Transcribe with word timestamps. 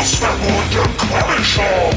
Ja. 0.00 0.06
Hausverbot 0.06 0.74
im 0.74 0.96
Comic 0.96 1.44
Shop. 1.44 1.94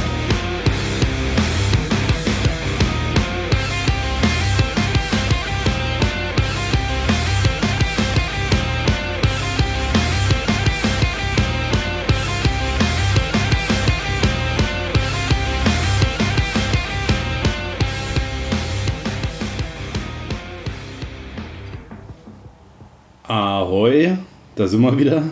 Ahoi, 23.25 24.17
da 24.55 24.67
sind 24.67 24.81
wir 24.81 24.97
wieder. 24.97 25.23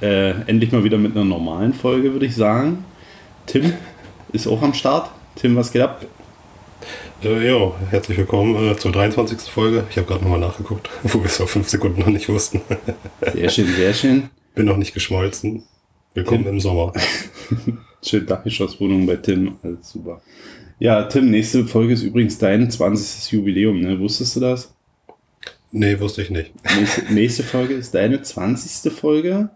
Äh, 0.00 0.30
endlich 0.46 0.72
mal 0.72 0.84
wieder 0.84 0.98
mit 0.98 1.12
einer 1.12 1.24
normalen 1.24 1.72
Folge, 1.72 2.12
würde 2.12 2.26
ich 2.26 2.34
sagen. 2.34 2.84
Tim 3.46 3.72
ist 4.32 4.46
auch 4.46 4.62
am 4.62 4.74
Start. 4.74 5.10
Tim, 5.36 5.56
was 5.56 5.72
geht 5.72 5.82
ab? 5.82 6.04
Äh, 7.22 7.48
ja, 7.48 7.72
herzlich 7.90 8.18
willkommen 8.18 8.70
äh, 8.70 8.76
zur 8.76 8.92
23. 8.92 9.50
Folge. 9.50 9.84
Ich 9.90 9.96
habe 9.96 10.06
gerade 10.06 10.22
nochmal 10.22 10.40
nachgeguckt, 10.40 10.90
wo 11.02 11.20
wir 11.20 11.26
es 11.26 11.36
vor 11.36 11.46
fünf 11.46 11.68
Sekunden 11.68 12.00
noch 12.00 12.08
nicht 12.08 12.28
wussten. 12.28 12.60
Sehr 13.32 13.48
schön, 13.48 13.66
sehr 13.66 13.94
schön. 13.94 14.30
Bin 14.54 14.66
noch 14.66 14.76
nicht 14.76 14.94
geschmolzen. 14.94 15.64
Willkommen 16.14 16.44
Tim. 16.44 16.54
im 16.54 16.60
Sommer. 16.60 16.92
Schön 18.02 18.26
Dachgeschosswohnung 18.26 19.06
bei 19.06 19.16
Tim, 19.16 19.56
alles 19.62 19.90
super. 19.90 20.20
Ja, 20.78 21.04
Tim, 21.04 21.30
nächste 21.30 21.64
Folge 21.64 21.94
ist 21.94 22.02
übrigens 22.02 22.38
dein 22.38 22.70
20. 22.70 23.32
Jubiläum, 23.32 23.80
ne? 23.80 23.98
Wusstest 23.98 24.36
du 24.36 24.40
das? 24.40 24.74
Nee, 25.72 25.98
wusste 25.98 26.22
ich 26.22 26.30
nicht. 26.30 26.52
Nächste, 26.78 27.12
nächste 27.12 27.42
Folge 27.42 27.74
ist 27.74 27.94
deine 27.94 28.22
20. 28.22 28.92
Folge. 28.92 29.50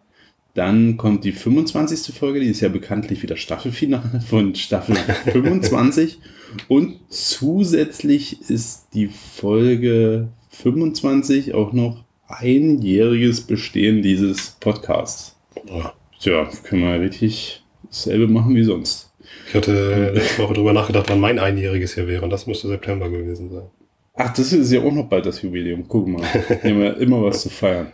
Dann 0.59 0.97
kommt 0.97 1.23
die 1.23 1.31
25. 1.31 2.13
Folge, 2.17 2.41
die 2.41 2.49
ist 2.49 2.61
ja 2.61 2.69
bekanntlich 2.69 3.23
wieder 3.23 3.37
Staffelfinale 3.37 4.21
von 4.29 4.57
Staffel 4.57 4.97
25. 5.33 6.19
Und 6.67 6.97
zusätzlich 7.09 8.41
ist 8.51 8.89
die 8.93 9.07
Folge 9.07 10.27
25 10.51 11.55
auch 11.55 11.73
noch 11.73 12.03
einjähriges 12.27 13.43
Bestehen 13.43 14.03
dieses 14.03 14.57
Podcasts. 14.59 15.37
Ja. 15.69 15.93
Tja, 16.19 16.49
können 16.65 16.83
wir 16.83 17.01
richtig 17.01 17.63
dasselbe 17.87 18.27
machen 18.27 18.57
wie 18.57 18.65
sonst. 18.65 19.13
Ich 19.47 19.55
hatte 19.55 20.11
letzte 20.13 20.43
Woche 20.43 20.55
drüber 20.55 20.73
nachgedacht, 20.73 21.07
wann 21.09 21.21
mein 21.21 21.39
Einjähriges 21.39 21.95
hier 21.95 22.09
wäre. 22.09 22.23
Und 22.25 22.31
das 22.31 22.49
müsste 22.49 22.67
September 22.67 23.09
gewesen 23.09 23.49
sein. 23.51 23.67
Ach, 24.15 24.35
das 24.35 24.53
ist 24.53 24.73
ja 24.73 24.81
auch 24.83 24.91
noch 24.93 25.05
bald 25.09 25.25
das 25.25 25.41
Jubiläum. 25.41 25.85
Guck 25.87 26.09
mal. 26.09 26.23
Wir 26.63 26.71
haben 26.73 26.83
ja 26.83 26.91
immer 26.95 27.23
was 27.23 27.43
zu 27.43 27.49
feiern. 27.51 27.93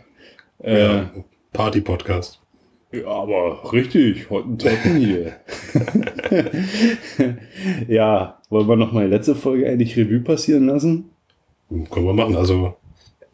Äh, 0.63 0.79
Ja, 0.81 1.11
Party-Podcast. 1.53 2.39
Ja, 2.95 3.07
aber 3.07 3.73
richtig, 3.73 4.29
Hottentotten 4.29 4.97
hier. 4.97 5.33
ja, 7.87 8.39
wollen 8.49 8.67
wir 8.67 8.75
noch 8.75 8.91
mal 8.91 9.05
die 9.05 9.13
letzte 9.13 9.35
Folge 9.35 9.67
eigentlich 9.67 9.97
Revue 9.97 10.19
passieren 10.19 10.67
lassen? 10.67 11.09
Können 11.69 12.05
wir 12.05 12.13
machen. 12.13 12.35
Also, 12.35 12.75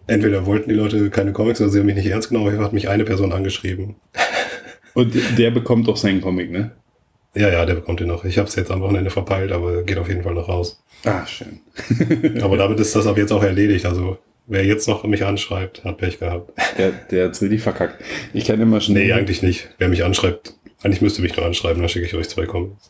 entweder 0.08 0.46
wollten 0.46 0.70
die 0.70 0.76
Leute 0.76 1.10
keine 1.10 1.34
Comics 1.34 1.62
oder 1.62 1.70
sie 1.70 1.80
haben 1.80 1.86
mich 1.86 1.96
nicht 1.96 2.08
ernst 2.08 2.30
genommen. 2.30 2.48
Fall 2.48 2.64
hat 2.64 2.74
mich 2.74 2.90
eine 2.90 3.04
Person 3.04 3.32
angeschrieben. 3.34 3.96
Und 4.94 5.16
der 5.38 5.52
bekommt 5.52 5.88
auch 5.88 5.98
seinen 5.98 6.22
Comic, 6.22 6.52
ne? 6.52 6.72
Ja, 7.34 7.50
ja, 7.50 7.66
der 7.66 7.76
bekommt 7.76 8.02
den 8.02 8.08
noch. 8.08 8.26
Ich 8.26 8.38
habe 8.38 8.50
es 8.50 8.56
jetzt 8.56 8.72
am 8.72 8.82
Wochenende 8.82 9.10
verpeilt, 9.10 9.54
aber 9.54 9.84
geht 9.84 9.98
auf 9.98 10.10
jeden 10.10 10.24
Fall 10.24 10.34
noch 10.34 10.50
raus. 10.50 10.84
Ah, 11.06 11.26
schön. 11.26 11.62
Aber 12.42 12.58
damit 12.58 12.80
ist 12.80 12.96
das 12.96 13.08
ab 13.08 13.18
jetzt 13.18 13.32
auch 13.32 13.44
erledigt. 13.44 13.86
Also, 13.86 14.18
wer 14.52 14.66
jetzt 14.66 14.88
noch 14.88 15.04
mich 15.06 15.26
anschreibt, 15.26 15.84
hat 15.84 15.98
Pech 15.98 16.20
gehabt. 16.20 16.52
Der, 16.78 16.92
der 16.92 17.28
hat's 17.28 17.42
richtig 17.42 17.62
verkackt. 17.62 18.04
Ich 18.34 18.46
kann 18.46 18.60
immer 18.60 18.82
schnell. 18.82 19.06
Nee, 19.06 19.14
eigentlich 19.14 19.42
nicht. 19.42 19.70
Wer 19.78 19.88
mich 19.88 20.04
anschreibt, 20.04 20.54
eigentlich 20.84 21.02
müsste 21.02 21.22
mich 21.22 21.36
nur 21.36 21.46
anschreiben, 21.46 21.82
dann 21.82 21.90
schicke 21.90 22.06
ich 22.06 22.14
euch 22.14 22.30
zwei 22.30 22.46
Comics. 22.46 22.90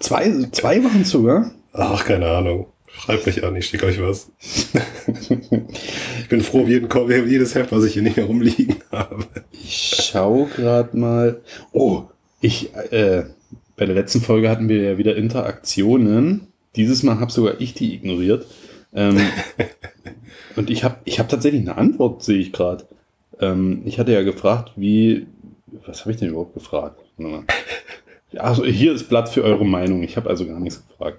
Zwei, 0.00 0.30
zwei 0.52 0.82
waren 0.84 1.04
sogar. 1.04 1.50
Ach, 1.72 2.04
keine 2.04 2.28
Ahnung. 2.28 2.66
Schreibt 2.92 3.26
mich 3.26 3.44
an, 3.44 3.54
ich 3.54 3.66
schicke 3.66 3.86
euch 3.86 4.00
was. 4.00 4.30
ich 6.20 6.28
bin 6.28 6.40
froh, 6.40 6.62
um 6.62 6.68
jeden, 6.68 6.88
jedes 7.28 7.54
Heft, 7.54 7.70
was 7.70 7.84
ich 7.84 7.92
hier 7.92 8.02
nicht 8.02 8.16
mehr 8.16 8.26
rumliegen 8.26 8.76
habe. 8.90 9.24
Ich 9.52 10.10
schau 10.10 10.48
grad 10.56 10.94
mal. 10.94 11.42
Oh, 11.72 12.04
ich, 12.40 12.74
äh, 12.90 13.24
bei 13.76 13.86
der 13.86 13.94
letzten 13.94 14.20
Folge 14.20 14.48
hatten 14.48 14.68
wir 14.68 14.82
ja 14.82 14.98
wieder 14.98 15.16
Interaktionen. 15.16 16.48
Dieses 16.76 17.02
Mal 17.02 17.20
habe 17.20 17.30
sogar 17.30 17.60
ich 17.60 17.74
die 17.74 17.94
ignoriert. 17.94 18.46
Ähm, 18.94 19.16
und 20.58 20.70
ich 20.70 20.84
habe 20.84 20.96
ich 21.04 21.18
hab 21.18 21.28
tatsächlich 21.28 21.62
eine 21.62 21.76
Antwort, 21.76 22.22
sehe 22.22 22.38
ich 22.38 22.52
gerade. 22.52 22.84
Ähm, 23.40 23.82
ich 23.84 23.98
hatte 23.98 24.12
ja 24.12 24.22
gefragt, 24.22 24.72
wie. 24.76 25.26
Was 25.86 26.00
habe 26.00 26.12
ich 26.12 26.16
denn 26.16 26.30
überhaupt 26.30 26.54
gefragt? 26.54 27.00
Also 28.36 28.64
hier 28.64 28.92
ist 28.92 29.08
Blatt 29.08 29.28
für 29.28 29.42
eure 29.42 29.64
Meinung. 29.64 30.02
Ich 30.02 30.16
habe 30.16 30.28
also 30.28 30.46
gar 30.46 30.60
nichts 30.60 30.86
gefragt. 30.86 31.18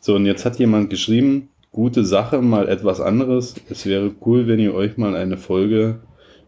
So, 0.00 0.14
und 0.14 0.24
jetzt 0.24 0.46
hat 0.46 0.58
jemand 0.58 0.88
geschrieben, 0.88 1.50
gute 1.72 2.04
Sache, 2.04 2.40
mal 2.40 2.68
etwas 2.68 3.00
anderes. 3.00 3.54
Es 3.68 3.84
wäre 3.86 4.12
cool, 4.24 4.46
wenn 4.46 4.58
ihr 4.58 4.74
euch 4.74 4.96
mal 4.96 5.14
eine 5.14 5.36
Folge 5.36 6.00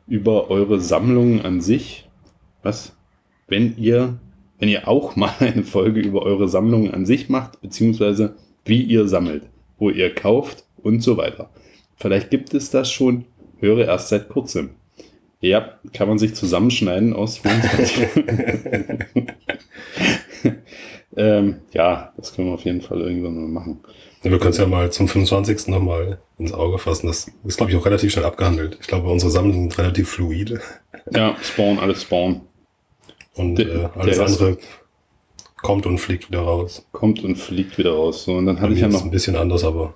über 0.07 0.51
eure 0.51 0.81
Sammlungen 0.81 1.43
an 1.43 1.61
sich, 1.61 2.09
was, 2.63 2.97
wenn 3.47 3.77
ihr, 3.77 4.19
wenn 4.59 4.69
ihr 4.69 4.89
auch 4.89 5.17
mal 5.17 5.35
eine 5.41 5.65
Folge 5.65 6.01
über 6.01 6.23
eure 6.23 6.49
Sammlungen 6.49 6.93
an 6.93 7.05
sich 7.05 7.29
macht, 7.29 7.61
beziehungsweise 7.61 8.37
wie 8.65 8.83
ihr 8.83 9.07
sammelt, 9.07 9.45
wo 9.79 9.91
ihr 9.91 10.15
kauft 10.15 10.65
und 10.83 11.03
so 11.03 11.17
weiter. 11.17 11.51
Vielleicht 12.01 12.31
gibt 12.31 12.55
es 12.55 12.71
das 12.71 12.91
schon, 12.91 13.27
höre 13.61 13.87
erst 13.87 14.09
seit 14.09 14.29
kurzem. 14.29 14.71
Ja, 15.43 15.79
kann 15.93 16.09
man 16.09 16.19
sich 16.19 16.35
zusammenschneiden 16.35 17.15
aus 17.15 17.39
24. 17.39 18.09
ähm, 21.17 21.57
ja, 21.73 22.13
das 22.17 22.35
können 22.35 22.49
wir 22.49 22.55
auf 22.55 22.65
jeden 22.65 22.83
Fall 22.83 23.01
irgendwann 23.01 23.35
mal 23.35 23.49
machen. 23.61 23.81
Wir 24.23 24.39
können 24.39 24.51
es 24.51 24.59
ja 24.59 24.67
mal 24.67 24.93
zum 24.93 25.09
25. 25.09 25.69
nochmal 25.69 26.19
ins 26.39 26.53
Auge 26.53 26.79
fassen. 26.79 27.07
Das 27.07 27.31
ist, 27.45 27.57
glaube 27.57 27.73
ich, 27.73 27.79
auch 27.79 27.87
relativ 27.87 28.13
schnell 28.13 28.27
abgehandelt. 28.27 28.77
Ich 28.81 28.87
glaube, 28.87 29.09
unsere 29.09 29.31
Sammlungen 29.31 29.71
sind 29.71 29.79
relativ 29.79 30.11
fluide. 30.11 30.61
Ja, 31.11 31.37
Spawn, 31.43 31.79
alles 31.79 32.03
Spawn. 32.03 32.43
Und 33.35 33.57
Der- 33.57 33.67
äh, 33.67 33.99
alles 33.99 34.19
andere 34.19 34.59
kommt 35.63 35.87
und 35.87 35.99
fliegt 35.99 36.29
wieder 36.29 36.41
raus. 36.41 36.87
Kommt 36.93 37.25
und 37.25 37.37
fliegt 37.37 37.79
wieder 37.79 37.93
raus. 37.93 38.25
So, 38.25 38.35
und 38.35 38.45
dann 38.47 38.61
hatte 38.61 38.75
ich 38.75 38.81
ja 38.81 38.89
ist 38.89 38.93
noch 38.93 39.01
es 39.01 39.07
ein 39.07 39.11
bisschen 39.11 39.37
anders, 39.37 39.65
aber 39.65 39.95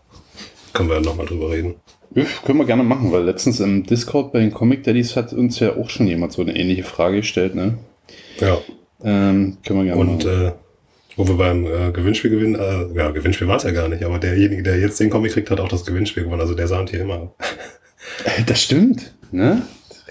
können 0.72 0.88
wir 0.88 0.96
ja 0.96 1.02
nochmal 1.02 1.26
drüber 1.26 1.50
reden. 1.50 1.74
Ja, 2.14 2.24
können 2.44 2.58
wir 2.58 2.66
gerne 2.66 2.82
machen, 2.84 3.10
weil 3.12 3.24
letztens 3.24 3.60
im 3.60 3.84
Discord 3.84 4.32
bei 4.32 4.40
den 4.40 4.52
Comic 4.52 4.84
Daddies 4.84 5.16
hat 5.16 5.32
uns 5.32 5.58
ja 5.58 5.76
auch 5.76 5.90
schon 5.90 6.06
jemand 6.06 6.32
so 6.32 6.42
eine 6.42 6.56
ähnliche 6.56 6.84
Frage 6.84 7.18
gestellt, 7.18 7.54
ne? 7.54 7.78
Ja. 8.38 8.58
Ähm, 9.02 9.58
können 9.66 9.80
wir 9.80 9.84
gerne 9.86 10.00
Und 10.00 10.24
machen. 10.24 10.46
äh, 10.46 10.52
wo 11.16 11.26
wir 11.28 11.34
beim 11.36 11.64
äh, 11.66 11.92
Gewinnspiel 11.92 12.30
gewinnen, 12.30 12.54
äh, 12.54 12.96
ja, 12.96 13.10
Gewinnspiel 13.10 13.48
war 13.48 13.56
es 13.56 13.62
ja 13.64 13.70
gar 13.70 13.88
nicht, 13.88 14.02
aber 14.04 14.18
derjenige, 14.18 14.62
der 14.62 14.78
jetzt 14.78 14.98
den 15.00 15.10
Comic 15.10 15.32
kriegt, 15.32 15.50
hat 15.50 15.60
auch 15.60 15.68
das 15.68 15.84
Gewinnspiel 15.84 16.24
gewonnen. 16.24 16.40
Also 16.40 16.54
der 16.54 16.68
sahnt 16.68 16.90
hier 16.90 17.00
immer. 17.02 17.32
Äh, 18.24 18.42
das 18.46 18.62
stimmt, 18.62 19.14
ne? 19.32 19.62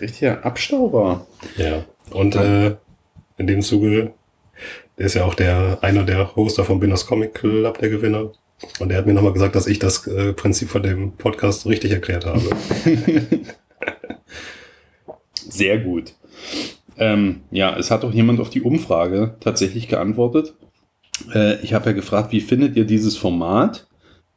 Richtiger 0.02 0.46
Abstauber. 0.46 1.28
Ja. 1.58 1.85
Und 2.12 2.35
äh, 2.35 2.75
in 3.38 3.47
dem 3.47 3.62
Zuge, 3.62 4.12
der 4.97 5.06
ist 5.06 5.14
ja 5.14 5.25
auch 5.25 5.35
der 5.35 5.80
einer 5.81 6.03
der 6.03 6.35
Hoster 6.35 6.64
vom 6.64 6.80
Binners 6.80 7.06
Comic 7.06 7.34
Club, 7.34 7.78
der 7.80 7.90
Gewinner. 7.90 8.31
Und 8.79 8.90
der 8.90 8.97
hat 8.97 9.06
mir 9.06 9.13
nochmal 9.13 9.34
gesagt, 9.34 9.56
dass 9.56 9.68
ich 9.68 9.79
das 9.79 10.07
äh, 10.07 10.34
Prinzip 10.34 10.69
von 10.69 10.84
dem 10.84 11.13
Podcast 11.13 11.66
richtig 11.66 11.91
erklärt 11.91 12.25
habe. 12.25 12.41
Sehr 15.50 15.79
gut. 15.79 16.13
Ähm, 16.97 17.41
ja, 17.52 17.78
es 17.78 17.91
hat 17.91 18.03
auch 18.03 18.13
jemand 18.13 18.40
auf 18.40 18.50
die 18.50 18.61
Umfrage 18.61 19.35
tatsächlich 19.40 19.88
geantwortet. 19.88 20.53
Äh, 21.34 21.61
ich 21.61 21.73
habe 21.73 21.88
ja 21.88 21.91
gefragt, 21.93 22.32
wie 22.32 22.41
findet 22.41 22.76
ihr 22.76 22.85
dieses 22.85 23.17
Format? 23.17 23.88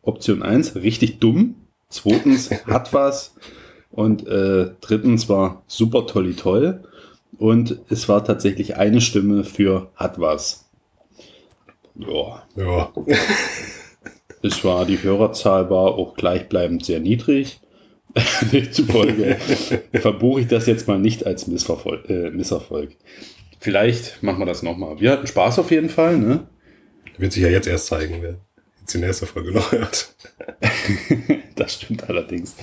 Option 0.02 0.42
1, 0.42 0.76
richtig 0.76 1.18
dumm. 1.18 1.56
Zweitens, 1.88 2.50
hat 2.66 2.92
was. 2.92 3.34
Und 3.90 4.26
äh, 4.26 4.70
drittens 4.80 5.28
war 5.28 5.62
super 5.66 6.06
tolli 6.06 6.34
toll. 6.34 6.84
Und 7.38 7.80
es 7.88 8.08
war 8.08 8.24
tatsächlich 8.24 8.76
eine 8.76 9.00
Stimme 9.00 9.44
für 9.44 9.90
hat 9.96 10.18
was. 10.18 10.68
Ja, 11.94 12.42
ja. 12.56 12.92
es 14.46 14.64
war, 14.64 14.86
die 14.86 15.02
Hörerzahl 15.02 15.70
war 15.70 15.94
auch 15.94 16.14
gleichbleibend 16.14 16.84
sehr 16.84 17.00
niedrig. 17.00 17.60
Demzufolge 18.52 19.36
verbuche 19.92 20.40
ich 20.40 20.46
das 20.46 20.66
jetzt 20.66 20.88
mal 20.88 20.98
nicht 20.98 21.26
als 21.26 21.46
Missverfol 21.46 22.02
äh, 22.08 22.30
Misserfolg. 22.30 22.96
Vielleicht 23.58 24.22
machen 24.22 24.38
wir 24.38 24.46
das 24.46 24.62
nochmal. 24.62 25.00
Wir 25.00 25.10
hatten 25.10 25.26
Spaß 25.26 25.58
auf 25.58 25.70
jeden 25.70 25.90
Fall, 25.90 26.16
ne? 26.16 26.46
Wird 27.18 27.32
sich 27.32 27.42
ja 27.42 27.48
jetzt 27.48 27.66
erst 27.66 27.86
zeigen, 27.86 28.18
wer 28.20 28.36
jetzt 28.86 28.94
die 28.94 28.98
nächste 28.98 29.26
Folge 29.26 29.52
noch 29.52 29.72
hört. 29.72 30.14
das 31.56 31.74
stimmt 31.74 32.08
allerdings. 32.08 32.54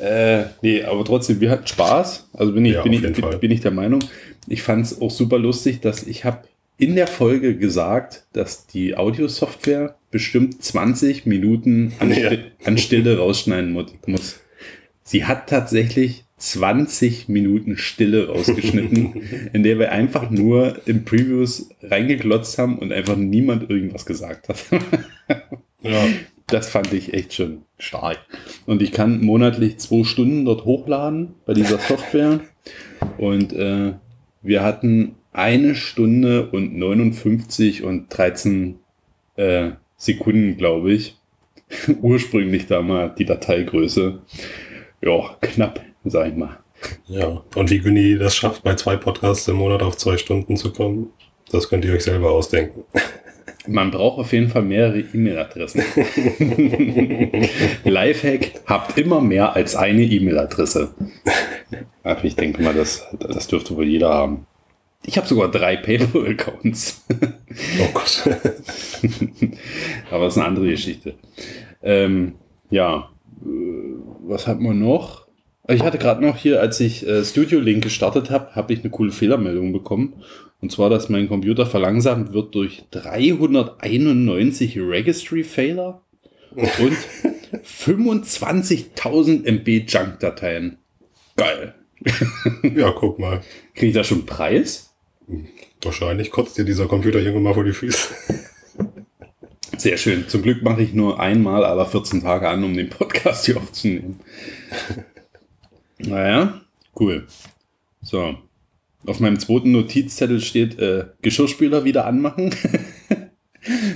Äh, 0.00 0.44
nee, 0.60 0.82
aber 0.82 1.04
trotzdem, 1.04 1.40
wir 1.40 1.50
hatten 1.50 1.66
Spaß. 1.66 2.28
Also 2.32 2.52
bin 2.52 2.64
ich, 2.64 2.74
Ja, 2.74 2.82
bin, 2.82 2.92
ich, 2.92 3.02
bin, 3.02 3.40
bin 3.40 3.50
ich 3.50 3.60
der 3.60 3.70
Meinung. 3.70 4.00
Ich 4.48 4.62
fand 4.62 4.86
es 4.86 5.00
auch 5.00 5.10
super 5.10 5.38
lustig, 5.38 5.80
dass 5.80 6.02
ich 6.02 6.24
habe 6.24 6.48
in 6.78 6.96
der 6.96 7.06
Folge 7.06 7.56
gesagt, 7.56 8.26
dass 8.32 8.66
die 8.66 8.96
Audiosoftware 8.96 9.94
bestimmt 10.12 10.62
20 10.62 11.26
Minuten 11.26 11.92
an, 11.98 12.12
Ja. 12.12 12.30
An 12.64 12.78
Stille 12.78 13.18
rausschneiden 13.18 13.72
mu- 13.72 13.84
muss. 14.06 14.38
Sie 15.02 15.24
hat 15.24 15.48
tatsächlich 15.48 16.24
20 16.36 17.28
Minuten 17.28 17.76
Stille 17.76 18.28
rausgeschnitten, 18.28 19.22
in 19.52 19.62
der 19.64 19.78
wir 19.80 19.90
einfach 19.90 20.30
nur 20.30 20.80
in 20.86 21.04
Previews 21.04 21.70
reingeglotzt 21.82 22.58
haben 22.58 22.78
und 22.78 22.92
einfach 22.92 23.16
niemand 23.16 23.68
irgendwas 23.68 24.06
gesagt 24.06 24.48
hat. 24.48 24.64
Ja. 25.84 26.06
Das 26.46 26.68
fand 26.68 26.92
ich 26.92 27.12
echt 27.12 27.34
schon 27.34 27.62
stark. 27.76 28.18
Und 28.66 28.82
ich 28.82 28.92
kann 28.92 29.20
monatlich 29.24 29.78
zwei 29.78 30.04
Stunden 30.04 30.44
dort 30.44 30.64
hochladen 30.64 31.34
bei 31.44 31.54
dieser 31.54 31.78
Software. 31.88 32.38
Und 33.18 33.52
äh, 33.52 33.94
wir 34.42 34.62
hatten 34.62 35.16
eine 35.32 35.74
Stunde 35.74 36.50
und 36.50 36.76
59 36.76 37.82
und 37.82 38.06
13 38.16 38.76
äh, 39.34 39.70
Sekunden, 40.02 40.56
glaube 40.56 40.92
ich. 40.92 41.16
Ursprünglich 42.02 42.66
da 42.66 42.82
mal 42.82 43.14
die 43.16 43.24
Dateigröße. 43.24 44.18
Ja, 45.00 45.36
knapp, 45.40 45.80
sag 46.04 46.28
ich 46.28 46.36
mal. 46.36 46.58
Ja. 47.06 47.44
Und 47.54 47.70
wie 47.70 47.78
Günni 47.78 48.18
das 48.18 48.34
schafft, 48.34 48.64
bei 48.64 48.74
zwei 48.74 48.96
Podcasts 48.96 49.46
im 49.46 49.56
Monat 49.56 49.80
auf 49.80 49.96
zwei 49.96 50.16
Stunden 50.16 50.56
zu 50.56 50.72
kommen, 50.72 51.10
das 51.52 51.68
könnt 51.68 51.84
ihr 51.84 51.92
euch 51.92 52.02
selber 52.02 52.32
ausdenken. 52.32 52.82
Man 53.68 53.92
braucht 53.92 54.18
auf 54.18 54.32
jeden 54.32 54.48
Fall 54.48 54.62
mehrere 54.62 54.98
E-Mail-Adressen. 54.98 55.84
Lifehack, 57.84 58.60
habt 58.66 58.98
immer 58.98 59.20
mehr 59.20 59.54
als 59.54 59.76
eine 59.76 60.02
E-Mail-Adresse. 60.02 60.92
Aber 62.02 62.24
ich 62.24 62.34
denke 62.34 62.60
mal, 62.60 62.74
das, 62.74 63.06
das 63.20 63.46
dürfte 63.46 63.76
wohl 63.76 63.86
jeder 63.86 64.08
haben. 64.08 64.48
Ich 65.04 65.16
habe 65.16 65.26
sogar 65.26 65.50
drei 65.50 65.76
PayPal-Accounts. 65.76 67.04
Oh 67.80 67.88
Gott. 67.92 68.22
Aber 70.10 70.24
das 70.24 70.34
ist 70.34 70.38
eine 70.38 70.46
andere 70.46 70.68
Geschichte. 70.70 71.14
Ähm, 71.82 72.34
ja, 72.70 73.10
äh, 73.44 73.48
was 74.22 74.46
hat 74.46 74.60
man 74.60 74.78
noch? 74.78 75.26
Ich 75.68 75.82
hatte 75.82 75.98
gerade 75.98 76.24
noch 76.24 76.36
hier, 76.36 76.60
als 76.60 76.80
ich 76.80 77.06
äh, 77.06 77.24
Studio 77.24 77.60
Link 77.60 77.82
gestartet 77.84 78.30
habe, 78.30 78.54
habe 78.54 78.72
ich 78.72 78.80
eine 78.80 78.90
coole 78.90 79.12
Fehlermeldung 79.12 79.72
bekommen. 79.72 80.14
Und 80.60 80.70
zwar, 80.70 80.90
dass 80.90 81.08
mein 81.08 81.28
Computer 81.28 81.66
verlangsamt 81.66 82.32
wird 82.32 82.54
durch 82.54 82.84
391 82.92 84.78
Registry 84.78 85.42
Fehler 85.42 86.02
und 86.54 86.96
25.000 87.64 89.44
MB 89.44 89.84
Junk-Dateien. 89.88 90.78
Geil. 91.36 91.74
Ja, 92.62 92.90
guck 92.92 93.18
mal. 93.18 93.40
Kriege 93.74 93.88
ich 93.88 93.94
da 93.94 94.04
schon 94.04 94.18
einen 94.18 94.26
Preis? 94.26 94.91
Wahrscheinlich 95.82 96.30
kotzt 96.30 96.58
dir 96.58 96.64
dieser 96.64 96.86
Computer 96.86 97.18
irgendwann 97.18 97.42
mal 97.42 97.54
vor 97.54 97.64
die 97.64 97.72
Füße. 97.72 98.14
Sehr 99.78 99.96
schön. 99.96 100.28
Zum 100.28 100.42
Glück 100.42 100.62
mache 100.62 100.82
ich 100.82 100.92
nur 100.92 101.18
einmal 101.18 101.64
alle 101.64 101.84
14 101.86 102.22
Tage 102.22 102.48
an, 102.48 102.62
um 102.62 102.74
den 102.74 102.88
Podcast 102.88 103.46
hier 103.46 103.56
aufzunehmen. 103.56 104.20
naja, 105.98 106.60
cool. 106.98 107.26
So. 108.00 108.36
Auf 109.06 109.18
meinem 109.18 109.40
zweiten 109.40 109.72
Notizzettel 109.72 110.40
steht 110.40 110.78
äh, 110.78 111.06
Geschirrspüler 111.22 111.84
wieder 111.84 112.06
anmachen. 112.06 112.54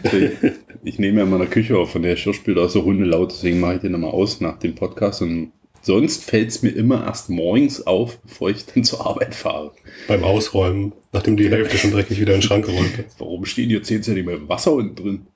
ich, 0.02 0.32
ich 0.82 0.98
nehme 0.98 1.18
ja 1.18 1.24
in 1.24 1.30
meiner 1.30 1.46
Küche 1.46 1.78
auf, 1.78 1.92
von 1.92 2.02
der 2.02 2.14
Geschirrspüler 2.14 2.68
so 2.68 2.84
hundelaut, 2.84 3.30
deswegen 3.30 3.60
mache 3.60 3.74
ich 3.74 3.80
den 3.82 3.92
nochmal 3.92 4.10
aus 4.10 4.40
nach 4.40 4.58
dem 4.58 4.74
Podcast 4.74 5.22
und 5.22 5.52
sonst 5.86 6.24
fällt 6.24 6.48
es 6.50 6.62
mir 6.62 6.70
immer 6.70 7.06
erst 7.06 7.30
morgens 7.30 7.86
auf, 7.86 8.18
bevor 8.22 8.50
ich 8.50 8.66
dann 8.66 8.82
zur 8.84 9.06
Arbeit 9.06 9.34
fahre. 9.34 9.72
Beim 10.08 10.24
Ausräumen, 10.24 10.92
nachdem 11.12 11.36
die 11.36 11.48
Hälfte 11.48 11.78
schon 11.78 11.92
dreckig 11.92 12.20
wieder 12.20 12.34
in 12.34 12.40
den 12.40 12.46
Schrank 12.46 12.66
geräumt 12.66 12.98
ist. 12.98 13.20
Warum 13.20 13.44
stehen 13.46 13.68
hier 13.68 13.82
10 13.82 14.02
cm 14.02 14.48
Wasser 14.48 14.72
unten 14.72 14.96
drin? 14.96 15.26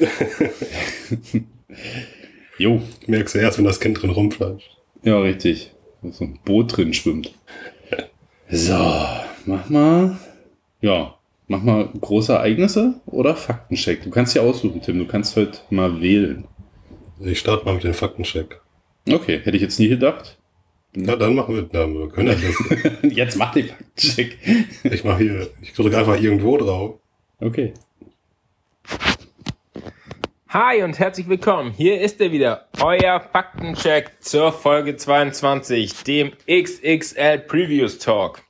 jo, 2.58 2.80
Merkst 3.06 3.34
du 3.34 3.38
erst, 3.38 3.58
wenn 3.58 3.66
das 3.66 3.78
Kind 3.80 4.00
drin 4.00 4.10
rumflatscht. 4.10 4.76
ja, 5.02 5.18
richtig. 5.20 5.72
Wo 6.00 6.10
so 6.10 6.24
ein 6.24 6.38
Boot 6.46 6.74
drin 6.76 6.94
schwimmt. 6.94 7.34
So, 8.48 8.74
mach 9.44 9.68
mal. 9.68 10.18
Ja, 10.80 11.14
mach 11.46 11.62
mal 11.62 11.90
große 12.00 12.32
Ereignisse 12.32 12.94
oder 13.04 13.36
Faktencheck. 13.36 14.02
Du 14.02 14.08
kannst 14.10 14.34
ja 14.34 14.40
aussuchen, 14.40 14.80
Tim. 14.80 14.98
Du 14.98 15.06
kannst 15.06 15.36
heute 15.36 15.58
mal 15.68 16.00
wählen. 16.00 16.46
Ich 17.20 17.38
starte 17.38 17.66
mal 17.66 17.74
mit 17.74 17.84
dem 17.84 17.92
Faktencheck. 17.92 18.60
Okay, 19.08 19.40
hätte 19.42 19.56
ich 19.56 19.62
jetzt 19.62 19.78
nie 19.78 19.88
gedacht. 19.88 20.38
Na, 20.92 21.16
dann 21.16 21.34
machen 21.34 21.54
wir, 21.54 21.68
na, 21.72 21.86
wir 21.86 22.08
können 22.08 22.28
das. 22.28 23.02
Jetzt 23.16 23.36
mach 23.36 23.52
den 23.52 23.68
Faktencheck. 23.68 24.38
Ich 24.82 25.04
mache 25.04 25.22
hier, 25.22 25.50
ich 25.62 25.72
drücke 25.72 25.96
einfach 25.96 26.20
irgendwo 26.20 26.56
drauf. 26.56 26.98
Okay. 27.38 27.74
Hi 30.48 30.82
und 30.82 30.98
herzlich 30.98 31.28
willkommen. 31.28 31.70
Hier 31.70 32.00
ist 32.00 32.20
er 32.20 32.32
wieder, 32.32 32.66
euer 32.82 33.20
Faktencheck 33.20 34.10
zur 34.18 34.52
Folge 34.52 34.96
22, 34.96 36.02
dem 36.02 36.32
XXL 36.50 37.38
Previews 37.38 37.98
Talk. 37.98 38.42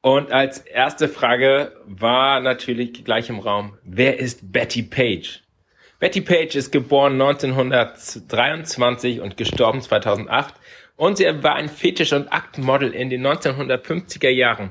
Und 0.00 0.32
als 0.32 0.60
erste 0.60 1.08
Frage 1.08 1.72
war 1.84 2.40
natürlich 2.40 3.04
gleich 3.04 3.28
im 3.28 3.40
Raum, 3.40 3.76
wer 3.84 4.18
ist 4.18 4.52
Betty 4.52 4.82
Page? 4.82 5.42
Betty 5.98 6.20
Page 6.20 6.56
ist 6.56 6.72
geboren 6.72 7.14
1923 7.14 9.20
und 9.20 9.38
gestorben 9.38 9.80
2008 9.80 10.54
und 10.96 11.16
sie 11.16 11.24
war 11.42 11.54
ein 11.54 11.70
Fetisch- 11.70 12.12
und 12.12 12.30
Aktmodel 12.30 12.92
in 12.92 13.08
den 13.08 13.26
1950er 13.26 14.28
Jahren. 14.28 14.68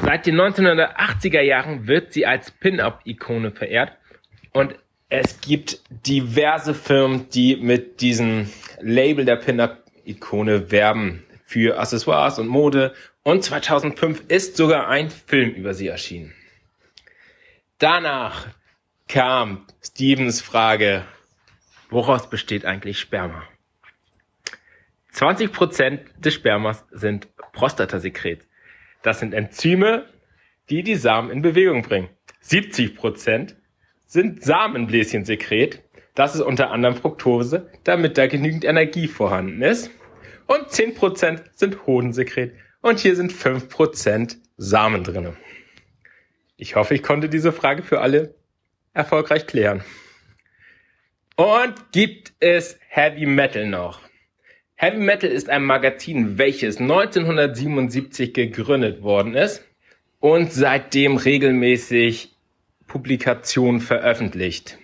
Seit 0.00 0.26
den 0.26 0.40
1980er 0.40 1.40
Jahren 1.40 1.88
wird 1.88 2.12
sie 2.12 2.26
als 2.26 2.52
Pin-Up-Ikone 2.52 3.50
verehrt 3.50 3.96
und 4.52 4.76
es 5.08 5.40
gibt 5.40 5.80
diverse 6.06 6.74
Firmen, 6.74 7.28
die 7.30 7.56
mit 7.56 8.00
diesem 8.00 8.48
Label 8.80 9.24
der 9.24 9.36
Pin-Up-Ikone 9.36 10.70
werben 10.70 11.24
für 11.44 11.76
Accessoires 11.76 12.38
und 12.38 12.46
Mode 12.46 12.94
und 13.24 13.42
2005 13.42 14.22
ist 14.28 14.56
sogar 14.56 14.86
ein 14.86 15.10
Film 15.10 15.50
über 15.50 15.74
sie 15.74 15.88
erschienen. 15.88 16.32
Danach 17.78 18.46
kam 19.10 19.66
Stevens 19.82 20.40
Frage, 20.40 21.04
woraus 21.88 22.30
besteht 22.30 22.64
eigentlich 22.64 23.00
Sperma? 23.00 23.42
20% 25.12 25.98
des 26.16 26.34
Spermas 26.34 26.84
sind 26.92 27.26
Prostatasekret. 27.52 28.46
Das 29.02 29.18
sind 29.18 29.34
Enzyme, 29.34 30.06
die 30.68 30.84
die 30.84 30.94
Samen 30.94 31.30
in 31.30 31.42
Bewegung 31.42 31.82
bringen. 31.82 32.08
70% 32.44 33.56
sind 34.06 34.44
Samenbläschensekret. 34.44 35.82
Das 36.14 36.36
ist 36.36 36.42
unter 36.42 36.70
anderem 36.70 36.94
Fructose, 36.94 37.68
damit 37.82 38.16
da 38.16 38.28
genügend 38.28 38.64
Energie 38.64 39.08
vorhanden 39.08 39.62
ist. 39.62 39.90
Und 40.46 40.68
10% 40.68 41.42
sind 41.52 41.84
Hodensekret. 41.84 42.54
Und 42.80 43.00
hier 43.00 43.16
sind 43.16 43.32
5% 43.32 44.36
Samen 44.56 45.02
drinne. 45.02 45.36
Ich 46.56 46.76
hoffe, 46.76 46.94
ich 46.94 47.02
konnte 47.02 47.28
diese 47.28 47.50
Frage 47.50 47.82
für 47.82 48.00
alle 48.00 48.36
erfolgreich 48.94 49.46
klären. 49.46 49.82
Und 51.36 51.92
gibt 51.92 52.32
es 52.40 52.78
Heavy 52.88 53.26
Metal 53.26 53.66
noch? 53.66 54.00
Heavy 54.74 54.98
Metal 54.98 55.30
ist 55.30 55.48
ein 55.48 55.64
Magazin, 55.64 56.38
welches 56.38 56.78
1977 56.78 58.32
gegründet 58.34 59.02
worden 59.02 59.34
ist 59.34 59.64
und 60.20 60.52
seitdem 60.52 61.16
regelmäßig 61.16 62.34
Publikationen 62.86 63.80
veröffentlicht. 63.80 64.78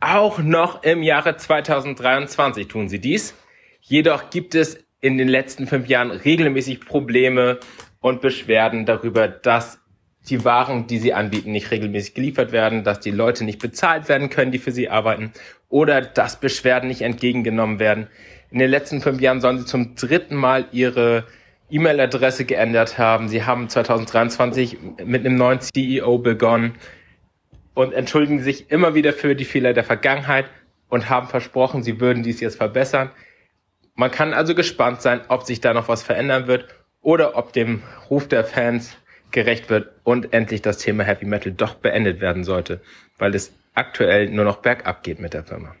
Auch 0.00 0.38
noch 0.38 0.82
im 0.82 1.02
Jahre 1.02 1.36
2023 1.36 2.68
tun 2.68 2.88
sie 2.88 2.98
dies. 2.98 3.34
Jedoch 3.80 4.30
gibt 4.30 4.54
es 4.54 4.82
in 5.00 5.18
den 5.18 5.28
letzten 5.28 5.66
fünf 5.66 5.88
Jahren 5.88 6.10
regelmäßig 6.10 6.80
Probleme 6.80 7.60
und 8.00 8.20
Beschwerden 8.20 8.86
darüber, 8.86 9.28
dass 9.28 9.81
die 10.28 10.44
Waren, 10.44 10.86
die 10.86 10.98
sie 10.98 11.14
anbieten, 11.14 11.52
nicht 11.52 11.70
regelmäßig 11.70 12.14
geliefert 12.14 12.52
werden, 12.52 12.84
dass 12.84 13.00
die 13.00 13.10
Leute 13.10 13.44
nicht 13.44 13.60
bezahlt 13.60 14.08
werden 14.08 14.30
können, 14.30 14.52
die 14.52 14.58
für 14.58 14.72
sie 14.72 14.88
arbeiten, 14.88 15.32
oder 15.68 16.00
dass 16.00 16.38
Beschwerden 16.38 16.88
nicht 16.88 17.02
entgegengenommen 17.02 17.78
werden. 17.78 18.06
In 18.50 18.58
den 18.58 18.70
letzten 18.70 19.00
fünf 19.00 19.20
Jahren 19.20 19.40
sollen 19.40 19.58
sie 19.58 19.64
zum 19.64 19.94
dritten 19.94 20.36
Mal 20.36 20.66
ihre 20.72 21.26
E-Mail-Adresse 21.70 22.44
geändert 22.44 22.98
haben. 22.98 23.28
Sie 23.28 23.44
haben 23.44 23.68
2023 23.68 24.78
mit 25.04 25.24
einem 25.24 25.36
neuen 25.36 25.60
CEO 25.60 26.18
begonnen 26.18 26.74
und 27.74 27.94
entschuldigen 27.94 28.42
sich 28.42 28.70
immer 28.70 28.94
wieder 28.94 29.12
für 29.14 29.34
die 29.34 29.46
Fehler 29.46 29.72
der 29.72 29.84
Vergangenheit 29.84 30.44
und 30.88 31.08
haben 31.08 31.28
versprochen, 31.28 31.82
sie 31.82 32.00
würden 32.00 32.22
dies 32.22 32.40
jetzt 32.40 32.56
verbessern. 32.56 33.10
Man 33.94 34.10
kann 34.10 34.34
also 34.34 34.54
gespannt 34.54 35.00
sein, 35.00 35.22
ob 35.28 35.44
sich 35.44 35.62
da 35.62 35.72
noch 35.72 35.88
was 35.88 36.02
verändern 36.02 36.46
wird 36.46 36.66
oder 37.00 37.36
ob 37.36 37.54
dem 37.54 37.82
Ruf 38.10 38.28
der 38.28 38.44
Fans 38.44 38.94
gerecht 39.32 39.70
wird 39.70 39.90
und 40.04 40.32
endlich 40.32 40.62
das 40.62 40.78
Thema 40.78 41.04
Heavy 41.04 41.24
Metal 41.24 41.52
doch 41.52 41.74
beendet 41.74 42.20
werden 42.20 42.44
sollte, 42.44 42.80
weil 43.18 43.34
es 43.34 43.52
aktuell 43.74 44.28
nur 44.28 44.44
noch 44.44 44.56
bergab 44.58 45.02
geht 45.02 45.18
mit 45.18 45.34
der 45.34 45.44
Firma. 45.44 45.74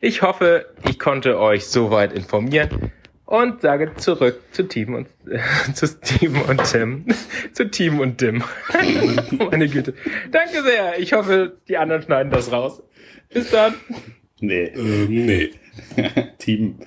Ich 0.00 0.22
hoffe, 0.22 0.66
ich 0.88 0.98
konnte 0.98 1.38
euch 1.38 1.66
soweit 1.66 2.12
informieren 2.12 2.92
und 3.26 3.62
sage 3.62 3.94
zurück 3.96 4.40
zu 4.52 4.68
Team 4.68 4.94
und 4.94 5.08
äh, 5.28 5.40
zu 5.74 5.86
Steven 5.86 6.42
und 6.42 6.62
Tim. 6.64 7.06
zu 7.52 7.70
Team 7.70 8.00
und 8.00 8.18
Tim. 8.18 8.44
Meine 9.50 9.68
Güte. 9.68 9.94
Danke 10.30 10.62
sehr. 10.62 10.98
Ich 10.98 11.12
hoffe, 11.12 11.56
die 11.68 11.76
anderen 11.76 12.02
schneiden 12.02 12.30
das 12.30 12.52
raus. 12.52 12.82
Bis 13.32 13.50
dann. 13.50 13.74
Nee. 14.40 14.64
Ähm, 14.74 15.06
nee. 15.08 15.50
Team. 16.38 16.78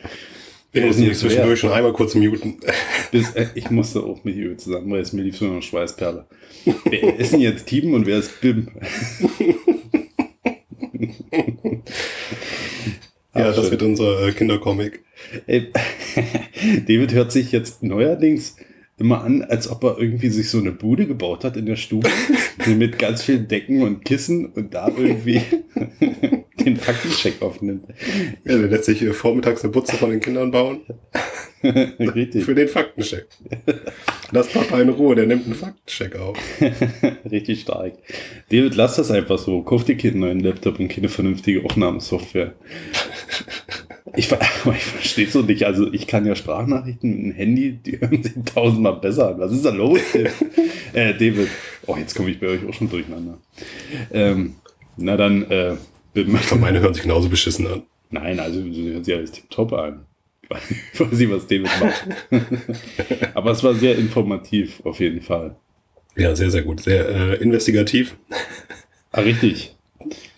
Ich 0.73 0.83
muss 0.83 0.97
hier 0.97 1.13
zwischendurch 1.13 1.59
schon 1.59 1.71
einmal 1.71 1.93
kurz 1.93 2.13
muten. 2.15 2.59
Bis, 3.11 3.31
äh, 3.31 3.47
ich 3.55 3.69
musste 3.71 4.03
auch 4.03 4.23
mit 4.23 4.35
ihr 4.35 4.57
zusammen, 4.57 4.91
weil 4.91 5.01
es 5.01 5.13
mir 5.13 5.23
lief 5.23 5.37
so 5.37 5.45
eine 5.45 5.61
Schweißperle. 5.61 6.25
Wer 6.85 7.15
ist 7.19 7.33
denn 7.33 7.41
jetzt 7.41 7.67
Team 7.67 7.93
und 7.93 8.05
wer 8.05 8.19
ist 8.19 8.41
Bim? 8.41 8.67
Ja, 13.35 13.51
das 13.51 13.57
schön. 13.57 13.71
wird 13.71 13.83
unser 13.83 14.27
äh, 14.27 14.31
Kindercomic. 14.31 15.03
Ey, 15.45 15.71
David 16.87 17.13
hört 17.13 17.31
sich 17.31 17.51
jetzt 17.51 17.83
neuerdings 17.83 18.55
immer 18.97 19.23
an, 19.23 19.43
als 19.43 19.69
ob 19.69 19.83
er 19.83 19.99
irgendwie 19.99 20.29
sich 20.29 20.49
so 20.49 20.57
eine 20.57 20.71
Bude 20.71 21.05
gebaut 21.05 21.43
hat 21.43 21.55
in 21.55 21.67
der 21.67 21.75
Stube 21.75 22.09
mit 22.65 22.97
ganz 22.97 23.23
vielen 23.23 23.47
Decken 23.47 23.83
und 23.83 24.03
Kissen 24.03 24.47
und 24.47 24.73
da 24.73 24.87
irgendwie 24.87 25.41
den 26.67 26.77
Faktencheck 26.77 27.41
aufnimmt. 27.41 27.85
Ja, 28.45 28.57
der 28.57 28.67
lässt 28.67 28.85
sich 28.85 29.01
äh, 29.01 29.13
vormittags 29.13 29.63
eine 29.63 29.71
Butze 29.71 29.95
von 29.95 30.09
den 30.09 30.19
Kindern 30.19 30.51
bauen. 30.51 30.81
Richtig, 31.63 32.45
Für 32.45 32.55
den 32.55 32.67
Faktencheck. 32.67 33.27
Lass 34.31 34.49
Papa 34.49 34.79
in 34.79 34.89
Ruhe, 34.89 35.15
der 35.15 35.25
nimmt 35.25 35.45
einen 35.45 35.55
Faktencheck 35.55 36.15
auf. 36.15 36.37
richtig 37.31 37.61
stark. 37.61 37.93
David, 38.51 38.75
lass 38.75 38.97
das 38.97 39.09
einfach 39.09 39.39
so. 39.39 39.63
Kauf 39.63 39.83
dir 39.83 39.97
keinen 39.97 40.19
neuen 40.19 40.39
Laptop 40.39 40.79
und 40.79 40.89
keine 40.89 41.09
vernünftige 41.09 41.63
Aufnahmesoftware. 41.63 42.53
Ich, 44.15 44.31
ich 44.31 44.83
verstehe 44.83 45.27
es 45.27 45.33
so 45.33 45.41
nicht. 45.41 45.63
Also 45.63 45.91
ich 45.91 46.07
kann 46.07 46.25
ja 46.25 46.35
Sprachnachrichten 46.35 47.09
mit 47.09 47.23
einem 47.23 47.31
Handy, 47.33 47.71
die 47.73 47.99
hören 47.99 48.21
sich 48.21 48.33
tausendmal 48.45 48.99
besser 48.99 49.29
an. 49.29 49.39
Was 49.39 49.51
ist 49.51 49.65
da 49.65 49.71
los? 49.71 49.99
David? 50.13 50.33
äh, 50.93 51.13
David. 51.13 51.49
Oh, 51.85 51.95
jetzt 51.97 52.15
komme 52.15 52.29
ich 52.29 52.39
bei 52.39 52.47
euch 52.47 52.67
auch 52.67 52.73
schon 52.73 52.89
durcheinander. 52.89 53.37
Ähm, 54.11 54.55
na 54.97 55.17
dann, 55.17 55.49
äh, 55.49 55.75
meine 56.59 56.79
hören 56.79 56.93
sich 56.93 57.03
genauso 57.03 57.29
beschissen 57.29 57.67
an. 57.67 57.83
Nein, 58.09 58.39
also 58.39 58.61
sie 58.61 58.93
hört 58.93 59.05
sich 59.05 59.15
alles 59.15 59.31
top 59.49 59.73
an. 59.73 60.05
Ich 60.93 60.99
weiß 60.99 61.11
nicht, 61.11 61.31
was 61.31 61.47
David 61.47 61.69
macht. 61.79 62.07
Aber 63.35 63.51
es 63.51 63.63
war 63.63 63.73
sehr 63.73 63.97
informativ, 63.97 64.81
auf 64.85 64.99
jeden 64.99 65.21
Fall. 65.21 65.55
Ja, 66.15 66.35
sehr, 66.35 66.49
sehr 66.49 66.63
gut. 66.63 66.81
Sehr 66.81 67.07
äh, 67.09 67.35
investigativ. 67.35 68.15
Ah, 69.11 69.21
richtig. 69.21 69.75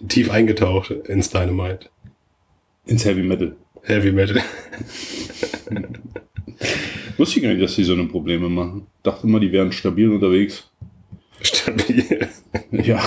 Tief 0.07 0.31
eingetaucht 0.31 0.91
ins 0.91 1.29
Dynamite. 1.29 1.89
Ins 2.86 3.05
Heavy 3.05 3.24
Metal. 3.24 3.55
Heavy 3.83 4.12
Metal. 4.12 4.41
Wusste 7.17 7.38
ich 7.38 7.43
gar 7.43 7.50
nicht, 7.50 7.62
dass 7.62 7.75
die 7.75 7.83
so 7.83 7.93
eine 7.93 8.05
Probleme 8.05 8.50
machen. 8.50 8.88
Dachte 9.03 9.27
immer, 9.27 9.39
die 9.39 9.51
wären 9.51 9.71
stabil 9.71 10.09
unterwegs. 10.09 10.69
Stabil. 11.41 12.27
Ja. 12.71 13.01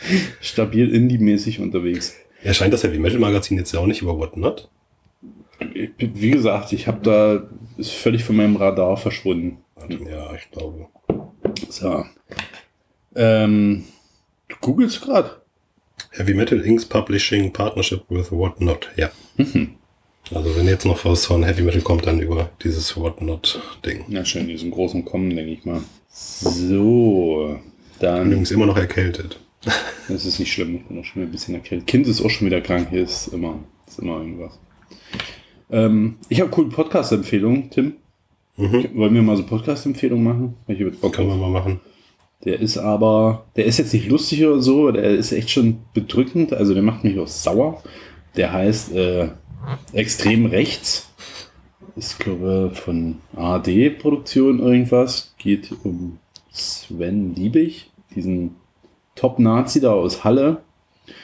stabil 0.40 0.94
indie-mäßig 0.94 1.60
unterwegs. 1.60 2.14
Erscheint 2.42 2.56
scheint 2.56 2.74
das 2.74 2.84
Heavy 2.84 2.98
Metal 2.98 3.18
Magazin 3.18 3.56
jetzt 3.56 3.72
ja 3.72 3.80
auch 3.80 3.86
nicht 3.86 4.02
über 4.02 4.18
Whatnot. 4.18 4.68
Wie 5.98 6.30
gesagt, 6.30 6.72
ich 6.72 6.86
habe 6.86 7.00
da, 7.02 7.48
ist 7.78 7.92
völlig 7.92 8.24
von 8.24 8.36
meinem 8.36 8.56
Radar 8.56 8.96
verschwunden. 8.96 9.58
Ja, 9.88 10.34
ich 10.34 10.50
glaube. 10.50 10.86
So. 11.68 12.04
Ähm, 13.14 13.84
du 14.48 14.56
googelst 14.60 15.00
gerade. 15.00 15.42
Heavy 16.10 16.34
Metal 16.34 16.60
Inc. 16.60 16.88
Publishing 16.88 17.52
Partnership 17.52 18.02
with 18.08 18.30
Whatnot. 18.30 18.90
Ja. 18.96 19.10
Also 20.32 20.56
wenn 20.56 20.66
jetzt 20.66 20.86
noch 20.86 21.04
was 21.04 21.26
von 21.26 21.44
Heavy 21.44 21.62
Metal 21.62 21.82
kommt, 21.82 22.06
dann 22.06 22.20
über 22.20 22.50
dieses 22.62 22.96
Whatnot-Ding. 22.96 24.04
Ja, 24.08 24.24
schön, 24.24 24.48
die 24.48 24.56
sind 24.56 24.70
groß 24.70 24.94
und 24.94 25.04
kommen, 25.04 25.34
denke 25.34 25.52
ich 25.52 25.64
mal. 25.64 25.80
So, 26.08 27.58
dann. 28.00 28.26
Übrigens 28.26 28.50
immer 28.50 28.66
noch 28.66 28.76
erkältet. 28.76 29.38
Das 30.08 30.26
ist 30.26 30.38
nicht 30.38 30.52
schlimm, 30.52 30.76
ich 30.76 30.84
bin 30.84 31.00
auch 31.00 31.04
schon 31.04 31.22
wieder 31.22 31.30
ein 31.30 31.32
bisschen 31.32 31.54
erkältet. 31.54 31.86
Kind 31.86 32.06
ist 32.06 32.20
auch 32.20 32.28
schon 32.28 32.46
wieder 32.46 32.60
krank, 32.60 32.88
hier 32.90 33.02
ist 33.02 33.28
immer, 33.28 33.58
ist 33.86 33.98
immer 33.98 34.18
irgendwas. 34.18 34.58
Ähm, 35.70 36.16
ich 36.28 36.40
habe 36.40 36.50
coole 36.50 36.68
Podcast-Empfehlungen, 36.68 37.70
Tim. 37.70 37.94
Wollen 38.56 39.14
wir 39.14 39.22
mal 39.22 39.36
so 39.36 39.44
Podcast-Empfehlungen 39.44 40.24
machen? 40.24 40.54
Hab 40.68 40.78
jetzt 40.78 41.00
Bock 41.00 41.14
Können 41.14 41.28
wir 41.28 41.36
mal 41.36 41.50
machen. 41.50 41.80
Der 42.44 42.60
ist 42.60 42.76
aber, 42.76 43.46
der 43.56 43.64
ist 43.64 43.78
jetzt 43.78 43.94
nicht 43.94 44.08
lustig 44.08 44.44
oder 44.44 44.60
so, 44.60 44.92
der 44.92 45.04
ist 45.10 45.32
echt 45.32 45.50
schon 45.50 45.78
bedrückend, 45.94 46.52
also 46.52 46.74
der 46.74 46.82
macht 46.82 47.02
mich 47.02 47.18
auch 47.18 47.26
sauer. 47.26 47.82
Der 48.36 48.52
heißt 48.52 48.92
äh, 48.92 49.28
Extrem 49.92 50.46
Rechts. 50.46 51.10
Ist, 51.96 52.18
glaube 52.18 52.72
von 52.74 53.18
ARD-Produktion 53.36 54.58
irgendwas. 54.58 55.34
Geht 55.38 55.72
um 55.84 56.18
Sven 56.52 57.34
Liebig, 57.34 57.90
diesen 58.14 58.56
Top-Nazi 59.14 59.80
da 59.80 59.92
aus 59.92 60.24
Halle. 60.24 60.62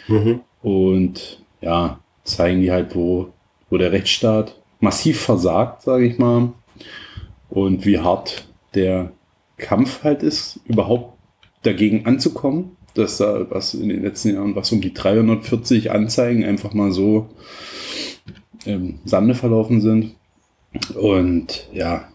Mhm. 0.09 0.41
Und 0.63 1.43
ja, 1.61 2.01
zeigen 2.25 2.61
die 2.61 2.71
halt, 2.71 2.95
wo, 2.95 3.33
wo 3.69 3.79
der 3.79 3.93
Rechtsstaat 3.93 4.61
massiv 4.81 5.21
versagt, 5.21 5.83
sage 5.83 6.07
ich 6.07 6.19
mal. 6.19 6.53
Und 7.49 7.85
wie 7.85 7.99
hart 7.99 8.47
der 8.75 9.13
Kampf 9.57 10.05
halt 10.05 10.23
ist, 10.23 10.61
überhaupt 10.67 11.19
dagegen 11.63 12.07
anzukommen. 12.07 12.77
Dass 12.95 13.19
da 13.19 13.49
was 13.51 13.75
in 13.75 13.89
den 13.89 14.03
letzten 14.03 14.35
Jahren, 14.35 14.57
was 14.57 14.73
um 14.73 14.81
die 14.81 14.93
340 14.93 15.93
Anzeigen 15.93 16.45
einfach 16.45 16.75
mal 16.75 16.91
so 16.91 17.29
im 18.65 18.99
Sande 19.05 19.35
verlaufen 19.35 19.81
sind. 19.81 20.17
Und 20.95 21.69
ja, 21.73 22.09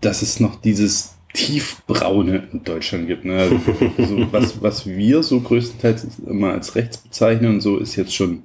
dass 0.00 0.22
es 0.22 0.40
noch 0.40 0.56
dieses 0.56 1.16
Tiefbraune 1.32 2.48
in 2.52 2.64
Deutschland 2.64 3.06
gibt. 3.06 3.24
Ne? 3.24 3.36
Also, 3.36 3.60
so, 3.98 4.32
was, 4.32 4.62
was 4.62 4.86
wir 4.86 5.22
so 5.22 5.40
größtenteils 5.40 6.06
immer 6.26 6.52
als 6.52 6.74
rechts 6.74 6.98
bezeichnen 6.98 7.54
und 7.54 7.60
so, 7.60 7.78
ist 7.78 7.96
jetzt 7.96 8.14
schon, 8.14 8.44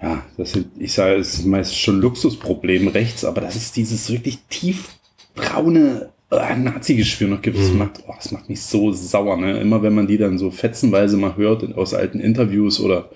ja, 0.00 0.24
das 0.36 0.52
sind, 0.52 0.68
ich 0.78 0.92
sage, 0.92 1.16
es 1.16 1.34
ist 1.34 1.46
meist 1.46 1.76
schon 1.76 2.00
Luxusproblem 2.00 2.88
rechts, 2.88 3.24
aber 3.24 3.40
das 3.40 3.56
ist 3.56 3.76
dieses 3.76 4.10
wirklich 4.10 4.38
tiefbraune 4.48 6.10
äh, 6.30 6.56
Nazi-Geschwür 6.56 7.28
noch 7.28 7.42
gibt. 7.42 7.58
Das, 7.58 7.72
macht, 7.72 8.02
oh, 8.06 8.14
das 8.16 8.30
macht 8.30 8.48
mich 8.48 8.62
so 8.62 8.92
sauer. 8.92 9.36
Ne? 9.36 9.60
Immer 9.60 9.82
wenn 9.82 9.94
man 9.94 10.06
die 10.06 10.18
dann 10.18 10.38
so 10.38 10.50
fetzenweise 10.50 11.16
mal 11.16 11.36
hört 11.36 11.74
aus 11.76 11.94
alten 11.94 12.20
Interviews 12.20 12.80
oder 12.80 13.10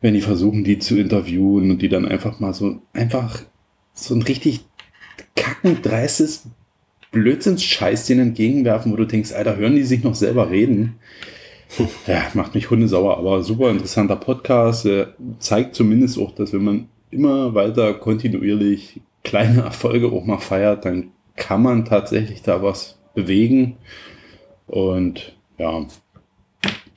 wenn 0.00 0.14
die 0.14 0.22
versuchen, 0.22 0.64
die 0.64 0.78
zu 0.78 0.98
interviewen 0.98 1.70
und 1.70 1.82
die 1.82 1.90
dann 1.90 2.08
einfach 2.08 2.40
mal 2.40 2.54
so, 2.54 2.80
einfach 2.94 3.42
so 3.92 4.14
ein 4.14 4.22
richtig 4.22 4.60
kackendreistes 5.36 6.44
Blödsinnsscheiß 7.10 8.06
denen 8.06 8.28
entgegenwerfen, 8.28 8.92
wo 8.92 8.96
du 8.96 9.06
denkst, 9.06 9.32
Alter, 9.32 9.56
hören 9.56 9.76
die 9.76 9.82
sich 9.82 10.02
noch 10.04 10.14
selber 10.14 10.50
reden? 10.50 10.96
Ja, 12.08 12.26
macht 12.34 12.56
mich 12.56 12.68
hundesauer, 12.68 13.16
aber 13.16 13.44
super 13.44 13.70
interessanter 13.70 14.16
Podcast. 14.16 14.86
Er 14.86 15.14
zeigt 15.38 15.76
zumindest 15.76 16.18
auch, 16.18 16.32
dass 16.32 16.52
wenn 16.52 16.64
man 16.64 16.88
immer 17.12 17.54
weiter 17.54 17.94
kontinuierlich 17.94 19.00
kleine 19.22 19.60
Erfolge 19.64 20.08
auch 20.08 20.24
mal 20.24 20.38
feiert, 20.38 20.84
dann 20.84 21.12
kann 21.36 21.62
man 21.62 21.84
tatsächlich 21.84 22.42
da 22.42 22.62
was 22.62 22.98
bewegen. 23.14 23.76
Und 24.66 25.36
ja, 25.58 25.86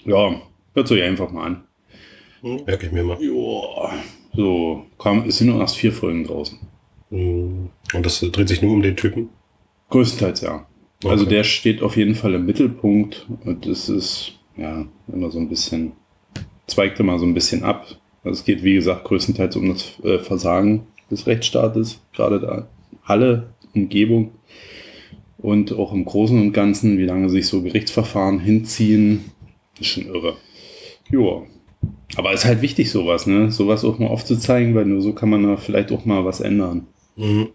ja, 0.05 0.41
hört 0.73 0.91
euch 0.91 1.03
einfach 1.03 1.31
mal 1.31 1.45
an. 1.45 1.63
Merke 2.41 2.87
ich 2.87 2.91
mir 2.91 3.03
mal. 3.03 3.17
Ja, 3.21 3.93
so, 4.35 4.85
kam, 4.99 5.27
es 5.27 5.37
sind 5.37 5.47
nur 5.47 5.61
erst 5.61 5.77
vier 5.77 5.93
Folgen 5.93 6.25
draußen. 6.25 6.59
Mhm. 7.09 7.69
Und 7.93 8.05
das 8.05 8.19
dreht 8.19 8.49
sich 8.49 8.61
nur 8.61 8.73
um 8.73 8.81
den 8.81 8.97
Typen. 8.97 9.29
Größtenteils 9.93 10.41
ja. 10.41 10.65
Also 11.05 11.25
Okay. 11.25 11.35
der 11.35 11.43
steht 11.43 11.81
auf 11.83 11.97
jeden 11.97 12.15
Fall 12.15 12.33
im 12.33 12.45
Mittelpunkt 12.45 13.27
und 13.45 13.65
es 13.67 13.89
ist 13.89 14.33
ja 14.57 14.85
immer 15.11 15.29
so 15.29 15.37
ein 15.39 15.49
bisschen, 15.49 15.91
zweigt 16.67 16.99
immer 16.99 17.19
so 17.19 17.25
ein 17.25 17.33
bisschen 17.33 17.63
ab. 17.63 17.85
Also 18.23 18.39
es 18.39 18.45
geht 18.45 18.63
wie 18.63 18.73
gesagt 18.73 19.03
größtenteils 19.03 19.55
um 19.55 19.69
das 19.69 19.99
äh, 20.03 20.17
Versagen 20.19 20.87
des 21.11 21.27
Rechtsstaates, 21.27 21.99
gerade 22.13 22.39
da 22.39 22.67
Halle, 23.03 23.53
Umgebung 23.75 24.31
und 25.37 25.73
auch 25.73 25.93
im 25.93 26.05
Großen 26.05 26.39
und 26.41 26.53
Ganzen, 26.53 26.97
wie 26.97 27.05
lange 27.05 27.29
sich 27.29 27.47
so 27.47 27.61
Gerichtsverfahren 27.61 28.39
hinziehen, 28.39 29.25
ist 29.79 29.87
schon 29.89 30.07
irre. 30.07 30.37
Ja. 31.11 31.43
Aber 32.15 32.33
ist 32.33 32.45
halt 32.45 32.61
wichtig 32.61 32.89
sowas, 32.89 33.27
ne? 33.27 33.51
Sowas 33.51 33.83
auch 33.83 33.99
mal 33.99 34.07
aufzuzeigen, 34.07 34.73
weil 34.73 34.85
nur 34.85 35.01
so 35.01 35.13
kann 35.13 35.29
man 35.29 35.43
da 35.43 35.57
vielleicht 35.57 35.91
auch 35.91 36.05
mal 36.05 36.23
was 36.25 36.39
ändern. 36.39 36.87
Mhm. 37.17 37.49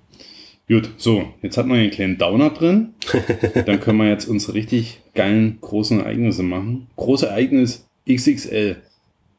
Gut, 0.69 0.91
so, 0.99 1.33
jetzt 1.41 1.57
hat 1.57 1.67
man 1.67 1.79
einen 1.79 1.91
kleinen 1.91 2.19
Downer 2.19 2.51
drin. 2.51 2.93
Dann 3.67 3.81
können 3.81 3.97
wir 3.97 4.09
jetzt 4.09 4.27
unsere 4.29 4.53
richtig 4.53 5.01
geilen 5.15 5.57
großen 5.63 6.01
Ereignisse 6.01 6.43
machen. 6.43 6.89
Große 6.97 7.27
Ereignis 7.27 7.87
XXL. 8.07 8.77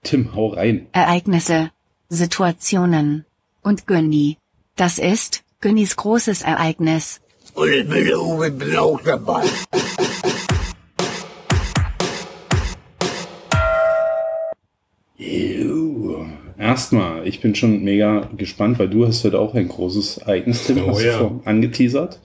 Tim, 0.01 0.33
hau 0.33 0.47
rein. 0.47 0.87
Ereignisse, 0.91 1.69
Situationen 2.09 3.25
und 3.61 3.85
Günni. 3.85 4.37
Das 4.75 4.97
ist 4.97 5.43
Günnis 5.61 5.95
großes 5.97 6.41
Ereignis. 6.41 7.21
Und 7.53 7.69
ich 7.69 7.87
bin 7.87 8.05
der 8.05 8.19
Uwe, 8.19 8.49
bin 8.49 8.75
auch 8.75 8.99
dabei. 9.01 9.43
Ew. 15.19 15.48
Erstmal, 16.59 17.25
ich 17.25 17.39
bin 17.39 17.55
schon 17.55 17.81
mega 17.83 18.29
gespannt, 18.35 18.79
weil 18.79 18.89
du 18.89 19.07
hast 19.07 19.23
heute 19.23 19.39
auch 19.39 19.55
ein 19.55 19.69
großes 19.69 20.17
Ereignis, 20.17 20.67
Tim, 20.67 20.83
Oh 20.83 20.89
hast 20.89 21.03
ja. 21.05 21.31
angeteasert. 21.45 22.19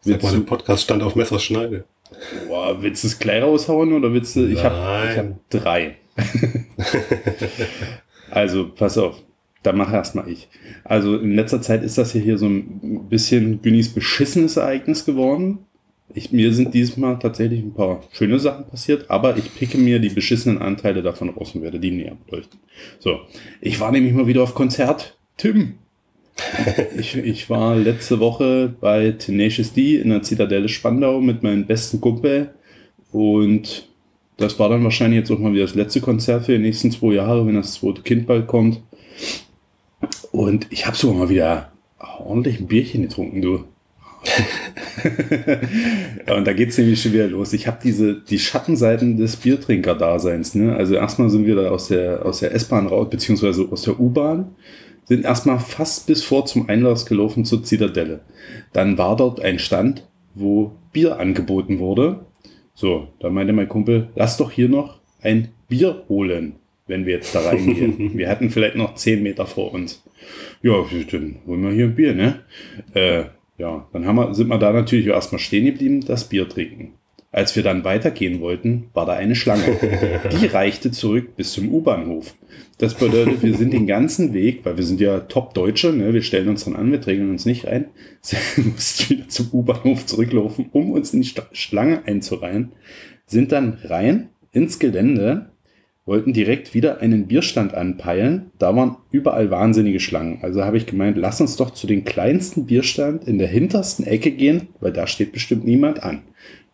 Sag 0.00 0.14
Willst 0.14 0.24
mal, 0.24 0.32
du, 0.32 0.38
der 0.38 0.46
Podcast 0.46 0.82
stand 0.82 1.04
auf 1.04 1.14
Messerschneide. 1.14 1.84
boah, 2.48 2.82
willst 2.82 3.04
du 3.04 3.08
es 3.08 3.20
gleich 3.20 3.44
raushauen 3.44 3.92
oder 3.92 4.12
willst 4.12 4.34
du, 4.34 4.44
ich 4.44 4.64
habe 4.64 4.74
hab 4.76 5.50
drei. 5.50 5.98
also, 8.30 8.70
pass 8.70 8.98
auf. 8.98 9.22
dann 9.62 9.76
mach 9.76 9.92
erstmal 9.92 10.28
ich. 10.28 10.48
Also 10.82 11.16
in 11.16 11.36
letzter 11.36 11.62
Zeit 11.62 11.84
ist 11.84 11.96
das 11.96 12.12
ja 12.12 12.20
hier 12.20 12.38
so 12.38 12.46
ein 12.46 13.06
bisschen 13.08 13.62
Günnis 13.62 13.94
beschissenes 13.94 14.56
Ereignis 14.56 15.04
geworden. 15.04 15.58
Ich, 16.14 16.32
mir 16.32 16.52
sind 16.54 16.72
diesmal 16.72 17.18
tatsächlich 17.18 17.60
ein 17.60 17.74
paar 17.74 18.02
schöne 18.12 18.38
Sachen 18.38 18.66
passiert, 18.66 19.10
aber 19.10 19.36
ich 19.36 19.54
picke 19.54 19.76
mir 19.76 19.98
die 19.98 20.08
beschissenen 20.08 20.58
Anteile 20.58 21.02
davon 21.02 21.30
raus 21.30 21.54
und 21.54 21.62
werde 21.62 21.80
die 21.80 21.90
näher 21.90 22.16
beleuchten. 22.26 22.60
So, 22.98 23.20
ich 23.60 23.80
war 23.80 23.92
nämlich 23.92 24.14
mal 24.14 24.26
wieder 24.26 24.42
auf 24.42 24.54
Konzert. 24.54 25.18
Tim. 25.36 25.74
ich, 26.98 27.16
ich 27.16 27.50
war 27.50 27.76
letzte 27.76 28.20
Woche 28.20 28.74
bei 28.80 29.12
Tenacious 29.12 29.72
D 29.72 29.96
in 29.96 30.10
der 30.10 30.22
Zitadelle 30.22 30.68
Spandau 30.68 31.20
mit 31.20 31.42
meinem 31.42 31.66
besten 31.66 32.00
Kumpel 32.00 32.54
und 33.10 33.88
das 34.36 34.58
war 34.58 34.68
dann 34.68 34.84
wahrscheinlich 34.84 35.20
jetzt 35.20 35.30
auch 35.30 35.38
mal 35.38 35.52
wieder 35.52 35.64
das 35.64 35.74
letzte 35.74 36.00
Konzert 36.00 36.44
für 36.44 36.52
die 36.52 36.62
nächsten 36.62 36.90
zwei 36.90 37.14
Jahre, 37.14 37.46
wenn 37.46 37.54
das 37.54 37.74
zweite 37.74 38.02
Kind 38.02 38.26
bald 38.26 38.46
kommt. 38.46 38.82
Und 40.30 40.66
ich 40.70 40.86
habe 40.86 40.96
sogar 40.96 41.16
mal 41.16 41.28
wieder 41.30 41.72
ordentlich 42.18 42.60
ein 42.60 42.66
Bierchen 42.66 43.02
getrunken, 43.02 43.40
du. 43.40 43.64
und 46.36 46.46
da 46.46 46.52
geht's 46.52 46.78
nämlich 46.78 47.00
schon 47.00 47.12
wieder 47.12 47.28
los. 47.28 47.52
Ich 47.52 47.66
habe 47.66 47.78
diese 47.82 48.14
die 48.14 48.38
Schattenseiten 48.38 49.16
des 49.16 49.36
Biertrinker-Daseins. 49.36 50.54
Ne? 50.54 50.74
Also 50.74 50.94
erstmal 50.94 51.30
sind 51.30 51.46
wir 51.46 51.56
da 51.56 51.70
aus 51.70 51.88
der 51.88 52.24
aus 52.24 52.40
der 52.40 52.54
S-Bahn 52.54 52.86
raus, 52.86 53.08
beziehungsweise 53.10 53.68
aus 53.70 53.82
der 53.82 54.00
U-Bahn, 54.00 54.54
sind 55.04 55.24
erstmal 55.24 55.58
fast 55.58 56.06
bis 56.06 56.24
vor 56.24 56.46
zum 56.46 56.68
Einlass 56.68 57.06
gelaufen 57.06 57.44
zur 57.44 57.62
Zitadelle. 57.62 58.20
Dann 58.72 58.98
war 58.98 59.16
dort 59.16 59.40
ein 59.40 59.58
Stand, 59.58 60.06
wo 60.34 60.72
Bier 60.92 61.18
angeboten 61.18 61.78
wurde. 61.78 62.26
So, 62.74 63.08
da 63.20 63.30
meinte 63.30 63.52
mein 63.52 63.68
Kumpel, 63.68 64.08
lass 64.14 64.36
doch 64.36 64.50
hier 64.50 64.68
noch 64.68 64.98
ein 65.22 65.48
Bier 65.68 66.04
holen, 66.08 66.56
wenn 66.86 67.06
wir 67.06 67.14
jetzt 67.14 67.34
da 67.34 67.40
reingehen. 67.40 68.12
wir 68.18 68.28
hatten 68.28 68.50
vielleicht 68.50 68.76
noch 68.76 68.94
zehn 68.94 69.22
Meter 69.22 69.46
vor 69.46 69.72
uns. 69.72 70.02
Ja, 70.62 70.72
dann 71.10 71.36
holen 71.46 71.62
wir 71.62 71.70
hier 71.70 71.84
ein 71.86 71.94
Bier, 71.94 72.14
ne? 72.14 72.40
Äh, 72.94 73.24
ja, 73.58 73.86
dann 73.92 74.06
haben 74.06 74.16
wir, 74.16 74.34
sind 74.34 74.48
wir 74.48 74.58
da 74.58 74.72
natürlich 74.72 75.06
erstmal 75.06 75.38
stehen 75.38 75.64
geblieben, 75.64 76.04
das 76.04 76.28
Bier 76.28 76.48
trinken. 76.48 76.94
Als 77.32 77.54
wir 77.54 77.62
dann 77.62 77.84
weitergehen 77.84 78.40
wollten, 78.40 78.88
war 78.94 79.04
da 79.04 79.12
eine 79.12 79.34
Schlange. 79.34 79.76
Die 80.32 80.46
reichte 80.52 80.90
zurück 80.90 81.36
bis 81.36 81.52
zum 81.52 81.72
U-Bahnhof. 81.72 82.34
Das 82.78 82.94
bedeutet, 82.94 83.42
wir 83.42 83.54
sind 83.54 83.72
den 83.72 83.86
ganzen 83.86 84.32
Weg, 84.32 84.64
weil 84.64 84.76
wir 84.76 84.84
sind 84.84 85.00
ja 85.00 85.20
Top-Deutsche, 85.20 85.92
ne, 85.92 86.14
wir 86.14 86.22
stellen 86.22 86.48
uns 86.48 86.64
dann 86.64 86.76
an, 86.76 86.90
wir 86.90 86.98
drängen 86.98 87.30
uns 87.30 87.44
nicht 87.44 87.66
ein, 87.66 87.86
mussten 88.56 89.10
wieder 89.10 89.28
zum 89.28 89.48
U-Bahnhof 89.52 90.06
zurücklaufen, 90.06 90.70
um 90.72 90.92
uns 90.92 91.12
in 91.12 91.22
die 91.22 91.30
Schlange 91.52 92.06
einzureihen, 92.06 92.72
sind 93.26 93.52
dann 93.52 93.78
rein 93.84 94.28
ins 94.52 94.78
Gelände, 94.78 95.50
wollten 96.06 96.32
direkt 96.32 96.72
wieder 96.72 97.00
einen 97.00 97.26
Bierstand 97.26 97.74
anpeilen. 97.74 98.52
Da 98.58 98.74
waren 98.74 98.96
überall 99.10 99.50
wahnsinnige 99.50 100.00
Schlangen. 100.00 100.38
Also 100.40 100.64
habe 100.64 100.76
ich 100.76 100.86
gemeint, 100.86 101.18
lass 101.18 101.40
uns 101.40 101.56
doch 101.56 101.70
zu 101.70 101.86
den 101.86 102.04
kleinsten 102.04 102.66
Bierstand 102.66 103.24
in 103.24 103.38
der 103.38 103.48
hintersten 103.48 104.06
Ecke 104.06 104.30
gehen, 104.30 104.68
weil 104.80 104.92
da 104.92 105.06
steht 105.06 105.32
bestimmt 105.32 105.64
niemand 105.64 106.02
an. 106.02 106.22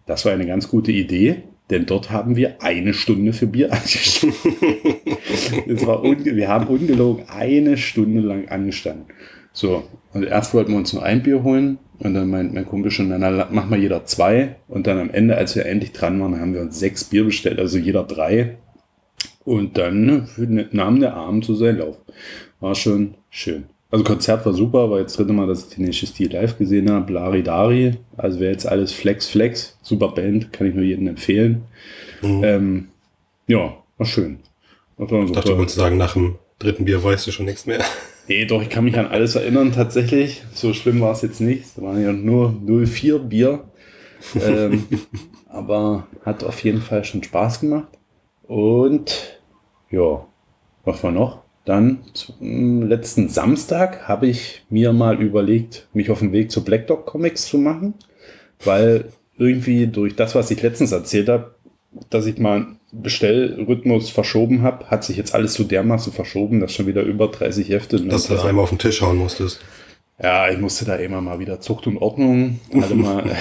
Das 0.06 0.24
war 0.24 0.32
eine 0.32 0.46
ganz 0.46 0.68
gute 0.68 0.92
Idee, 0.92 1.42
denn 1.70 1.86
dort 1.86 2.10
haben 2.10 2.36
wir 2.36 2.62
eine 2.62 2.92
Stunde 2.92 3.32
für 3.32 3.46
Bier 3.46 3.72
angestanden. 3.72 4.36
war 5.86 6.02
wir 6.04 6.48
haben 6.48 6.66
ungelogen 6.66 7.24
eine 7.28 7.78
Stunde 7.78 8.20
lang 8.20 8.48
angestanden. 8.48 9.06
So, 9.54 9.84
und 10.12 10.24
erst 10.24 10.54
wollten 10.54 10.72
wir 10.72 10.78
uns 10.78 10.92
nur 10.92 11.02
ein 11.02 11.22
Bier 11.22 11.42
holen 11.42 11.78
und 11.98 12.14
dann 12.14 12.28
meint 12.28 12.52
mein 12.52 12.66
Kumpel 12.66 12.90
schon, 12.90 13.10
dann 13.10 13.46
mach 13.52 13.68
mal 13.68 13.78
jeder 13.78 14.04
zwei. 14.04 14.56
Und 14.68 14.86
dann 14.86 14.98
am 14.98 15.10
Ende, 15.10 15.36
als 15.36 15.56
wir 15.56 15.66
endlich 15.66 15.92
dran 15.92 16.20
waren, 16.20 16.40
haben 16.40 16.52
wir 16.52 16.60
uns 16.60 16.78
sechs 16.78 17.04
Bier 17.04 17.24
bestellt, 17.24 17.58
also 17.58 17.78
jeder 17.78 18.02
drei. 18.02 18.56
Und 19.44 19.76
dann 19.76 20.28
nahm 20.70 21.00
der 21.00 21.14
Abend 21.14 21.44
so 21.44 21.54
seinen 21.54 21.78
Lauf. 21.78 21.98
War 22.60 22.74
schon 22.74 23.14
schön. 23.30 23.64
Also 23.90 24.04
Konzert 24.04 24.46
war 24.46 24.54
super, 24.54 24.90
war 24.90 25.00
jetzt 25.00 25.18
dritte 25.18 25.34
Mal, 25.34 25.46
dass 25.46 25.70
ich 25.70 25.78
nächsten 25.78 26.06
Stil 26.06 26.32
live 26.32 26.56
gesehen 26.56 26.90
habe. 26.90 27.04
Blari 27.04 27.42
Dari, 27.42 27.92
also 28.16 28.40
wäre 28.40 28.52
jetzt 28.52 28.66
alles 28.66 28.92
Flex 28.92 29.28
Flex, 29.28 29.76
super 29.82 30.08
Band, 30.08 30.50
kann 30.52 30.66
ich 30.66 30.74
nur 30.74 30.84
jedem 30.84 31.08
empfehlen. 31.08 31.62
Mhm. 32.22 32.44
Ähm, 32.44 32.88
ja, 33.48 33.76
war 33.98 34.06
schön. 34.06 34.38
War 34.96 35.24
ich 35.24 35.32
dachte, 35.32 35.50
du 35.50 35.58
wolltest 35.58 35.76
sagen, 35.76 35.98
nach 35.98 36.14
dem 36.14 36.36
dritten 36.58 36.86
Bier 36.86 37.04
weißt 37.04 37.26
du 37.26 37.32
schon 37.32 37.46
nichts 37.46 37.66
mehr. 37.66 37.84
Nee, 38.28 38.44
doch, 38.44 38.62
ich 38.62 38.70
kann 38.70 38.84
mich 38.84 38.96
an 38.96 39.08
alles 39.08 39.34
erinnern 39.34 39.72
tatsächlich. 39.72 40.44
So 40.54 40.72
schlimm 40.74 41.00
war 41.00 41.10
es 41.10 41.22
jetzt 41.22 41.40
nicht. 41.40 41.64
Es 41.64 41.82
waren 41.82 42.00
ja 42.00 42.12
nur 42.12 42.54
04 42.64 43.18
Bier. 43.18 43.64
ähm, 44.40 44.84
aber 45.48 46.06
hat 46.24 46.44
auf 46.44 46.62
jeden 46.62 46.80
Fall 46.80 47.04
schon 47.04 47.24
Spaß 47.24 47.58
gemacht. 47.58 47.88
Und 48.46 49.40
ja, 49.90 50.26
was 50.84 51.02
war 51.02 51.12
noch? 51.12 51.42
Dann 51.64 52.00
zum 52.12 52.82
letzten 52.88 53.28
Samstag 53.28 54.08
habe 54.08 54.26
ich 54.26 54.64
mir 54.68 54.92
mal 54.92 55.22
überlegt, 55.22 55.86
mich 55.92 56.10
auf 56.10 56.18
den 56.18 56.32
Weg 56.32 56.50
zu 56.50 56.64
Black 56.64 56.88
Dog 56.88 57.06
Comics 57.06 57.46
zu 57.46 57.58
machen, 57.58 57.94
weil 58.64 59.12
irgendwie 59.38 59.86
durch 59.86 60.16
das, 60.16 60.34
was 60.34 60.50
ich 60.50 60.60
letztens 60.60 60.90
erzählt 60.90 61.28
habe, 61.28 61.54
dass 62.10 62.26
ich 62.26 62.38
mal 62.38 62.66
Bestellrhythmus 62.90 64.10
verschoben 64.10 64.62
habe, 64.62 64.86
hat 64.86 65.04
sich 65.04 65.16
jetzt 65.16 65.34
alles 65.34 65.54
so 65.54 65.64
dermaßen 65.64 66.12
verschoben, 66.12 66.60
dass 66.60 66.72
schon 66.72 66.86
wieder 66.86 67.02
über 67.02 67.28
30 67.28 67.68
Hefte. 67.68 68.00
Dass 68.00 68.26
du 68.26 68.34
das 68.34 68.44
einmal 68.44 68.64
auf 68.64 68.70
den 68.70 68.78
Tisch 68.78 69.00
hauen 69.00 69.18
musstest. 69.18 69.60
Ja, 70.20 70.48
ich 70.48 70.58
musste 70.58 70.84
da 70.84 70.96
immer 70.96 71.20
mal 71.20 71.38
wieder 71.38 71.60
Zucht 71.60 71.86
und 71.86 71.96
Ordnung 71.96 72.60
alle 72.72 72.94
mal 72.94 73.36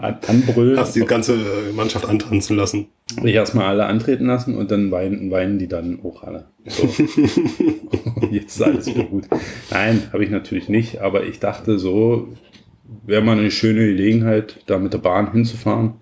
anbrüllen. 0.00 0.78
Hast 0.78 0.94
die 0.94 1.00
ganze 1.00 1.36
Mannschaft 1.74 2.08
antanzen 2.08 2.56
lassen? 2.56 2.88
Ich 3.24 3.34
erstmal 3.34 3.66
alle 3.66 3.86
antreten 3.86 4.26
lassen 4.26 4.54
und 4.54 4.70
dann 4.70 4.90
weinen, 4.90 5.30
weinen 5.30 5.58
die 5.58 5.68
dann 5.68 6.00
auch 6.04 6.22
alle. 6.22 6.46
So. 6.66 6.84
Jetzt 8.30 8.56
ist 8.56 8.62
alles 8.62 8.86
wieder 8.86 9.04
gut. 9.04 9.24
Nein, 9.70 10.02
habe 10.12 10.24
ich 10.24 10.30
natürlich 10.30 10.68
nicht, 10.68 11.00
aber 11.00 11.24
ich 11.24 11.40
dachte 11.40 11.78
so, 11.78 12.28
wäre 13.04 13.22
mal 13.22 13.38
eine 13.38 13.50
schöne 13.50 13.86
Gelegenheit, 13.86 14.60
da 14.66 14.78
mit 14.78 14.92
der 14.92 14.98
Bahn 14.98 15.32
hinzufahren. 15.32 15.94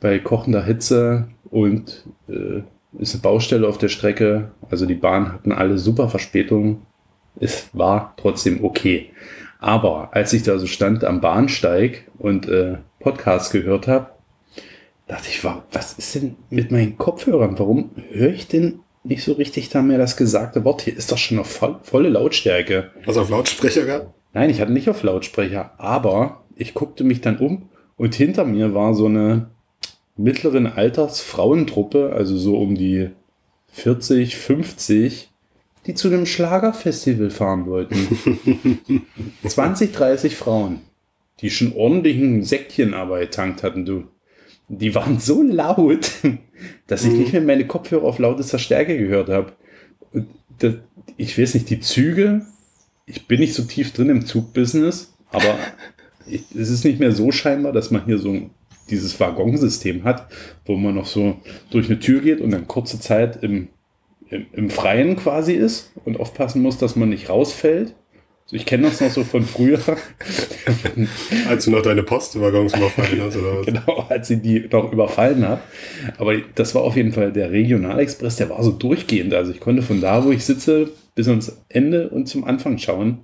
Bei 0.00 0.18
kochender 0.18 0.64
Hitze 0.64 1.28
und 1.50 2.04
äh, 2.28 2.62
ist 2.98 3.14
eine 3.14 3.22
Baustelle 3.22 3.66
auf 3.66 3.78
der 3.78 3.88
Strecke. 3.88 4.52
Also 4.70 4.86
die 4.86 4.94
Bahn 4.94 5.32
hatten 5.32 5.52
alle 5.52 5.78
super 5.78 6.08
Verspätungen 6.08 6.82
es 7.40 7.68
war 7.72 8.14
trotzdem 8.16 8.64
okay. 8.64 9.10
Aber 9.58 10.10
als 10.12 10.32
ich 10.32 10.42
da 10.42 10.58
so 10.58 10.66
stand 10.66 11.04
am 11.04 11.20
Bahnsteig 11.20 12.10
und 12.18 12.48
äh, 12.48 12.78
Podcast 12.98 13.52
gehört 13.52 13.86
habe, 13.86 14.10
dachte 15.06 15.28
ich, 15.28 15.44
was 15.44 15.92
ist 15.94 16.14
denn 16.14 16.36
mit 16.50 16.70
meinen 16.70 16.98
Kopfhörern? 16.98 17.58
Warum 17.58 17.90
höre 18.10 18.32
ich 18.32 18.48
denn 18.48 18.80
nicht 19.04 19.24
so 19.24 19.32
richtig 19.32 19.68
da 19.68 19.82
mehr 19.82 19.98
das 19.98 20.16
gesagte 20.16 20.64
Wort? 20.64 20.82
Hier 20.82 20.96
ist 20.96 21.12
doch 21.12 21.18
schon 21.18 21.36
noch 21.36 21.46
voll, 21.46 21.78
volle 21.82 22.08
Lautstärke. 22.08 22.90
Was 23.04 23.16
auf 23.16 23.30
Lautsprecher 23.30 23.84
gehabt? 23.84 24.14
Nein, 24.32 24.50
ich 24.50 24.60
hatte 24.60 24.72
nicht 24.72 24.88
auf 24.88 25.02
Lautsprecher, 25.02 25.72
aber 25.78 26.42
ich 26.56 26.74
guckte 26.74 27.04
mich 27.04 27.20
dann 27.20 27.38
um 27.38 27.68
und 27.96 28.14
hinter 28.14 28.44
mir 28.44 28.74
war 28.74 28.94
so 28.94 29.06
eine 29.06 29.50
mittleren 30.16 30.66
Alters 30.66 31.20
Frauentruppe, 31.20 32.12
also 32.14 32.36
so 32.36 32.56
um 32.56 32.74
die 32.74 33.10
40, 33.72 34.36
50, 34.36 35.31
die 35.86 35.94
zu 35.94 36.08
einem 36.08 36.26
Schlagerfestival 36.26 37.30
fahren 37.30 37.66
wollten. 37.66 39.06
20, 39.46 39.92
30 39.92 40.36
Frauen, 40.36 40.80
die 41.40 41.50
schon 41.50 41.72
ordentlichen 41.74 42.42
Säckchenarbeit 42.42 43.34
tankt 43.34 43.62
hatten, 43.62 43.84
du. 43.84 44.04
Die 44.68 44.94
waren 44.94 45.18
so 45.18 45.42
laut, 45.42 46.12
dass 46.86 47.04
ich 47.04 47.12
mhm. 47.12 47.18
nicht 47.18 47.32
mehr 47.32 47.42
meine 47.42 47.66
Kopfhörer 47.66 48.04
auf 48.04 48.18
lautester 48.18 48.58
Stärke 48.58 48.96
gehört 48.96 49.28
habe. 49.28 49.52
ich 51.16 51.38
weiß 51.38 51.54
nicht, 51.54 51.68
die 51.68 51.80
Züge, 51.80 52.46
ich 53.06 53.26
bin 53.26 53.40
nicht 53.40 53.54
so 53.54 53.64
tief 53.64 53.92
drin 53.92 54.08
im 54.08 54.24
Zugbusiness, 54.24 55.14
aber 55.30 55.58
es 56.26 56.70
ist 56.70 56.84
nicht 56.84 57.00
mehr 57.00 57.12
so 57.12 57.32
scheinbar, 57.32 57.72
dass 57.72 57.90
man 57.90 58.04
hier 58.04 58.18
so 58.18 58.50
dieses 58.88 59.18
Waggonsystem 59.18 60.04
hat, 60.04 60.30
wo 60.64 60.76
man 60.76 60.94
noch 60.94 61.06
so 61.06 61.40
durch 61.70 61.86
eine 61.88 61.98
Tür 61.98 62.20
geht 62.20 62.40
und 62.40 62.50
dann 62.50 62.68
kurze 62.68 63.00
Zeit 63.00 63.42
im 63.42 63.68
im, 64.32 64.46
im 64.52 64.70
Freien 64.70 65.16
quasi 65.16 65.52
ist 65.52 65.92
und 66.04 66.18
aufpassen 66.18 66.62
muss, 66.62 66.78
dass 66.78 66.96
man 66.96 67.10
nicht 67.10 67.28
rausfällt. 67.28 67.94
Also 68.44 68.56
ich 68.56 68.66
kenne 68.66 68.84
das 68.84 69.00
noch 69.00 69.10
so 69.10 69.24
von 69.24 69.44
früher. 69.44 69.78
als 71.48 71.64
du 71.64 71.70
noch 71.70 71.82
deine 71.82 72.02
Postwaggons 72.02 72.74
überfallen 72.74 73.20
hast, 73.20 73.36
oder 73.36 73.58
was? 73.58 73.66
Genau, 73.66 74.06
als 74.08 74.30
ich 74.30 74.42
die 74.42 74.68
noch 74.70 74.92
überfallen 74.92 75.46
habe. 75.46 75.60
Aber 76.18 76.34
das 76.54 76.74
war 76.74 76.82
auf 76.82 76.96
jeden 76.96 77.12
Fall 77.12 77.32
der 77.32 77.50
Regionalexpress, 77.50 78.36
der 78.36 78.50
war 78.50 78.62
so 78.62 78.72
durchgehend. 78.72 79.32
Also 79.34 79.52
ich 79.52 79.60
konnte 79.60 79.82
von 79.82 80.00
da, 80.00 80.24
wo 80.24 80.32
ich 80.32 80.44
sitze, 80.44 80.90
bis 81.14 81.28
ans 81.28 81.58
Ende 81.68 82.08
und 82.08 82.26
zum 82.26 82.44
Anfang 82.44 82.78
schauen. 82.78 83.20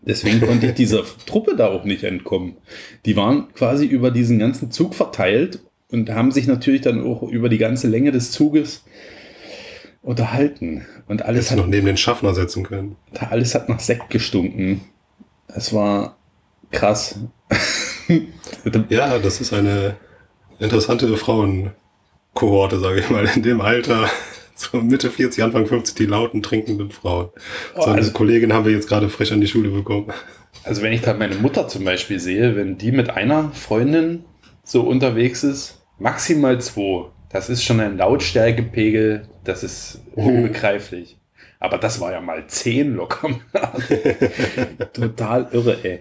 Deswegen 0.00 0.40
konnte 0.40 0.66
ich 0.66 0.74
dieser 0.74 1.04
Truppe 1.26 1.54
da 1.56 1.68
auch 1.68 1.84
nicht 1.84 2.02
entkommen. 2.02 2.56
Die 3.04 3.16
waren 3.16 3.52
quasi 3.54 3.86
über 3.86 4.10
diesen 4.10 4.38
ganzen 4.38 4.70
Zug 4.70 4.94
verteilt 4.94 5.60
und 5.90 6.10
haben 6.10 6.32
sich 6.32 6.46
natürlich 6.46 6.80
dann 6.80 7.04
auch 7.04 7.22
über 7.22 7.48
die 7.48 7.58
ganze 7.58 7.88
Länge 7.88 8.10
des 8.10 8.32
Zuges 8.32 8.84
unterhalten. 10.06 10.86
Und 11.08 11.24
alles 11.24 11.50
hat 11.50 11.58
noch 11.58 11.66
neben 11.66 11.86
den 11.86 11.96
Schaffner 11.96 12.32
setzen 12.32 12.62
können. 12.62 12.96
Alles 13.28 13.54
hat 13.54 13.68
nach 13.68 13.80
Sekt 13.80 14.08
gestunken. 14.08 14.80
Es 15.48 15.72
war 15.72 16.16
krass. 16.70 17.18
ja, 18.88 19.18
das 19.18 19.40
ist 19.40 19.52
eine 19.52 19.96
interessante 20.60 21.14
Frauenkohorte, 21.16 22.78
sage 22.78 23.00
ich 23.00 23.10
mal. 23.10 23.28
In 23.34 23.42
dem 23.42 23.60
Alter 23.60 24.08
so 24.54 24.78
Mitte 24.78 25.10
40, 25.10 25.42
Anfang 25.42 25.66
50, 25.66 25.96
die 25.96 26.06
lauten, 26.06 26.40
trinkenden 26.42 26.92
Frauen. 26.92 27.30
Oh, 27.74 27.82
so 27.82 27.86
eine 27.88 27.96
also- 27.98 28.12
Kollegin 28.12 28.52
haben 28.52 28.64
wir 28.64 28.72
jetzt 28.72 28.88
gerade 28.88 29.08
frisch 29.08 29.32
an 29.32 29.40
die 29.40 29.48
Schule 29.48 29.70
bekommen. 29.70 30.12
Also 30.62 30.82
wenn 30.82 30.92
ich 30.92 31.02
da 31.02 31.14
meine 31.14 31.34
Mutter 31.34 31.66
zum 31.66 31.84
Beispiel 31.84 32.20
sehe, 32.20 32.54
wenn 32.56 32.78
die 32.78 32.92
mit 32.92 33.10
einer 33.10 33.50
Freundin 33.52 34.24
so 34.62 34.82
unterwegs 34.82 35.42
ist, 35.44 35.82
maximal 35.98 36.60
zwei, 36.60 37.06
das 37.30 37.50
ist 37.50 37.64
schon 37.64 37.80
ein 37.80 37.98
Lautstärkepegel, 37.98 39.28
das 39.46 39.62
ist 39.64 40.00
unbegreiflich. 40.14 41.16
Aber 41.58 41.78
das 41.78 42.00
war 42.00 42.12
ja 42.12 42.20
mal 42.20 42.46
zehn 42.48 42.94
locker. 42.96 43.30
Total 44.92 45.48
irre, 45.52 45.78
ey. 45.82 46.00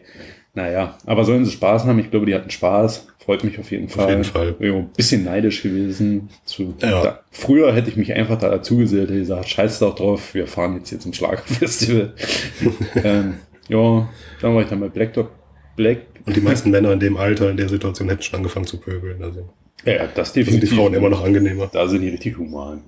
Naja, 0.54 0.98
aber 1.06 1.26
sollen 1.26 1.44
sie 1.46 1.52
Spaß 1.52 1.84
haben? 1.86 2.00
Ich 2.00 2.12
glaube, 2.12 2.26
die 2.26 2.34
hatten 2.36 2.50
Spaß. 2.50 3.08
Freut 3.20 3.44
mich 3.44 3.60
auf 3.60 3.72
jeden 3.72 3.90
Fall. 3.90 4.10
jeden 4.10 4.24
Fall. 4.24 4.56
Ja, 4.60 4.74
ein 4.74 4.90
bisschen 4.96 5.24
neidisch 5.24 5.64
gewesen. 5.64 6.30
Zu, 6.46 6.76
Ja. 6.82 7.04
da, 7.04 7.20
früher 7.32 7.74
hätte 7.74 7.90
ich 7.90 7.98
mich 7.98 8.14
einfach 8.14 8.38
da 8.38 8.50
dazugesellt, 8.50 9.10
hätte 9.10 9.20
gesagt, 9.20 9.50
scheiß 9.50 9.80
doch 9.80 9.96
drauf, 9.96 10.34
wir 10.34 10.48
fahren 10.48 10.76
jetzt 10.78 10.90
hier 10.90 11.00
zum 11.00 11.12
Schlagerfestival. 11.14 12.14
ähm, 13.04 13.36
ja, 13.68 14.10
dann 14.42 14.56
war 14.56 14.62
ich 14.62 14.70
dann 14.70 14.80
bei 14.80 14.90
Black 14.90 15.14
Dog. 15.14 15.32
Black. 15.76 16.00
Und 16.26 16.36
die 16.36 16.42
meisten 16.42 16.70
Männer 16.72 16.92
in 16.94 17.00
dem 17.00 17.18
Alter, 17.18 17.50
in 17.52 17.58
der 17.58 17.68
Situation, 17.68 18.08
hätten 18.10 18.22
schon 18.22 18.38
angefangen 18.38 18.66
zu 18.68 18.78
pöbeln. 18.80 19.22
Also 19.24 19.50
Ja, 19.84 20.06
das 20.06 20.14
da 20.14 20.26
sind 20.26 20.36
die 20.36 20.44
definitiv. 20.46 20.76
Frauen 20.78 20.94
immer 20.94 21.10
noch 21.10 21.24
angenehmer. 21.24 21.70
Da 21.74 21.88
sind 21.88 22.02
die 22.02 22.10
richtig 22.10 22.38
human. 22.38 22.82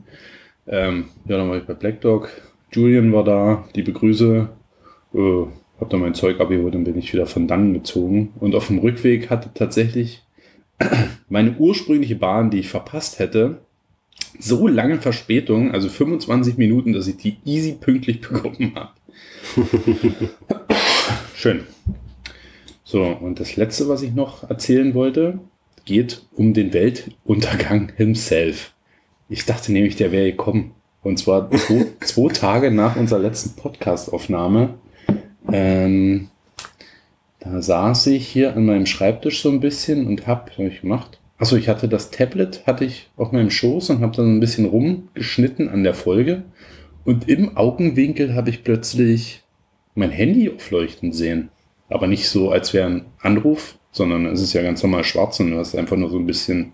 Ähm, 0.68 1.06
ja, 1.26 1.38
dann 1.38 1.50
war 1.50 1.58
ich 1.58 1.64
bei 1.64 1.74
Black 1.74 2.02
Dog. 2.02 2.30
Julian 2.72 3.14
war 3.14 3.24
da, 3.24 3.66
die 3.76 3.84
Begrüße. 3.84 4.50
Äh, 5.14 5.46
hab 5.80 5.90
dann 5.90 6.02
mein 6.02 6.16
Zeug 6.16 6.40
abgeholt 6.40 6.76
und 6.76 6.86
bin 6.86 6.98
ich 6.98 7.14
wieder 7.14 7.28
von 7.28 7.48
dann 7.48 7.74
gezogen. 7.74 8.34
Und 8.40 8.56
auf 8.56 8.68
dem 8.68 8.80
Rückweg 8.80 9.30
hatte 9.30 9.52
tatsächlich 9.54 10.24
meine 11.30 11.56
ursprüngliche 11.58 12.16
Bahn, 12.16 12.50
die 12.50 12.60
ich 12.60 12.70
verpasst 12.70 13.20
hätte, 13.20 13.62
so 14.40 14.68
lange 14.68 15.00
Verspätung, 15.00 15.72
also 15.72 15.90
25 15.90 16.58
Minuten, 16.58 16.94
dass 16.94 17.08
ich 17.08 17.18
die 17.18 17.38
easy 17.46 17.74
pünktlich 17.74 18.22
bekommen 18.28 18.74
habe. 18.76 18.92
Schön. 21.36 21.62
So, 22.84 23.04
und 23.04 23.40
das 23.40 23.56
letzte, 23.56 23.90
was 23.90 24.02
ich 24.02 24.14
noch 24.14 24.50
erzählen 24.50 24.94
wollte, 24.94 25.40
geht 25.86 26.26
um 26.34 26.54
den 26.54 26.74
Weltuntergang 26.74 27.92
himself. 27.96 28.74
Ich 29.30 29.46
dachte 29.46 29.72
nämlich, 29.72 29.96
der 29.96 30.12
wäre 30.12 30.32
gekommen. 30.32 30.72
Und 31.04 31.20
zwar 31.20 31.50
zwei, 31.52 31.86
zwei 32.02 32.34
Tage 32.34 32.72
nach 32.72 32.96
unserer 32.96 33.20
letzten 33.20 33.56
Podcast-Aufnahme. 33.56 34.76
Ähm, 35.52 36.30
da 37.40 37.62
saß 37.62 38.08
ich 38.08 38.28
hier 38.28 38.56
an 38.56 38.66
meinem 38.66 38.86
Schreibtisch 38.86 39.42
so 39.42 39.50
ein 39.50 39.60
bisschen 39.60 40.08
und 40.08 40.28
hab, 40.28 40.50
was 40.50 40.58
hab 40.58 40.66
ich 40.66 40.82
gemacht? 40.82 41.20
Achso, 41.38 41.56
ich 41.56 41.70
hatte 41.70 41.88
das 41.88 42.10
Tablet, 42.10 42.66
hatte 42.66 42.84
ich 42.86 43.10
auf 43.16 43.32
meinem 43.32 43.52
Schoß 43.52 43.92
und 43.92 44.02
habe 44.02 44.16
dann 44.18 44.38
ein 44.38 44.40
bisschen 44.40 44.66
rumgeschnitten 44.66 45.70
an 45.70 45.84
der 45.84 45.94
Folge. 45.94 46.44
Und 47.06 47.30
im 47.30 47.56
Augenwinkel 47.56 48.34
habe 48.34 48.50
ich 48.50 48.64
plötzlich 48.64 49.44
mein 49.94 50.12
Handy 50.12 50.50
aufleuchten 50.50 51.14
sehen. 51.14 51.50
Aber 51.90 52.08
nicht 52.08 52.28
so, 52.28 52.52
als 52.52 52.74
wäre 52.74 52.88
ein 52.88 53.06
Anruf, 53.22 53.78
sondern 53.92 54.26
es 54.26 54.42
ist 54.42 54.54
ja 54.54 54.62
ganz 54.62 54.84
normal 54.84 55.04
schwarz 55.04 55.40
und 55.40 55.52
du 55.52 55.58
hast 55.58 55.76
einfach 55.76 55.96
nur 55.96 56.10
so 56.10 56.18
ein 56.18 56.26
bisschen 56.26 56.74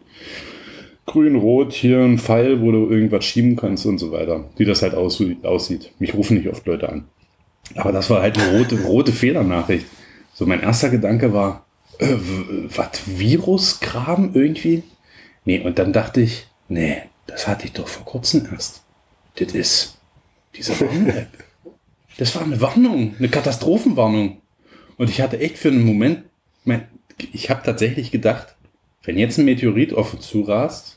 grün-rot, 1.05 1.73
hier 1.73 1.99
ein 1.99 2.17
Pfeil, 2.17 2.61
wo 2.61 2.71
du 2.71 2.89
irgendwas 2.89 3.25
schieben 3.25 3.55
kannst 3.55 3.85
und 3.85 3.97
so 3.97 4.11
weiter. 4.11 4.45
Wie 4.55 4.65
das 4.65 4.81
halt 4.81 4.95
aus, 4.95 5.21
aussieht. 5.43 5.91
Mich 5.99 6.13
rufen 6.13 6.37
nicht 6.37 6.47
oft 6.47 6.65
Leute 6.65 6.89
an. 6.89 7.05
Aber 7.75 7.91
das 7.91 8.09
war 8.09 8.21
halt 8.21 8.37
eine 8.37 8.57
rote, 8.57 8.81
rote 8.85 9.11
Fehlernachricht. 9.11 9.85
So, 10.33 10.45
mein 10.45 10.61
erster 10.61 10.89
Gedanke 10.89 11.33
war, 11.33 11.65
äh, 11.99 12.15
was, 12.75 13.01
Viruskram 13.05 14.31
irgendwie? 14.33 14.83
Nee, 15.45 15.59
und 15.59 15.77
dann 15.77 15.93
dachte 15.93 16.21
ich, 16.21 16.47
nee, 16.69 16.97
das 17.27 17.47
hatte 17.47 17.65
ich 17.65 17.73
doch 17.73 17.87
vor 17.87 18.05
kurzem 18.05 18.47
erst. 18.51 18.83
Das 19.35 19.53
ist 19.53 19.97
diese 20.55 20.79
Warn-App. 20.79 21.29
Das 22.17 22.35
war 22.35 22.43
eine 22.43 22.61
Warnung, 22.61 23.15
eine 23.17 23.27
Katastrophenwarnung. 23.27 24.37
Und 24.97 25.09
ich 25.09 25.19
hatte 25.19 25.39
echt 25.39 25.57
für 25.57 25.69
einen 25.69 25.83
Moment, 25.83 26.25
mein, 26.63 26.87
ich 27.31 27.49
habe 27.49 27.63
tatsächlich 27.63 28.11
gedacht, 28.11 28.55
wenn 29.01 29.17
jetzt 29.17 29.39
ein 29.39 29.45
Meteorit 29.45 29.93
auf 29.93 30.13
uns 30.13 30.27
zurast, 30.27 30.92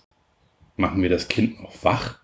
machen 0.77 1.03
wir 1.03 1.09
das 1.09 1.29
Kind 1.29 1.63
noch 1.63 1.73
wach 1.83 2.21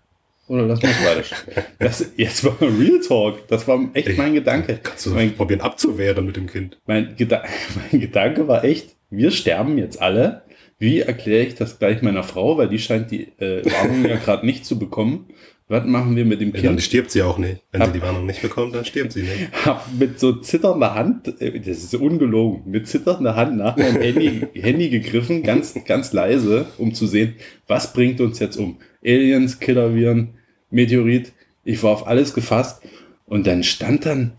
oder 0.47 0.63
lassen 0.63 0.83
wir 0.83 0.89
es 0.89 1.05
weiter? 1.05 1.63
Das, 1.79 2.11
jetzt 2.17 2.43
war 2.43 2.59
Real 2.61 2.99
Talk. 2.99 3.47
Das 3.47 3.67
war 3.67 3.79
echt 3.93 4.17
mein 4.17 4.33
Gedanke. 4.33 4.79
Kannst 4.81 5.05
du 5.05 5.11
Mein, 5.11 5.33
probieren 5.33 5.61
abzuwehren 5.61 6.25
mit 6.25 6.35
dem 6.35 6.47
Kind. 6.47 6.79
mein, 6.85 7.15
Geda 7.15 7.43
mein 7.91 8.01
Gedanke 8.01 8.47
war 8.47 8.63
echt, 8.63 8.95
wir 9.09 9.31
sterben 9.31 9.77
jetzt 9.77 10.01
alle. 10.01 10.43
Wie 10.79 10.99
erkläre 10.99 11.45
ich 11.45 11.55
das 11.55 11.79
gleich 11.79 12.01
meiner 12.01 12.23
Frau, 12.23 12.57
weil 12.57 12.67
die 12.67 12.79
scheint 12.79 13.09
die 13.11 13.29
äh, 13.39 13.63
Warnung 13.65 14.05
ja 14.05 14.15
gerade 14.23 14.45
nicht 14.45 14.65
zu 14.65 14.77
bekommen. 14.77 15.29
Was 15.69 15.85
machen 15.85 16.15
wir 16.15 16.25
mit 16.25 16.41
dem 16.41 16.49
Ja, 16.49 16.55
dann 16.61 16.61
Kind? 16.71 16.81
stirbt 16.83 17.09
sie 17.11 17.21
auch 17.21 17.37
nicht. 17.37 17.61
Wenn 17.71 17.81
Ab- 17.81 17.87
sie 17.87 17.93
die 17.99 18.01
Warnung 18.01 18.25
nicht 18.25 18.41
bekommt, 18.41 18.75
dann 18.75 18.83
stirbt 18.85 19.13
sie 19.13 19.21
nicht. 19.23 19.49
Hab 19.65 19.87
mit 19.97 20.19
so 20.19 20.33
zitternder 20.33 20.93
Hand, 20.93 21.39
äh, 21.41 21.57
das 21.59 21.77
ist 21.83 21.95
ungelogen, 21.95 22.69
mit 22.69 22.87
zitternder 22.87 23.35
Hand 23.35 23.57
nach 23.57 23.77
meinem 23.77 24.01
Handy, 24.01 24.41
Handy 24.53 24.89
gegriffen, 24.89 25.41
ganz, 25.43 25.73
ganz 25.85 26.11
leise, 26.13 26.65
um 26.77 26.93
zu 26.93 27.07
sehen, 27.07 27.35
was 27.67 27.93
bringt 27.93 28.19
uns 28.21 28.39
jetzt 28.39 28.57
um. 28.57 28.77
Aliens, 29.05 29.59
Killerviren, 29.59 30.35
Meteorit. 30.69 31.31
Ich 31.63 31.81
war 31.81 31.91
auf 31.91 32.07
alles 32.07 32.33
gefasst. 32.33 32.81
Und 33.25 33.47
dann 33.47 33.63
stand 33.63 34.05
dann, 34.05 34.33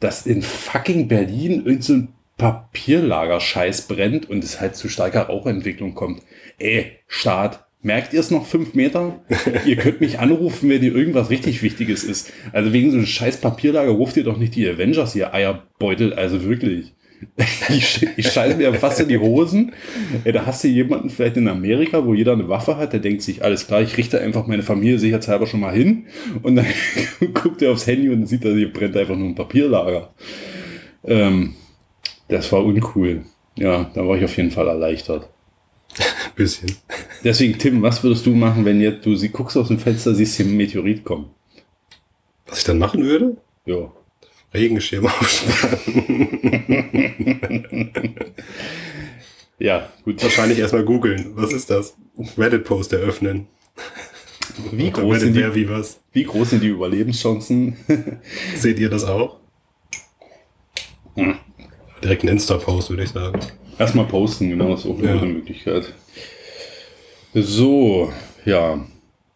dass 0.00 0.26
in 0.26 0.40
fucking 0.40 1.08
Berlin 1.08 1.62
irgend 1.66 1.84
so 1.84 1.92
ein 1.92 2.08
Papierlager-Scheiß 2.38 3.82
brennt 3.86 4.28
und 4.30 4.42
es 4.42 4.60
halt 4.60 4.74
zu 4.76 4.88
starker 4.88 5.24
Rauchentwicklung 5.24 5.94
kommt. 5.94 6.22
Ey, 6.58 6.92
Staat, 7.06 7.66
merkt 7.82 8.12
ihr 8.12 8.20
es 8.20 8.30
noch 8.30 8.46
fünf 8.46 8.74
Meter? 8.74 9.20
ihr 9.64 9.76
könnt 9.76 10.00
mich 10.00 10.18
anrufen, 10.18 10.68
wenn 10.70 10.82
ihr 10.82 10.94
irgendwas 10.94 11.30
richtig 11.30 11.62
Wichtiges 11.62 12.04
ist. 12.04 12.32
Also 12.52 12.72
wegen 12.72 12.90
so 12.90 12.98
einem 12.98 13.06
scheiß 13.06 13.38
Papierlager 13.38 13.90
ruft 13.90 14.16
ihr 14.16 14.24
doch 14.24 14.38
nicht 14.38 14.54
die 14.54 14.68
Avengers, 14.68 15.14
ihr 15.14 15.32
Eierbeutel, 15.32 16.12
also 16.14 16.44
wirklich. 16.44 16.92
Ich, 17.68 18.06
ich 18.16 18.28
scheiße 18.30 18.56
mir 18.56 18.72
fast 18.74 19.00
in 19.00 19.08
die 19.08 19.18
Hosen. 19.18 19.72
Ey, 20.24 20.32
da 20.32 20.46
hast 20.46 20.64
du 20.64 20.68
jemanden 20.68 21.10
vielleicht 21.10 21.36
in 21.36 21.48
Amerika, 21.48 22.04
wo 22.06 22.14
jeder 22.14 22.32
eine 22.32 22.48
Waffe 22.48 22.76
hat, 22.76 22.92
der 22.92 23.00
denkt 23.00 23.22
sich, 23.22 23.44
alles 23.44 23.66
klar, 23.66 23.82
ich 23.82 23.96
richte 23.96 24.20
einfach 24.20 24.46
meine 24.46 24.62
Familie 24.62 24.98
sicherheitshalber 24.98 25.46
schon 25.46 25.60
mal 25.60 25.74
hin. 25.74 26.06
Und 26.42 26.56
dann 26.56 26.66
guckt 27.34 27.62
er 27.62 27.72
aufs 27.72 27.86
Handy 27.86 28.08
und 28.08 28.26
sieht, 28.26 28.44
dass 28.44 28.54
hier 28.54 28.72
brennt 28.72 28.96
einfach 28.96 29.16
nur 29.16 29.28
ein 29.28 29.34
Papierlager. 29.34 30.14
Ähm, 31.04 31.54
das 32.28 32.50
war 32.52 32.64
uncool. 32.64 33.22
Ja, 33.56 33.90
da 33.94 34.06
war 34.06 34.16
ich 34.16 34.24
auf 34.24 34.36
jeden 34.36 34.50
Fall 34.50 34.68
erleichtert. 34.68 35.28
Bisschen. 36.36 36.76
Deswegen, 37.24 37.58
Tim, 37.58 37.82
was 37.82 38.02
würdest 38.02 38.26
du 38.26 38.34
machen, 38.34 38.64
wenn 38.64 38.80
jetzt 38.80 39.04
du 39.04 39.16
sie 39.16 39.28
guckst 39.28 39.56
aus 39.56 39.68
dem 39.68 39.78
Fenster, 39.78 40.14
siehst 40.14 40.36
hier 40.36 40.46
ein 40.46 40.56
Meteorit 40.56 41.04
kommen? 41.04 41.30
Was 42.46 42.58
ich 42.58 42.64
dann 42.64 42.78
machen 42.78 43.04
würde? 43.04 43.36
Ja. 43.66 43.92
Regenschirm 44.52 45.06
aufspannen. 45.20 46.30
Ja, 49.60 49.90
gut. 50.04 50.22
Wahrscheinlich 50.22 50.58
erstmal 50.58 50.84
googeln. 50.84 51.32
Was 51.34 51.52
ist 51.52 51.70
das? 51.70 51.94
Reddit-Post 52.36 52.94
eröffnen. 52.94 53.46
Wie 54.72 54.90
groß, 54.90 55.20
sind 55.20 55.34
die, 55.34 55.54
wie 55.54 55.68
wie 56.12 56.24
groß 56.24 56.50
sind 56.50 56.62
die 56.62 56.68
Überlebenschancen? 56.68 57.76
Seht 58.56 58.78
ihr 58.78 58.88
das 58.88 59.04
auch? 59.04 59.36
Hm. 61.14 61.36
Direkt 62.02 62.24
ein 62.24 62.28
Insta-Post, 62.28 62.90
würde 62.90 63.04
ich 63.04 63.10
sagen. 63.10 63.38
Erstmal 63.80 64.04
posten, 64.04 64.50
genau, 64.50 64.74
ist 64.74 64.86
auch 64.86 64.98
eine 64.98 65.06
Ja. 65.08 65.14
gute 65.14 65.26
Möglichkeit. 65.26 65.92
So, 67.34 68.12
ja, 68.44 68.84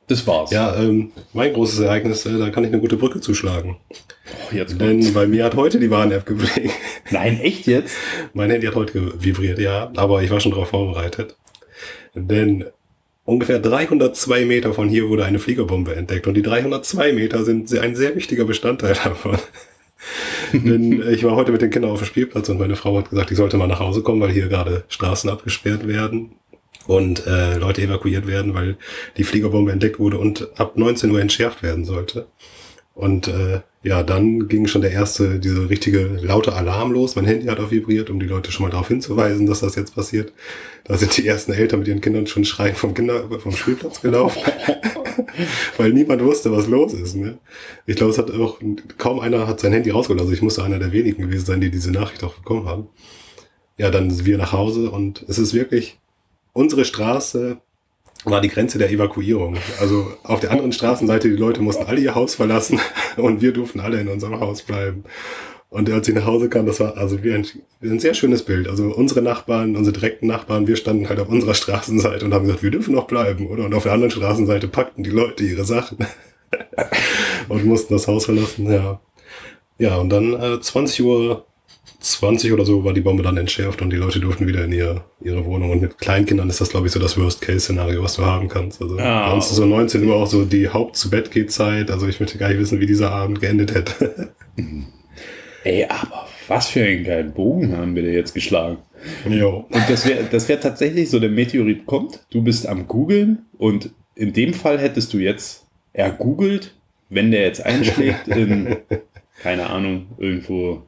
das 0.09 0.27
war's. 0.27 0.51
Ja, 0.51 0.77
ähm, 0.77 1.13
mein 1.33 1.53
großes 1.53 1.81
Ereignis, 1.81 2.27
äh, 2.27 2.39
da 2.39 2.51
kann 2.51 2.65
ich 2.65 2.71
eine 2.71 2.81
gute 2.81 2.97
Brücke 2.97 3.21
zuschlagen. 3.21 3.77
Oh, 3.91 4.55
jetzt 4.55 4.79
kommt's. 4.79 5.07
Denn 5.07 5.15
bei 5.15 5.27
mir 5.27 5.45
hat 5.45 5.55
heute 5.57 5.81
die 5.81 5.91
Warn-App 5.91 6.27
geblinkt. 6.27 6.75
Nein, 7.11 7.41
echt 7.41 7.67
jetzt? 7.67 7.97
Mein 8.35 8.51
Handy 8.51 8.67
hat 8.67 8.75
heute 8.75 9.15
vibriert, 9.23 9.59
ja, 9.59 9.91
aber 9.97 10.23
ich 10.23 10.31
war 10.31 10.41
schon 10.41 10.53
darauf 10.53 10.69
vorbereitet. 10.69 11.37
Denn 12.15 12.65
ungefähr 13.25 13.61
302 13.61 14.45
Meter 14.45 14.75
von 14.75 14.89
hier 14.89 15.09
wurde 15.09 15.25
eine 15.25 15.39
Fliegerbombe 15.39 15.95
entdeckt 15.97 16.27
und 16.27 16.35
die 16.35 16.43
302 16.43 17.13
Meter 17.13 17.45
sind 17.45 17.73
ein 17.79 17.97
sehr 17.97 18.15
wichtiger 18.15 18.45
Bestandteil 18.45 18.95
davon. 19.05 19.39
Denn 20.53 21.03
äh, 21.03 21.13
ich 21.13 21.25
war 21.25 21.37
heute 21.37 21.53
mit 21.53 21.63
den 21.63 21.71
Kindern 21.71 21.91
auf 21.91 22.01
dem 22.01 22.07
Spielplatz 22.07 22.49
und 22.49 22.59
meine 22.59 22.77
Frau 22.77 22.97
hat 22.99 23.11
gesagt, 23.11 23.31
ich 23.31 23.37
sollte 23.37 23.57
mal 23.57 23.67
nach 23.67 23.81
Hause 23.81 24.03
kommen, 24.03 24.21
weil 24.21 24.31
hier 24.31 24.49
gerade 24.49 24.85
Straßen 24.89 25.31
abgesperrt 25.31 25.87
werden 25.87 26.33
und 26.87 27.27
äh, 27.27 27.57
Leute 27.57 27.83
evakuiert 27.83 28.27
werden, 28.27 28.55
weil 28.55 28.77
die 29.17 29.25
Fliegerbombe 29.25 29.73
entdeckt 29.73 29.99
wurde 29.99 30.19
und 30.19 30.49
ab 30.59 30.77
19 30.77 31.11
Uhr 31.11 31.21
entschärft 31.21 31.63
werden 31.63 31.85
sollte. 31.85 32.27
Und 32.95 33.27
äh, 33.27 33.61
ja, 33.83 34.05
dann 34.05 34.47
ging 34.49 34.69
schon 34.69 34.83
der 34.83 34.93
erste, 34.93 35.41
diese 35.41 35.69
richtige 35.69 36.19
laute 36.23 36.53
Alarm 36.53 36.93
los. 36.93 37.17
Mein 37.17 37.25
Handy 37.25 37.47
hat 37.47 37.59
auch 37.59 37.73
vibriert, 37.73 38.09
um 38.09 38.21
die 38.21 38.27
Leute 38.27 38.53
schon 38.53 38.65
mal 38.65 38.71
darauf 38.71 38.89
hinzuweisen, 38.89 39.47
dass 39.47 39.61
das 39.61 39.75
jetzt 39.75 39.97
passiert. 39.97 40.33
Da 40.85 40.97
sind 40.97 41.17
die 41.17 41.27
ersten 41.27 41.53
Eltern 41.53 41.81
mit 41.81 41.89
ihren 41.89 42.01
Kindern 42.01 42.29
schon 42.29 42.45
schreiend 42.45 42.79
vom 42.79 42.95
Kinder 42.95 43.29
vom 43.41 43.53
Spielplatz 43.53 44.01
gelaufen, 44.01 44.41
weil 45.77 45.93
niemand 45.93 46.23
wusste, 46.23 46.53
was 46.53 46.67
los 46.67 46.93
ist. 46.93 47.17
Ne? 47.17 47.39
Ich 47.87 47.97
glaube, 47.97 48.13
es 48.13 48.19
hat 48.19 48.31
auch 48.31 48.61
kaum 48.99 49.21
einer 49.21 49.47
hat 49.47 49.61
sein 49.61 49.73
Handy 49.73 49.91
rausgeholt. 49.91 50.21
Also 50.21 50.33
ich 50.33 50.43
musste 50.43 50.65
einer 50.65 50.79
der 50.79 50.93
wenigen 50.93 51.23
gewesen 51.23 51.47
sein, 51.47 51.61
die 51.61 51.71
diese 51.71 51.91
Nachricht 51.91 52.25
auch 52.25 52.35
bekommen 52.35 52.67
haben. 52.67 52.89
Ja, 53.77 53.91
dann 53.91 54.11
sind 54.11 54.27
wir 54.27 54.39
nach 54.39 54.53
Hause 54.53 54.91
und 54.91 55.25
es 55.29 55.39
ist 55.39 55.55
wirklich 55.55 55.99
unsere 56.53 56.85
Straße 56.85 57.59
war 58.25 58.41
die 58.41 58.49
Grenze 58.49 58.79
der 58.79 58.91
Evakuierung. 58.91 59.57
Also 59.81 60.07
auf 60.23 60.41
der 60.41 60.51
anderen 60.51 60.73
Straßenseite, 60.73 61.29
die 61.29 61.37
Leute 61.37 61.61
mussten 61.61 61.85
alle 61.85 62.01
ihr 62.01 62.15
Haus 62.15 62.35
verlassen 62.35 62.81
und 63.17 63.43
wir 63.43 63.53
durften 63.53 63.81
alle 63.81 64.01
in 64.01 64.09
unserem 64.09 64.41
Haus 64.41 64.63
bleiben. 64.63 65.05
Und 65.75 65.91
als 65.91 66.07
ich 66.07 66.15
nach 66.15 66.25
Hause 66.25 66.49
kam, 66.49 66.67
das 66.67 66.79
war 66.79 66.97
also 66.97 67.25
wie 67.25 67.33
ein, 67.33 67.45
wie 67.81 67.91
ein 67.91 67.99
sehr 67.99 68.15
schönes 68.15 68.45
Bild. 68.45 68.69
Also 68.69 68.95
unsere 68.95 69.23
Nachbarn, 69.23 69.75
unsere 69.75 69.93
direkten 69.93 70.29
Nachbarn, 70.29 70.69
wir 70.69 70.77
standen 70.77 71.09
halt 71.09 71.19
auf 71.19 71.29
unserer 71.29 71.55
Straßenseite 71.63 72.25
und 72.25 72.33
haben 72.33 72.45
gesagt, 72.47 72.63
wir 72.63 72.71
dürfen 72.71 72.95
noch 72.95 73.09
bleiben, 73.09 73.49
oder? 73.49 73.65
Und 73.65 73.75
auf 73.75 73.83
der 73.83 73.91
anderen 73.91 74.13
Straßenseite 74.13 74.69
packten 74.69 75.03
die 75.03 75.11
Leute 75.11 75.43
ihre 75.43 75.65
Sachen 75.65 75.99
und 77.49 77.65
mussten 77.65 77.93
das 77.93 78.07
Haus 78.07 78.27
verlassen, 78.27 78.71
ja. 78.71 79.01
Ja, 79.77 79.97
und 79.97 80.11
dann 80.11 80.41
äh, 80.41 80.61
20 80.61 81.03
Uhr 81.03 81.45
20 81.99 82.53
oder 82.53 82.65
so 82.65 82.85
war 82.85 82.93
die 82.93 83.01
Bombe 83.01 83.25
dann 83.25 83.37
entschärft 83.37 83.83
und 83.83 83.91
die 83.91 83.97
Leute 83.97 84.21
durften 84.21 84.47
wieder 84.47 84.65
in 84.65 84.71
ihr, 84.71 85.03
ihre 85.23 85.45
Wohnung. 85.45 85.73
Und 85.73 85.83
mit 85.83 85.99
Kleinkindern 85.99 86.49
ist 86.51 86.61
das, 86.61 86.69
glaube 86.69 86.87
ich, 86.87 86.93
so 86.93 87.01
das 87.01 87.19
Worst-Case-Szenario, 87.19 88.01
was 88.01 88.15
du 88.15 88.25
haben 88.25 88.47
kannst. 88.47 88.81
Also 88.81 88.97
Ah, 89.01 89.27
bei 89.27 89.35
uns 89.35 89.51
ist 89.51 89.57
so 89.57 89.67
19 89.67 90.07
Uhr 90.07 90.15
auch 90.15 90.29
so 90.29 90.45
die 90.45 90.69
Haupt-zu-Bett-geht-Zeit. 90.69 91.91
Also 91.91 92.07
ich 92.07 92.21
möchte 92.21 92.39
gar 92.39 92.51
nicht 92.51 92.61
wissen, 92.61 92.79
wie 92.79 92.87
dieser 92.87 93.11
Abend 93.11 93.41
geendet 93.41 93.75
hätte. 93.75 94.35
Ey, 95.65 95.85
aber 95.85 96.29
was 96.47 96.69
für 96.69 96.85
einen 96.85 97.05
geilen 97.05 97.33
Bogen 97.33 97.77
haben 97.77 97.95
wir 97.97 98.03
da 98.03 98.09
jetzt 98.09 98.35
geschlagen. 98.35 98.79
jo. 99.29 99.65
Und 99.71 99.83
das 99.89 100.07
wäre 100.07 100.25
das 100.31 100.49
wär 100.49 100.61
tatsächlich 100.61 101.11
so, 101.11 101.19
der 101.19 101.31
Meteorit 101.31 101.87
kommt, 101.87 102.21
du 102.31 102.43
bist 102.43 102.67
am 102.67 102.87
googeln 102.87 103.47
und 103.59 103.91
in 104.15 104.33
dem 104.33 104.55
Fall 104.55 104.79
hättest 104.79 105.13
du 105.15 105.19
jetzt 105.19 105.67
ergoogelt, 105.93 106.75
wenn 107.09 107.31
der 107.31 107.43
jetzt 107.43 107.65
einschlägt 107.65 108.29
in, 108.29 108.77
keine 109.43 109.71
Ahnung, 109.71 110.07
irgendwo, 110.19 110.83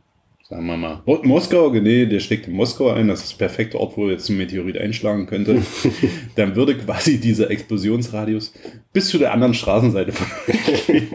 sagen 0.48 0.66
wir 0.66 0.76
mal, 0.76 1.02
Mo- 1.06 1.20
Moskau, 1.24 1.70
nee, 1.70 2.06
der 2.06 2.20
schlägt 2.20 2.46
in 2.46 2.54
Moskau 2.54 2.90
ein, 2.90 3.08
das 3.08 3.22
ist 3.24 3.32
der 3.32 3.46
perfekte 3.46 3.78
Ort, 3.80 3.96
wo 3.96 4.08
jetzt 4.08 4.28
ein 4.28 4.36
Meteorit 4.36 4.78
einschlagen 4.78 5.26
könnte, 5.26 5.60
dann 6.36 6.54
würde 6.56 6.76
quasi 6.76 7.18
dieser 7.18 7.50
Explosionsradius 7.50 8.52
bis 8.92 9.08
zu 9.08 9.18
der 9.18 9.32
anderen 9.32 9.54
Straßenseite 9.54 10.12
von 10.12 10.26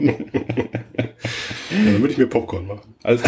Ja, 0.02 0.14
dann 1.70 2.02
würde 2.02 2.12
ich 2.12 2.18
mir 2.18 2.28
Popcorn 2.28 2.68
machen. 2.68 2.94
also, 3.04 3.24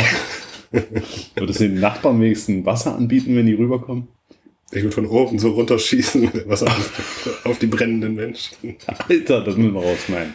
Würdest 1.35 1.59
du 1.59 1.69
den 1.69 1.79
Nachbarn 1.79 2.19
wenigstens 2.19 2.65
Wasser 2.65 2.95
anbieten, 2.95 3.35
wenn 3.35 3.45
die 3.45 3.53
rüberkommen? 3.53 4.07
Ich 4.71 4.81
würde 4.81 4.95
von 4.95 5.05
oben 5.05 5.37
so 5.37 5.51
runterschießen 5.51 6.21
mit 6.21 6.49
Wasser 6.49 6.65
auf 7.43 7.59
die 7.59 7.67
brennenden 7.67 8.15
Menschen. 8.15 8.75
Alter, 9.07 9.41
das 9.43 9.55
müssen 9.55 9.75
wir 9.75 9.83
rausschneiden. 9.83 10.33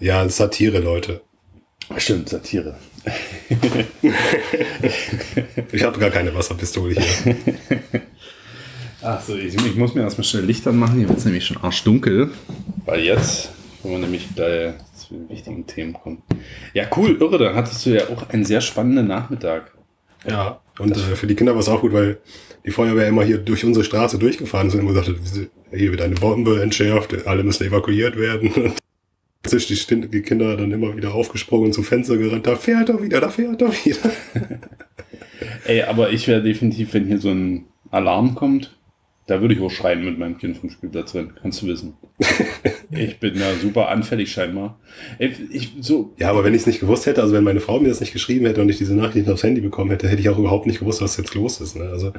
Ja, 0.00 0.24
das 0.24 0.36
Satire, 0.36 0.80
Leute. 0.80 1.20
Stimmt, 1.96 2.28
Satire. 2.28 2.76
Ich 5.72 5.82
habe 5.82 5.98
gar 5.98 6.10
keine 6.10 6.34
Wasserpistole 6.34 6.94
hier. 6.94 7.36
Achso, 9.02 9.36
ich, 9.36 9.54
ich 9.54 9.76
muss 9.76 9.94
mir 9.94 10.02
erstmal 10.02 10.24
schnell 10.24 10.44
Licht 10.44 10.66
anmachen. 10.66 10.98
Hier 10.98 11.08
wird 11.08 11.18
es 11.18 11.24
nämlich 11.24 11.46
schon 11.46 11.56
arschdunkel. 11.58 12.30
Weil 12.84 13.00
jetzt, 13.00 13.50
wenn 13.82 13.92
wir 13.92 13.98
nämlich 13.98 14.34
gleich 14.34 14.74
zu 14.94 15.14
den 15.14 15.28
wichtigen 15.28 15.66
Themen 15.66 15.92
kommen. 15.92 16.22
Ja, 16.74 16.84
cool, 16.96 17.16
irre. 17.20 17.38
Dann 17.38 17.54
hattest 17.54 17.86
du 17.86 17.90
ja 17.90 18.08
auch 18.08 18.28
einen 18.30 18.44
sehr 18.44 18.60
spannenden 18.60 19.06
Nachmittag. 19.06 19.72
Ja, 20.28 20.60
und 20.78 20.96
äh, 20.96 21.16
für 21.16 21.26
die 21.26 21.34
Kinder 21.34 21.54
war 21.54 21.60
es 21.60 21.68
auch 21.68 21.80
gut, 21.80 21.92
weil 21.92 22.18
die 22.64 22.70
Feuerwehr 22.70 23.06
immer 23.06 23.24
hier 23.24 23.38
durch 23.38 23.64
unsere 23.64 23.84
Straße 23.84 24.18
durchgefahren 24.18 24.68
ist 24.68 24.74
und 24.74 24.80
immer 24.80 24.92
gesagt 24.92 25.08
hat, 25.08 25.16
hier 25.70 25.90
wird 25.90 26.00
eine 26.00 26.16
Bombe 26.16 26.60
entschärft, 26.60 27.26
alle 27.26 27.44
müssen 27.44 27.66
evakuiert 27.66 28.16
werden. 28.16 28.74
Sich 29.46 29.86
die, 29.86 30.08
die 30.08 30.22
Kinder 30.22 30.56
dann 30.56 30.72
immer 30.72 30.96
wieder 30.96 31.14
aufgesprungen 31.14 31.66
und 31.66 31.72
zum 31.72 31.84
Fenster 31.84 32.16
gerannt, 32.16 32.46
da 32.46 32.56
fährt 32.56 32.88
er 32.88 33.02
wieder, 33.02 33.20
da 33.20 33.28
fährt 33.28 33.62
er 33.62 33.72
wieder. 33.72 34.10
Ey, 35.66 35.82
aber 35.82 36.10
ich 36.10 36.26
wäre 36.26 36.42
definitiv, 36.42 36.92
wenn 36.94 37.06
hier 37.06 37.18
so 37.18 37.30
ein 37.30 37.66
Alarm 37.90 38.34
kommt, 38.34 38.76
da 39.26 39.40
würde 39.40 39.54
ich 39.54 39.60
auch 39.60 39.70
schreien 39.70 40.04
mit 40.04 40.18
meinem 40.18 40.38
Kind 40.38 40.56
vom 40.56 40.70
Spielplatz 40.70 41.14
rennen. 41.14 41.34
Kannst 41.40 41.62
du 41.62 41.66
wissen. 41.66 41.94
ich 42.90 43.20
bin 43.20 43.36
ja 43.36 43.54
super 43.54 43.88
anfällig 43.88 44.32
scheinbar. 44.32 44.80
Ey, 45.18 45.32
ich, 45.50 45.74
so, 45.80 46.14
Ja, 46.18 46.30
aber 46.30 46.44
wenn 46.44 46.54
ich 46.54 46.62
es 46.62 46.66
nicht 46.66 46.80
gewusst 46.80 47.06
hätte, 47.06 47.22
also 47.22 47.34
wenn 47.34 47.44
meine 47.44 47.60
Frau 47.60 47.78
mir 47.78 47.88
das 47.88 48.00
nicht 48.00 48.14
geschrieben 48.14 48.46
hätte 48.46 48.62
und 48.62 48.70
ich 48.70 48.78
diese 48.78 48.96
Nachricht 48.96 49.28
aufs 49.28 49.42
Handy 49.42 49.60
bekommen 49.60 49.90
hätte, 49.90 50.08
hätte 50.08 50.20
ich 50.20 50.30
auch 50.30 50.38
überhaupt 50.38 50.66
nicht 50.66 50.80
gewusst, 50.80 51.02
was 51.02 51.16
jetzt 51.18 51.34
los 51.34 51.60
ist. 51.60 51.76
Ne? 51.76 51.84
Also, 51.84 52.12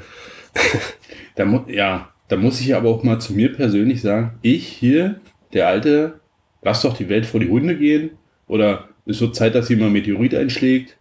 Da 1.36 1.66
ja, 1.68 2.10
da 2.28 2.36
muss 2.36 2.60
ich 2.62 2.76
aber 2.76 2.90
auch 2.90 3.04
mal 3.04 3.20
zu 3.20 3.34
mir 3.34 3.54
persönlich 3.54 4.02
sagen, 4.02 4.38
ich 4.42 4.68
hier, 4.68 5.20
der 5.54 5.68
Alte, 5.68 6.20
lass 6.62 6.82
doch 6.82 6.96
die 6.96 7.10
Welt 7.10 7.26
vor 7.26 7.40
die 7.40 7.50
Hunde 7.50 7.78
gehen. 7.78 8.12
Oder 8.48 8.90
es 9.06 9.22
wird 9.22 9.36
Zeit, 9.36 9.56
dass 9.56 9.68
hier 9.68 9.78
mal 9.78 9.88
ein 9.88 9.94
Meteorit 9.94 10.36
einschlägt. 10.36 10.98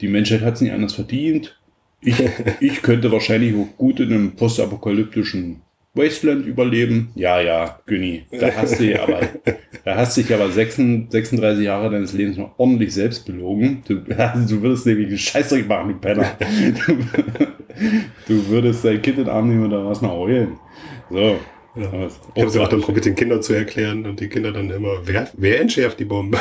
Die 0.00 0.08
Menschheit 0.08 0.42
hat 0.42 0.54
es 0.54 0.60
nicht 0.60 0.72
anders 0.72 0.94
verdient. 0.94 1.58
Ich, 2.00 2.16
ich 2.60 2.82
könnte 2.82 3.10
wahrscheinlich 3.10 3.54
auch 3.54 3.76
gut 3.76 4.00
in 4.00 4.12
einem 4.12 4.36
postapokalyptischen 4.36 5.62
Wasteland 5.94 6.46
überleben. 6.46 7.10
Ja, 7.14 7.40
ja, 7.40 7.80
Günni, 7.86 8.24
da 8.30 8.54
hast 8.54 8.80
du 8.80 9.02
aber, 9.02 9.20
da 9.84 9.96
hast 9.96 10.16
dich 10.16 10.32
aber 10.32 10.50
36, 10.50 11.10
36 11.10 11.64
Jahre 11.64 11.90
deines 11.90 12.12
Lebens 12.12 12.36
mal 12.36 12.52
ordentlich 12.56 12.94
selbst 12.94 13.26
belogen. 13.26 13.82
Du, 13.86 13.94
du 14.04 14.62
würdest 14.62 14.86
nämlich 14.86 15.08
einen 15.08 15.18
Scheißdreck 15.18 15.68
machen, 15.68 15.88
du 15.88 15.94
Penner. 15.98 16.36
Du, 16.86 18.34
du 18.34 18.48
würdest 18.48 18.84
dein 18.84 19.02
Kind 19.02 19.18
in 19.18 19.24
den 19.24 19.32
Arm 19.32 19.48
nehmen 19.48 19.64
und 19.64 19.70
dann 19.70 19.86
was 19.86 20.00
mal 20.00 20.12
heulen. 20.12 20.58
So. 21.10 21.38
Ja. 21.76 21.88
Aber- 21.88 22.06
ich 22.34 22.42
habe 22.42 22.46
es 22.50 22.56
auch 22.56 22.68
dann 22.68 22.80
probiert, 22.80 23.04
den 23.04 23.14
Kindern 23.14 23.42
zu 23.42 23.52
erklären 23.52 24.06
und 24.06 24.20
die 24.20 24.28
Kinder 24.28 24.52
dann 24.52 24.70
immer, 24.70 25.00
wer, 25.04 25.28
wer 25.36 25.60
entschärft 25.60 26.00
die 26.00 26.04
Bombe? 26.04 26.38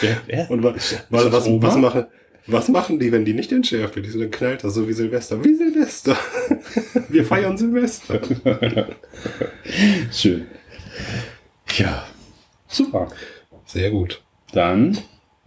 Wer, 0.00 0.20
wer? 0.26 0.50
Und 0.50 0.62
wa 0.62 0.70
Ist 0.70 1.04
was, 1.10 1.30
was, 1.32 1.46
Oma? 1.46 1.66
was, 1.66 1.76
machen, 1.76 2.06
was 2.46 2.68
machen 2.68 2.98
die, 2.98 3.12
wenn 3.12 3.24
die 3.24 3.34
nicht 3.34 3.52
entschärft 3.52 3.96
wird? 3.96 4.06
Die 4.06 4.10
so, 4.10 4.20
dann 4.20 4.30
knallt 4.30 4.64
das 4.64 4.74
so 4.74 4.88
wie 4.88 4.92
Silvester. 4.92 5.44
Wie 5.44 5.54
Silvester. 5.54 6.16
Wir 7.08 7.24
feiern 7.24 7.56
Silvester. 7.58 8.20
Schön. 10.12 10.46
Ja. 11.76 12.06
Super. 12.68 13.08
Sehr 13.64 13.90
gut. 13.90 14.22
Dann 14.52 14.96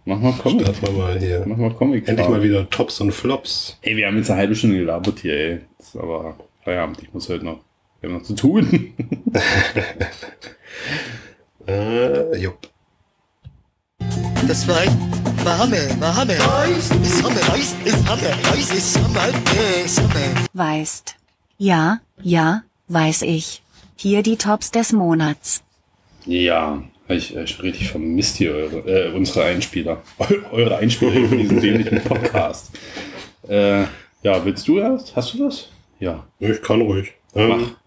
machen 0.04 0.22
wir 0.22 0.32
Comic. 0.32 0.62
Starten 0.62 0.82
wir 0.86 0.92
mal 0.92 1.18
hier. 1.18 1.46
Machen 1.46 1.62
wir 1.62 1.70
Comic. 1.70 2.06
Endlich 2.08 2.28
mal 2.28 2.42
wieder 2.42 2.68
Tops 2.70 3.00
und 3.00 3.12
Flops. 3.12 3.78
Ey, 3.82 3.96
wir 3.96 4.06
haben 4.06 4.16
jetzt 4.16 4.30
eine 4.30 4.40
halbe 4.40 4.54
Stunde 4.54 4.78
gelabert 4.78 5.20
hier, 5.20 5.34
ey. 5.34 5.60
Das 5.78 5.88
ist 5.88 5.96
aber 5.96 6.36
Feierabend. 6.64 7.02
Ich 7.02 7.12
muss 7.12 7.28
heute 7.28 7.44
noch, 7.44 7.60
wir 8.00 8.08
haben 8.10 8.16
noch 8.18 8.22
zu 8.22 8.34
tun. 8.34 8.66
Äh, 11.66 12.36
jupp. 12.38 12.58
Das 14.48 14.66
war 14.66 14.78
ein 14.78 14.88
warme, 15.44 15.76
warme 16.00 16.36
Sommer, 16.80 17.48
Reis 17.52 17.74
ist 17.84 18.08
Hammer, 18.08 18.50
Reis 18.50 18.74
ist 18.74 18.94
Sommer, 18.94 19.28
äh, 19.28 19.86
Sommer. 19.86 20.34
Weißt. 20.54 21.14
Ja, 21.58 22.00
ja, 22.22 22.62
weiß 22.88 23.22
ich. 23.22 23.62
Hier 23.96 24.22
die 24.22 24.36
Tops 24.36 24.70
des 24.70 24.92
Monats. 24.92 25.62
Ja, 26.24 26.82
ich, 27.08 27.36
ich 27.36 27.62
richtig 27.62 27.90
vermisst 27.90 28.36
hier 28.36 28.52
eure, 28.54 28.78
äh, 29.10 29.12
unsere 29.14 29.44
Einspieler. 29.44 30.02
Eu- 30.18 30.40
Eure 30.52 30.78
Einspieler 30.78 31.28
für 31.28 31.36
diesen 31.36 31.60
dämlichen 31.60 32.00
Podcast. 32.04 32.70
Äh, 33.48 33.82
ja, 34.22 34.44
willst 34.44 34.66
du 34.66 34.78
erst? 34.78 35.14
Hast 35.14 35.34
du 35.34 35.44
das? 35.44 35.68
Ja. 36.00 36.26
Ich 36.40 36.60
kann 36.62 36.80
ruhig. 36.80 37.12
Ähm, 37.34 37.48
Mach. 37.48 37.79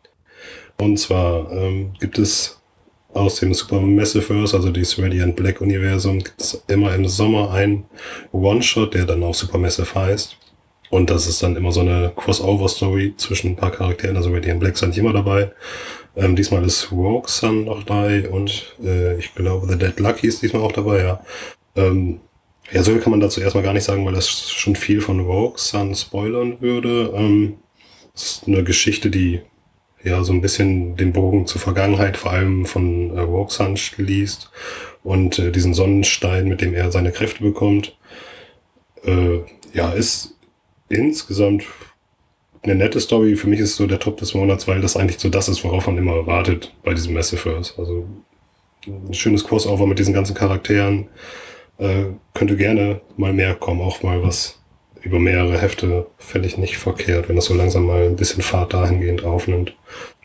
Und 0.79 0.97
zwar 0.97 1.51
ähm, 1.51 1.93
gibt 1.99 2.19
es 2.19 2.59
aus 3.13 3.35
dem 3.35 3.53
Super 3.53 3.79
Massiverse, 3.79 4.55
also 4.55 4.69
dieses 4.69 4.97
Radiant 4.99 5.35
Black 5.35 5.61
Universum, 5.61 6.19
gibt 6.19 6.41
es 6.41 6.63
immer 6.67 6.93
im 6.95 7.07
Sommer 7.07 7.51
einen 7.51 7.85
One-Shot, 8.31 8.93
der 8.93 9.05
dann 9.05 9.23
auch 9.23 9.35
Super 9.35 9.57
Massive 9.57 9.93
heißt. 9.93 10.37
Und 10.89 11.09
das 11.09 11.27
ist 11.27 11.41
dann 11.41 11.55
immer 11.55 11.71
so 11.71 11.79
eine 11.79 12.11
Crossover-Story 12.15 13.15
zwischen 13.17 13.51
ein 13.51 13.55
paar 13.55 13.71
Charakteren. 13.71 14.15
Also 14.15 14.31
Radiant 14.31 14.59
Black 14.59 14.81
eigentlich 14.83 14.99
immer 14.99 15.13
dabei. 15.13 15.51
Ähm, 16.15 16.35
diesmal 16.35 16.63
ist 16.63 16.91
Rogue 16.91 17.27
Sun 17.27 17.65
noch 17.65 17.83
dabei 17.83 18.29
und 18.29 18.75
äh, 18.83 19.17
ich 19.17 19.33
glaube 19.33 19.67
The 19.67 19.77
Dead 19.77 19.99
Lucky 19.99 20.27
ist 20.27 20.43
diesmal 20.43 20.61
auch 20.61 20.71
dabei, 20.71 21.01
ja. 21.01 21.25
Ähm, 21.75 22.19
ja, 22.71 22.83
so 22.83 22.91
viel 22.91 23.01
kann 23.01 23.11
man 23.11 23.19
dazu 23.19 23.41
erstmal 23.41 23.63
gar 23.63 23.73
nicht 23.73 23.83
sagen, 23.83 24.05
weil 24.05 24.13
das 24.13 24.51
schon 24.51 24.75
viel 24.75 25.01
von 25.01 25.19
Rogue 25.21 25.57
Sun 25.57 25.95
spoilern 25.95 26.61
würde. 26.61 27.11
Ähm, 27.15 27.55
es 28.13 28.23
ist 28.23 28.47
eine 28.47 28.63
Geschichte, 28.63 29.09
die 29.09 29.41
ja 30.03 30.23
so 30.23 30.33
ein 30.33 30.41
bisschen 30.41 30.95
den 30.95 31.13
Bogen 31.13 31.47
zur 31.47 31.61
Vergangenheit, 31.61 32.17
vor 32.17 32.31
allem 32.31 32.65
von 32.65 33.17
äh, 33.17 33.49
Sun 33.49 33.77
schließt 33.77 34.51
und 35.03 35.39
äh, 35.39 35.51
diesen 35.51 35.73
Sonnenstein, 35.73 36.47
mit 36.47 36.61
dem 36.61 36.73
er 36.73 36.91
seine 36.91 37.11
Kräfte 37.11 37.43
bekommt. 37.43 37.97
Äh, 39.05 39.39
ja, 39.73 39.91
ist 39.91 40.35
insgesamt 40.89 41.63
eine 42.63 42.75
nette 42.75 42.99
Story. 42.99 43.35
Für 43.35 43.47
mich 43.47 43.59
ist 43.59 43.71
es 43.71 43.75
so 43.75 43.87
der 43.87 43.99
Top 43.99 44.17
des 44.17 44.33
Monats, 44.33 44.67
weil 44.67 44.81
das 44.81 44.95
eigentlich 44.95 45.19
so 45.19 45.29
das 45.29 45.49
ist, 45.49 45.63
worauf 45.63 45.87
man 45.87 45.97
immer 45.97 46.25
wartet 46.27 46.73
bei 46.83 46.93
diesem 46.93 47.13
Massiverse. 47.13 47.73
Also 47.77 48.07
ein 48.87 49.13
schönes 49.13 49.45
Crossover 49.45 49.87
mit 49.87 49.99
diesen 49.99 50.13
ganzen 50.13 50.35
Charakteren. 50.35 51.07
Äh, 51.77 52.05
könnte 52.33 52.55
gerne 52.55 53.01
mal 53.17 53.33
mehr 53.33 53.55
kommen, 53.55 53.81
auch 53.81 54.03
mal 54.03 54.21
was 54.21 54.62
über 55.03 55.19
mehrere 55.19 55.59
Hefte 55.59 56.07
fände 56.17 56.47
ich 56.47 56.57
nicht 56.57 56.77
verkehrt, 56.77 57.27
wenn 57.27 57.35
das 57.35 57.45
so 57.45 57.53
langsam 57.53 57.85
mal 57.85 58.05
ein 58.05 58.15
bisschen 58.15 58.41
Fahrt 58.41 58.73
dahingehend 58.73 59.23
aufnimmt. 59.23 59.75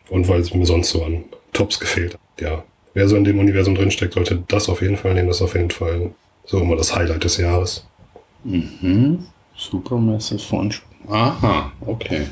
Und 0.08 0.28
weil 0.28 0.40
es 0.40 0.54
mir 0.54 0.64
sonst 0.64 0.90
so 0.90 1.04
an 1.04 1.24
Tops 1.52 1.80
gefehlt 1.80 2.14
hat. 2.14 2.20
Ja, 2.40 2.64
wer 2.94 3.08
so 3.08 3.16
in 3.16 3.24
dem 3.24 3.38
Universum 3.38 3.74
drinsteckt, 3.74 4.14
sollte 4.14 4.42
das 4.48 4.68
auf 4.68 4.80
jeden 4.80 4.96
Fall 4.96 5.14
nehmen. 5.14 5.28
Das 5.28 5.38
ist 5.38 5.42
auf 5.42 5.54
jeden 5.54 5.70
Fall 5.70 6.12
so 6.44 6.60
immer 6.60 6.76
das 6.76 6.94
Highlight 6.94 7.24
des 7.24 7.36
Jahres. 7.36 7.86
Mhm. 8.44 9.26
Supermassive 9.56 10.38
Font. 10.38 10.80
Aha, 11.08 11.72
okay. 11.84 12.26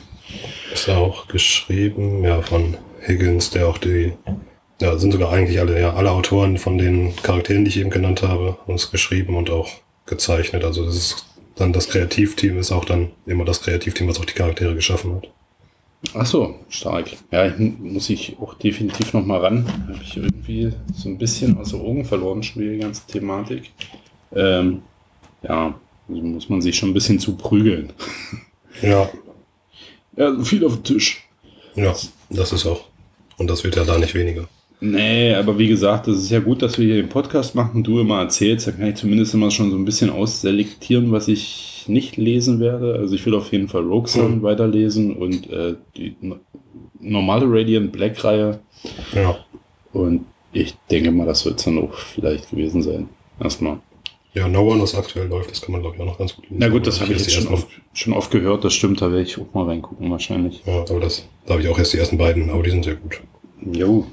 Ist 0.73 0.89
auch 0.89 1.29
geschrieben, 1.29 2.23
ja, 2.23 2.41
von 2.43 2.77
Higgins, 3.07 3.51
der 3.51 3.69
auch 3.69 3.79
die, 3.79 4.13
ja, 4.81 4.97
sind 4.97 5.13
sogar 5.13 5.33
eigentlich 5.33 5.59
alle, 5.59 5.81
ja, 5.81 5.95
alle 5.95 6.13
Autoren 6.13 6.59
von 6.59 6.79
den 6.79 7.15
Charakteren, 7.17 7.65
die 7.65 7.71
ich 7.71 7.79
eben 7.79 7.91
genannt 7.91 8.23
habe, 8.23 8.57
es 8.69 8.91
geschrieben 8.91 9.35
und 9.35 9.51
auch 9.51 9.69
gezeichnet. 10.07 10.65
Also 10.65 10.85
das 10.85 10.97
ist 10.97 11.27
dann 11.57 11.73
das 11.73 11.89
Kreativteam 11.89 12.59
ist 12.59 12.71
auch 12.73 12.85
dann 12.85 13.11
immer 13.27 13.45
das 13.45 13.63
Kreativteam, 13.63 14.09
was 14.09 14.19
auch 14.21 14.25
die 14.25 14.35
Charaktere 14.35 14.75
geschaffen 14.75 15.17
hat. 15.17 15.29
Ach 16.15 16.27
so, 16.27 16.55
stark. 16.69 17.11
Ja, 17.33 17.53
muss 17.59 18.11
ich 18.11 18.37
auch 18.41 18.55
definitiv 18.55 19.13
noch 19.13 19.25
mal 19.25 19.41
ran. 19.41 19.67
Habe 19.89 19.99
ich 20.03 20.17
irgendwie 20.17 20.73
so 20.95 21.09
ein 21.09 21.19
bisschen 21.19 21.57
aus 21.59 21.71
den 21.71 21.81
Augen 21.81 22.05
verloren, 22.05 22.43
schon 22.43 22.63
wieder 22.63 22.73
die 22.75 22.79
ganze 22.81 23.07
Thematik. 23.07 23.71
Ähm, 24.35 24.83
ja, 25.43 25.75
also 26.09 26.23
muss 26.23 26.49
man 26.49 26.61
sich 26.61 26.77
schon 26.77 26.91
ein 26.91 26.95
bisschen 26.95 27.19
zu 27.19 27.37
prügeln. 27.37 27.93
Ja, 28.83 29.09
Ja, 30.17 30.39
viel 30.45 30.65
auf 30.65 30.75
den 30.75 30.85
Tisch. 30.85 31.27
ja, 31.75 31.95
das 32.31 32.53
ist 32.53 32.67
auch. 32.67 32.85
Und 33.39 33.49
das 33.49 33.65
wird 33.65 33.77
ja 33.77 33.85
da 33.85 33.99
nicht 33.99 34.15
weniger. 34.15 34.49
Nee, 34.81 35.35
aber 35.35 35.59
wie 35.59 35.69
gesagt, 35.69 36.07
es 36.09 36.19
ist 36.19 36.31
ja 36.31 36.39
gut, 36.41 36.61
dass 36.61 36.79
wir 36.79 36.85
hier 36.87 36.97
den 36.97 37.09
Podcast 37.09 37.55
machen, 37.55 37.83
du 37.83 37.99
immer 37.99 38.21
erzählst, 38.21 38.67
dann 38.67 38.79
kann 38.79 38.89
ich 38.89 38.97
zumindest 38.97 39.33
immer 39.35 39.51
schon 39.51 39.71
so 39.71 39.77
ein 39.77 39.85
bisschen 39.87 40.11
ausselektieren, 40.11 41.13
was 41.13 41.29
ich 41.29 41.85
nicht 41.89 42.17
lesen 42.19 42.61
werde. 42.61 42.95
Also 42.95 43.15
ich 43.15 43.25
will 43.25 43.35
auf 43.35 43.53
jeden 43.53 43.69
Fall 43.69 43.83
Rogue 43.85 44.09
Sun 44.09 44.39
Mhm. 44.39 44.43
weiterlesen 44.43 45.17
und 45.17 45.49
äh, 45.51 45.77
die 45.97 46.15
no- 46.21 46.37
normale 47.01 47.47
Radiant 47.49 47.91
Black 47.93 48.23
Reihe. 48.23 48.61
Ja. 49.15 49.39
Und 49.93 50.27
ich 50.53 50.75
denke 50.91 51.11
mal, 51.11 51.27
das 51.27 51.45
wird 51.47 51.59
es 51.59 51.65
dann 51.65 51.79
auch 51.79 51.95
vielleicht 51.95 52.51
gewesen 52.51 52.83
sein. 52.83 53.09
Erstmal. 53.43 53.79
Ja, 54.35 54.47
No 54.49 54.71
One, 54.71 54.83
was 54.83 54.95
aktuell 54.95 55.29
läuft, 55.29 55.51
das 55.51 55.63
kann 55.63 55.73
man, 55.73 55.81
glaube 55.81 55.97
ich, 55.97 56.03
auch 56.03 56.07
noch 56.07 56.19
ganz 56.19 56.35
gut 56.37 56.45
lesen. 56.51 56.57
Na 56.59 56.69
gut, 56.69 56.87
das 56.87 57.01
habe 57.01 57.13
ich 57.13 57.19
erst 57.19 57.31
jetzt 57.31 57.43
schon 57.43 57.53
oft, 57.55 57.69
schon 57.95 58.13
oft 58.13 58.31
gehört, 58.31 58.65
das 58.65 58.75
stimmt, 58.75 59.01
da 59.01 59.11
werde 59.11 59.23
ich 59.23 59.39
auch 59.39 59.47
mal 59.55 59.65
reingucken 59.65 60.11
wahrscheinlich. 60.11 60.63
Ja, 60.67 60.81
aber 60.91 61.01
das, 61.01 61.27
da 61.47 61.55
habe 61.55 61.63
ich 61.63 61.69
auch 61.69 61.79
erst 61.79 61.95
die 61.95 61.99
ersten 61.99 62.19
beiden, 62.19 62.51
aber 62.51 62.63
die 62.63 62.71
sind 62.71 62.85
sehr 62.85 62.97
gut. 62.97 63.23
Jo. 63.73 64.07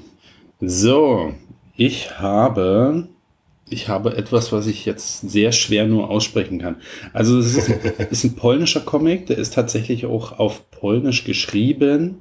So, 0.60 1.34
ich 1.76 2.18
habe, 2.18 3.08
ich 3.68 3.88
habe 3.88 4.16
etwas, 4.16 4.52
was 4.52 4.66
ich 4.66 4.84
jetzt 4.86 5.28
sehr 5.28 5.52
schwer 5.52 5.86
nur 5.86 6.10
aussprechen 6.10 6.58
kann. 6.58 6.76
Also 7.12 7.38
es 7.38 7.56
ist, 7.56 7.68
ist 8.10 8.24
ein 8.24 8.36
polnischer 8.36 8.80
Comic, 8.80 9.26
der 9.26 9.38
ist 9.38 9.54
tatsächlich 9.54 10.06
auch 10.06 10.38
auf 10.38 10.70
Polnisch 10.70 11.24
geschrieben. 11.24 12.18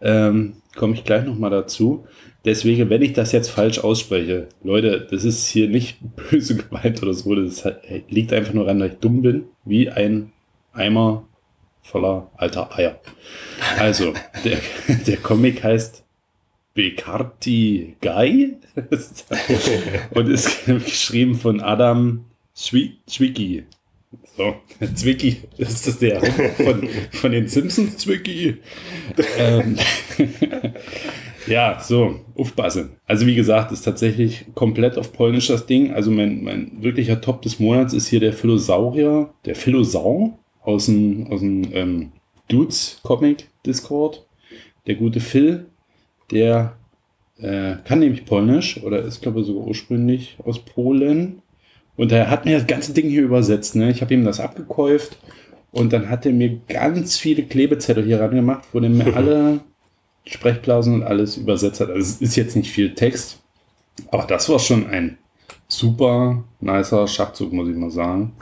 Ähm, 0.00 0.54
Komme 0.74 0.94
ich 0.94 1.04
gleich 1.04 1.24
nochmal 1.24 1.50
dazu. 1.50 2.06
Deswegen, 2.44 2.90
wenn 2.90 3.02
ich 3.02 3.14
das 3.14 3.32
jetzt 3.32 3.48
falsch 3.48 3.78
ausspreche, 3.78 4.48
Leute, 4.62 5.06
das 5.10 5.24
ist 5.24 5.48
hier 5.48 5.68
nicht 5.68 5.98
böse 6.30 6.56
gemeint 6.56 7.02
oder 7.02 7.14
so, 7.14 7.34
das 7.34 7.64
liegt 8.08 8.32
einfach 8.32 8.52
nur 8.52 8.64
daran, 8.64 8.80
dass 8.80 8.92
ich 8.92 8.98
dumm 8.98 9.22
bin, 9.22 9.44
wie 9.64 9.90
ein 9.90 10.32
Eimer 10.72 11.26
voller 11.82 12.30
alter 12.36 12.76
Eier. 12.76 13.00
Also, 13.78 14.12
der, 14.44 14.58
der 15.06 15.16
Comic 15.18 15.62
Bekarti 16.76 17.96
Guy 18.00 18.54
und 20.14 20.28
ist 20.28 20.66
geschrieben 20.66 21.34
von 21.34 21.60
Adam 21.60 22.26
Zwi- 22.54 22.92
Zwicky. 23.06 23.64
So, 24.36 24.54
Zwicky, 24.94 25.38
ist 25.56 25.86
das 25.86 25.98
der 25.98 26.22
von, 26.22 26.88
von 27.10 27.32
den 27.32 27.48
Simpsons 27.48 27.96
Zwicky? 27.96 28.58
ähm, 29.38 29.76
ja, 31.46 31.80
so, 31.80 32.20
aufpassen. 32.36 32.90
Also 33.06 33.26
wie 33.26 33.34
gesagt, 33.34 33.72
ist 33.72 33.82
tatsächlich 33.82 34.44
komplett 34.54 34.98
auf 34.98 35.12
Polnisch 35.12 35.48
das 35.48 35.66
Ding. 35.66 35.92
Also 35.92 36.10
mein, 36.10 36.44
mein 36.44 36.70
wirklicher 36.80 37.20
Top 37.20 37.42
des 37.42 37.58
Monats 37.58 37.94
ist 37.94 38.08
hier 38.08 38.20
der 38.20 38.32
Philosaurier, 38.32 39.30
der 39.44 39.54
Philosau 39.54 40.38
aus 40.62 40.86
dem, 40.86 41.26
aus 41.28 41.40
dem 41.40 41.62
ähm, 41.72 42.12
Dudes 42.48 43.00
Comic 43.02 43.48
Discord. 43.64 44.26
Der 44.86 44.94
gute 44.94 45.20
Phil, 45.20 45.66
der 46.30 46.76
äh, 47.38 47.76
kann 47.84 48.00
nämlich 48.00 48.24
Polnisch 48.24 48.82
oder 48.82 49.02
ist, 49.02 49.22
glaube 49.22 49.40
ich, 49.40 49.46
sogar 49.46 49.66
ursprünglich 49.66 50.36
aus 50.44 50.58
Polen. 50.58 51.42
Und 51.96 52.12
er 52.12 52.30
hat 52.30 52.44
mir 52.44 52.58
das 52.58 52.66
ganze 52.66 52.92
Ding 52.92 53.08
hier 53.08 53.22
übersetzt. 53.22 53.76
Ne? 53.76 53.90
Ich 53.90 54.02
habe 54.02 54.14
ihm 54.14 54.24
das 54.24 54.40
abgekäuft 54.40 55.18
und 55.72 55.92
dann 55.92 56.10
hat 56.10 56.26
er 56.26 56.32
mir 56.32 56.60
ganz 56.68 57.18
viele 57.18 57.42
Klebezettel 57.42 58.04
hier 58.04 58.20
ran 58.20 58.34
gemacht, 58.34 58.64
wo 58.72 58.78
er 58.78 58.88
mir 58.88 59.14
alle 59.16 59.60
Sprechblasen 60.26 60.94
und 60.94 61.02
alles 61.02 61.36
übersetzt 61.36 61.80
hat. 61.80 61.88
Also 61.88 62.00
es 62.00 62.20
ist 62.20 62.36
jetzt 62.36 62.56
nicht 62.56 62.70
viel 62.70 62.94
Text, 62.94 63.40
aber 64.10 64.24
das 64.24 64.48
war 64.48 64.58
schon 64.58 64.86
ein 64.86 65.18
super 65.68 66.44
nicer 66.60 67.06
Schachzug, 67.06 67.52
muss 67.52 67.68
ich 67.68 67.76
mal 67.76 67.90
sagen. 67.90 68.32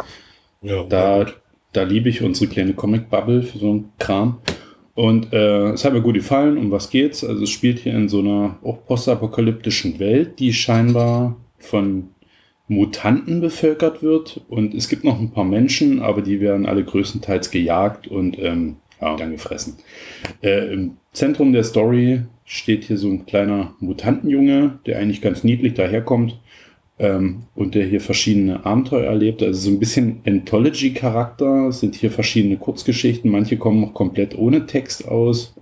Ja, 0.62 0.82
Da, 0.84 1.26
da 1.72 1.82
liebe 1.82 2.08
ich 2.08 2.22
unsere 2.22 2.50
kleine 2.50 2.74
Comic-Bubble 2.74 3.42
für 3.42 3.58
so 3.58 3.70
einen 3.70 3.92
Kram. 3.98 4.38
Und 4.94 5.32
äh, 5.32 5.70
es 5.70 5.84
hat 5.84 5.92
mir 5.92 6.02
gut 6.02 6.14
gefallen. 6.14 6.56
Um 6.56 6.70
was 6.70 6.90
geht's? 6.90 7.24
Also 7.24 7.42
es 7.42 7.50
spielt 7.50 7.80
hier 7.80 7.94
in 7.94 8.08
so 8.08 8.20
einer 8.20 8.58
auch 8.62 8.84
postapokalyptischen 8.86 9.98
Welt, 9.98 10.38
die 10.38 10.52
scheinbar 10.52 11.36
von 11.58 12.10
Mutanten 12.68 13.40
bevölkert 13.40 14.02
wird. 14.02 14.40
Und 14.48 14.74
es 14.74 14.88
gibt 14.88 15.04
noch 15.04 15.18
ein 15.18 15.32
paar 15.32 15.44
Menschen, 15.44 16.00
aber 16.00 16.22
die 16.22 16.40
werden 16.40 16.66
alle 16.66 16.84
größtenteils 16.84 17.50
gejagt 17.50 18.06
und 18.06 18.38
ähm, 18.38 18.76
ja, 19.00 19.16
dann 19.16 19.32
gefressen. 19.32 19.76
Äh, 20.42 20.72
Im 20.72 20.96
Zentrum 21.12 21.52
der 21.52 21.64
Story 21.64 22.22
steht 22.44 22.84
hier 22.84 22.96
so 22.96 23.08
ein 23.08 23.26
kleiner 23.26 23.74
Mutantenjunge, 23.80 24.78
der 24.86 24.98
eigentlich 24.98 25.20
ganz 25.20 25.44
niedlich 25.44 25.74
daherkommt 25.74 26.38
ähm, 26.98 27.44
und 27.54 27.74
der 27.74 27.86
hier 27.86 28.00
verschiedene 28.00 28.64
Abenteuer 28.64 29.06
erlebt. 29.06 29.42
Also 29.42 29.68
so 29.68 29.70
ein 29.70 29.80
bisschen 29.80 30.20
Anthology-Charakter. 30.26 31.72
Sind 31.72 31.94
hier 31.94 32.10
verschiedene 32.10 32.56
Kurzgeschichten. 32.56 33.30
Manche 33.30 33.56
kommen 33.56 33.80
noch 33.80 33.94
komplett 33.94 34.36
ohne 34.36 34.66
Text 34.66 35.08
aus. 35.08 35.54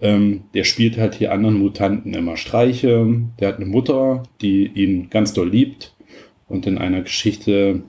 Ähm, 0.00 0.44
der 0.54 0.64
spielt 0.64 0.98
halt 0.98 1.14
hier 1.14 1.32
anderen 1.32 1.58
Mutanten 1.58 2.14
immer 2.14 2.36
Streiche. 2.36 3.06
Der 3.40 3.48
hat 3.48 3.56
eine 3.56 3.66
Mutter, 3.66 4.22
die 4.40 4.66
ihn 4.66 5.08
ganz 5.10 5.32
doll 5.32 5.48
liebt. 5.48 5.94
Und 6.48 6.66
in 6.66 6.78
einer 6.78 7.02
Geschichte 7.02 7.82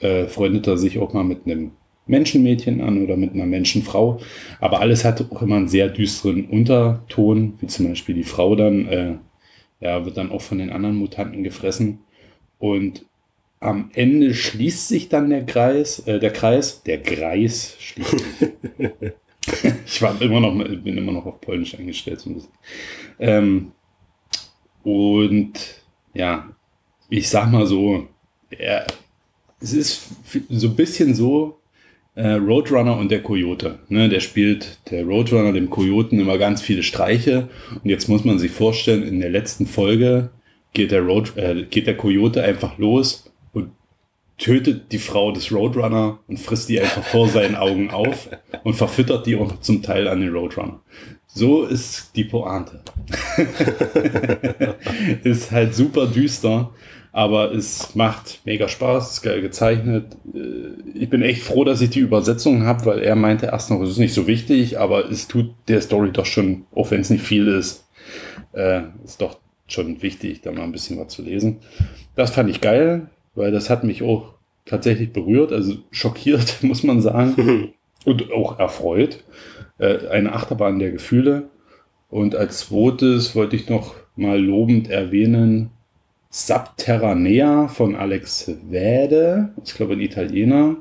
äh, 0.00 0.26
freundet 0.26 0.66
er 0.66 0.78
sich 0.78 0.98
auch 0.98 1.12
mal 1.12 1.24
mit 1.24 1.46
einem 1.46 1.72
Menschenmädchen 2.06 2.80
an 2.80 3.02
oder 3.02 3.16
mit 3.16 3.32
einer 3.32 3.46
Menschenfrau. 3.46 4.20
Aber 4.60 4.80
alles 4.80 5.04
hat 5.04 5.24
auch 5.32 5.42
immer 5.42 5.56
einen 5.56 5.68
sehr 5.68 5.88
düsteren 5.88 6.44
Unterton, 6.44 7.54
wie 7.60 7.66
zum 7.66 7.88
Beispiel 7.88 8.14
die 8.14 8.24
Frau 8.24 8.54
dann, 8.54 8.86
äh, 8.86 9.14
ja, 9.80 10.04
wird 10.04 10.16
dann 10.16 10.30
auch 10.30 10.42
von 10.42 10.58
den 10.58 10.70
anderen 10.70 10.96
Mutanten 10.96 11.42
gefressen. 11.42 12.00
Und 12.58 13.04
am 13.60 13.90
Ende 13.94 14.34
schließt 14.34 14.88
sich 14.88 15.08
dann 15.08 15.30
der 15.30 15.46
Kreis, 15.46 16.00
äh, 16.00 16.18
der 16.18 16.32
Kreis, 16.32 16.82
der 16.82 17.02
Kreis 17.02 17.76
schließt 17.78 18.10
sich. 18.10 18.48
ich 19.86 20.02
war 20.02 20.20
immer 20.20 20.40
noch, 20.40 20.54
bin 20.54 20.98
immer 20.98 21.12
noch 21.12 21.26
auf 21.26 21.40
Polnisch 21.40 21.78
eingestellt. 21.78 22.20
So. 22.20 22.42
Ähm, 23.18 23.72
und 24.82 25.52
ja, 26.12 26.50
ich 27.08 27.28
sag 27.28 27.50
mal 27.50 27.66
so, 27.66 28.08
er, 28.50 28.86
es 29.60 29.72
ist 29.72 30.08
so 30.50 30.68
ein 30.68 30.76
bisschen 30.76 31.14
so 31.14 31.58
äh, 32.14 32.32
Roadrunner 32.32 32.96
und 32.96 33.10
der 33.10 33.22
Coyote. 33.22 33.78
Ne? 33.88 34.08
Der 34.08 34.20
spielt 34.20 34.78
der 34.90 35.04
Roadrunner 35.04 35.52
dem 35.52 35.70
Coyoten 35.70 36.20
immer 36.20 36.38
ganz 36.38 36.62
viele 36.62 36.82
Streiche. 36.82 37.48
Und 37.82 37.88
jetzt 37.88 38.08
muss 38.08 38.24
man 38.24 38.38
sich 38.38 38.52
vorstellen, 38.52 39.02
in 39.02 39.20
der 39.20 39.30
letzten 39.30 39.66
Folge 39.66 40.30
geht 40.74 40.90
der, 40.90 41.02
Road, 41.02 41.36
äh, 41.36 41.64
geht 41.64 41.86
der 41.86 41.96
Coyote 41.96 42.42
einfach 42.42 42.76
los 42.78 43.32
und 43.52 43.70
tötet 44.36 44.92
die 44.92 44.98
Frau 44.98 45.32
des 45.32 45.50
Roadrunner 45.52 46.18
und 46.26 46.38
frisst 46.38 46.68
die 46.68 46.80
einfach 46.80 47.04
vor 47.04 47.28
seinen 47.28 47.54
Augen 47.54 47.90
auf 47.90 48.28
und 48.64 48.74
verfüttert 48.74 49.26
die 49.26 49.36
auch 49.36 49.60
zum 49.60 49.82
Teil 49.82 50.08
an 50.08 50.20
den 50.20 50.34
Roadrunner. 50.34 50.80
So 51.26 51.64
ist 51.64 52.14
die 52.14 52.24
Pointe. 52.24 52.80
ist 55.24 55.50
halt 55.50 55.74
super 55.74 56.06
düster, 56.06 56.70
aber 57.12 57.52
es 57.52 57.94
macht 57.94 58.40
mega 58.44 58.68
Spaß, 58.68 59.12
ist 59.12 59.22
geil 59.22 59.40
gezeichnet. 59.40 60.16
Äh, 60.34 60.98
Ich 60.98 61.08
bin 61.08 61.22
echt 61.22 61.42
froh, 61.42 61.64
dass 61.64 61.80
ich 61.80 61.90
die 61.90 62.00
Übersetzung 62.00 62.64
habe, 62.64 62.86
weil 62.86 62.98
er 63.00 63.16
meinte 63.16 63.46
erst 63.46 63.70
noch, 63.70 63.80
es 63.82 63.90
ist 63.90 63.98
nicht 63.98 64.14
so 64.14 64.26
wichtig, 64.26 64.78
aber 64.78 65.08
es 65.10 65.28
tut 65.28 65.54
der 65.68 65.80
Story 65.80 66.10
doch 66.12 66.26
schon, 66.26 66.66
auch 66.74 66.90
wenn 66.90 67.00
es 67.00 67.10
nicht 67.10 67.24
viel 67.24 67.48
ist, 67.48 67.86
äh, 68.52 68.82
ist 69.04 69.20
doch 69.20 69.38
schon 69.66 70.02
wichtig, 70.02 70.42
da 70.42 70.52
mal 70.52 70.62
ein 70.62 70.72
bisschen 70.72 70.98
was 70.98 71.08
zu 71.08 71.22
lesen. 71.22 71.58
Das 72.16 72.30
fand 72.32 72.50
ich 72.50 72.60
geil, 72.60 73.08
weil 73.34 73.52
das 73.52 73.70
hat 73.70 73.84
mich 73.84 74.02
auch 74.02 74.34
tatsächlich 74.66 75.12
berührt, 75.12 75.52
also 75.52 75.76
schockiert, 75.90 76.58
muss 76.62 76.82
man 76.82 77.00
sagen, 77.00 77.72
und 78.04 78.32
auch 78.32 78.58
erfreut. 78.58 79.24
Äh, 79.78 80.08
eine 80.08 80.32
Achterbahn 80.32 80.78
der 80.78 80.92
Gefühle. 80.92 81.50
Und 82.08 82.36
als 82.36 82.60
zweites 82.60 83.34
wollte 83.34 83.56
ich 83.56 83.68
noch 83.68 83.94
mal 84.14 84.40
lobend 84.40 84.88
erwähnen, 84.88 85.70
Subterranea 86.30 87.68
von 87.68 87.94
Alex 87.94 88.50
Wäde. 88.68 89.54
Ich 89.64 89.74
glaube, 89.74 89.94
ein 89.94 90.00
Italiener. 90.00 90.76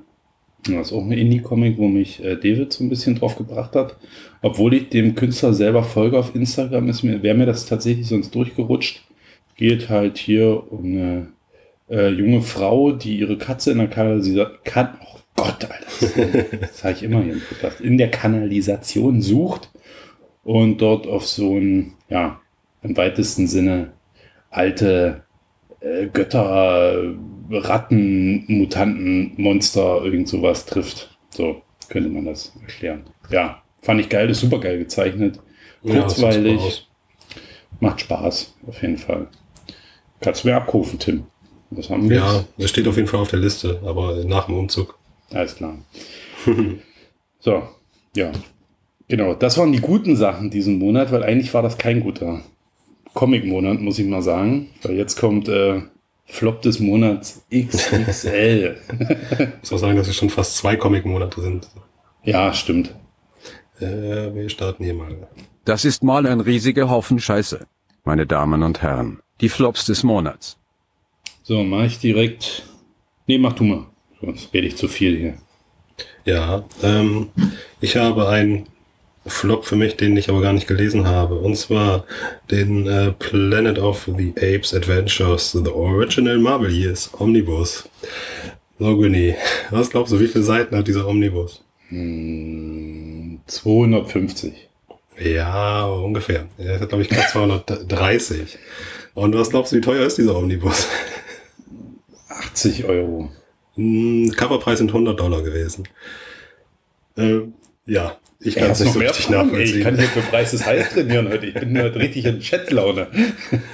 Das 0.65 0.87
ist 0.87 0.93
auch 0.93 1.03
ein 1.03 1.11
Indie-Comic, 1.11 1.77
wo 1.77 1.87
mich 1.87 2.23
äh, 2.23 2.35
David 2.35 2.71
so 2.71 2.83
ein 2.83 2.89
bisschen 2.89 3.15
drauf 3.15 3.35
gebracht 3.35 3.75
hat. 3.75 3.97
Obwohl 4.41 4.73
ich 4.73 4.89
dem 4.89 5.15
Künstler 5.15 5.53
selber 5.53 5.83
folge 5.83 6.17
auf 6.17 6.35
Instagram, 6.35 6.89
ist 6.89 7.03
mir, 7.03 7.21
wäre 7.21 7.35
mir 7.35 7.45
das 7.45 7.65
tatsächlich 7.65 8.07
sonst 8.07 8.33
durchgerutscht. 8.33 9.03
Geht 9.55 9.89
halt 9.89 10.17
hier 10.17 10.71
um 10.71 10.85
eine 10.85 11.27
äh, 11.89 12.09
junge 12.09 12.41
Frau, 12.41 12.91
die 12.91 13.17
ihre 13.17 13.37
Katze 13.37 13.71
in 13.71 13.79
der 13.79 13.87
Kanalisa 13.87 14.51
kan 14.63 14.97
oh, 15.01 15.19
Gott, 15.35 15.65
Alter. 15.65 16.57
Das 16.59 16.79
sage 16.79 16.95
ich 16.97 17.03
immer 17.03 17.21
hier 17.23 17.35
Podcast. 17.49 17.81
In 17.81 17.97
der 17.97 18.09
Kanalisation 18.09 19.21
sucht 19.21 19.69
und 20.43 20.81
dort 20.81 21.07
auf 21.07 21.27
so 21.27 21.57
ein, 21.57 21.93
ja, 22.09 22.39
im 22.81 22.95
weitesten 22.97 23.47
Sinne 23.47 23.93
alte 24.49 25.23
äh, 25.79 26.07
Götter, 26.07 27.13
Ratten, 27.49 28.45
Mutanten, 28.47 29.33
Monster, 29.37 30.03
irgend 30.03 30.27
sowas 30.27 30.65
trifft. 30.65 31.17
So 31.29 31.61
könnte 31.89 32.09
man 32.09 32.25
das 32.25 32.53
erklären. 32.61 33.03
Ja, 33.29 33.61
fand 33.81 34.01
ich 34.01 34.09
geil, 34.09 34.29
ist 34.29 34.39
super 34.39 34.59
geil 34.59 34.79
gezeichnet. 34.79 35.39
Ja, 35.83 35.95
das 35.95 36.15
Kurzweilig, 36.15 36.87
macht 37.79 38.01
Spaß, 38.01 38.55
auf 38.67 38.81
jeden 38.81 38.97
Fall. 38.97 39.27
Kannst 40.21 40.43
du 40.43 40.47
mir 40.47 40.55
abrufen, 40.55 40.99
Tim. 40.99 41.25
Was 41.69 41.89
haben 41.89 42.09
wir 42.09 42.17
Ja, 42.17 42.43
das 42.57 42.69
steht 42.69 42.87
auf 42.87 42.95
jeden 42.95 43.07
Fall 43.07 43.19
auf 43.19 43.29
der 43.29 43.39
Liste, 43.39 43.81
aber 43.83 44.23
nach 44.25 44.45
dem 44.45 44.57
Umzug. 44.57 44.97
Alles 45.31 45.55
klar. 45.55 45.77
so, 47.39 47.63
ja. 48.15 48.31
Genau, 49.07 49.33
das 49.33 49.57
waren 49.57 49.71
die 49.71 49.81
guten 49.81 50.15
Sachen 50.15 50.49
diesen 50.49 50.79
Monat, 50.79 51.11
weil 51.11 51.23
eigentlich 51.23 51.53
war 51.53 51.61
das 51.61 51.77
kein 51.77 52.01
guter 52.01 52.41
Comic-Monat, 53.13 53.81
muss 53.81 53.99
ich 53.99 54.07
mal 54.07 54.21
sagen. 54.21 54.69
Weil 54.81 54.95
jetzt 54.95 55.19
kommt 55.19 55.49
äh, 55.49 55.81
Flop 56.25 56.61
des 56.61 56.79
Monats 56.79 57.45
XXL. 57.53 58.77
Ich 58.89 59.39
muss 59.61 59.73
auch 59.73 59.77
sagen, 59.77 59.97
dass 59.97 60.07
es 60.07 60.15
schon 60.15 60.29
fast 60.29 60.57
zwei 60.57 60.75
Comic-Monate 60.75 61.41
sind. 61.41 61.67
ja, 62.23 62.53
stimmt. 62.53 62.95
Äh, 63.79 64.33
wir 64.33 64.49
starten 64.49 64.83
hier 64.83 64.93
mal. 64.93 65.27
Das 65.65 65.85
ist 65.85 66.03
mal 66.03 66.25
ein 66.25 66.39
riesiger 66.39 66.89
Haufen 66.89 67.19
Scheiße. 67.19 67.65
Meine 68.03 68.25
Damen 68.25 68.63
und 68.63 68.81
Herren, 68.81 69.21
die 69.41 69.49
Flops 69.49 69.85
des 69.85 70.03
Monats. 70.03 70.57
So, 71.43 71.63
mache 71.63 71.85
ich 71.87 71.99
direkt. 71.99 72.63
Nee, 73.27 73.37
mach 73.37 73.53
du 73.53 73.63
mal. 73.63 73.85
Sonst 74.21 74.53
rede 74.53 74.67
ich 74.67 74.77
zu 74.77 74.87
viel 74.87 75.17
hier. 75.17 75.37
Ja, 76.25 76.65
ähm, 76.81 77.29
ich 77.81 77.97
habe 77.97 78.27
einen 78.29 78.67
Flop 79.25 79.65
für 79.65 79.75
mich, 79.75 79.95
den 79.95 80.17
ich 80.17 80.29
aber 80.29 80.41
gar 80.41 80.53
nicht 80.53 80.67
gelesen 80.67 81.07
habe. 81.07 81.35
Und 81.35 81.55
zwar 81.55 82.05
den 82.51 82.87
äh, 82.87 83.11
Planet 83.13 83.79
of 83.79 84.09
the 84.17 84.33
Apes 84.37 84.73
Adventures, 84.73 85.51
The 85.51 85.71
Original 85.71 86.37
Marvel 86.39 86.71
Years 86.71 87.09
Omnibus. 87.17 87.87
So, 88.79 88.97
Günni, 88.97 89.35
was 89.71 89.89
glaubst 89.89 90.11
du, 90.11 90.19
wie 90.19 90.27
viele 90.27 90.43
Seiten 90.43 90.75
hat 90.75 90.87
dieser 90.87 91.07
Omnibus? 91.07 91.63
Hm, 91.89 93.39
250. 93.47 94.69
Ja, 95.19 95.85
ungefähr. 95.85 96.47
Er 96.57 96.79
hat, 96.79 96.89
glaube 96.89 97.03
ich, 97.03 97.09
gerade 97.09 97.27
230. 97.31 98.57
Und 99.13 99.35
was 99.35 99.51
glaubst 99.51 99.71
du, 99.71 99.77
wie 99.77 99.81
teuer 99.81 100.05
ist 100.05 100.17
dieser 100.17 100.35
Omnibus? 100.35 100.87
80 102.27 102.85
Euro. 102.85 103.29
Hm, 103.75 104.33
Coverpreis 104.35 104.79
sind 104.79 104.89
100 104.89 105.19
Dollar 105.19 105.43
gewesen. 105.43 105.87
Ähm, 107.15 107.53
ja, 107.85 108.17
ich 108.45 108.55
kann 108.55 108.71
es 108.71 108.79
nicht 108.79 108.93
so 108.93 108.99
richtig 108.99 109.25
Fragen? 109.25 109.33
Ey, 109.39 109.45
nachvollziehen. 109.45 109.77
Ich 109.77 109.83
kann 109.83 109.97
hier 109.97 110.07
für 110.07 110.21
Preis 110.21 110.65
Heiß 110.65 110.89
trainieren 110.93 111.29
heute. 111.29 111.45
Ich 111.45 111.53
bin 111.53 111.77
heute 111.81 111.99
richtig 111.99 112.25
in 112.25 112.41
Schätzlaune. 112.41 113.07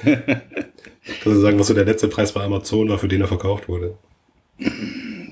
Kannst 0.04 1.26
du 1.26 1.42
sagen, 1.42 1.60
was 1.60 1.68
so 1.68 1.74
der 1.74 1.86
letzte 1.86 2.08
Preis 2.08 2.32
bei 2.32 2.42
Amazon 2.42 2.90
war, 2.90 3.00
für 3.00 3.08
den 3.08 3.22
er 3.22 3.28
verkauft 3.28 3.68
wurde? 3.68 3.96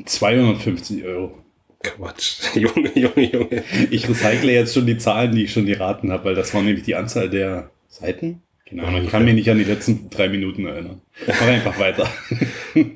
250 0.06 1.04
Euro. 1.06 1.38
Quatsch. 1.84 2.40
Junge, 2.56 2.92
Junge, 2.96 3.32
Junge. 3.32 3.64
Ich 3.92 4.10
recycle 4.10 4.50
jetzt 4.52 4.74
schon 4.74 4.86
die 4.88 4.98
Zahlen, 4.98 5.36
die 5.36 5.44
ich 5.44 5.54
schon 5.54 5.66
geraten 5.66 6.12
habe, 6.12 6.26
weil 6.26 6.36
das 6.36 6.54
war 6.54 6.62
nämlich 6.62 6.84
die 6.84 6.96
Anzahl 6.96 7.30
der 7.30 7.70
Seiten. 7.90 8.42
Genau, 8.70 8.98
ich 8.98 9.10
kann 9.10 9.24
mich 9.24 9.34
nicht 9.34 9.50
an 9.50 9.58
die 9.58 9.64
letzten 9.64 10.10
drei 10.10 10.28
Minuten 10.28 10.66
erinnern. 10.66 11.02
Mach 11.26 11.42
einfach 11.42 11.80
weiter. 11.80 12.10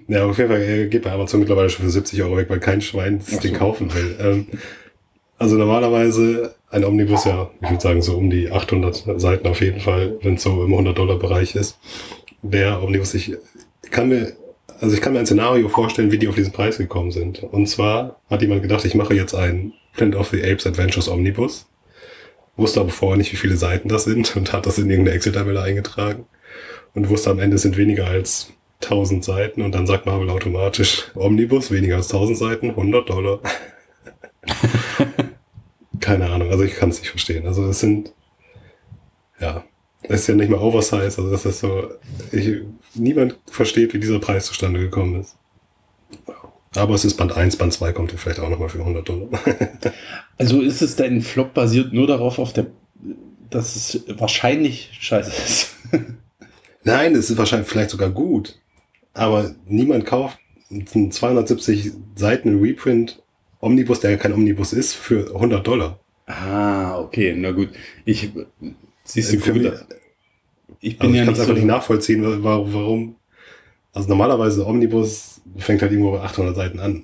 Ja, 0.07 0.25
auf 0.25 0.37
jeden 0.37 0.51
Fall 0.51 0.61
er 0.61 0.85
geht 0.85 1.01
bei 1.01 1.11
Amazon 1.11 1.39
mittlerweile 1.39 1.67
schon 1.69 1.85
für 1.85 1.89
70 1.89 2.21
Euro 2.21 2.37
weg, 2.37 2.51
weil 2.51 2.59
kein 2.59 2.81
Schwein 2.81 3.17
das 3.17 3.37
Ach 3.37 3.41
Ding 3.41 3.53
so. 3.53 3.59
kaufen 3.59 3.91
will. 3.91 4.15
Ähm, 4.19 4.47
also 5.41 5.57
normalerweise 5.57 6.53
ein 6.69 6.85
Omnibus 6.85 7.25
ja, 7.25 7.49
ich 7.61 7.69
würde 7.71 7.81
sagen 7.81 8.03
so 8.03 8.15
um 8.15 8.29
die 8.29 8.51
800 8.51 9.19
Seiten 9.19 9.47
auf 9.47 9.59
jeden 9.59 9.79
Fall, 9.79 10.19
wenn 10.21 10.35
es 10.35 10.43
so 10.43 10.63
im 10.63 10.71
100-Dollar-Bereich 10.71 11.55
ist. 11.55 11.79
Der 12.43 12.83
Omnibus, 12.83 13.15
ich 13.15 13.35
kann 13.89 14.09
mir, 14.09 14.33
also 14.79 14.93
ich 14.93 15.01
kann 15.01 15.13
mir 15.13 15.19
ein 15.19 15.25
Szenario 15.25 15.67
vorstellen, 15.67 16.11
wie 16.11 16.19
die 16.19 16.27
auf 16.27 16.35
diesen 16.35 16.53
Preis 16.53 16.77
gekommen 16.77 17.09
sind. 17.09 17.41
Und 17.41 17.65
zwar 17.65 18.19
hat 18.29 18.43
jemand 18.43 18.61
gedacht, 18.61 18.85
ich 18.85 18.93
mache 18.93 19.15
jetzt 19.15 19.33
einen 19.33 19.73
Planet 19.95 20.15
of 20.15 20.29
the 20.29 20.43
Apes 20.43 20.67
Adventures 20.67 21.09
Omnibus, 21.09 21.65
wusste 22.55 22.79
aber 22.79 22.91
vorher 22.91 23.17
nicht, 23.17 23.33
wie 23.33 23.37
viele 23.37 23.57
Seiten 23.57 23.89
das 23.89 24.03
sind 24.03 24.35
und 24.35 24.53
hat 24.53 24.67
das 24.67 24.77
in 24.77 24.91
irgendeine 24.91 25.15
Excel-Tabelle 25.15 25.63
eingetragen 25.63 26.25
und 26.93 27.09
wusste 27.09 27.31
am 27.31 27.39
Ende 27.39 27.57
sind 27.57 27.77
weniger 27.77 28.05
als 28.05 28.53
1000 28.83 29.23
Seiten 29.23 29.63
und 29.63 29.73
dann 29.73 29.87
sagt 29.87 30.05
Marvel 30.05 30.29
automatisch 30.29 31.09
Omnibus, 31.15 31.71
weniger 31.71 31.95
als 31.95 32.13
1000 32.13 32.37
Seiten, 32.37 32.69
100 32.69 33.09
Dollar. 33.09 33.39
Keine 36.01 36.29
Ahnung, 36.29 36.49
also 36.49 36.63
ich 36.63 36.75
kann 36.75 36.89
es 36.89 36.99
nicht 36.99 37.09
verstehen. 37.09 37.47
Also 37.47 37.65
es 37.65 37.79
sind, 37.79 38.13
ja, 39.39 39.63
es 40.03 40.21
ist 40.21 40.27
ja 40.27 40.35
nicht 40.35 40.49
mal 40.49 40.59
Oversize, 40.59 41.03
also 41.03 41.29
das 41.29 41.45
ist 41.45 41.59
so, 41.59 41.89
ich, 42.31 42.61
niemand 42.95 43.37
versteht, 43.49 43.93
wie 43.93 43.99
dieser 43.99 44.19
Preis 44.19 44.47
zustande 44.47 44.79
gekommen 44.79 45.21
ist. 45.21 45.37
Aber 46.75 46.95
es 46.95 47.05
ist 47.05 47.17
Band 47.17 47.35
1, 47.35 47.57
Band 47.57 47.73
2 47.73 47.91
kommt 47.91 48.11
ja 48.11 48.17
vielleicht 48.17 48.39
auch 48.39 48.49
nochmal 48.49 48.69
für 48.69 48.79
100 48.79 49.07
Dollar. 49.07 49.29
Also 50.37 50.61
ist 50.61 50.81
es 50.81 50.95
dein 50.95 51.21
Flop 51.21 51.53
basiert 51.53 51.93
nur 51.93 52.07
darauf, 52.07 52.39
auf 52.39 52.51
der, 52.51 52.65
dass 53.51 53.75
es 53.75 54.03
wahrscheinlich 54.17 54.89
scheiße 54.99 55.29
ist. 55.29 55.75
Nein, 56.83 57.13
es 57.13 57.29
ist 57.29 57.37
wahrscheinlich 57.37 57.69
vielleicht 57.69 57.91
sogar 57.91 58.09
gut. 58.09 58.59
Aber 59.13 59.53
niemand 59.67 60.07
kauft 60.07 60.39
einen 60.71 61.11
270 61.11 61.91
Seiten 62.15 62.59
Reprint 62.59 63.20
Omnibus, 63.61 63.99
der 64.01 64.11
ja 64.11 64.17
kein 64.17 64.33
Omnibus 64.33 64.73
ist, 64.73 64.93
für 64.93 65.33
100 65.33 65.65
Dollar. 65.65 65.99
Ah, 66.27 66.99
okay, 66.99 67.33
na 67.37 67.51
gut. 67.51 67.69
Ich, 68.05 68.29
siehst 69.03 69.33
du, 69.33 69.39
Für 69.39 69.53
gut, 69.53 69.61
mich- 69.63 69.71
ich 70.81 70.97
bin 70.97 71.07
Also 71.07 71.13
ich 71.13 71.19
ja 71.19 71.25
kann 71.25 71.33
nicht 71.33 71.33
es 71.33 71.39
einfach 71.39 71.45
so, 71.47 71.53
nicht 71.53 71.65
nachvollziehen, 71.65 72.43
wa- 72.43 72.63
warum. 72.65 73.15
Also 73.93 74.07
normalerweise 74.09 74.65
Omnibus 74.65 75.41
fängt 75.57 75.81
halt 75.81 75.91
irgendwo 75.91 76.11
bei 76.13 76.21
800 76.21 76.55
Seiten 76.55 76.79
an. 76.79 77.03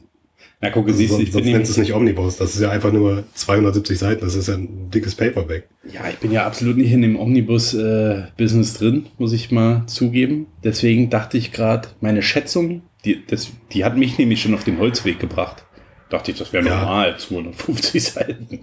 na 0.61 0.69
guck, 0.71 0.89
siehst 0.89 1.11
du, 1.11 1.15
sonst 1.17 1.19
ich 1.19 1.25
bin 1.25 1.33
sonst 1.33 1.43
nennt 1.45 1.53
nämlich, 1.53 1.69
es 1.69 1.77
nicht 1.77 1.93
Omnibus. 1.93 2.37
Das 2.37 2.55
ist 2.55 2.61
ja 2.61 2.71
einfach 2.71 2.91
nur 2.93 3.23
270 3.35 3.99
Seiten. 3.99 4.21
Das 4.25 4.33
ist 4.35 4.47
ja 4.47 4.55
ein 4.55 4.89
dickes 4.89 5.13
Paperback. 5.13 5.67
ja, 5.91 6.09
ich 6.09 6.17
bin 6.17 6.31
ja 6.31 6.45
absolut 6.47 6.77
nicht 6.77 6.91
in 6.91 7.01
dem 7.03 7.19
Omnibus-Business 7.19 8.75
drin, 8.75 9.07
muss 9.17 9.33
ich 9.33 9.51
mal 9.51 9.83
zugeben. 9.87 10.47
Deswegen 10.63 11.09
dachte 11.09 11.37
ich 11.37 11.51
gerade, 11.51 11.89
meine 12.01 12.21
Schätzung, 12.21 12.81
die, 13.05 13.23
das, 13.27 13.49
die 13.73 13.83
hat 13.85 13.97
mich 13.97 14.17
nämlich 14.17 14.41
schon 14.41 14.53
auf 14.53 14.63
den 14.63 14.79
Holzweg 14.79 15.19
gebracht. 15.19 15.63
Dachte 16.09 16.31
ich, 16.31 16.37
das 16.37 16.53
wäre 16.53 16.65
Ja. 16.65 16.79
normal, 16.79 17.17
250 17.19 18.03
Seiten. 18.03 18.59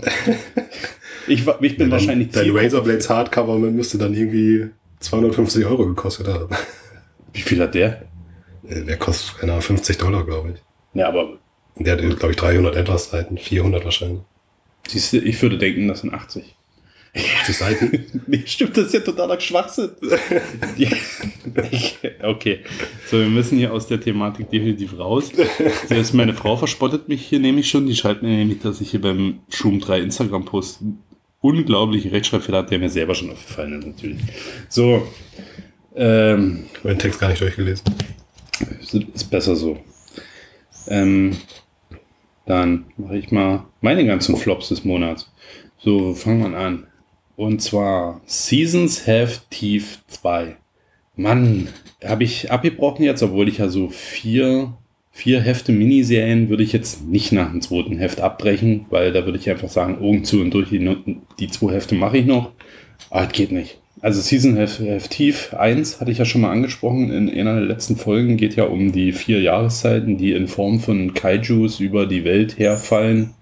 ich, 1.29 1.47
ich 1.61 1.77
bin 1.77 1.91
wahrscheinlich 1.91 2.31
Dein 2.31 2.51
Razorblades 2.57 3.11
Hardcover 3.11 3.59
müsste 3.59 3.99
dann 3.99 4.15
irgendwie 4.15 4.71
250 5.01 5.65
Euro 5.67 5.87
gekostet 5.87 6.29
haben. 6.29 6.49
Wie 7.33 7.43
viel 7.43 7.61
hat 7.61 7.75
der? 7.75 8.03
Äh, 8.67 8.83
Der 8.85 8.97
kostet, 8.97 9.39
keine 9.39 9.53
Ahnung, 9.53 9.63
50 9.63 9.99
Dollar, 9.99 10.25
glaube 10.25 10.55
ich. 10.55 10.63
Ja, 10.99 11.09
aber 11.09 11.39
Der 11.77 11.93
hat, 11.95 12.19
glaube 12.19 12.31
ich, 12.31 12.37
300 12.37 12.77
etwas 12.77 13.11
Seiten. 13.11 13.37
400 13.37 13.85
wahrscheinlich. 13.85 14.23
siehst 14.89 15.13
du, 15.13 15.19
ich 15.19 15.41
würde 15.43 15.59
denken, 15.59 15.89
das 15.89 16.01
sind 16.01 16.15
80. 16.15 16.57
80 17.15 17.57
Seiten. 17.57 18.07
Nee, 18.27 18.43
stimmt, 18.47 18.77
das 18.77 18.87
ist 18.87 18.95
ja 18.95 19.01
totaler 19.01 19.39
Schwachsinn. 19.41 19.91
Okay, 22.23 22.61
so, 23.11 23.19
wir 23.19 23.29
müssen 23.29 23.59
hier 23.59 23.73
aus 23.73 23.87
der 23.87 24.01
Thematik 24.01 24.51
definitiv 24.51 24.99
raus. 24.99 25.31
Selbst 25.87 26.15
meine 26.15 26.35
Frau 26.35 26.57
verspottet 26.57 27.09
mich 27.09 27.25
hier 27.27 27.39
nämlich 27.39 27.69
schon. 27.69 27.87
Die 27.87 27.95
schreibt 27.95 28.23
mir 28.23 28.31
nämlich, 28.31 28.61
dass 28.61 28.81
ich 28.81 28.91
hier 28.91 29.01
beim 29.01 29.41
Schum 29.51 29.79
3 29.79 30.01
Instagram-Post 30.01 30.81
unglaubliche 31.41 32.11
Rechtschreibfehler 32.11 32.59
habe, 32.59 32.69
der 32.71 32.79
mir 32.79 32.89
selber 32.89 33.15
schon 33.15 33.31
aufgefallen 33.31 33.79
ist, 33.79 33.87
natürlich. 33.87 34.19
So, 34.69 35.07
ähm, 35.95 36.65
Ich 36.73 36.79
habe 36.79 36.89
den 36.95 36.99
Text 36.99 37.21
gar 37.21 37.29
nicht 37.29 37.43
durchgelesen. 37.43 37.85
ist 39.15 39.31
besser 39.31 39.55
so. 39.55 39.79
Ähm, 40.89 41.37
dann 42.47 42.87
mache 42.97 43.19
ich 43.19 43.31
mal 43.31 43.65
meine 43.81 44.05
ganzen 44.07 44.37
Flops 44.37 44.69
des 44.71 44.85
Monats. 44.85 45.31
So, 45.79 46.15
fangen 46.15 46.51
wir 46.53 46.59
an. 46.59 46.87
Und 47.37 47.61
zwar 47.61 48.21
Seasons 48.27 49.07
Have 49.07 49.41
Thief 49.51 50.01
2. 50.09 50.57
Mann, 51.17 51.69
habe 52.05 52.25
ich 52.25 52.51
abgebrochen 52.51 53.05
jetzt, 53.05 53.23
obwohl 53.23 53.49
ich 53.49 53.59
ja 53.59 53.69
so 53.69 53.89
vier, 53.89 54.75
vier 55.11 55.41
Hefte 55.41 55.73
Miniserien 55.73 56.49
würde 56.49 56.63
ich 56.63 56.73
jetzt 56.73 57.07
nicht 57.07 57.33
nach 57.33 57.51
dem 57.51 57.61
zweiten 57.61 57.99
Heft 57.99 58.21
abbrechen, 58.21 58.87
weil 58.91 59.13
da 59.13 59.25
würde 59.25 59.39
ich 59.39 59.49
einfach 59.49 59.69
sagen, 59.69 59.99
Augen 59.99 60.25
zu 60.25 60.41
und 60.41 60.53
durch, 60.53 60.71
die, 60.71 60.99
die 61.39 61.49
zwei 61.49 61.73
Hefte 61.73 61.95
mache 61.95 62.19
ich 62.19 62.27
noch. 62.27 62.53
Aber 63.11 63.27
es 63.27 63.33
geht 63.33 63.53
nicht. 63.53 63.79
Also 64.01 64.21
Season 64.21 64.59
Have, 64.59 64.85
Have 64.93 65.09
Thief 65.09 65.55
1 65.55 66.01
hatte 66.01 66.11
ich 66.11 66.19
ja 66.19 66.25
schon 66.25 66.43
mal 66.43 66.51
angesprochen. 66.51 67.11
In 67.11 67.31
einer 67.31 67.55
der 67.55 67.65
letzten 67.65 67.97
Folgen 67.97 68.37
geht 68.37 68.55
ja 68.55 68.65
um 68.65 68.93
die 68.93 69.13
vier 69.13 69.41
Jahreszeiten, 69.41 70.19
die 70.19 70.33
in 70.33 70.47
Form 70.47 70.79
von 70.81 71.15
Kaijus 71.15 71.81
über 71.81 72.07
die 72.07 72.25
Welt 72.25 72.59
herfallen. 72.59 73.35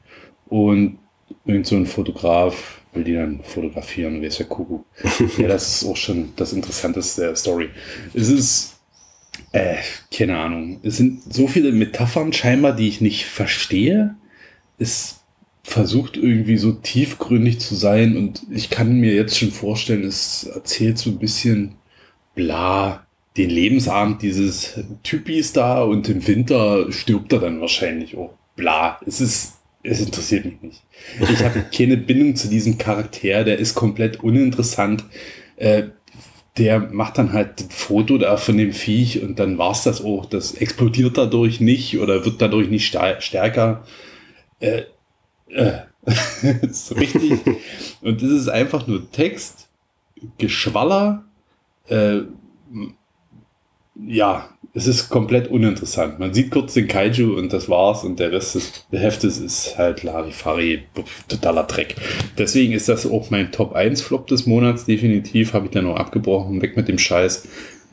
Und 0.47 0.99
irgend 1.47 1.67
so 1.67 1.77
ein 1.77 1.87
Fotograf 1.87 2.82
will 2.93 3.05
die 3.05 3.15
dann 3.15 3.41
fotografieren, 3.43 4.21
wer 4.21 4.29
ist 4.29 4.39
der 4.39 4.47
Kuckuck. 4.47 4.85
ja, 5.39 5.49
das 5.49 5.83
ist 5.83 5.89
auch 5.89 5.97
schon 5.97 6.33
das 6.37 6.53
Interessanteste 6.53 7.23
der 7.23 7.37
Story. 7.37 7.71
Es 8.15 8.29
ist 8.29 8.73
Äh, 9.53 9.77
keine 10.15 10.39
Ahnung. 10.39 10.81
Es 10.83 10.97
sind 10.99 11.23
so 11.33 11.47
viele 11.47 11.73
Metaphern 11.73 12.33
scheinbar, 12.33 12.75
die 12.75 12.89
ich 12.89 13.01
nicht 13.01 13.27
verstehe. 13.27 14.15
Es 14.79 15.21
versucht 15.63 16.17
irgendwie 16.17 16.57
so 16.59 16.73
tiefgründig 16.73 17.61
zu 17.61 17.75
sein 17.75 18.17
und 18.17 18.43
ich 18.51 18.69
kann 18.71 18.95
mir 18.99 19.15
jetzt 19.15 19.39
schon 19.39 19.53
vorstellen, 19.53 20.05
es 20.05 20.45
erzählt 20.45 20.99
so 20.99 21.11
ein 21.11 21.19
bisschen 21.19 21.77
bla 22.35 23.07
den 23.37 23.49
Lebensabend 23.51 24.23
dieses 24.23 24.79
Typis 25.03 25.53
da 25.53 25.83
und 25.83 26.09
im 26.09 26.27
Winter 26.27 26.91
stirbt 26.93 27.33
er 27.33 27.39
dann 27.41 27.61
wahrscheinlich 27.61 28.17
auch. 28.17 28.35
Bla. 28.57 29.01
Es 29.07 29.21
ist, 29.21 29.55
es 29.83 30.01
interessiert 30.01 30.45
mich 30.45 30.63
nicht. 30.63 30.83
Ich 31.21 31.45
habe 31.45 31.65
keine 31.77 31.97
Bindung 31.97 32.37
zu 32.37 32.49
diesem 32.49 32.79
Charakter, 32.79 33.45
der 33.45 33.59
ist 33.59 33.75
komplett 33.75 34.23
uninteressant. 34.23 35.05
Äh, 35.57 35.85
der 36.59 36.81
macht 36.81 37.19
dann 37.19 37.33
halt 37.33 37.61
ein 37.61 37.71
Foto 37.71 38.19
da 38.19 38.37
von 38.37 38.59
dem 38.59 38.73
Viech 38.73 39.23
und 39.23 39.39
dann 39.39 39.59
war's 39.59 39.85
das 39.85 40.05
auch. 40.05 40.27
Das 40.27 40.55
explodiert 40.55 41.17
dadurch 41.17 41.61
nicht 41.61 41.99
oder 41.99 42.25
wird 42.25 42.43
dadurch 42.43 42.69
nicht 42.69 42.95
stärker. 43.21 43.85
Äh, 44.61 44.83
äh. 45.49 45.81
so 46.71 46.95
richtig. 46.97 47.41
Und 48.03 48.23
das 48.23 48.31
ist 48.31 48.49
einfach 48.49 48.87
nur 48.87 49.11
Text, 49.13 49.69
Geschwaller, 50.39 51.25
äh, 51.89 52.23
ja, 54.07 54.49
es 54.75 54.87
ist 54.87 55.11
komplett 55.11 55.49
uninteressant. 55.49 56.19
Man 56.19 56.33
sieht 56.33 56.51
kurz 56.51 56.73
den 56.75 56.89
Kaiju 56.89 57.37
und 57.37 57.53
das 57.53 57.69
war's 57.69 58.05
und 58.05 58.19
der 58.19 58.33
Rest 58.33 58.55
des 58.55 58.85
Heftes 58.91 59.39
ist 59.39 59.77
halt 59.77 60.03
Larifari, 60.03 60.85
totaler 61.29 61.65
Dreck. 61.65 61.97
Deswegen 62.39 62.73
ist 62.73 62.89
das 62.89 63.05
auch 63.05 63.29
mein 63.31 63.53
Top 63.53 63.75
1 63.75 64.01
Flop 64.01 64.27
des 64.29 64.47
Monats, 64.47 64.87
definitiv. 64.87 65.53
Habe 65.53 65.67
ich 65.67 65.73
dann 65.73 65.87
auch 65.87 65.97
abgebrochen, 65.97 66.63
weg 66.63 66.77
mit 66.77 66.89
dem 66.89 66.99
Scheiß. 66.99 67.47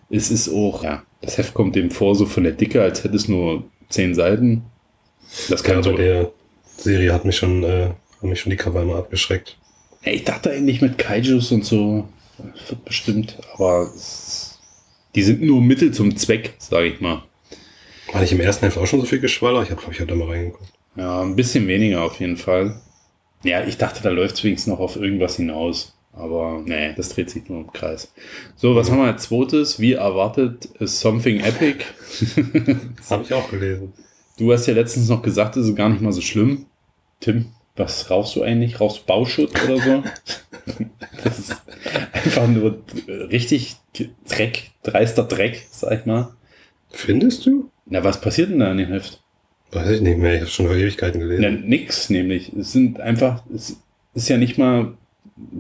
Es 0.10 0.32
ist 0.32 0.50
auch, 0.50 0.84
ja, 0.84 1.04
das 1.22 1.38
Heft 1.38 1.54
kommt 1.54 1.76
dem 1.76 1.92
vor, 1.92 2.16
so 2.16 2.26
von 2.26 2.44
der 2.44 2.54
Dicke, 2.54 2.82
als 2.82 3.04
hätte 3.04 3.16
es 3.18 3.28
nur 3.28 3.64
10 3.90 4.16
Seiten. 4.16 4.64
Das 5.50 5.64
kann 5.64 5.78
Ja, 5.78 5.84
so. 5.84 5.92
der 5.98 6.32
Serie 6.78 7.14
hat 7.14 7.26
mich 7.26 7.36
schon, 7.36 7.64
äh, 7.64 7.90
haben 8.20 8.30
mich 8.30 8.40
schon 8.40 8.52
die 8.52 8.58
Cover 8.58 8.82
immer 8.82 8.96
abgeschreckt. 8.96 9.58
Ich 10.04 10.24
dachte 10.24 10.52
eigentlich 10.52 10.82
mit 10.82 10.98
Kaijus 10.98 11.52
und 11.52 11.66
so, 11.66 12.08
wird 12.70 12.86
bestimmt, 12.86 13.38
aber 13.54 13.92
es, 13.94 14.49
die 15.16 15.24
sind 15.24 15.41
nur 15.41 15.62
Mittel 15.62 15.91
zum 15.91 16.16
Zweck, 16.16 16.53
sage 16.57 16.88
ich 16.88 17.01
mal. 17.01 17.24
War 18.12 18.22
nicht 18.22 18.32
im 18.32 18.39
ersten 18.39 18.66
Heft 18.66 18.78
auch 18.78 18.88
schon 18.88 19.01
so 19.01 19.05
viel 19.05 19.20
Geschwaller? 19.20 19.64
Ich 19.64 19.70
habe, 19.70 19.80
glaube 19.80 19.93
ich, 19.93 20.01
hab 20.01 20.07
da 20.07 20.16
mal 20.16 20.30
reingeguckt. 20.30 20.72
Ja, 20.95 21.22
ein 21.22 21.36
bisschen 21.36 21.68
weniger 21.68 22.03
auf 22.03 22.20
jeden 22.20 22.38
Fall. 22.38 22.82
Ja, 23.43 23.64
ich 23.64 23.78
dachte, 23.78 24.03
da 24.03 24.10
läuft 24.10 24.36
es 24.36 24.43
wenigstens 24.43 24.72
noch 24.72 24.80
auf 24.80 24.95
irgendwas 24.95 25.36
hinaus. 25.38 25.95
Aber 26.12 26.62
nee, 26.66 26.93
das 26.95 27.10
dreht 27.10 27.30
sich 27.30 27.47
nur 27.47 27.62
im 27.62 27.72
Kreis. 27.72 28.12
So, 28.55 28.76
was 28.76 28.89
haben 28.89 28.97
wir 28.97 29.05
als 29.05 29.24
zweites? 29.24 29.80
Wie 29.80 29.93
erwartet 29.93 30.66
ist 30.80 30.99
Something 30.99 31.39
Epic. 31.39 31.86
Das 32.97 33.12
habe 33.12 33.24
ich 33.24 33.34
auch 33.34 33.49
gelesen. 33.49 33.93
Du 34.38 34.51
hast 34.51 34.66
ja 34.66 34.74
letztens 34.74 35.07
noch 35.10 35.22
gesagt, 35.22 35.55
es 35.57 35.68
ist 35.68 35.76
gar 35.76 35.89
nicht 35.89 36.01
mal 36.01 36.12
so 36.12 36.22
schlimm. 36.22 36.66
Tim, 37.20 37.45
was 37.80 38.10
rauchst 38.12 38.36
du 38.36 38.44
eigentlich? 38.44 38.80
Rauchst 38.80 39.00
du 39.00 39.06
Bauschutt 39.06 39.52
oder 39.64 39.78
so? 39.80 40.04
das 41.24 41.40
ist 41.40 41.56
einfach 42.14 42.48
nur 42.48 42.82
richtig 43.32 43.76
Dreck, 44.28 44.72
dreister 44.84 45.24
Dreck, 45.24 45.66
sag 45.72 46.00
ich 46.00 46.06
mal. 46.06 46.34
Findest 46.92 47.46
du? 47.46 47.70
Na, 47.88 48.04
was 48.04 48.22
passiert 48.22 48.52
denn 48.52 48.60
da 48.60 48.72
in 48.72 48.78
dem 48.78 48.90
Heft? 48.90 49.22
Weiß 49.72 49.90
ich 49.90 50.02
nicht 50.02 50.18
mehr. 50.18 50.36
Ich 50.36 50.42
habe 50.42 50.50
schon 50.50 50.68
vor 50.68 50.76
Ewigkeiten 50.76 51.20
gelesen. 51.22 51.44
Ja, 51.44 51.52
nix, 51.52 52.10
nämlich. 52.10 52.52
Es 52.54 52.72
sind 52.72 53.00
einfach, 53.00 53.44
es 53.54 53.78
ist 54.14 54.30
ja 54.30 54.38
nicht 54.38 54.58
mal 54.58 54.94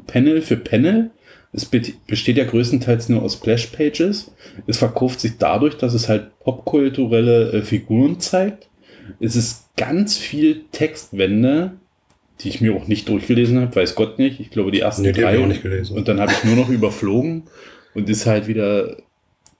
Panel 0.07 0.41
für 0.41 0.57
Panel. 0.57 1.11
Es 1.53 1.65
be- 1.65 1.81
besteht 2.07 2.37
ja 2.37 2.45
größtenteils 2.45 3.09
nur 3.09 3.21
aus 3.23 3.33
Splash-Pages. 3.33 4.31
Es 4.67 4.77
verkauft 4.77 5.19
sich 5.19 5.37
dadurch, 5.37 5.77
dass 5.77 5.93
es 5.93 6.09
halt 6.09 6.37
popkulturelle 6.39 7.51
äh, 7.51 7.61
Figuren 7.61 8.19
zeigt. 8.19 8.67
Es 9.19 9.35
ist 9.35 9.65
ganz 9.75 10.17
viel 10.17 10.65
Textwände, 10.71 11.73
die 12.41 12.49
ich 12.49 12.61
mir 12.61 12.73
auch 12.75 12.87
nicht 12.87 13.09
durchgelesen 13.09 13.59
habe, 13.59 13.75
weiß 13.75 13.95
Gott 13.95 14.17
nicht. 14.19 14.39
Ich 14.39 14.49
glaube, 14.49 14.71
die 14.71 14.79
ersten 14.79 15.01
Nee, 15.01 15.11
die 15.11 15.23
hab 15.23 15.31
drei. 15.31 15.37
ich 15.37 15.43
auch 15.43 15.47
nicht 15.47 15.61
gelesen. 15.63 15.97
Und 15.97 16.07
dann 16.07 16.19
habe 16.19 16.31
ich 16.31 16.43
nur 16.43 16.55
noch 16.55 16.69
überflogen 16.69 17.43
und 17.93 18.09
ist 18.09 18.25
halt 18.25 18.47
wieder 18.47 18.97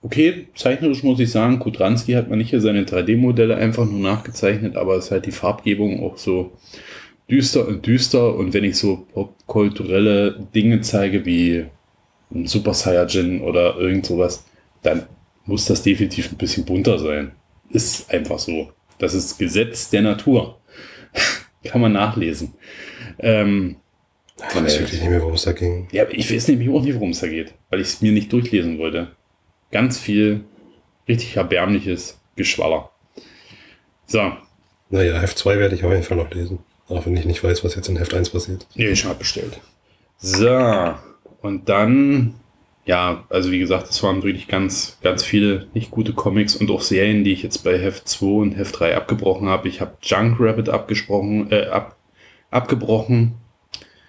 okay, 0.02 0.48
zeichnerisch 0.54 1.02
muss 1.02 1.20
ich 1.20 1.30
sagen, 1.30 1.58
Kudranski 1.58 2.12
hat 2.12 2.28
man 2.30 2.38
nicht 2.38 2.50
hier 2.50 2.60
seine 2.60 2.84
3D-Modelle 2.84 3.56
einfach 3.56 3.84
nur 3.84 4.00
nachgezeichnet, 4.00 4.76
aber 4.76 4.96
es 4.96 5.06
ist 5.06 5.10
halt 5.10 5.26
die 5.26 5.32
Farbgebung 5.32 6.02
auch 6.02 6.16
so 6.16 6.52
düster 7.30 7.66
und 7.66 7.86
düster. 7.86 8.34
Und 8.34 8.54
wenn 8.54 8.64
ich 8.64 8.76
so 8.76 9.06
popkulturelle 9.12 10.46
Dinge 10.54 10.80
zeige 10.80 11.24
wie 11.26 11.66
ein 12.32 12.46
Super 12.46 12.74
Saiyajin 12.74 13.40
oder 13.42 13.76
irgend 13.76 14.06
sowas, 14.06 14.44
dann 14.82 15.04
muss 15.44 15.66
das 15.66 15.82
definitiv 15.82 16.32
ein 16.32 16.38
bisschen 16.38 16.64
bunter 16.64 16.98
sein. 16.98 17.32
Ist 17.70 18.10
einfach 18.12 18.38
so. 18.38 18.72
Das 18.98 19.14
ist 19.14 19.38
Gesetz 19.38 19.90
der 19.90 20.02
Natur. 20.02 20.58
Kann 21.64 21.80
man 21.80 21.92
nachlesen. 21.92 22.54
Ähm, 23.18 23.76
Ich 24.38 24.54
weiß 24.56 24.78
wirklich 24.80 25.00
nicht 25.00 25.10
mehr, 25.10 25.20
worum 25.20 25.34
es 25.34 25.42
da 25.42 25.52
ging. 25.52 25.88
ja, 25.92 26.04
ich 26.08 26.32
weiß 26.32 26.48
nämlich 26.48 26.68
auch 26.70 26.82
nicht, 26.82 26.94
worum 26.94 27.10
es 27.10 27.20
da 27.20 27.28
geht, 27.28 27.54
weil 27.68 27.80
ich 27.80 27.88
es 27.88 28.00
mir 28.02 28.12
nicht 28.12 28.32
durchlesen 28.32 28.78
wollte. 28.78 29.12
Ganz 29.70 29.98
viel 29.98 30.44
richtig 31.06 31.36
erbärmliches 31.36 32.18
Geschwaller. 32.36 32.90
So, 34.06 34.32
Naja, 34.88 35.20
Heft 35.20 35.38
2 35.38 35.58
werde 35.58 35.74
ich 35.74 35.84
auf 35.84 35.90
jeden 35.92 36.02
Fall 36.02 36.16
noch 36.16 36.30
lesen. 36.32 36.58
Auch 36.88 37.04
wenn 37.06 37.16
ich 37.16 37.24
nicht 37.26 37.44
weiß, 37.44 37.62
was 37.62 37.76
jetzt 37.76 37.88
in 37.88 37.96
Heft 37.96 38.14
1 38.14 38.30
passiert. 38.30 38.66
nee, 38.74 38.88
ich 38.88 39.04
habe 39.04 39.16
bestellt. 39.16 39.60
So, 40.18 40.94
und 41.42 41.68
dann, 41.68 42.34
ja, 42.90 43.22
also 43.28 43.52
wie 43.52 43.60
gesagt, 43.60 43.88
es 43.88 44.02
waren 44.02 44.24
wirklich 44.24 44.48
ganz, 44.48 44.98
ganz 45.00 45.22
viele 45.22 45.68
nicht 45.74 45.92
gute 45.92 46.12
Comics 46.12 46.56
und 46.56 46.72
auch 46.72 46.80
Serien, 46.80 47.22
die 47.22 47.32
ich 47.32 47.44
jetzt 47.44 47.62
bei 47.62 47.78
Heft 47.78 48.08
2 48.08 48.26
und 48.26 48.56
Heft 48.56 48.80
3 48.80 48.96
abgebrochen 48.96 49.48
habe. 49.48 49.68
Ich 49.68 49.80
habe 49.80 49.92
Junk 50.02 50.38
Rabbit 50.40 50.68
abgesprochen, 50.68 51.52
äh, 51.52 51.66
ab, 51.66 51.94
abgebrochen. 52.50 53.34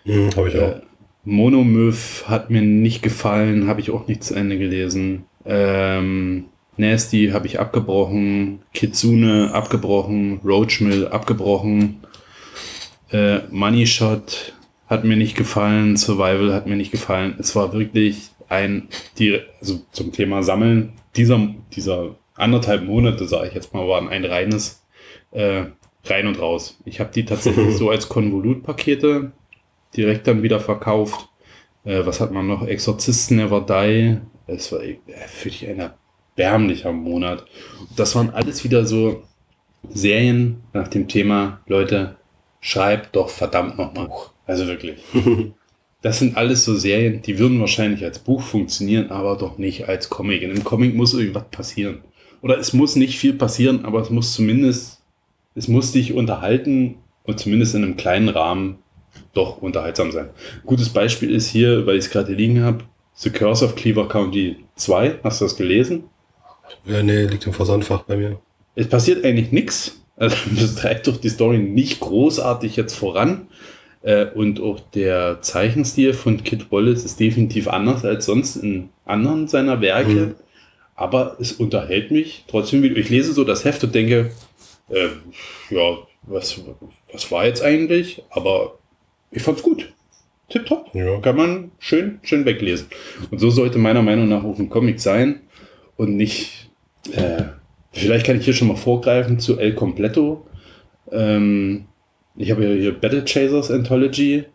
Hm, 0.06 0.36
habe 0.36 0.50
ich 0.50 0.58
auch. 0.58 0.70
Äh, 0.70 0.82
Monomyth 1.24 2.24
hat 2.26 2.50
mir 2.50 2.64
nicht 2.64 3.04
gefallen, 3.04 3.68
habe 3.68 3.82
ich 3.82 3.92
auch 3.92 4.08
nicht 4.08 4.24
zu 4.24 4.34
Ende 4.34 4.58
gelesen. 4.58 5.26
Ähm, 5.46 6.46
Nasty 6.76 7.30
habe 7.34 7.46
ich 7.46 7.60
abgebrochen, 7.60 8.64
Kitsune 8.74 9.54
abgebrochen, 9.54 10.40
Roachmill 10.44 11.08
abgebrochen, 11.08 12.00
äh, 13.12 13.42
Money 13.52 13.86
Shot 13.86 14.54
hat 14.88 15.04
mir 15.04 15.18
nicht 15.18 15.38
gefallen, 15.38 15.98
Survival 15.98 16.52
hat 16.52 16.66
mir 16.66 16.78
nicht 16.78 16.92
gefallen. 16.92 17.36
Es 17.38 17.56
war 17.56 17.74
wirklich 17.74 18.32
ein, 18.52 18.90
die, 19.18 19.40
also 19.62 19.82
zum 19.92 20.12
Thema 20.12 20.44
Sammeln, 20.44 20.94
dieser, 21.16 21.40
dieser 21.74 22.16
anderthalb 22.36 22.84
Monate, 22.84 23.26
sage 23.26 23.48
ich 23.48 23.54
jetzt 23.54 23.74
mal, 23.74 23.88
waren 23.88 24.10
ein 24.10 24.26
reines 24.26 24.86
äh, 25.32 25.66
rein 26.04 26.28
und 26.28 26.40
raus. 26.40 26.78
Ich 26.84 27.00
habe 27.00 27.12
die 27.14 27.24
tatsächlich 27.24 27.76
so 27.78 27.90
als 27.90 28.10
Konvolutpakete 28.10 29.32
direkt 29.96 30.28
dann 30.28 30.44
wieder 30.44 30.60
verkauft. 30.60 31.30
Äh, 31.86 32.06
was 32.06 32.20
hat 32.20 32.32
man 32.32 32.48
noch? 32.48 32.68
Exorzisten 32.68 33.38
Never 33.38 33.62
Die. 33.62 34.18
Es 34.48 34.72
war 34.74 34.84
äh, 34.84 34.98
für 35.28 35.50
dich 35.50 35.66
ein 35.68 35.80
erbärmlicher 35.80 36.92
Monat. 36.92 37.46
Das 37.96 38.16
waren 38.16 38.32
alles 38.32 38.66
wieder 38.66 38.86
so 38.86 39.24
Serien 39.90 40.62
nach 40.74 40.90
dem 40.90 41.08
Thema, 41.08 41.62
Leute, 41.68 42.18
schreibt 42.60 43.16
doch 43.16 43.30
verdammt 43.30 43.78
nochmal. 43.78 44.10
Also 44.46 44.68
wirklich. 44.68 45.00
Das 46.02 46.20
sind 46.20 46.36
alles 46.36 46.66
so 46.66 46.76
Serien, 46.76 47.22
die 47.22 47.38
würden 47.38 47.60
wahrscheinlich 47.60 48.04
als 48.04 48.20
Buch 48.20 48.42
funktionieren, 48.42 49.12
aber 49.12 49.38
doch 49.38 49.58
nicht 49.58 49.88
als 49.88 50.10
Comic. 50.10 50.42
In 50.42 50.50
einem 50.50 50.64
Comic 50.64 50.96
muss 50.96 51.14
irgendwas 51.14 51.46
passieren. 51.52 52.00
Oder 52.42 52.58
es 52.58 52.74
muss 52.74 52.96
nicht 52.96 53.20
viel 53.20 53.34
passieren, 53.34 53.86
aber 53.86 54.02
es 54.02 54.10
muss 54.10 54.34
zumindest, 54.34 55.04
es 55.54 55.68
muss 55.68 55.92
dich 55.92 56.14
unterhalten 56.14 56.96
und 57.24 57.40
zumindest 57.40 57.76
in 57.76 57.84
einem 57.84 57.98
kleinen 57.98 58.30
Rahmen 58.30 58.80
doch 59.34 59.62
unterhaltsam 59.62 60.12
sein. 60.12 60.30
Gutes 60.66 60.90
Beispiel 60.90 61.30
ist 61.30 61.50
hier, 61.50 61.86
weil 61.86 61.98
ich 61.98 62.06
es 62.06 62.10
gerade 62.10 62.34
liegen 62.34 62.64
habe, 62.64 62.84
The 63.14 63.30
Curse 63.30 63.64
of 63.64 63.76
Cleaver 63.76 64.08
County 64.08 64.56
2. 64.76 65.20
Hast 65.24 65.42
du 65.42 65.46
das 65.46 65.56
gelesen? 65.56 66.06
Ja, 66.86 67.04
nee, 67.04 67.26
liegt 67.26 67.46
im 67.46 67.54
Versandfach 67.54 68.04
bei 68.04 68.18
mir. 68.18 68.40
Es 68.74 68.88
passiert 68.88 69.24
eigentlich 69.24 69.52
nichts. 69.52 70.02
Also 70.16 70.36
das 70.60 70.76
treibt 70.76 71.08
doch 71.08 71.18
die 71.18 71.30
Story 71.30 71.60
nicht 71.60 72.00
großartig 72.00 72.76
jetzt 72.76 72.96
voran. 72.96 73.48
Äh, 74.04 74.26
und 74.26 74.60
auch 74.60 74.80
der 74.80 75.42
Zeichenstil 75.42 76.14
von 76.14 76.44
Kid 76.44 76.72
Wallace 76.72 77.06
ist 77.06 77.20
definitiv 77.20 77.68
anders 77.68 78.04
als 78.04 78.26
sonst 78.26 78.56
in 78.58 78.90
anderen 79.06 79.48
seiner 79.48 79.82
Werke. 79.82 80.10
Mhm. 80.10 80.36
Aber 80.96 81.38
es 81.40 81.54
unterhält 81.54 82.12
mich 82.12 82.46
trotzdem 82.48 82.84
wieder. 82.84 82.98
Ich 82.98 83.10
lese 83.10 83.34
so 83.34 83.44
das 83.44 83.66
Heft 83.66 83.84
und 83.84 83.96
denke, 83.96 84.32
äh, 84.90 85.08
ja, 85.70 85.98
was, 86.24 86.62
was 87.12 87.32
war 87.32 87.46
jetzt 87.46 87.64
eigentlich? 87.64 88.24
Aber 88.30 88.78
ich 89.32 89.42
fand's 89.42 89.64
gut. 89.64 89.92
Tipptopp. 90.50 90.94
Ja. 90.94 91.20
Kann 91.20 91.38
man 91.38 91.72
schön, 91.80 92.20
schön 92.24 92.46
weglesen. 92.46 92.88
Und 93.30 93.40
so 93.40 93.50
sollte 93.50 93.78
meiner 93.78 94.02
Meinung 94.02 94.28
nach 94.28 94.44
auch 94.44 94.60
ein 94.60 94.70
Comic 94.70 95.00
sein 95.00 95.42
und 95.96 96.16
nicht. 96.18 96.70
Äh, 97.14 97.44
vielleicht 97.92 98.26
kann 98.26 98.38
ich 98.38 98.46
hier 98.46 98.54
schon 98.54 98.68
mal 98.68 98.76
vorgreifen 98.76 99.40
zu 99.40 99.58
El 99.58 99.74
Completo. 99.74 100.46
Ähm, 101.12 101.86
ich 102.42 102.52
habe 102.52 102.66
ja 102.66 102.76
hier 102.76 102.92
Battle 102.94 103.24
Chasers 103.26 103.72
Anthology. 103.72 104.46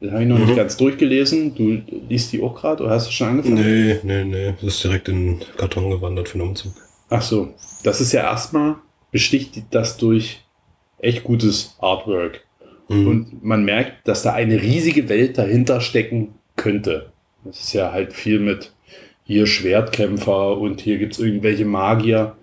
Den 0.00 0.12
habe 0.12 0.22
ich 0.22 0.28
noch 0.28 0.38
Mhm. 0.38 0.44
nicht 0.46 0.56
ganz 0.56 0.76
durchgelesen. 0.76 1.54
Du 1.54 1.80
liest 2.08 2.32
die 2.32 2.40
auch 2.42 2.54
gerade 2.54 2.84
oder 2.84 2.92
hast 2.92 3.08
du 3.08 3.12
schon 3.12 3.28
angefangen? 3.28 3.56
Nee, 3.56 3.96
nee, 4.04 4.24
nee. 4.24 4.54
Das 4.60 4.74
ist 4.74 4.84
direkt 4.84 5.08
in 5.08 5.38
den 5.38 5.40
Karton 5.56 5.90
gewandert 5.90 6.28
für 6.28 6.38
den 6.38 6.46
Umzug. 6.48 6.72
Ach 7.10 7.22
so, 7.22 7.54
das 7.82 8.00
ist 8.00 8.12
ja 8.12 8.22
erstmal, 8.22 8.76
besticht 9.10 9.62
das 9.70 9.96
durch 9.96 10.44
echt 10.98 11.24
gutes 11.24 11.76
Artwork. 11.80 12.44
Mhm. 12.88 13.06
Und 13.08 13.44
man 13.44 13.64
merkt, 13.64 14.06
dass 14.06 14.22
da 14.22 14.32
eine 14.34 14.60
riesige 14.62 15.08
Welt 15.08 15.36
dahinter 15.38 15.80
stecken 15.80 16.34
könnte. 16.56 17.10
Das 17.44 17.58
ist 17.60 17.72
ja 17.72 17.92
halt 17.92 18.12
viel 18.12 18.38
mit 18.40 18.72
hier 19.24 19.46
Schwertkämpfer 19.46 20.56
und 20.58 20.80
hier 20.80 20.98
gibt's 20.98 21.18
irgendwelche 21.18 21.64
Magier. 21.64 22.36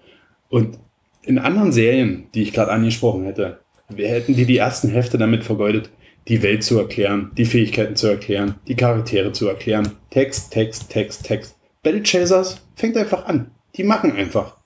Und 0.49 0.77
in 1.23 1.39
anderen 1.39 1.71
Serien, 1.71 2.27
die 2.35 2.43
ich 2.43 2.53
gerade 2.53 2.71
angesprochen 2.71 3.23
hätte, 3.25 3.59
wir 3.89 4.07
hätten 4.07 4.35
die 4.35 4.45
die 4.45 4.57
ersten 4.57 4.89
Hefte 4.89 5.17
damit 5.17 5.43
vergeudet, 5.43 5.89
die 6.27 6.41
Welt 6.41 6.63
zu 6.63 6.79
erklären, 6.79 7.31
die 7.37 7.45
Fähigkeiten 7.45 7.95
zu 7.95 8.07
erklären, 8.07 8.55
die 8.67 8.75
Charaktere 8.75 9.31
zu 9.31 9.47
erklären. 9.47 9.91
Text, 10.09 10.51
Text, 10.51 10.89
Text, 10.89 11.25
Text. 11.25 11.55
Battle 11.83 12.01
Chasers 12.03 12.61
fängt 12.75 12.97
einfach 12.97 13.25
an. 13.25 13.51
Die 13.75 13.83
machen 13.83 14.11
einfach. 14.13 14.57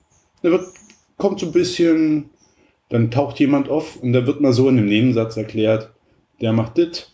Da 0.42 0.50
wird, 0.50 0.64
kommt 1.18 1.40
so 1.40 1.46
ein 1.46 1.52
bisschen, 1.52 2.30
dann 2.88 3.10
taucht 3.10 3.38
jemand 3.40 3.68
auf 3.68 3.96
und 3.96 4.12
da 4.12 4.26
wird 4.26 4.40
mal 4.40 4.52
so 4.52 4.68
in 4.68 4.78
einem 4.78 4.88
Nebensatz 4.88 5.36
erklärt, 5.36 5.90
der 6.40 6.52
macht 6.52 6.78
dit, 6.78 7.10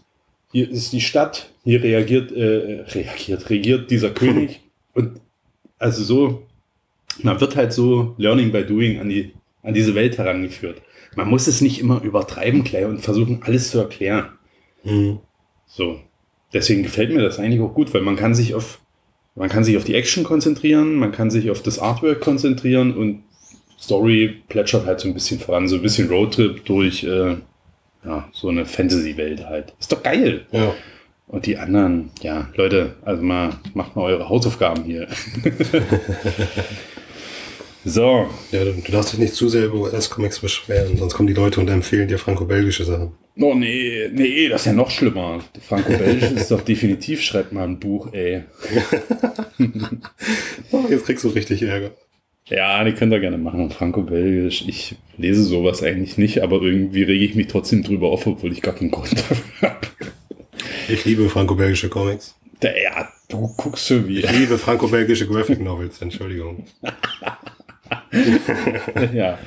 hier 0.52 0.70
ist 0.70 0.92
die 0.92 1.00
Stadt, 1.00 1.50
hier 1.64 1.82
reagiert, 1.82 2.30
äh, 2.30 2.82
reagiert, 2.82 3.50
regiert 3.50 3.90
dieser 3.90 4.10
König. 4.10 4.60
Und 4.94 5.20
also 5.78 6.04
so, 6.04 6.46
man 7.22 7.40
wird 7.40 7.56
halt 7.56 7.72
so 7.72 8.14
Learning 8.16 8.52
by 8.52 8.64
Doing 8.64 9.00
an, 9.00 9.08
die, 9.08 9.32
an 9.62 9.74
diese 9.74 9.94
Welt 9.94 10.16
herangeführt. 10.16 10.80
Man 11.16 11.28
muss 11.28 11.46
es 11.46 11.62
nicht 11.62 11.80
immer 11.80 12.02
übertreiben, 12.02 12.62
Claire, 12.62 12.88
und 12.88 13.00
versuchen, 13.00 13.42
alles 13.42 13.70
zu 13.70 13.78
erklären. 13.78 14.28
Mhm. 14.84 15.18
So. 15.66 15.98
Deswegen 16.52 16.82
gefällt 16.82 17.10
mir 17.10 17.22
das 17.22 17.38
eigentlich 17.38 17.60
auch 17.60 17.74
gut, 17.74 17.92
weil 17.94 18.02
man 18.02 18.16
kann 18.16 18.34
sich 18.34 18.54
auf, 18.54 18.80
man 19.34 19.48
kann 19.48 19.64
sich 19.64 19.76
auf 19.78 19.84
die 19.84 19.94
Action 19.94 20.24
konzentrieren, 20.24 20.94
man 20.94 21.12
kann 21.12 21.30
sich 21.30 21.50
auf 21.50 21.62
das 21.62 21.78
Artwork 21.78 22.20
konzentrieren 22.20 22.94
und 22.94 23.22
Story 23.78 24.42
plätschert 24.48 24.86
halt 24.86 25.00
so 25.00 25.08
ein 25.08 25.14
bisschen 25.14 25.40
voran, 25.40 25.68
so 25.68 25.76
ein 25.76 25.82
bisschen 25.82 26.08
Roadtrip 26.08 26.64
durch, 26.66 27.02
äh, 27.02 27.36
ja, 28.04 28.28
so 28.32 28.48
eine 28.48 28.66
Fantasy-Welt 28.66 29.46
halt. 29.46 29.74
Ist 29.80 29.92
doch 29.92 30.02
geil. 30.02 30.46
Ja. 30.52 30.74
Und 31.28 31.46
die 31.46 31.56
anderen, 31.56 32.10
ja, 32.20 32.48
Leute, 32.54 32.94
also 33.02 33.22
mal, 33.22 33.54
macht 33.74 33.96
mal 33.96 34.02
eure 34.02 34.28
Hausaufgaben 34.28 34.84
hier. 34.84 35.08
so, 37.86 38.28
Ja, 38.52 38.64
du, 38.64 38.72
du 38.72 38.92
darfst 38.92 39.12
dich 39.12 39.20
nicht 39.20 39.34
zu 39.34 39.48
sehr 39.48 39.66
über 39.66 39.78
US-Comics 39.78 40.40
beschweren, 40.40 40.96
sonst 40.96 41.14
kommen 41.14 41.28
die 41.28 41.34
Leute 41.34 41.60
und 41.60 41.68
empfehlen 41.68 42.08
dir 42.08 42.18
franco-belgische 42.18 42.84
Sachen. 42.84 43.12
oh 43.40 43.54
nee, 43.54 44.08
nee, 44.12 44.48
das 44.48 44.62
ist 44.62 44.66
ja 44.66 44.72
noch 44.72 44.90
schlimmer. 44.90 45.40
Franco-Belgisch 45.68 46.32
ist 46.32 46.50
doch 46.50 46.62
definitiv, 46.62 47.22
schreibt 47.22 47.52
mal 47.52 47.64
ein 47.64 47.78
Buch, 47.78 48.12
ey. 48.12 48.42
Oh, 50.72 50.84
jetzt 50.90 51.06
kriegst 51.06 51.24
du 51.24 51.28
richtig 51.28 51.62
Ärger. 51.62 51.92
Ja, 52.48 52.84
die 52.84 52.92
könnt 52.92 53.12
ihr 53.12 53.20
gerne 53.20 53.38
machen. 53.38 53.70
Franco-Belgisch. 53.70 54.64
Ich 54.68 54.96
lese 55.16 55.42
sowas 55.42 55.82
eigentlich 55.82 56.16
nicht, 56.18 56.42
aber 56.42 56.60
irgendwie 56.62 57.02
rege 57.02 57.24
ich 57.24 57.34
mich 57.34 57.46
trotzdem 57.48 57.82
drüber 57.82 58.08
auf, 58.10 58.26
obwohl 58.26 58.52
ich 58.52 58.62
gar 58.62 58.74
keinen 58.74 58.90
Grund 58.90 59.12
dafür 59.30 59.70
habe. 59.70 59.86
Ich 60.88 61.04
liebe 61.04 61.28
franco-belgische 61.28 61.88
Comics. 61.88 62.36
Ja, 62.62 63.08
du 63.28 63.48
guckst 63.56 63.88
schon 63.88 64.06
wie. 64.08 64.20
Ich 64.20 64.30
liebe 64.32 64.58
franco-belgische 64.58 65.26
Graphic 65.26 65.60
Novels, 65.60 66.00
Entschuldigung. 66.00 66.64
ja, 69.12 69.38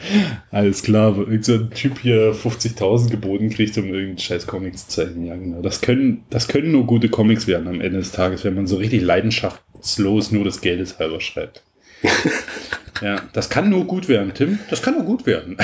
alles 0.52 0.84
klar. 0.84 1.16
Wo 1.16 1.22
irgend 1.22 1.46
so 1.46 1.54
ein 1.54 1.70
Typ 1.72 2.00
hier 2.00 2.34
50.000 2.34 3.10
geboten 3.10 3.50
kriegt, 3.50 3.78
um 3.78 3.86
irgendeinen 3.86 4.18
scheiß 4.18 4.48
Comic 4.48 4.78
zu 4.78 4.88
zeichnen. 4.88 5.26
Ja, 5.26 5.36
genau. 5.36 5.62
Das 5.62 5.82
können, 5.82 6.24
das 6.30 6.48
können 6.48 6.72
nur 6.72 6.86
gute 6.86 7.10
Comics 7.10 7.48
werden 7.48 7.68
am 7.68 7.82
Ende 7.82 8.00
des 8.00 8.12
Tages, 8.12 8.44
wenn 8.44 8.56
man 8.56 8.68
so 8.68 8.78
richtig 8.78 9.02
leidenschaftslos 9.02 10.32
nur 10.32 10.44
des 10.44 10.62
Geldes 10.62 11.00
halber 11.00 11.22
schreibt. 11.22 11.64
ja, 13.02 13.22
das 13.34 13.50
kann 13.50 13.70
nur 13.70 13.86
gut 13.86 14.08
werden, 14.08 14.34
Tim. 14.34 14.60
Das 14.70 14.82
kann 14.82 14.96
nur 14.96 15.04
gut 15.04 15.26
werden. 15.26 15.58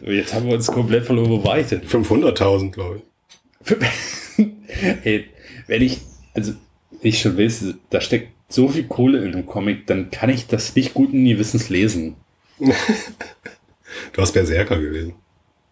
Jetzt 0.00 0.34
haben 0.34 0.46
wir 0.46 0.54
uns 0.54 0.66
komplett 0.66 1.04
verloren. 1.04 1.30
Wo 1.30 1.44
war 1.44 1.58
ich 1.58 1.68
denn? 1.68 1.82
500.000, 1.82 2.70
glaube 2.70 3.02
ich. 3.02 3.76
Ey, 5.04 5.26
wenn 5.66 5.82
ich, 5.82 6.00
also 6.34 6.52
ich 7.02 7.20
schon 7.20 7.36
weiß, 7.36 7.74
da 7.90 8.00
steckt 8.00 8.32
so 8.52 8.68
viel 8.68 8.84
Kohle 8.84 9.18
in 9.18 9.32
einem 9.32 9.46
Comic, 9.46 9.86
dann 9.86 10.10
kann 10.10 10.30
ich 10.30 10.46
das 10.46 10.74
nicht 10.74 10.94
guten 10.94 11.24
Gewissens 11.24 11.68
lesen. 11.68 12.16
Du 14.12 14.22
hast 14.22 14.32
Berserker 14.32 14.78
gelesen. 14.78 15.14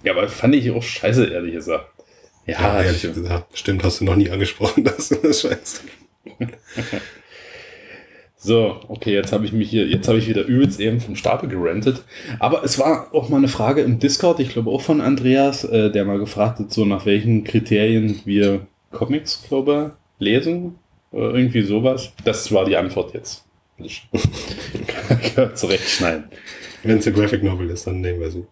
Ja, 0.03 0.12
aber 0.12 0.29
fand 0.29 0.55
ich 0.55 0.70
auch 0.70 0.83
scheiße, 0.83 1.26
ehrlich 1.26 1.55
gesagt. 1.55 1.87
Ja, 2.47 2.83
ehrlich 2.83 2.99
stimmt. 2.99 3.14
gesagt. 3.14 3.59
Stimmt, 3.59 3.85
hast 3.85 4.01
du 4.01 4.05
noch 4.05 4.16
nie 4.16 4.31
angesprochen, 4.31 4.85
dass 4.85 5.09
du 5.09 5.16
das 5.16 5.41
scheißt. 5.41 5.85
So, 8.41 8.81
okay, 8.87 9.14
jetzt 9.14 9.33
habe 9.33 9.45
ich 9.45 9.53
mich 9.53 9.68
hier, 9.68 9.89
jetzt 9.89 10.07
habe 10.07 10.18
ich 10.18 10.29
wieder 10.29 10.45
übelst 10.45 10.79
eben 10.79 11.01
vom 11.01 11.16
Stapel 11.16 11.49
gerentet. 11.49 12.05
Aber 12.39 12.62
es 12.62 12.79
war 12.79 13.12
auch 13.12 13.29
mal 13.29 13.39
eine 13.39 13.49
Frage 13.49 13.81
im 13.81 13.99
Discord, 13.99 14.39
ich 14.39 14.51
glaube 14.51 14.70
auch 14.70 14.81
von 14.81 15.01
Andreas, 15.01 15.64
äh, 15.64 15.91
der 15.91 16.05
mal 16.05 16.20
gefragt 16.20 16.61
hat, 16.61 16.72
so 16.72 16.85
nach 16.85 17.05
welchen 17.05 17.43
Kriterien 17.43 18.20
wir 18.24 18.68
Comics, 18.93 19.43
glaube 19.49 19.97
ich, 20.20 20.24
lesen. 20.24 20.76
Oder 21.11 21.34
irgendwie 21.34 21.62
sowas. 21.62 22.12
Das 22.24 22.52
war 22.52 22.64
die 22.64 22.76
Antwort 22.76 23.14
jetzt. 23.14 23.44
Kann 25.34 25.54
zurechtschneiden. 25.54 26.24
Wenn 26.82 26.98
es 26.98 27.06
eine 27.06 27.16
Graphic 27.16 27.42
Novel 27.42 27.70
ist, 27.70 27.86
dann 27.86 28.00
nehmen 28.00 28.20
wir 28.20 28.30
sie. 28.30 28.44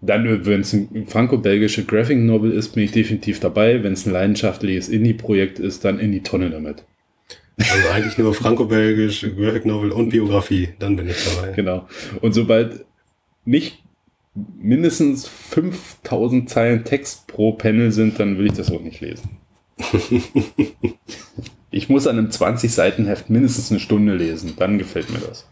Dann, 0.00 0.44
wenn 0.44 0.62
es 0.62 0.72
ein 0.72 1.06
franco-belgische 1.06 1.84
Graphic 1.84 2.18
Novel 2.18 2.52
ist, 2.52 2.70
bin 2.70 2.82
ich 2.82 2.90
definitiv 2.90 3.38
dabei. 3.38 3.84
Wenn 3.84 3.92
es 3.92 4.04
ein 4.04 4.12
leidenschaftliches 4.12 4.88
Indie-Projekt 4.88 5.58
ist, 5.60 5.84
dann 5.84 6.00
in 6.00 6.10
die 6.10 6.22
Tonne 6.22 6.50
damit. 6.50 6.84
Also 7.58 7.88
eigentlich 7.90 8.18
nur 8.18 8.34
franco-belgisch, 8.34 9.26
Graphic 9.36 9.64
Novel 9.64 9.92
und 9.92 10.08
Biografie. 10.08 10.70
Dann 10.78 10.96
bin 10.96 11.08
ich 11.08 11.24
dabei. 11.24 11.52
Genau. 11.52 11.86
Und 12.20 12.32
sobald 12.32 12.84
nicht 13.44 13.82
mindestens 14.34 15.28
5000 15.28 16.48
Zeilen 16.48 16.84
Text 16.84 17.28
pro 17.28 17.52
Panel 17.52 17.92
sind, 17.92 18.18
dann 18.18 18.38
will 18.38 18.46
ich 18.46 18.54
das 18.54 18.72
auch 18.72 18.80
nicht 18.80 19.00
lesen. 19.00 19.38
ich 21.72 21.88
muss 21.88 22.06
an 22.06 22.18
einem 22.18 22.28
20-Seiten-Heft 22.28 23.30
mindestens 23.30 23.70
eine 23.70 23.80
Stunde 23.80 24.14
lesen. 24.14 24.54
Dann 24.56 24.78
gefällt 24.78 25.10
mir 25.10 25.18
das. 25.18 25.46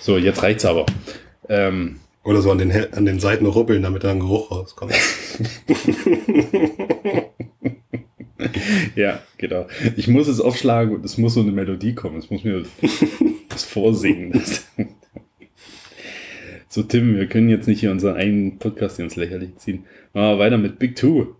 So, 0.00 0.18
jetzt 0.18 0.42
reicht's 0.42 0.64
aber. 0.64 0.86
Ähm, 1.48 1.98
Oder 2.22 2.42
so 2.42 2.52
an 2.52 2.58
den, 2.58 2.70
an 2.92 3.06
den 3.06 3.18
Seiten 3.18 3.46
rubbeln, 3.46 3.82
damit 3.82 4.04
da 4.04 4.10
ein 4.10 4.20
Geruch 4.20 4.50
rauskommt. 4.50 4.92
ja, 8.94 9.20
genau. 9.38 9.66
Ich 9.96 10.06
muss 10.06 10.28
es 10.28 10.40
aufschlagen 10.40 10.94
und 10.94 11.04
es 11.04 11.18
muss 11.18 11.34
so 11.34 11.40
eine 11.40 11.52
Melodie 11.52 11.94
kommen. 11.94 12.18
Es 12.18 12.30
muss 12.30 12.44
mir 12.44 12.64
das 13.48 13.64
vorsingen. 13.64 14.40
So, 16.68 16.82
Tim, 16.82 17.16
wir 17.16 17.26
können 17.26 17.48
jetzt 17.48 17.66
nicht 17.66 17.80
hier 17.80 17.90
unseren 17.90 18.16
eigenen 18.16 18.58
Podcast 18.58 18.98
ins 18.98 19.16
Lächerliche 19.16 19.56
ziehen. 19.56 19.86
Machen 20.12 20.32
wir 20.32 20.38
weiter 20.38 20.58
mit 20.58 20.78
Big 20.78 20.94
Two. 20.94 21.36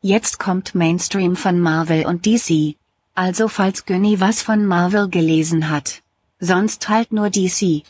Jetzt 0.00 0.40
kommt 0.40 0.74
Mainstream 0.74 1.36
von 1.36 1.60
Marvel 1.60 2.04
und 2.04 2.26
DC. 2.26 2.74
Also 3.14 3.48
falls 3.48 3.84
Günni 3.84 4.20
was 4.20 4.42
von 4.42 4.64
Marvel 4.64 5.08
gelesen 5.08 5.68
hat. 5.68 6.02
Sonst 6.40 6.88
halt 6.88 7.12
nur 7.12 7.30
DC. 7.30 7.82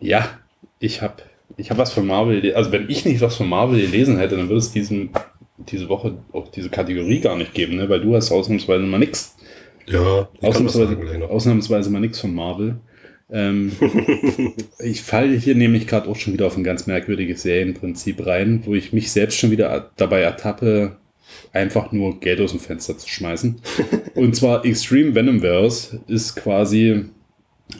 Ja, 0.00 0.28
ich 0.78 1.02
habe 1.02 1.22
ich 1.56 1.70
hab 1.70 1.78
was 1.78 1.92
von 1.92 2.06
Marvel, 2.06 2.54
also 2.54 2.72
wenn 2.72 2.88
ich 2.90 3.04
nicht 3.04 3.20
was 3.20 3.36
von 3.36 3.48
Marvel 3.48 3.80
gelesen 3.80 4.18
hätte, 4.18 4.36
dann 4.36 4.48
würde 4.48 4.58
es 4.58 4.72
diesen, 4.72 5.10
diese 5.58 5.88
Woche 5.88 6.18
auch 6.32 6.48
diese 6.50 6.68
Kategorie 6.68 7.20
gar 7.20 7.36
nicht 7.36 7.54
geben, 7.54 7.76
ne? 7.76 7.88
weil 7.88 8.00
du 8.00 8.14
hast 8.14 8.32
ausnahmsweise 8.32 8.84
mal 8.84 8.98
nix. 8.98 9.36
Ja, 9.86 10.28
ich 10.40 10.50
kann 10.50 10.64
das 10.64 10.72
sagen 10.74 11.00
gleich 11.00 11.22
Ausnahmsweise, 11.22 11.30
ausnahmsweise 11.30 11.90
mal 11.90 12.00
nix 12.00 12.20
von 12.20 12.34
Marvel. 12.34 12.76
Ähm, 13.30 13.72
ich 14.78 15.02
falle 15.02 15.36
hier 15.36 15.54
nämlich 15.54 15.86
gerade 15.86 16.08
auch 16.08 16.16
schon 16.16 16.32
wieder 16.32 16.46
auf 16.46 16.56
ein 16.56 16.64
ganz 16.64 16.86
merkwürdiges 16.86 17.42
Serienprinzip 17.42 18.26
rein, 18.26 18.62
wo 18.64 18.74
ich 18.74 18.92
mich 18.92 19.10
selbst 19.12 19.38
schon 19.38 19.50
wieder 19.50 19.90
dabei 19.96 20.20
ertappe, 20.20 20.96
einfach 21.52 21.92
nur 21.92 22.18
Geld 22.20 22.40
aus 22.40 22.52
dem 22.52 22.60
Fenster 22.60 22.96
zu 22.98 23.08
schmeißen. 23.08 23.60
Und 24.14 24.36
zwar 24.36 24.64
Extreme 24.64 25.14
Venomverse 25.14 26.00
ist 26.06 26.36
quasi, 26.36 27.06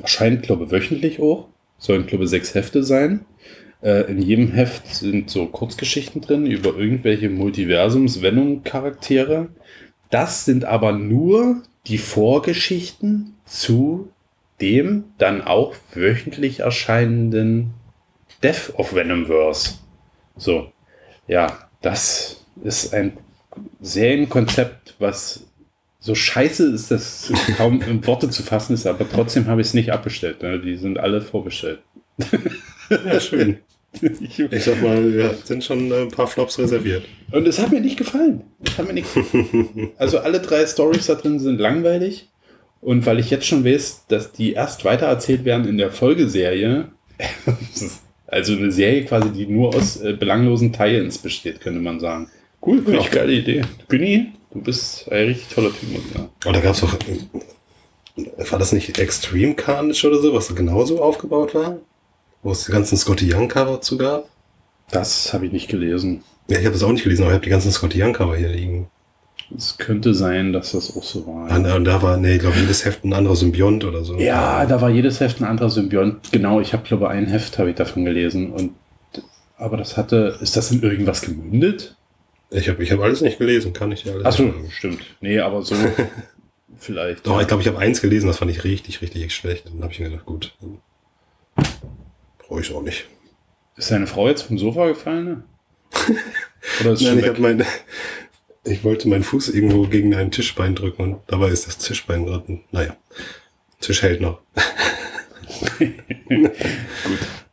erscheint 0.00 0.42
glaube 0.42 0.64
ich 0.64 0.70
wöchentlich 0.70 1.20
auch, 1.20 1.48
sollen 1.78 2.06
glaube 2.06 2.24
ich 2.24 2.30
sechs 2.30 2.54
Hefte 2.54 2.82
sein. 2.84 3.26
Äh, 3.82 4.10
in 4.10 4.22
jedem 4.22 4.52
Heft 4.52 4.94
sind 4.94 5.28
so 5.30 5.46
Kurzgeschichten 5.46 6.22
drin 6.22 6.46
über 6.46 6.76
irgendwelche 6.76 7.30
Multiversums-Venom-Charaktere. 7.30 9.48
Das 10.10 10.44
sind 10.44 10.64
aber 10.64 10.92
nur 10.92 11.62
die 11.86 11.98
Vorgeschichten 11.98 13.34
zu 13.44 14.10
dem 14.60 15.04
dann 15.18 15.42
auch 15.42 15.74
wöchentlich 15.92 16.60
erscheinenden 16.60 17.74
Death 18.42 18.72
of 18.76 18.94
Venomverse. 18.94 19.74
So, 20.36 20.72
ja, 21.26 21.68
das 21.82 22.44
ist 22.62 22.94
ein 22.94 23.16
Serienkonzept, 23.80 24.94
was 24.98 25.46
so 26.00 26.14
scheiße 26.14 26.66
ist, 26.70 26.90
dass 26.90 27.32
kaum 27.56 27.80
in 27.82 28.06
Worte 28.06 28.28
zu 28.28 28.42
fassen 28.42 28.74
ist, 28.74 28.86
aber 28.86 29.08
trotzdem 29.08 29.46
habe 29.46 29.60
ich 29.60 29.68
es 29.68 29.74
nicht 29.74 29.90
abbestellt. 29.92 30.42
Ne? 30.42 30.60
Die 30.60 30.76
sind 30.76 30.98
alle 30.98 31.20
vorbestellt. 31.22 31.78
Ja, 32.90 33.18
schön. 33.20 33.58
Ich- 34.02 34.38
Ich 34.38 34.64
sag 34.64 34.82
mal, 34.82 35.12
wir 35.14 35.34
sind 35.44 35.62
schon 35.64 35.90
ein 35.92 36.08
paar 36.08 36.26
Flops 36.26 36.58
reserviert. 36.58 37.04
Und 37.30 37.46
es 37.48 37.58
hat 37.58 37.70
mir 37.72 37.80
nicht 37.80 37.96
gefallen. 37.96 38.42
Hat 38.76 38.86
mir 38.86 38.92
nicht 38.92 39.06
Also 39.98 40.18
alle 40.18 40.40
drei 40.40 40.66
Stories 40.66 41.06
da 41.06 41.14
drin 41.14 41.38
sind 41.38 41.58
langweilig. 41.60 42.28
Und 42.80 43.06
weil 43.06 43.18
ich 43.18 43.30
jetzt 43.30 43.46
schon 43.46 43.64
weiß, 43.64 44.06
dass 44.08 44.32
die 44.32 44.52
erst 44.52 44.84
weitererzählt 44.84 45.44
werden 45.46 45.66
in 45.66 45.78
der 45.78 45.90
Folgeserie, 45.90 46.88
also 48.26 48.52
eine 48.54 48.72
Serie 48.72 49.04
quasi, 49.04 49.30
die 49.30 49.46
nur 49.46 49.74
aus 49.74 50.00
äh, 50.02 50.12
belanglosen 50.12 50.72
Tie-Ins 50.72 51.18
besteht, 51.18 51.60
könnte 51.60 51.80
man 51.80 51.98
sagen. 52.00 52.28
Cool, 52.64 52.82
finde 52.82 53.00
ich 53.00 53.10
geile 53.10 53.32
Idee. 53.32 53.62
Günni, 53.88 54.32
du 54.52 54.60
bist 54.60 55.10
ein 55.10 55.26
richtig 55.26 55.48
toller 55.54 55.70
Typ, 55.70 55.90
sagen. 56.12 56.28
Und 56.44 56.56
da 56.56 56.60
gab 56.60 56.74
es 56.74 56.80
doch, 56.80 56.96
war 58.50 58.58
das 58.58 58.72
nicht 58.72 58.98
Extreme 58.98 59.54
Carnage 59.54 60.06
oder 60.06 60.20
so, 60.20 60.32
was 60.32 60.54
genauso 60.54 61.02
aufgebaut 61.02 61.54
war? 61.54 61.76
Wo 62.42 62.52
es 62.52 62.64
die 62.64 62.72
ganzen 62.72 62.96
Scotty 62.96 63.32
Young 63.32 63.48
Cover 63.48 63.80
zu 63.80 63.98
gab? 63.98 64.28
Das 64.90 65.32
habe 65.32 65.46
ich 65.46 65.52
nicht 65.52 65.68
gelesen. 65.68 66.22
Ja, 66.48 66.58
ich 66.58 66.64
habe 66.64 66.74
das 66.74 66.82
auch 66.82 66.92
nicht 66.92 67.04
gelesen, 67.04 67.22
aber 67.22 67.32
ich 67.32 67.36
habe 67.36 67.44
die 67.44 67.50
ganzen 67.50 67.72
Scotty 67.72 68.02
Young 68.02 68.12
Cover 68.12 68.36
hier 68.36 68.48
liegen. 68.48 68.88
Es 69.56 69.76
könnte 69.76 70.14
sein, 70.14 70.52
dass 70.52 70.72
das 70.72 70.96
auch 70.96 71.02
so 71.02 71.26
war. 71.26 71.50
Und, 71.50 71.66
und 71.66 71.84
da 71.84 72.02
war, 72.02 72.16
nee, 72.16 72.34
ich 72.34 72.40
glaube, 72.40 72.58
jedes 72.58 72.84
Heft 72.84 73.04
ein 73.04 73.12
anderer 73.12 73.36
Symbiont 73.36 73.84
oder 73.84 74.04
so. 74.04 74.16
Ja, 74.16 74.64
da 74.64 74.80
war 74.80 74.90
jedes 74.90 75.20
Heft 75.20 75.40
ein 75.40 75.44
anderer 75.44 75.70
Symbiont. 75.70 76.32
Genau, 76.32 76.60
ich 76.60 76.72
habe 76.72 76.82
glaube 76.86 77.08
ein 77.10 77.26
Heft 77.26 77.58
habe 77.58 77.70
ich 77.70 77.76
davon 77.76 78.04
gelesen 78.04 78.52
und 78.52 78.72
aber 79.56 79.76
das 79.76 79.96
hatte, 79.96 80.36
ist 80.40 80.56
das 80.56 80.72
in 80.72 80.82
irgendwas 80.82 81.22
gemündet? 81.22 81.96
Ich 82.56 82.68
habe 82.68 82.82
ich 82.82 82.92
hab 82.92 83.00
alles 83.00 83.20
nicht 83.20 83.38
gelesen, 83.38 83.72
kann 83.72 83.90
ich 83.92 84.04
ja 84.04 84.12
alles 84.12 84.26
Achso, 84.26 84.44
sagen. 84.44 84.70
stimmt. 84.70 85.00
Nee, 85.20 85.40
aber 85.40 85.62
so 85.62 85.74
vielleicht. 86.78 87.26
Doch, 87.26 87.40
ich 87.40 87.48
glaube, 87.48 87.62
ich 87.62 87.68
habe 87.68 87.78
eins 87.78 88.00
gelesen, 88.00 88.28
das 88.28 88.38
fand 88.38 88.50
ich 88.50 88.62
richtig, 88.64 89.02
richtig 89.02 89.34
schlecht. 89.34 89.66
Dann 89.66 89.82
habe 89.82 89.92
ich 89.92 89.98
mir 89.98 90.10
gedacht, 90.10 90.26
gut, 90.26 90.54
dann 90.60 90.78
brauche 92.38 92.60
ich 92.60 92.72
auch 92.72 92.82
nicht. 92.82 93.06
Ist 93.76 93.90
deine 93.90 94.06
Frau 94.06 94.28
jetzt 94.28 94.42
vom 94.42 94.58
Sofa 94.58 94.86
gefallen? 94.86 95.24
Ne? 95.24 95.42
Oder 96.80 96.92
ist 96.92 97.02
Nein, 97.02 97.18
ich 97.18 97.24
weg? 97.24 97.30
habe 97.30 97.42
meine, 97.42 97.66
ich 98.64 98.84
wollte 98.84 99.08
meinen 99.08 99.24
Fuß 99.24 99.48
irgendwo 99.48 99.88
gegen 99.88 100.14
ein 100.14 100.30
Tischbein 100.30 100.76
drücken 100.76 101.02
und 101.02 101.20
dabei 101.26 101.48
ist 101.48 101.66
das 101.66 101.78
Tischbein 101.78 102.24
gerade, 102.24 102.60
naja, 102.70 102.96
Tisch 103.80 104.02
hält 104.02 104.20
noch. 104.20 104.40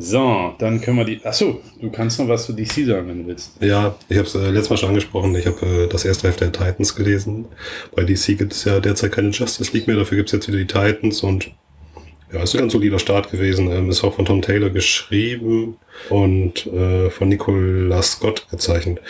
So, 0.00 0.54
dann 0.58 0.80
können 0.80 0.96
wir 0.96 1.04
die. 1.04 1.24
Achso, 1.24 1.60
du 1.80 1.90
kannst 1.90 2.18
noch 2.18 2.28
was 2.28 2.46
zu 2.46 2.52
DC 2.52 2.86
sagen, 2.86 3.08
wenn 3.08 3.22
du 3.22 3.26
willst. 3.26 3.52
Ja, 3.60 3.96
ich 4.08 4.16
habe 4.16 4.28
es 4.28 4.34
äh, 4.34 4.50
letztes 4.50 4.70
Mal 4.70 4.76
schon 4.76 4.88
angesprochen. 4.90 5.34
Ich 5.34 5.46
habe 5.46 5.66
äh, 5.66 5.88
das 5.88 6.04
erste 6.04 6.28
Heft 6.28 6.40
der 6.40 6.52
Titans 6.52 6.94
gelesen. 6.94 7.46
Bei 7.94 8.04
DC 8.04 8.38
gibt 8.38 8.52
es 8.52 8.64
ja 8.64 8.80
derzeit 8.80 9.12
keine 9.12 9.30
Justice 9.30 9.72
League 9.72 9.86
mehr. 9.86 9.96
Dafür 9.96 10.16
gibt 10.16 10.28
es 10.28 10.32
jetzt 10.32 10.48
wieder 10.48 10.58
die 10.58 10.66
Titans 10.66 11.22
und 11.22 11.50
ja, 12.32 12.42
ist 12.42 12.54
ein 12.54 12.60
ganz 12.60 12.72
solider 12.72 12.98
Start 12.98 13.30
gewesen. 13.30 13.70
Ähm, 13.70 13.90
ist 13.90 14.04
auch 14.04 14.14
von 14.14 14.24
Tom 14.24 14.42
Taylor 14.42 14.70
geschrieben 14.70 15.76
und 16.10 16.66
äh, 16.66 17.10
von 17.10 17.28
Nicolas 17.28 18.12
Scott 18.12 18.46
gezeichnet. 18.50 19.00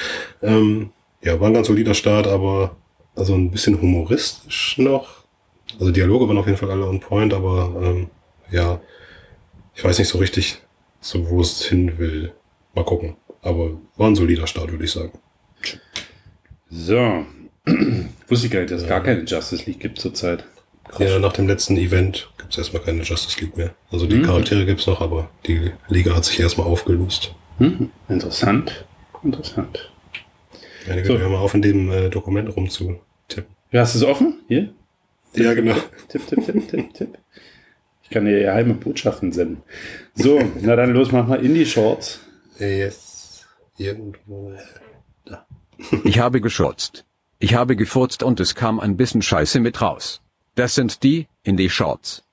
Ähm, 0.43 0.91
ja, 1.23 1.39
war 1.39 1.49
ein 1.49 1.55
ganz 1.55 1.67
solider 1.67 1.95
Start, 1.95 2.27
aber 2.27 2.77
also 3.15 3.35
ein 3.35 3.51
bisschen 3.51 3.81
humoristisch 3.81 4.79
noch. 4.79 5.25
Also 5.79 5.93
Dialoge 5.93 6.29
waren 6.29 6.39
auf 6.39 6.47
jeden 6.47 6.59
Fall 6.59 6.71
alle 6.71 6.87
on 6.87 7.01
point, 7.01 7.35
aber 7.35 7.75
ähm, 7.83 8.07
ja, 8.51 8.81
ich 9.75 9.85
weiß 9.85 9.99
nicht 9.99 10.09
so 10.09 10.19
richtig, 10.19 10.63
so 11.01 11.29
wo 11.31 11.41
es 11.41 11.65
hin 11.65 11.99
will. 11.99 12.33
Mal 12.75 12.85
gucken. 12.85 13.17
Aber 13.43 13.79
war 13.97 14.09
ein 14.09 14.17
solider 14.17 14.47
Start, 14.47 14.71
würde 14.71 14.85
ich 14.85 14.93
sagen. 14.93 15.13
So. 16.71 17.25
Wusste 18.29 18.47
ich 18.47 18.53
gar 18.53 18.61
nicht, 18.61 18.73
dass 18.73 18.83
es 18.83 18.89
gar 18.89 19.03
keine 19.03 19.25
Justice 19.25 19.65
League 19.67 19.81
gibt 19.81 19.99
zurzeit. 19.99 20.45
Ja, 20.99 21.19
nach 21.19 21.33
dem 21.33 21.47
letzten 21.47 21.77
Event 21.77 22.31
gibt 22.39 22.53
es 22.53 22.59
erstmal 22.59 22.83
keine 22.83 23.03
Justice 23.03 23.41
League 23.41 23.57
mehr. 23.57 23.75
Also 23.91 24.07
die 24.07 24.23
Charaktere 24.23 24.65
gibt's 24.65 24.87
noch, 24.87 25.01
aber 25.03 25.31
die 25.47 25.73
Liga 25.89 26.17
hat 26.17 26.25
sich 26.25 26.41
erstmal 26.41 26.67
aufgelöst. 26.67 27.35
Hm, 27.59 27.91
interessant. 28.09 28.87
Interessant. 29.23 29.91
Einige 30.89 31.07
So. 31.07 31.15
so. 31.15 31.19
hören 31.21 31.33
mal 31.33 31.39
auf, 31.39 31.55
in 31.55 31.63
dem 31.63 31.91
äh, 31.91 32.09
Dokument 32.09 32.55
rumzutippen. 32.57 33.01
Ja, 33.71 33.83
hast 33.83 33.95
du 33.95 33.99
es 33.99 34.05
offen? 34.05 34.41
Hier? 34.49 34.73
Ja, 35.35 35.53
genau. 35.53 35.75
Tipp, 36.09 36.27
tipp, 36.27 36.45
tipp, 36.45 36.69
tipp, 36.69 36.95
tipp. 36.95 37.19
Ich 38.03 38.11
kann 38.11 38.25
dir 38.25 38.41
geheime 38.41 38.73
Botschaften 38.73 39.33
senden. 39.33 39.63
So, 40.19 40.41
na 40.61 40.77
dann 40.77 40.93
los, 40.93 41.13
mach 41.13 41.27
mal 41.27 41.45
Indie-Shorts. 41.45 42.21
Yes. 42.59 43.47
Irgendwo. 43.79 44.53
Ich 46.05 46.19
habe 46.19 46.41
geschurzt. 46.41 47.05
Ich 47.39 47.55
habe 47.55 47.77
gefurzt 47.77 48.25
und 48.25 48.41
es 48.41 48.57
kam 48.57 48.81
ein 48.81 48.97
bisschen 48.97 49.23
Scheiße 49.23 49.61
mit 49.61 49.81
raus. 49.81 50.21
Das 50.57 50.75
sind 50.75 51.05
die, 51.05 51.29
in 51.45 51.57
die 51.57 51.71
Shorts. 51.71 52.25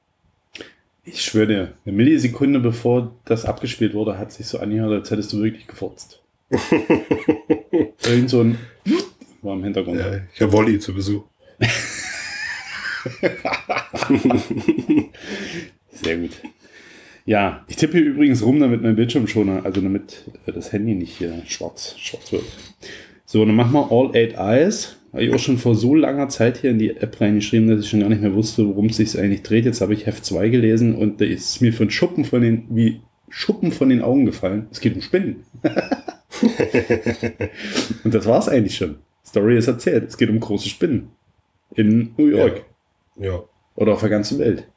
Ich 1.03 1.23
schwöre 1.23 1.47
dir, 1.47 1.73
eine 1.85 1.95
Millisekunde 1.95 2.59
bevor 2.59 3.11
das 3.25 3.45
abgespielt 3.45 3.93
wurde, 3.93 4.17
hat 4.17 4.31
sich 4.31 4.47
so 4.47 4.57
angehört, 4.57 4.91
als 4.91 5.11
hättest 5.11 5.31
du 5.33 5.43
wirklich 5.43 5.67
gefurzt. 5.67 6.23
Irgend 8.03 8.29
so 8.31 8.41
ein 8.41 8.57
war 9.45 9.53
im 9.53 9.63
Hintergrund. 9.63 9.99
Ja, 9.99 10.21
ich 10.33 10.41
habe 10.41 10.51
Wolli 10.51 10.79
zu 10.79 10.93
Besuch. 10.93 11.23
Sehr 15.91 16.17
gut. 16.17 16.31
Ja, 17.25 17.65
ich 17.67 17.75
tippe 17.75 17.97
hier 17.97 18.05
übrigens 18.05 18.43
rum, 18.43 18.59
damit 18.59 18.83
mein 18.83 18.95
Bildschirmschoner, 18.95 19.65
also 19.65 19.81
damit 19.81 20.25
äh, 20.45 20.51
das 20.51 20.71
Handy 20.71 20.93
nicht 20.93 21.17
hier 21.17 21.41
schwarz, 21.47 21.95
schwarz 21.97 22.31
wird. 22.31 22.43
So, 23.25 23.43
dann 23.43 23.55
machen 23.55 23.73
wir 23.73 23.91
All 23.91 24.15
Eight 24.15 24.35
Eyes. 24.37 24.97
Habe 25.11 25.23
ich 25.23 25.33
auch 25.33 25.39
schon 25.39 25.57
vor 25.57 25.75
so 25.75 25.95
langer 25.95 26.29
Zeit 26.29 26.57
hier 26.57 26.69
in 26.69 26.77
die 26.77 26.95
App 26.97 27.19
reingeschrieben, 27.19 27.67
dass 27.67 27.79
ich 27.79 27.89
schon 27.89 28.01
gar 28.01 28.09
nicht 28.09 28.21
mehr 28.21 28.35
wusste, 28.35 28.67
worum 28.67 28.87
es 28.87 28.97
sich 28.97 29.17
eigentlich 29.17 29.41
dreht. 29.41 29.65
Jetzt 29.65 29.81
habe 29.81 29.93
ich 29.93 30.05
Heft 30.05 30.23
2 30.23 30.49
gelesen 30.49 30.93
und 30.95 31.19
da 31.19 31.25
ist 31.25 31.61
mir 31.61 31.73
von 31.73 31.89
Schuppen 31.89 32.25
von 32.25 32.41
den, 32.41 32.67
wie 32.69 33.01
Schuppen 33.29 33.71
von 33.71 33.89
den 33.89 34.01
Augen 34.01 34.25
gefallen. 34.25 34.67
Es 34.71 34.79
geht 34.79 34.93
um 34.93 35.01
Spinnen. 35.01 35.45
und 38.03 38.13
das 38.13 38.25
war 38.25 38.39
es 38.39 38.49
eigentlich 38.49 38.75
schon. 38.77 38.97
Story 39.25 39.57
ist 39.57 39.67
erzählt. 39.67 40.09
Es 40.09 40.17
geht 40.17 40.29
um 40.29 40.39
große 40.39 40.69
Spinnen. 40.69 41.09
In 41.73 42.13
New 42.17 42.27
York. 42.27 42.65
Ja. 43.17 43.41
Oder 43.75 43.93
auf 43.93 44.01
der 44.01 44.09
ganzen 44.09 44.37
Welt. 44.39 44.67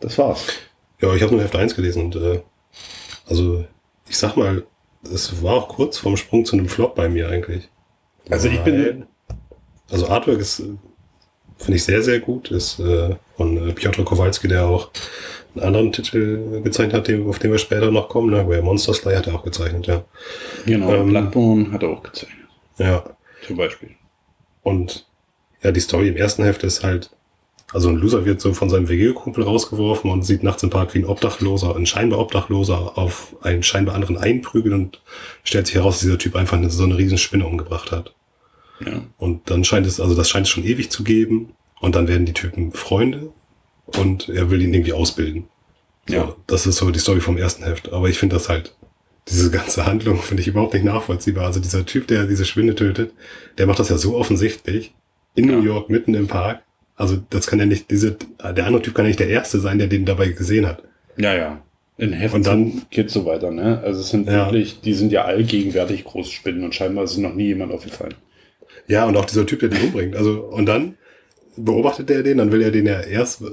Das 0.00 0.16
war's. 0.16 0.69
Ja, 1.00 1.14
ich 1.14 1.22
habe 1.22 1.32
nur 1.34 1.42
Heft 1.42 1.56
1 1.56 1.74
gelesen 1.74 2.04
und 2.04 2.16
äh, 2.16 2.40
also 3.28 3.64
ich 4.08 4.18
sag 4.18 4.36
mal, 4.36 4.64
es 5.04 5.42
war 5.42 5.54
auch 5.54 5.68
kurz 5.68 5.98
vorm 5.98 6.16
Sprung 6.16 6.44
zu 6.44 6.56
einem 6.56 6.68
Flop 6.68 6.94
bei 6.94 7.08
mir 7.08 7.28
eigentlich. 7.28 7.68
Also 8.28 8.48
ich 8.48 8.60
bin- 8.60 9.06
Also 9.90 10.08
Artwork 10.08 10.38
ist, 10.38 10.62
finde 11.58 11.76
ich 11.76 11.84
sehr, 11.84 12.02
sehr 12.02 12.20
gut. 12.20 12.50
Ist 12.50 12.78
äh, 12.80 13.16
von 13.36 13.56
äh, 13.68 13.72
Piotr 13.72 14.04
Kowalski, 14.04 14.46
der 14.48 14.66
auch 14.66 14.90
einen 15.54 15.64
anderen 15.64 15.92
Titel 15.92 16.60
gezeichnet 16.62 16.94
hat, 17.08 17.26
auf 17.26 17.38
den 17.40 17.50
wir 17.50 17.58
später 17.58 17.90
noch 17.90 18.08
kommen. 18.08 18.30
Ne? 18.30 18.46
Where 18.48 18.62
Monster 18.62 18.94
Sly 18.94 19.14
hat 19.16 19.26
er 19.26 19.34
auch 19.34 19.42
gezeichnet, 19.42 19.86
ja. 19.86 20.04
Genau, 20.66 20.92
Ähm, 20.94 21.08
Bloodborne 21.08 21.72
hat 21.72 21.82
er 21.82 21.88
auch 21.88 22.02
gezeichnet. 22.02 22.46
Ja, 22.78 23.04
Zum 23.46 23.56
Beispiel. 23.56 23.90
Und 24.62 25.06
ja, 25.62 25.72
die 25.72 25.80
Story 25.80 26.08
im 26.08 26.16
ersten 26.16 26.44
Heft 26.44 26.62
ist 26.62 26.84
halt, 26.84 27.10
also 27.72 27.88
ein 27.88 27.96
Loser 27.96 28.24
wird 28.24 28.40
so 28.40 28.52
von 28.52 28.68
seinem 28.70 28.88
WG-Kumpel 28.88 29.44
rausgeworfen 29.44 30.10
und 30.10 30.22
sieht 30.22 30.42
nachts 30.42 30.62
im 30.62 30.70
Park 30.70 30.94
wie 30.94 30.98
ein 31.00 31.04
Obdachloser, 31.04 31.76
ein 31.76 31.86
scheinbar 31.86 32.18
Obdachloser 32.18 32.98
auf 32.98 33.36
einen 33.42 33.62
scheinbar 33.62 33.94
anderen 33.94 34.16
einprügeln 34.16 34.74
und 34.74 35.00
stellt 35.44 35.66
sich 35.66 35.76
heraus, 35.76 35.94
dass 35.96 36.02
dieser 36.02 36.18
Typ 36.18 36.34
einfach 36.36 36.56
eine, 36.56 36.70
so 36.70 36.84
eine 36.84 36.96
riesen 36.96 37.18
Spinne 37.18 37.46
umgebracht 37.46 37.92
hat. 37.92 38.14
Ja. 38.84 39.02
Und 39.18 39.50
dann 39.50 39.62
scheint 39.64 39.86
es, 39.86 40.00
also 40.00 40.14
das 40.14 40.28
scheint 40.28 40.46
es 40.46 40.50
schon 40.50 40.64
ewig 40.64 40.90
zu 40.90 41.04
geben 41.04 41.50
und 41.80 41.94
dann 41.94 42.08
werden 42.08 42.26
die 42.26 42.32
Typen 42.32 42.72
Freunde 42.72 43.30
und 43.98 44.28
er 44.28 44.50
will 44.50 44.62
ihn 44.62 44.74
irgendwie 44.74 44.92
ausbilden. 44.92 45.44
So, 46.08 46.14
Ja. 46.14 46.36
Das 46.46 46.66
ist 46.66 46.76
so 46.76 46.90
die 46.90 46.98
Story 46.98 47.20
vom 47.20 47.36
ersten 47.36 47.62
Heft. 47.64 47.92
Aber 47.92 48.08
ich 48.08 48.18
finde 48.18 48.36
das 48.36 48.48
halt, 48.48 48.74
diese 49.28 49.50
ganze 49.50 49.86
Handlung 49.86 50.18
finde 50.22 50.40
ich 50.42 50.48
überhaupt 50.48 50.74
nicht 50.74 50.84
nachvollziehbar. 50.84 51.46
Also 51.46 51.60
dieser 51.60 51.86
Typ, 51.86 52.08
der 52.08 52.26
diese 52.26 52.44
Spinne 52.44 52.74
tötet, 52.74 53.12
der 53.58 53.66
macht 53.66 53.78
das 53.78 53.90
ja 53.90 53.98
so 53.98 54.16
offensichtlich. 54.16 54.92
In 55.34 55.48
Ja. 55.48 55.56
New 55.56 55.62
York, 55.62 55.88
mitten 55.90 56.14
im 56.14 56.26
Park. 56.26 56.62
Also 57.00 57.18
das 57.30 57.46
kann 57.46 57.58
ja 57.58 57.64
nicht, 57.66 57.90
diese, 57.90 58.16
der 58.42 58.66
andere 58.66 58.82
Typ 58.82 58.94
kann 58.94 59.06
ja 59.06 59.08
nicht 59.08 59.20
der 59.20 59.28
Erste 59.30 59.58
sein, 59.58 59.78
der 59.78 59.86
den 59.88 60.04
dabei 60.04 60.28
gesehen 60.28 60.66
hat. 60.66 60.82
Ja, 61.16 61.34
ja. 61.34 61.62
In 61.96 62.12
Heft 62.12 62.34
Und 62.34 62.46
dann- 62.46 62.82
geht's 62.90 63.12
so 63.14 63.24
weiter, 63.24 63.50
ne? 63.50 63.80
Also 63.82 64.00
es 64.00 64.10
sind 64.10 64.26
Ja. 64.26 64.46
wirklich, 64.46 64.80
die 64.82 64.92
sind 64.94 65.10
ja 65.12 65.24
allgegenwärtig 65.24 66.04
große 66.04 66.30
Spinnen 66.30 66.62
und 66.64 66.74
scheinbar 66.74 67.04
ist 67.04 67.16
noch 67.16 67.34
nie 67.34 67.46
jemand 67.46 67.72
aufgefallen. 67.72 68.14
Ja, 68.86 69.06
und 69.06 69.16
auch 69.16 69.24
dieser 69.24 69.46
Typ, 69.46 69.60
der 69.60 69.70
den 69.70 69.82
umbringt. 69.82 70.14
Also, 70.16 70.40
und 70.40 70.66
dann 70.66 70.94
beobachtet 71.56 72.10
er 72.10 72.22
den, 72.22 72.38
dann 72.38 72.52
will 72.52 72.62
er 72.62 72.70
den 72.70 72.86
ja 72.86 73.00
erst, 73.00 73.42
äh, 73.42 73.46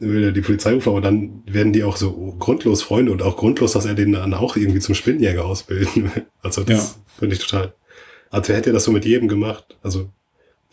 will 0.00 0.24
er 0.24 0.32
die 0.32 0.40
Polizei 0.40 0.72
rufen, 0.74 0.88
aber 0.90 1.00
dann 1.00 1.42
werden 1.46 1.72
die 1.72 1.84
auch 1.84 1.96
so 1.96 2.34
grundlos 2.38 2.82
Freunde 2.82 3.12
und 3.12 3.22
auch 3.22 3.36
grundlos, 3.36 3.72
dass 3.72 3.84
er 3.86 3.94
den 3.94 4.12
dann 4.12 4.34
auch 4.34 4.56
irgendwie 4.56 4.80
zum 4.80 4.94
Spinnenjäger 4.94 5.44
ausbilden 5.44 6.04
will. 6.14 6.22
Also, 6.42 6.62
das 6.62 6.98
finde 7.18 7.36
ich 7.36 7.40
total. 7.46 7.74
Als 8.30 8.48
hätte 8.48 8.70
er 8.70 8.74
das 8.74 8.84
so 8.84 8.92
mit 8.92 9.04
jedem 9.04 9.28
gemacht. 9.28 9.76
Also, 9.82 10.08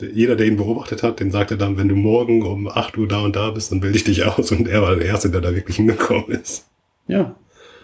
jeder, 0.02 0.36
der 0.36 0.47
ihn 0.47 0.58
beobachtet 0.58 1.04
hat, 1.04 1.20
den 1.20 1.32
sagt 1.32 1.52
er 1.52 1.58
dann, 1.58 1.78
wenn 1.78 1.88
du 1.88 1.95
morgen 1.95 2.43
um 2.43 2.68
8 2.68 2.97
Uhr 2.97 3.08
da 3.08 3.22
und 3.22 3.36
da 3.36 3.52
bist, 3.52 3.72
dann 3.72 3.80
bilde 3.82 3.97
ich 3.97 4.04
dich 4.04 4.24
aus. 4.26 4.52
Und 4.52 4.68
er 4.68 4.82
war 4.82 4.95
der 4.95 5.06
Erste, 5.06 5.30
der 5.30 5.41
da 5.41 5.54
wirklich 5.56 5.78
hingekommen 5.78 6.30
ist. 6.32 6.68
Ja. 7.08 7.36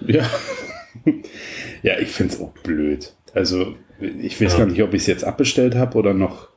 Ja. 0.06 0.30
ja, 1.84 2.00
ich 2.00 2.10
find's 2.10 2.40
auch 2.40 2.52
blöd. 2.64 3.14
Also, 3.34 3.76
ich 4.00 4.40
weiß 4.42 4.54
Ja. 4.54 4.60
gar 4.60 4.66
nicht, 4.68 4.82
ob 4.84 4.94
ich 4.94 5.02
es 5.02 5.08
jetzt 5.08 5.24
abbestellt 5.24 5.76
habe 5.76 5.98
oder 5.98 6.14
noch. 6.14 6.48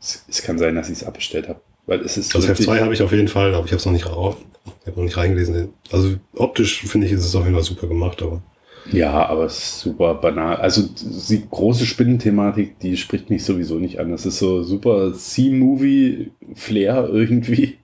Es, 0.00 0.24
es 0.28 0.42
kann 0.42 0.58
sein, 0.58 0.74
dass 0.74 0.88
ich 0.88 0.98
es 0.98 1.04
abbestellt 1.04 1.48
habe. 1.48 1.60
Weil 1.86 2.00
es 2.00 2.16
ist 2.16 2.34
Das 2.34 2.42
Heft 2.42 2.60
wirklich- 2.60 2.66
2 2.68 2.80
habe 2.80 2.94
ich 2.94 3.02
auf 3.02 3.12
jeden 3.12 3.28
Fall, 3.28 3.54
aber 3.54 3.64
ich 3.64 3.72
habe 3.72 3.78
es 3.78 3.86
noch 3.86 3.92
nicht 3.92 4.06
rauf. 4.08 4.36
Ich 4.82 4.86
habe 4.86 4.96
noch 4.98 5.04
nicht 5.04 5.16
reingelesen. 5.16 5.70
Also, 5.90 6.14
optisch 6.34 6.82
finde 6.82 7.06
ich, 7.06 7.12
ist 7.12 7.24
es 7.24 7.34
auf 7.34 7.42
jeden 7.44 7.54
Fall 7.54 7.64
super 7.64 7.86
gemacht, 7.86 8.22
aber. 8.22 8.42
Ja, 8.90 9.26
aber 9.26 9.44
es 9.44 9.58
ist 9.58 9.80
super 9.80 10.14
banal. 10.14 10.56
Also 10.56 10.88
die 11.28 11.42
große 11.48 11.86
Spinnenthematik, 11.86 12.78
die 12.80 12.96
spricht 12.96 13.30
mich 13.30 13.44
sowieso 13.44 13.76
nicht 13.76 14.00
an. 14.00 14.10
Das 14.10 14.26
ist 14.26 14.38
so 14.38 14.62
super 14.62 15.12
C-Movie-Flair 15.14 17.08
irgendwie. 17.12 17.78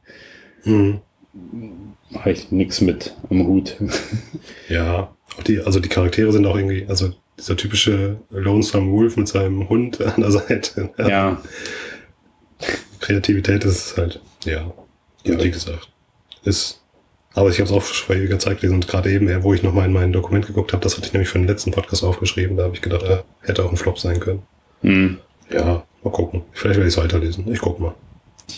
Mhm. 0.64 1.00
Habe 2.14 2.32
ich 2.32 2.50
nichts 2.50 2.80
mit 2.80 3.14
am 3.30 3.46
Hut. 3.46 3.76
Ja, 4.68 5.14
auch 5.38 5.42
die, 5.44 5.60
also 5.60 5.78
die 5.80 5.88
Charaktere 5.88 6.32
sind 6.32 6.46
auch 6.46 6.56
irgendwie, 6.56 6.86
also 6.88 7.12
dieser 7.38 7.56
typische 7.56 8.16
Lonesome 8.30 8.90
Wolf 8.90 9.16
mit 9.16 9.28
seinem 9.28 9.68
Hund 9.68 10.00
an 10.16 10.20
der 10.20 10.30
Seite. 10.32 10.90
ja, 10.98 11.40
Kreativität 13.00 13.64
ist 13.64 13.96
halt, 13.96 14.20
ja, 14.44 14.72
ja. 15.24 15.42
wie 15.42 15.50
gesagt, 15.50 15.88
ist. 16.44 16.82
Aber 17.36 17.50
ich 17.50 17.56
habe 17.60 17.64
es 17.68 17.72
auch 17.72 17.82
vor 17.82 18.16
ewiger 18.16 18.38
Zeit 18.38 18.60
gelesen 18.60 18.76
und 18.76 18.88
gerade 18.88 19.12
eben, 19.12 19.28
äh, 19.28 19.42
wo 19.44 19.52
ich 19.54 19.62
nochmal 19.62 19.86
in 19.86 19.92
mein 19.92 20.10
Dokument 20.12 20.46
geguckt 20.46 20.72
habe, 20.72 20.82
das 20.82 20.96
hatte 20.96 21.06
ich 21.06 21.12
nämlich 21.12 21.28
für 21.28 21.38
den 21.38 21.46
letzten 21.46 21.70
Podcast 21.70 22.02
aufgeschrieben. 22.02 22.56
Da 22.56 22.64
habe 22.64 22.74
ich 22.74 22.80
gedacht, 22.82 23.02
er 23.02 23.24
hätte 23.42 23.62
auch 23.64 23.70
ein 23.70 23.76
Flop 23.76 23.98
sein 23.98 24.18
können. 24.18 24.42
hm. 24.80 25.18
Ja, 25.52 25.84
mal 26.02 26.10
gucken. 26.10 26.42
Vielleicht 26.52 26.78
werde 26.78 26.88
ich 26.88 26.96
es 26.96 27.00
weiterlesen. 27.00 27.44
Ich 27.52 27.60
guck 27.60 27.78
mal. 27.78 27.94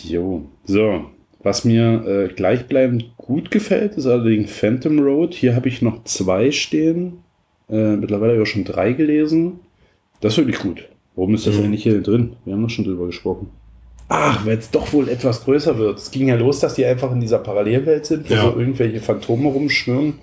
Jo. 0.03 0.43
So, 0.65 1.05
was 1.43 1.63
mir 1.63 2.03
äh, 2.07 2.33
gleichbleibend 2.33 3.15
gut 3.17 3.51
gefällt, 3.51 3.95
ist 3.95 4.07
allerdings 4.07 4.51
Phantom 4.51 4.97
Road. 4.99 5.35
Hier 5.35 5.55
habe 5.55 5.67
ich 5.69 5.83
noch 5.83 6.03
zwei 6.05 6.49
stehen. 6.51 7.19
Äh, 7.69 7.95
mittlerweile 7.97 8.31
habe 8.31 8.41
ich 8.41 8.49
auch 8.49 8.51
schon 8.51 8.63
drei 8.63 8.93
gelesen. 8.93 9.59
Das 10.21 10.33
ist 10.33 10.37
wirklich 10.39 10.59
gut. 10.59 10.87
Warum 11.15 11.35
ist 11.35 11.45
das 11.45 11.57
Mhm. 11.57 11.65
eigentlich 11.65 11.83
hier 11.83 12.01
drin? 12.01 12.37
Wir 12.45 12.53
haben 12.53 12.63
doch 12.63 12.69
schon 12.71 12.85
drüber 12.85 13.05
gesprochen. 13.05 13.49
Ach, 14.09 14.43
weil 14.45 14.57
es 14.57 14.71
doch 14.71 14.91
wohl 14.91 15.07
etwas 15.07 15.43
größer 15.45 15.77
wird. 15.77 15.99
Es 15.99 16.09
ging 16.11 16.27
ja 16.27 16.35
los, 16.35 16.59
dass 16.59 16.73
die 16.73 16.85
einfach 16.85 17.11
in 17.11 17.21
dieser 17.21 17.37
Parallelwelt 17.39 18.05
sind, 18.07 18.29
wo 18.29 18.33
Ja. 18.33 18.41
so 18.51 18.59
irgendwelche 18.59 18.99
Phantome 18.99 19.49
rumschwirren. 19.49 20.15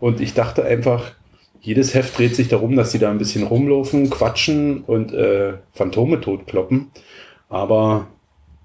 Und 0.00 0.20
ich 0.20 0.34
dachte 0.34 0.64
einfach, 0.64 1.12
jedes 1.60 1.94
Heft 1.94 2.18
dreht 2.18 2.34
sich 2.34 2.48
darum, 2.48 2.74
dass 2.76 2.90
die 2.92 2.98
da 2.98 3.10
ein 3.10 3.18
bisschen 3.18 3.44
rumlaufen, 3.44 4.10
quatschen 4.10 4.82
und 4.82 5.12
äh, 5.14 5.54
Phantome 5.72 6.20
totkloppen. 6.20 6.88
Aber 7.48 8.08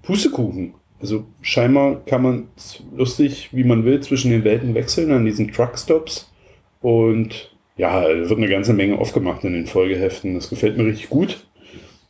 Pustekuchen. 0.02 0.74
Also 1.00 1.24
scheinbar 1.40 2.04
kann 2.04 2.22
man 2.22 2.48
lustig, 2.96 3.50
wie 3.52 3.64
man 3.64 3.84
will, 3.84 4.00
zwischen 4.00 4.30
den 4.30 4.42
Welten 4.44 4.74
wechseln 4.74 5.10
an 5.12 5.24
diesen 5.24 5.52
Truckstops. 5.52 6.30
Und 6.80 7.54
ja, 7.76 8.02
wird 8.02 8.30
eine 8.38 8.48
ganze 8.48 8.72
Menge 8.72 8.98
aufgemacht 8.98 9.44
in 9.44 9.52
den 9.52 9.66
Folgeheften. 9.66 10.34
Das 10.34 10.48
gefällt 10.50 10.76
mir 10.76 10.86
richtig 10.86 11.10
gut. 11.10 11.46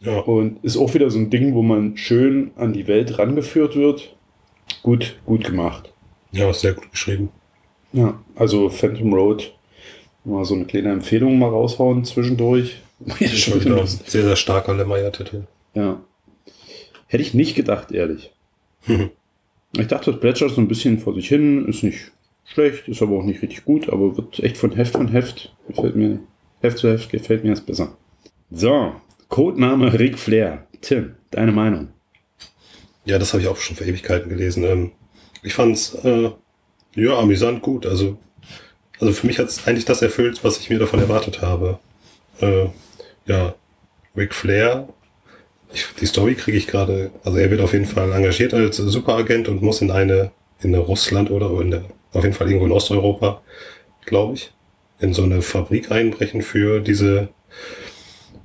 Ja, 0.05 0.19
Und 0.21 0.63
ist 0.65 0.77
auch 0.77 0.93
wieder 0.95 1.11
so 1.11 1.19
ein 1.19 1.31
Ding, 1.31 1.55
wo 1.55 1.63
man 1.63 1.97
schön 1.97 2.51
an 2.57 2.73
die 2.73 2.87
Welt 2.87 3.19
rangeführt 3.19 3.77
wird. 3.77 4.15
Gut, 4.83 5.17
gut 5.25 5.45
gemacht. 5.45 5.93
ja, 6.33 6.53
sehr 6.53 6.73
gut 6.75 6.91
geschrieben. 6.91 7.31
Ja, 7.93 8.21
also 8.35 8.69
Phantom 8.69 9.13
Road, 9.15 9.55
mal 10.25 10.45
so 10.45 10.55
eine 10.55 10.65
kleine 10.65 10.91
Empfehlung 10.91 11.39
mal 11.39 11.49
raushauen 11.49 12.05
zwischendurch. 12.05 12.83
Schon 13.25 13.65
wieder 13.65 13.87
sehr, 13.87 14.25
sehr 14.25 14.37
starker 14.37 14.75
Lemmeyer-Titel. 14.75 15.45
Ja. 15.75 16.01
Hätte 17.07 17.23
ich 17.23 17.35
nicht 17.35 17.55
gedacht, 17.55 17.93
ehrlich. 17.93 18.33
Ich 19.77 19.89
dachte, 19.89 20.13
das 20.13 20.21
plätschert 20.21 20.53
so 20.53 20.61
ein 20.61 20.69
bisschen 20.69 21.01
vor 21.01 21.15
sich 21.15 21.27
hin, 21.27 21.67
ist 21.67 21.83
nicht 21.83 22.13
schlecht, 22.45 22.87
ist 22.87 23.03
aber 23.03 23.19
auch 23.19 23.25
nicht 23.25 23.43
richtig 23.43 23.65
gut, 23.65 23.89
aber 23.89 24.17
wird 24.17 24.39
echt 24.39 24.57
von 24.57 24.71
Heft 24.71 24.93
von 24.93 25.09
Heft, 25.09 25.53
gefällt 25.67 25.97
mir, 25.97 26.21
Heft 26.61 26.79
zu 26.79 26.89
Heft 26.89 27.11
gefällt 27.11 27.43
mir 27.43 27.51
das 27.51 27.61
besser. 27.61 27.97
So, 28.53 28.93
Codename 29.29 29.99
Ric 29.99 30.19
Flair. 30.19 30.67
Tim, 30.81 31.15
deine 31.31 31.53
Meinung? 31.53 31.89
Ja, 33.05 33.19
das 33.19 33.33
habe 33.33 33.43
ich 33.43 33.49
auch 33.49 33.57
schon 33.57 33.77
vor 33.77 33.87
Ewigkeiten 33.87 34.29
gelesen. 34.29 34.65
Ähm, 34.65 34.93
ich 35.43 35.55
fand's 35.55 35.95
äh, 36.05 36.31
ja 36.95 37.19
amüsant 37.19 37.63
gut. 37.63 37.87
Also, 37.87 38.19
also 39.01 39.13
für 39.13 39.27
mich 39.27 39.39
hat's 39.39 39.67
eigentlich 39.67 39.85
das 39.85 40.03
erfüllt, 40.03 40.43
was 40.43 40.59
ich 40.59 40.71
mir 40.71 40.79
davon 40.79 41.01
erwartet 41.01 41.43
habe. 41.43 41.79
Äh, 42.41 42.67
ja, 43.27 43.55
Ric 44.17 44.35
Flair. 44.35 44.89
Ich, 45.73 45.87
die 46.01 46.07
Story 46.07 46.35
kriege 46.35 46.57
ich 46.57 46.67
gerade. 46.67 47.11
Also 47.25 47.39
er 47.39 47.51
wird 47.51 47.61
auf 47.61 47.73
jeden 47.73 47.87
Fall 47.87 48.13
engagiert 48.13 48.55
als 48.55 48.77
Superagent 48.77 49.49
und 49.49 49.63
muss 49.63 49.83
in 49.83 49.91
eine 49.91 50.31
in 50.65 50.75
Russland 50.75 51.31
oder 51.31 51.61
in 51.61 51.71
der, 51.71 51.85
auf 52.13 52.25
jeden 52.25 52.35
Fall 52.35 52.47
irgendwo 52.47 52.67
in 52.67 52.73
Osteuropa, 52.73 53.43
glaube 54.07 54.35
ich, 54.35 54.53
in 54.99 55.13
so 55.13 55.23
eine 55.23 55.43
Fabrik 55.43 55.91
einbrechen 55.91 56.43
für 56.43 56.81
diese 56.81 57.29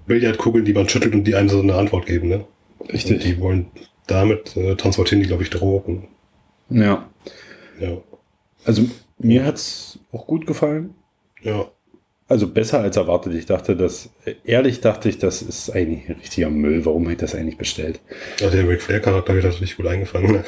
Billardkugeln, 0.10 0.66
die 0.66 0.74
man 0.74 0.90
schüttelt 0.90 1.14
und 1.14 1.24
die 1.24 1.36
einem 1.36 1.48
so 1.48 1.62
eine 1.62 1.76
Antwort 1.76 2.06
geben. 2.06 2.28
Ne? 2.28 2.46
Und 2.80 3.10
die 3.24 3.40
wollen 3.40 3.68
damit 4.08 4.58
äh, 4.58 4.76
transportieren 4.76 5.22
die, 5.22 5.28
glaube 5.28 5.44
ich, 5.44 5.50
Drogen. 5.50 6.08
Ja. 6.70 7.08
Ja. 7.80 7.98
Also 8.66 8.84
mir 9.18 9.46
hat's 9.46 10.00
auch 10.12 10.28
gut 10.28 10.46
gefallen. 10.46 10.96
Ja. 11.42 11.66
Also 12.28 12.48
besser 12.48 12.82
als 12.82 12.98
erwartet. 12.98 13.34
Ich 13.34 13.46
dachte, 13.46 13.76
dass, 13.76 14.10
ehrlich 14.44 14.82
dachte 14.82 15.10
ich, 15.10 15.18
das 15.18 15.42
ist 15.42 15.72
eigentlich 15.72 16.10
ein 16.10 16.16
richtiger 16.18 16.50
Müll. 16.50 16.86
Warum 16.86 17.04
habe 17.04 17.14
ich 17.14 17.18
das 17.18 17.34
eigentlich 17.34 17.58
bestellt? 17.58 18.00
ja 18.40 18.50
der 18.50 18.68
Ric 18.68 18.82
Flair-Charakter 18.82 19.34
wird 19.34 19.46
natürlich 19.46 19.78
gut 19.78 19.88
eingefangen. 19.88 20.34
Ne? 20.34 20.44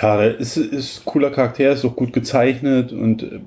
Ja, 0.00 0.16
der 0.16 0.38
ist, 0.38 0.56
ist 0.56 1.04
cooler 1.04 1.30
Charakter, 1.30 1.72
ist 1.72 1.84
auch 1.84 1.96
gut 1.96 2.12
gezeichnet 2.12 2.92
und 2.92 3.22
äh, 3.22 3.40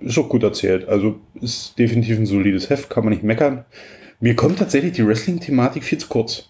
ist 0.00 0.18
auch 0.18 0.28
gut 0.28 0.42
erzählt. 0.42 0.88
Also 0.88 1.20
ist 1.40 1.78
definitiv 1.78 2.18
ein 2.18 2.26
solides 2.26 2.70
Heft, 2.70 2.90
kann 2.90 3.04
man 3.04 3.12
nicht 3.12 3.22
meckern. 3.22 3.64
Mir 4.20 4.36
kommt 4.36 4.58
tatsächlich 4.58 4.92
die 4.92 5.06
Wrestling-Thematik 5.06 5.82
viel 5.82 5.98
zu 5.98 6.08
kurz. 6.08 6.48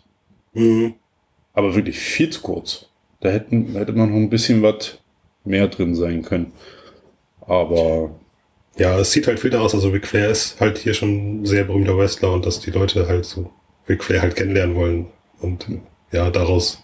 Mhm. 0.52 0.94
Aber 1.52 1.74
wirklich 1.74 1.98
viel 1.98 2.30
zu 2.30 2.40
kurz. 2.42 2.86
Da 3.20 3.30
hätten, 3.30 3.74
hätte 3.74 3.92
man 3.92 4.10
noch 4.10 4.16
ein 4.16 4.30
bisschen 4.30 4.62
was 4.62 4.98
mehr 5.44 5.68
drin 5.68 5.94
sein 5.94 6.22
können. 6.22 6.52
Aber 7.40 8.10
Ja, 8.76 8.98
es 8.98 9.12
sieht 9.12 9.26
halt 9.26 9.42
wieder 9.44 9.60
aus. 9.60 9.74
Also 9.74 9.90
Ric 9.90 10.06
Flair 10.06 10.30
ist 10.30 10.60
halt 10.60 10.78
hier 10.78 10.94
schon 10.94 11.42
ein 11.42 11.46
sehr 11.46 11.64
berühmter 11.64 11.96
Wrestler 11.96 12.32
und 12.32 12.46
dass 12.46 12.60
die 12.60 12.70
Leute 12.70 13.06
halt 13.08 13.24
so 13.24 13.50
Ric 13.88 14.02
Flair 14.04 14.22
halt 14.22 14.36
kennenlernen 14.36 14.74
wollen. 14.74 15.06
Und 15.40 15.66
ja, 16.12 16.30
daraus, 16.30 16.82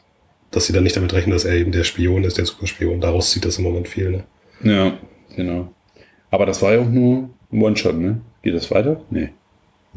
dass 0.50 0.66
sie 0.66 0.72
dann 0.72 0.84
nicht 0.84 0.96
damit 0.96 1.12
rechnen, 1.12 1.32
dass 1.32 1.44
er 1.44 1.54
eben 1.54 1.72
der 1.72 1.84
Spion 1.84 2.24
ist, 2.24 2.38
der 2.38 2.46
Superspion. 2.46 3.00
Daraus 3.00 3.30
zieht 3.30 3.44
das 3.44 3.58
im 3.58 3.64
Moment 3.64 3.88
viel, 3.88 4.10
ne? 4.10 4.24
ja, 4.62 4.98
genau. 5.34 5.72
Aber 6.30 6.46
das 6.46 6.60
war 6.62 6.74
ja 6.74 6.80
auch 6.80 6.88
nur 6.88 7.30
ein 7.52 7.62
One-Shot, 7.62 7.96
ne? 7.96 8.20
Geht 8.42 8.54
das 8.54 8.70
weiter? 8.70 9.00
Nee. 9.10 9.30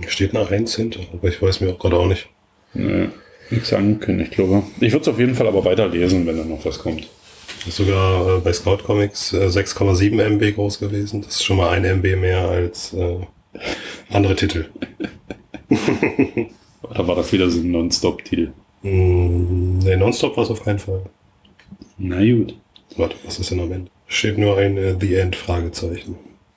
Steht 0.07 0.33
nach 0.33 0.51
eins 0.51 0.75
hinter, 0.75 1.01
aber 1.13 1.27
ich 1.27 1.41
weiß 1.41 1.61
mir 1.61 1.71
auch 1.71 1.79
gerade 1.79 1.97
auch 1.97 2.07
nicht. 2.07 2.27
nee. 2.73 3.09
Nichts 3.51 3.73
angekündigt, 3.73 4.33
glaube 4.33 4.61
ich. 4.77 4.83
Ich 4.83 4.93
würde 4.93 5.01
es 5.01 5.07
auf 5.07 5.17
jeden 5.17 5.33
Fall 5.33 5.47
aber 5.47 5.65
weiterlesen, 5.65 6.27
wenn 6.27 6.37
da 6.37 6.43
noch 6.43 6.63
was 6.65 6.77
kommt. 6.77 7.07
Ist 7.67 7.77
sogar 7.77 8.37
äh, 8.37 8.39
bei 8.41 8.53
Scout 8.53 8.83
Comics 8.83 9.33
äh, 9.33 9.47
6,7 9.47 10.21
MB 10.21 10.55
groß 10.55 10.79
gewesen. 10.79 11.21
Das 11.23 11.35
ist 11.35 11.43
schon 11.43 11.57
mal 11.57 11.69
ein 11.69 11.83
MB 11.83 12.15
mehr 12.15 12.47
als 12.47 12.93
äh, 12.93 13.17
andere 14.11 14.35
Titel. 14.35 14.65
Oder 16.83 17.07
war 17.07 17.15
das 17.15 17.31
wieder 17.33 17.49
so 17.49 17.59
ein 17.59 17.71
Non-Stop-Titel? 17.71 18.51
Mm, 18.83 19.79
ne, 19.79 19.97
Nonstop 19.97 20.37
war 20.37 20.43
es 20.43 20.51
auf 20.51 20.63
keinen 20.63 20.79
Fall. 20.79 21.01
Na 21.97 22.19
gut. 22.19 22.55
Warte, 22.97 23.15
was 23.25 23.39
ist 23.39 23.51
denn 23.51 23.59
am 23.59 23.71
Ende? 23.71 23.91
Steht 24.07 24.37
nur 24.37 24.57
ein 24.57 24.77
äh, 24.77 24.95
The 24.99 25.15
End 25.15 25.35
Fragezeichen. 25.35 26.15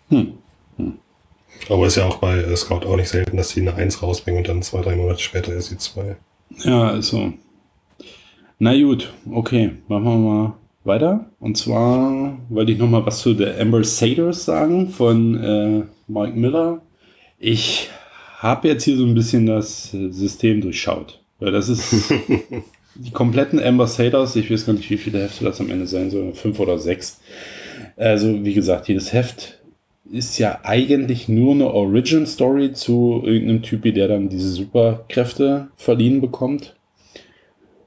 Hm. 0.08 0.34
Aber 1.68 1.86
ist 1.86 1.96
ja 1.96 2.06
auch 2.06 2.16
bei 2.16 2.38
äh, 2.38 2.56
Scout 2.56 2.86
auch 2.86 2.96
nicht 2.96 3.08
selten, 3.08 3.36
dass 3.36 3.48
die 3.54 3.60
eine 3.60 3.74
1 3.74 4.02
rausbringen 4.02 4.40
und 4.40 4.48
dann 4.48 4.62
zwei, 4.62 4.82
drei 4.82 4.96
Monate 4.96 5.20
später 5.20 5.52
ist 5.52 5.70
die 5.70 5.78
2. 5.78 6.16
Ja, 6.64 6.90
ist 6.90 7.08
so. 7.08 7.32
Na 8.58 8.80
gut, 8.80 9.12
okay, 9.30 9.72
machen 9.88 10.04
wir 10.04 10.18
mal 10.18 10.52
weiter. 10.84 11.26
Und 11.40 11.56
zwar 11.56 12.38
wollte 12.48 12.72
ich 12.72 12.78
noch 12.78 12.88
mal 12.88 13.04
was 13.04 13.20
zu 13.20 13.34
der 13.34 13.60
Ambassadors 13.60 14.44
sagen 14.44 14.88
von 14.88 15.36
äh, 15.36 15.82
Mike 16.08 16.36
Miller. 16.36 16.82
Ich 17.38 17.90
habe 18.38 18.68
jetzt 18.68 18.84
hier 18.84 18.96
so 18.96 19.04
ein 19.04 19.14
bisschen 19.14 19.46
das 19.46 19.94
äh, 19.94 20.10
System 20.10 20.60
durchschaut. 20.60 21.20
Weil 21.38 21.52
das 21.52 21.68
ist 21.68 21.92
die 22.94 23.10
kompletten 23.10 23.60
Ambassadors, 23.62 24.36
ich 24.36 24.50
weiß 24.50 24.66
gar 24.66 24.74
nicht, 24.74 24.90
wie 24.90 24.98
viele 24.98 25.22
Hefte 25.22 25.44
das 25.44 25.60
am 25.60 25.70
Ende 25.70 25.86
sein 25.86 26.10
sollen, 26.10 26.34
fünf 26.34 26.60
oder 26.60 26.78
sechs. 26.78 27.20
Also, 27.96 28.44
wie 28.44 28.54
gesagt, 28.54 28.88
jedes 28.88 29.12
Heft 29.12 29.61
ist 30.12 30.38
ja 30.38 30.60
eigentlich 30.62 31.28
nur 31.28 31.54
eine 31.54 31.72
Origin-Story 31.72 32.72
zu 32.74 33.22
irgendeinem 33.24 33.62
Typi, 33.62 33.92
der 33.92 34.08
dann 34.08 34.28
diese 34.28 34.50
Superkräfte 34.50 35.68
verliehen 35.76 36.20
bekommt. 36.20 36.76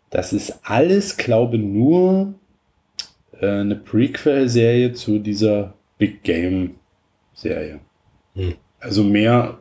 Das 0.09 0.33
ist 0.33 0.59
alles, 0.63 1.17
glaube 1.17 1.59
nur 1.59 2.33
äh, 3.39 3.47
eine 3.47 3.75
Prequel-Serie 3.75 4.93
zu 4.93 5.19
dieser 5.19 5.75
Big 5.99 6.23
Game-Serie. 6.23 7.79
Hm. 8.33 8.55
Also 8.79 9.03
mehr, 9.03 9.59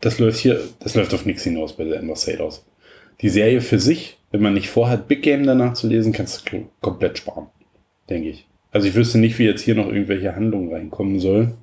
das 0.00 0.18
läuft 0.20 0.38
hier, 0.38 0.60
das 0.78 0.94
läuft 0.94 1.14
auf 1.14 1.26
nichts 1.26 1.42
hinaus 1.42 1.76
bei 1.76 1.84
der 1.84 1.98
Ambassadors. 1.98 2.64
Die 3.22 3.28
Serie 3.28 3.60
für 3.60 3.80
sich, 3.80 4.18
wenn 4.30 4.42
man 4.42 4.54
nicht 4.54 4.68
vorhat, 4.68 5.08
Big 5.08 5.22
Game 5.22 5.44
danach 5.44 5.74
zu 5.74 5.88
lesen, 5.88 6.12
kannst 6.12 6.50
du 6.52 6.66
komplett 6.80 7.18
sparen, 7.18 7.46
denke 8.08 8.28
ich. 8.28 8.46
Also 8.70 8.88
ich 8.88 8.94
wüsste 8.94 9.18
nicht, 9.18 9.38
wie 9.38 9.44
jetzt 9.44 9.62
hier 9.62 9.74
noch 9.74 9.86
irgendwelche 9.86 10.34
Handlungen 10.34 10.72
reinkommen 10.72 11.20
soll. 11.20 11.54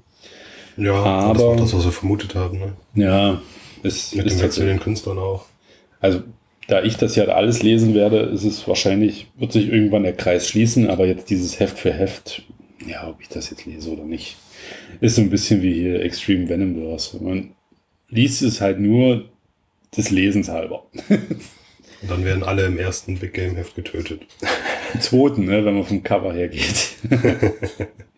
Ja, 0.78 0.93
Aber- 0.93 1.34
das 1.34 1.43
war 1.43 1.55
das, 1.57 1.74
was 1.74 1.86
wir 1.86 1.91
vermutet 1.91 2.36
haben. 2.36 2.59
Ne? 2.59 2.74
Ja, 2.95 3.41
es 3.84 4.13
Mit 4.15 4.26
ist 4.26 4.38
dem 4.39 4.43
Wechsel 4.43 4.67
den 4.67 4.80
Künstlern 4.80 5.17
auch. 5.17 5.45
Also, 5.99 6.22
da 6.67 6.84
ich 6.84 6.95
das 6.97 7.15
ja 7.15 7.26
alles 7.26 7.63
lesen 7.63 7.93
werde, 7.93 8.19
ist 8.22 8.43
es 8.43 8.67
wahrscheinlich, 8.67 9.28
wird 9.38 9.51
sich 9.51 9.67
irgendwann 9.69 10.03
der 10.03 10.13
Kreis 10.15 10.47
schließen, 10.47 10.89
aber 10.89 11.05
jetzt 11.05 11.30
dieses 11.30 11.59
Heft 11.59 11.78
für 11.80 11.91
Heft, 11.91 12.43
ja, 12.88 13.07
ob 13.09 13.22
ich 13.22 13.28
das 13.30 13.49
jetzt 13.49 13.65
lese 13.65 13.91
oder 13.91 14.03
nicht, 14.03 14.38
ist 15.01 15.15
so 15.15 15.22
ein 15.22 15.30
bisschen 15.30 15.61
wie 15.61 15.74
hier 15.74 16.01
Extreme 16.01 16.47
Venomverse. 16.47 17.22
Man 17.22 17.51
liest 18.09 18.41
es 18.41 18.61
halt 18.61 18.80
nur 18.80 19.26
des 19.95 20.09
Lesens 20.11 20.49
halber. 20.49 20.86
Und 21.09 22.09
dann 22.09 22.24
werden 22.26 22.43
alle 22.43 22.65
im 22.65 22.78
ersten 22.80 23.17
Big 23.17 23.34
Game 23.34 23.55
Heft 23.55 23.76
getötet. 23.76 24.22
Im 24.93 25.01
zweiten, 25.01 25.45
ne, 25.45 25.63
wenn 25.65 25.76
man 25.76 25.86
vom 25.86 26.03
Cover 26.03 26.34
her 26.34 26.47
geht. 26.47 26.95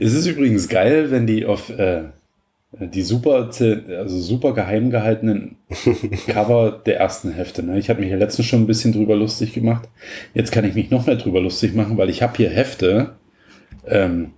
es 0.00 0.14
ist 0.14 0.26
übrigens 0.26 0.68
geil, 0.68 1.10
wenn 1.10 1.26
die 1.26 1.46
auf 1.46 1.70
äh, 1.70 2.04
die 2.72 3.02
super, 3.02 3.50
also 3.58 4.20
super 4.20 4.52
geheim 4.52 4.90
gehaltenen 4.90 5.56
Cover 6.26 6.82
der 6.84 6.98
ersten 6.98 7.32
Hefte. 7.32 7.62
Ne? 7.62 7.78
Ich 7.78 7.88
habe 7.88 8.00
mich 8.00 8.10
ja 8.10 8.16
letztens 8.16 8.46
schon 8.46 8.62
ein 8.62 8.66
bisschen 8.66 8.92
drüber 8.92 9.16
lustig 9.16 9.54
gemacht. 9.54 9.88
Jetzt 10.34 10.52
kann 10.52 10.66
ich 10.66 10.74
mich 10.74 10.90
noch 10.90 11.06
mehr 11.06 11.16
drüber 11.16 11.40
lustig 11.40 11.74
machen, 11.74 11.96
weil 11.96 12.10
ich 12.10 12.22
habe 12.22 12.36
hier 12.36 12.50
Hefte. 12.50 13.16
Ähm, 13.86 14.32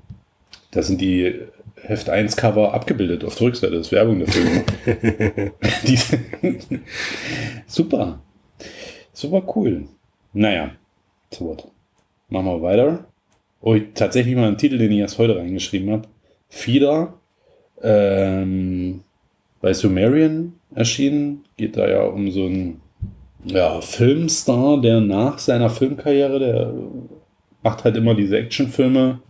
da 0.71 0.83
sind 0.83 1.01
die 1.01 1.41
Heft 1.83 2.09
1 2.09 2.37
Cover 2.37 2.73
abgebildet 2.73 3.25
auf 3.25 3.35
der 3.35 3.49
Rückseite. 3.49 3.73
Das 3.73 3.89
ist 3.89 3.93
Werbung 3.93 4.21
dafür. 4.21 4.63
super. 7.67 8.21
Super 9.13 9.43
cool. 9.57 9.89
Naja, 10.33 10.71
so 11.33 11.47
what. 11.47 11.67
Machen 12.29 12.47
wir 12.47 12.63
weiter. 12.63 13.07
Oh, 13.61 13.77
tatsächlich 13.95 14.35
mal 14.37 14.49
einen 14.49 14.57
Titel, 14.59 14.79
den 14.79 14.93
ich 14.93 14.99
erst 14.99 15.19
heute 15.19 15.37
reingeschrieben 15.37 15.91
habe. 15.91 16.09
Fieder 16.49 17.15
ähm, 17.83 19.03
bei 19.61 19.73
Sumerian 19.73 20.55
erschienen. 20.75 21.45
Geht 21.57 21.77
da 21.77 21.89
ja 21.89 22.03
um 22.03 22.31
so 22.31 22.47
einen 22.47 22.81
ja, 23.45 23.81
Filmstar, 23.81 24.81
der 24.81 25.01
nach 25.01 25.39
seiner 25.39 25.71
Filmkarriere, 25.71 26.39
der 26.39 26.75
macht 27.63 27.85
halt 27.85 27.97
immer 27.97 28.15
diese 28.15 28.39
Actionfilme, 28.39 29.21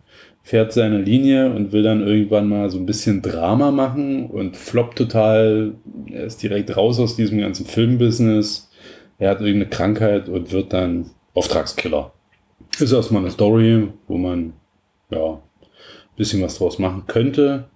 fährt 0.43 0.73
seine 0.73 0.99
Linie 0.99 1.53
und 1.53 1.73
will 1.73 1.83
dann 1.83 2.07
irgendwann 2.07 2.49
mal 2.49 2.71
so 2.71 2.79
ein 2.79 2.87
bisschen 2.87 3.23
Drama 3.23 3.71
machen 3.71 4.27
und 4.27 4.57
floppt 4.57 4.99
total. 4.99 5.75
Er 6.07 6.25
ist 6.25 6.43
direkt 6.43 6.77
raus 6.77 6.99
aus 6.99 7.17
diesem 7.17 7.39
ganzen 7.39 7.67
Filmbusiness. 7.67 8.71
Er 9.19 9.31
hat 9.31 9.41
irgendeine 9.41 9.71
Krankheit 9.71 10.29
und 10.29 10.53
wird 10.53 10.73
dann 10.73 11.11
Auftragskiller. 11.35 12.13
Ist 12.79 12.93
erstmal 12.93 13.23
eine 13.23 13.31
Story, 13.31 13.89
wo 14.07 14.17
man 14.17 14.55
ja 15.11 15.33
ein 15.33 16.17
bisschen 16.17 16.43
was 16.43 16.59
draus 16.59 16.79
machen 16.79 17.05
könnte. 17.07 17.69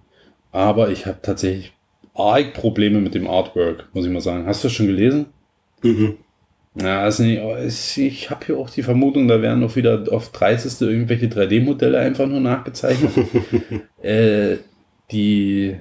Aber 0.51 0.89
ich 0.89 1.05
habe 1.05 1.19
tatsächlich 1.21 1.73
arg 2.13 2.53
Probleme 2.53 3.01
mit 3.01 3.13
dem 3.13 3.27
Artwork, 3.27 3.89
muss 3.93 4.05
ich 4.05 4.11
mal 4.11 4.21
sagen. 4.21 4.45
Hast 4.45 4.63
du 4.63 4.67
das 4.67 4.73
schon 4.73 4.87
gelesen? 4.87 5.27
Mhm. 5.83 6.17
Ja, 6.77 7.01
also 7.01 7.23
nicht, 7.23 7.97
ich 7.97 8.29
habe 8.29 8.45
hier 8.45 8.57
auch 8.57 8.69
die 8.69 8.83
Vermutung, 8.83 9.29
da 9.29 9.41
werden 9.41 9.63
auch 9.63 9.75
wieder 9.77 10.03
auf 10.11 10.31
30. 10.31 10.81
irgendwelche 10.81 11.27
3D-Modelle 11.27 11.99
einfach 11.99 12.27
nur 12.27 12.41
nachgezeichnet. 12.41 13.11
äh, 14.01 14.57
die, 15.11 15.77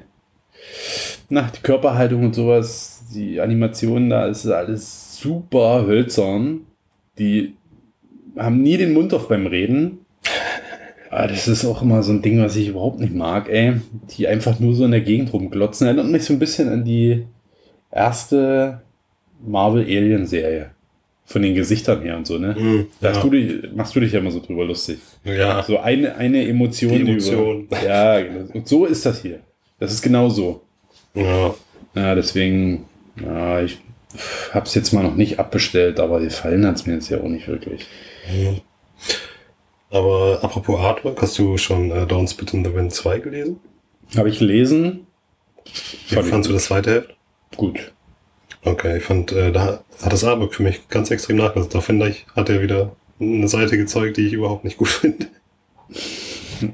na, 1.28 1.50
die 1.54 1.62
Körperhaltung 1.62 2.26
und 2.26 2.34
sowas, 2.34 3.04
die 3.12 3.40
Animationen, 3.40 4.10
da 4.10 4.26
ist 4.26 4.46
alles 4.46 5.18
super 5.18 5.84
hölzern. 5.86 6.66
Die 7.18 7.54
haben 8.36 8.62
nie 8.62 8.76
den 8.76 8.92
Mund 8.92 9.12
auf 9.14 9.28
beim 9.28 9.46
Reden. 9.46 9.98
Aber 11.10 11.28
das 11.28 11.46
ist 11.46 11.64
auch 11.64 11.82
immer 11.82 12.02
so 12.02 12.12
ein 12.12 12.22
Ding, 12.22 12.42
was 12.42 12.56
ich 12.56 12.68
überhaupt 12.68 12.98
nicht 12.98 13.14
mag, 13.14 13.48
ey. 13.48 13.74
Die 14.10 14.26
einfach 14.26 14.58
nur 14.58 14.74
so 14.74 14.84
in 14.84 14.90
der 14.90 15.00
Gegend 15.00 15.32
rumglotzen. 15.32 15.86
Erinnert 15.86 16.08
mich 16.08 16.24
so 16.24 16.32
ein 16.32 16.40
bisschen 16.40 16.68
an 16.68 16.84
die 16.84 17.24
erste 17.92 18.80
Marvel 19.46 19.84
Alien 19.84 20.26
Serie. 20.26 20.70
Von 21.26 21.42
den 21.42 21.54
Gesichtern 21.54 22.02
her 22.02 22.18
und 22.18 22.26
so, 22.26 22.36
ne? 22.36 22.54
Mhm, 22.58 22.86
da 23.00 23.12
ja. 23.12 23.20
du 23.20 23.30
dich, 23.30 23.72
machst 23.74 23.96
du 23.96 24.00
dich 24.00 24.12
ja 24.12 24.18
immer 24.18 24.30
so 24.30 24.40
drüber 24.40 24.66
lustig. 24.66 24.98
Ja. 25.24 25.62
So 25.62 25.78
eine, 25.78 26.16
eine 26.16 26.46
Emotion. 26.46 26.92
Die 26.92 27.00
Emotion. 27.00 27.62
Über, 27.62 27.82
ja, 27.82 28.18
und 28.52 28.68
so 28.68 28.84
ist 28.84 29.06
das 29.06 29.22
hier. 29.22 29.38
Das 29.78 29.92
ist 29.92 30.02
genau 30.02 30.28
so. 30.28 30.60
Ja. 31.14 31.54
Ja, 31.94 32.14
deswegen, 32.14 32.84
ja, 33.22 33.62
ich 33.62 33.78
hab's 34.52 34.74
jetzt 34.74 34.92
mal 34.92 35.02
noch 35.02 35.14
nicht 35.14 35.38
abbestellt, 35.38 36.00
aber 36.00 36.20
gefallen 36.20 36.66
hat's 36.66 36.86
mir 36.86 36.94
jetzt 36.94 37.08
ja 37.08 37.20
auch 37.20 37.28
nicht 37.28 37.48
wirklich. 37.48 37.86
Mhm. 38.30 38.60
Aber 39.90 40.40
apropos 40.42 40.80
Artwork, 40.80 41.22
hast 41.22 41.38
du 41.38 41.56
schon 41.56 41.90
äh, 41.90 42.02
Don't 42.02 42.28
Spit 42.28 42.52
in 42.52 42.64
the 42.64 42.74
Wind 42.74 42.92
2 42.92 43.20
gelesen? 43.20 43.60
Habe 44.16 44.28
ich 44.28 44.38
gelesen. 44.40 45.06
Wie 46.08 46.22
fandst 46.22 46.48
du 46.48 46.52
das 46.52 46.64
zweite 46.64 46.94
Heft? 46.94 47.16
Gut. 47.56 47.92
Okay, 48.64 48.98
ich 48.98 49.04
fand, 49.04 49.32
äh, 49.32 49.52
da 49.52 49.84
hat 50.02 50.12
das 50.12 50.24
Artwork 50.24 50.54
für 50.54 50.62
mich 50.62 50.88
ganz 50.88 51.10
extrem 51.10 51.36
nachgelassen. 51.36 51.72
Da 51.72 51.80
finde 51.80 52.08
ich, 52.08 52.26
hat 52.34 52.48
er 52.48 52.62
wieder 52.62 52.96
eine 53.20 53.48
Seite 53.48 53.76
gezeigt, 53.76 54.16
die 54.16 54.26
ich 54.26 54.32
überhaupt 54.32 54.64
nicht 54.64 54.78
gut 54.78 54.88
finde. 54.88 55.26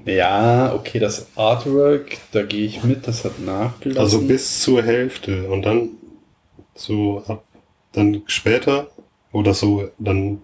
Ja, 0.05 0.74
okay, 0.74 0.98
das 0.98 1.26
Artwork, 1.36 2.16
da 2.32 2.42
gehe 2.42 2.66
ich 2.66 2.84
mit, 2.84 3.07
das 3.07 3.24
hat 3.24 3.40
nachgelassen. 3.40 4.01
Also 4.01 4.20
bis 4.22 4.61
zur 4.61 4.82
Hälfte 4.82 5.48
und 5.48 5.62
dann 5.62 5.90
so 6.74 7.22
ab, 7.26 7.44
dann 7.92 8.22
später, 8.26 8.88
wo 9.32 9.42
das 9.42 9.61
so 9.61 9.90
dann 9.98 10.42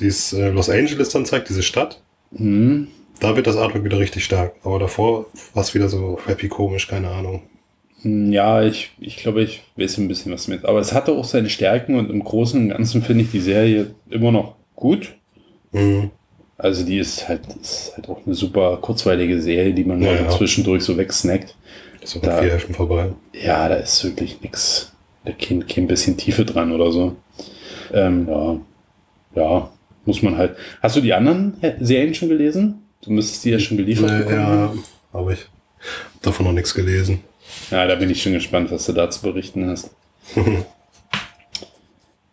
dieses 0.00 0.32
äh, 0.32 0.48
Los 0.50 0.70
Angeles 0.70 1.08
dann 1.10 1.26
zeigt, 1.26 1.48
diese 1.48 1.62
Stadt, 1.62 2.00
Hm. 2.36 2.88
da 3.20 3.36
wird 3.36 3.46
das 3.46 3.56
Artwork 3.56 3.84
wieder 3.84 3.98
richtig 3.98 4.24
stark. 4.24 4.54
Aber 4.64 4.78
davor 4.78 5.26
war 5.54 5.62
es 5.62 5.74
wieder 5.74 5.88
so 5.88 6.18
happy 6.26 6.48
komisch, 6.48 6.88
keine 6.88 7.08
Ahnung. 7.10 7.42
Hm, 8.02 8.32
Ja, 8.32 8.62
ich, 8.62 8.90
ich 9.00 9.18
glaube, 9.18 9.42
ich 9.42 9.62
weiß 9.76 9.98
ein 9.98 10.08
bisschen 10.08 10.32
was 10.32 10.48
mit. 10.48 10.64
Aber 10.64 10.80
es 10.80 10.92
hatte 10.92 11.12
auch 11.12 11.24
seine 11.24 11.48
Stärken 11.50 11.96
und 11.96 12.10
im 12.10 12.24
Großen 12.24 12.60
und 12.60 12.68
Ganzen 12.70 13.02
finde 13.02 13.24
ich 13.24 13.30
die 13.30 13.40
Serie 13.40 13.94
immer 14.10 14.32
noch 14.32 14.56
gut. 14.74 15.14
Mhm. 15.72 16.10
Also 16.58 16.84
die 16.84 16.98
ist 16.98 17.28
halt, 17.28 17.40
ist 17.60 17.92
halt 17.96 18.08
auch 18.08 18.24
eine 18.26 18.34
super 18.34 18.78
kurzweilige 18.80 19.40
Serie, 19.40 19.74
die 19.74 19.84
man 19.84 20.00
Ja, 20.02 20.14
ja. 20.14 20.28
zwischendurch 20.30 20.82
so 20.84 20.96
wegsnackt. 20.96 21.56
Ist 22.00 22.16
auch 22.16 22.20
Da- 22.22 22.40
vier 22.42 22.52
Heften 22.52 22.74
vorbei. 22.74 23.10
Ja, 23.32 23.68
da 23.68 23.76
ist 23.76 24.02
wirklich 24.04 24.40
nix. 24.42 24.92
Da 25.24 25.32
kein, 25.32 25.66
kein 25.66 25.86
bisschen 25.86 26.16
Tiefe 26.16 26.44
dran 26.44 26.70
oder 26.72 26.92
so. 26.92 27.16
Ähm, 27.92 28.28
ja, 28.28 28.60
ja, 29.36 29.70
muss 30.06 30.22
man 30.22 30.36
halt. 30.36 30.56
Hast 30.82 30.96
du 30.96 31.00
die 31.00 31.12
anderen 31.12 31.54
Serien 31.80 32.14
schon 32.14 32.28
gelesen? 32.28 32.82
Du 33.02 33.10
müsstest 33.12 33.44
die 33.44 33.50
ja 33.50 33.58
schon 33.58 33.76
geliefert 33.76 34.10
Nee, 34.10 34.18
bekommen. 34.18 34.36
ja, 34.38 34.72
aber 35.12 35.32
ich 35.32 35.40
hab 35.42 36.22
davon 36.22 36.46
noch 36.46 36.52
nichts 36.52 36.74
gelesen. 36.74 37.20
Ja, 37.70 37.86
da 37.86 37.94
bin 37.96 38.10
ich 38.10 38.22
schon 38.22 38.32
gespannt, 38.32 38.70
was 38.70 38.86
du 38.86 38.92
da 38.92 39.10
zu 39.10 39.22
berichten 39.22 39.68
hast. 39.68 39.90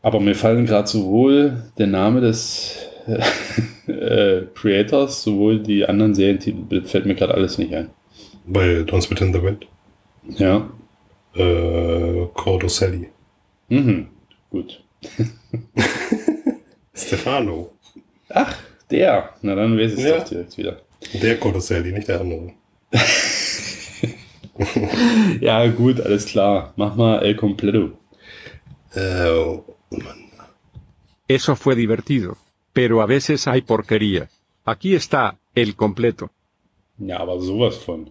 Aber 0.03 0.19
mir 0.19 0.33
fallen 0.33 0.65
gerade 0.65 0.87
sowohl 0.87 1.61
der 1.77 1.85
Name 1.87 2.21
des 2.21 2.75
äh, 3.87 4.41
Creators, 4.55 5.21
sowohl 5.21 5.59
die 5.61 5.85
anderen 5.85 6.15
Serientitel, 6.15 6.83
fällt 6.85 7.05
mir 7.05 7.13
gerade 7.13 7.35
alles 7.35 7.57
nicht 7.59 7.73
ein. 7.75 7.89
Bei 8.47 8.79
Don't 8.79 9.03
Spit 9.03 9.21
in 9.21 9.31
the 9.33 9.43
Wind. 9.43 9.67
Ja. 10.37 10.67
Äh, 11.35 12.25
Cordo 12.33 12.67
Sally. 12.67 13.09
Mhm. 13.69 14.07
Gut. 14.49 14.83
Stefano. 17.07 17.71
Ach, 18.29 18.55
der. 18.89 19.31
Na 19.41 19.55
dann 19.55 19.77
weiß 19.77 19.93
ich 19.93 19.99
es 19.99 20.05
Ja. 20.05 20.17
doch 20.19 20.27
direkt 20.29 20.57
wieder. 20.57 20.81
Der 21.21 21.37
Cordo 21.39 21.59
Sally, 21.59 21.91
nicht 21.91 22.07
der 22.07 22.21
andere. 22.21 22.53
Ja, 25.39 25.65
gut, 25.67 25.99
alles 26.01 26.25
klar. 26.25 26.73
Mach 26.75 26.95
mal 26.95 27.23
El 27.23 27.35
Completo. 27.35 27.91
Äh, 28.93 29.59
Eso 31.27 31.55
fue 31.55 31.75
divertido. 31.75 32.37
Pero 32.73 33.01
a 33.01 33.05
veces 33.07 33.47
hay 33.47 33.61
porquería. 33.61 34.29
Aquí 34.65 34.93
está, 34.93 35.37
el 35.55 35.75
completo. 35.75 36.29
Ja, 36.99 37.19
aber 37.19 37.39
sowas 37.41 37.77
von. 37.77 38.09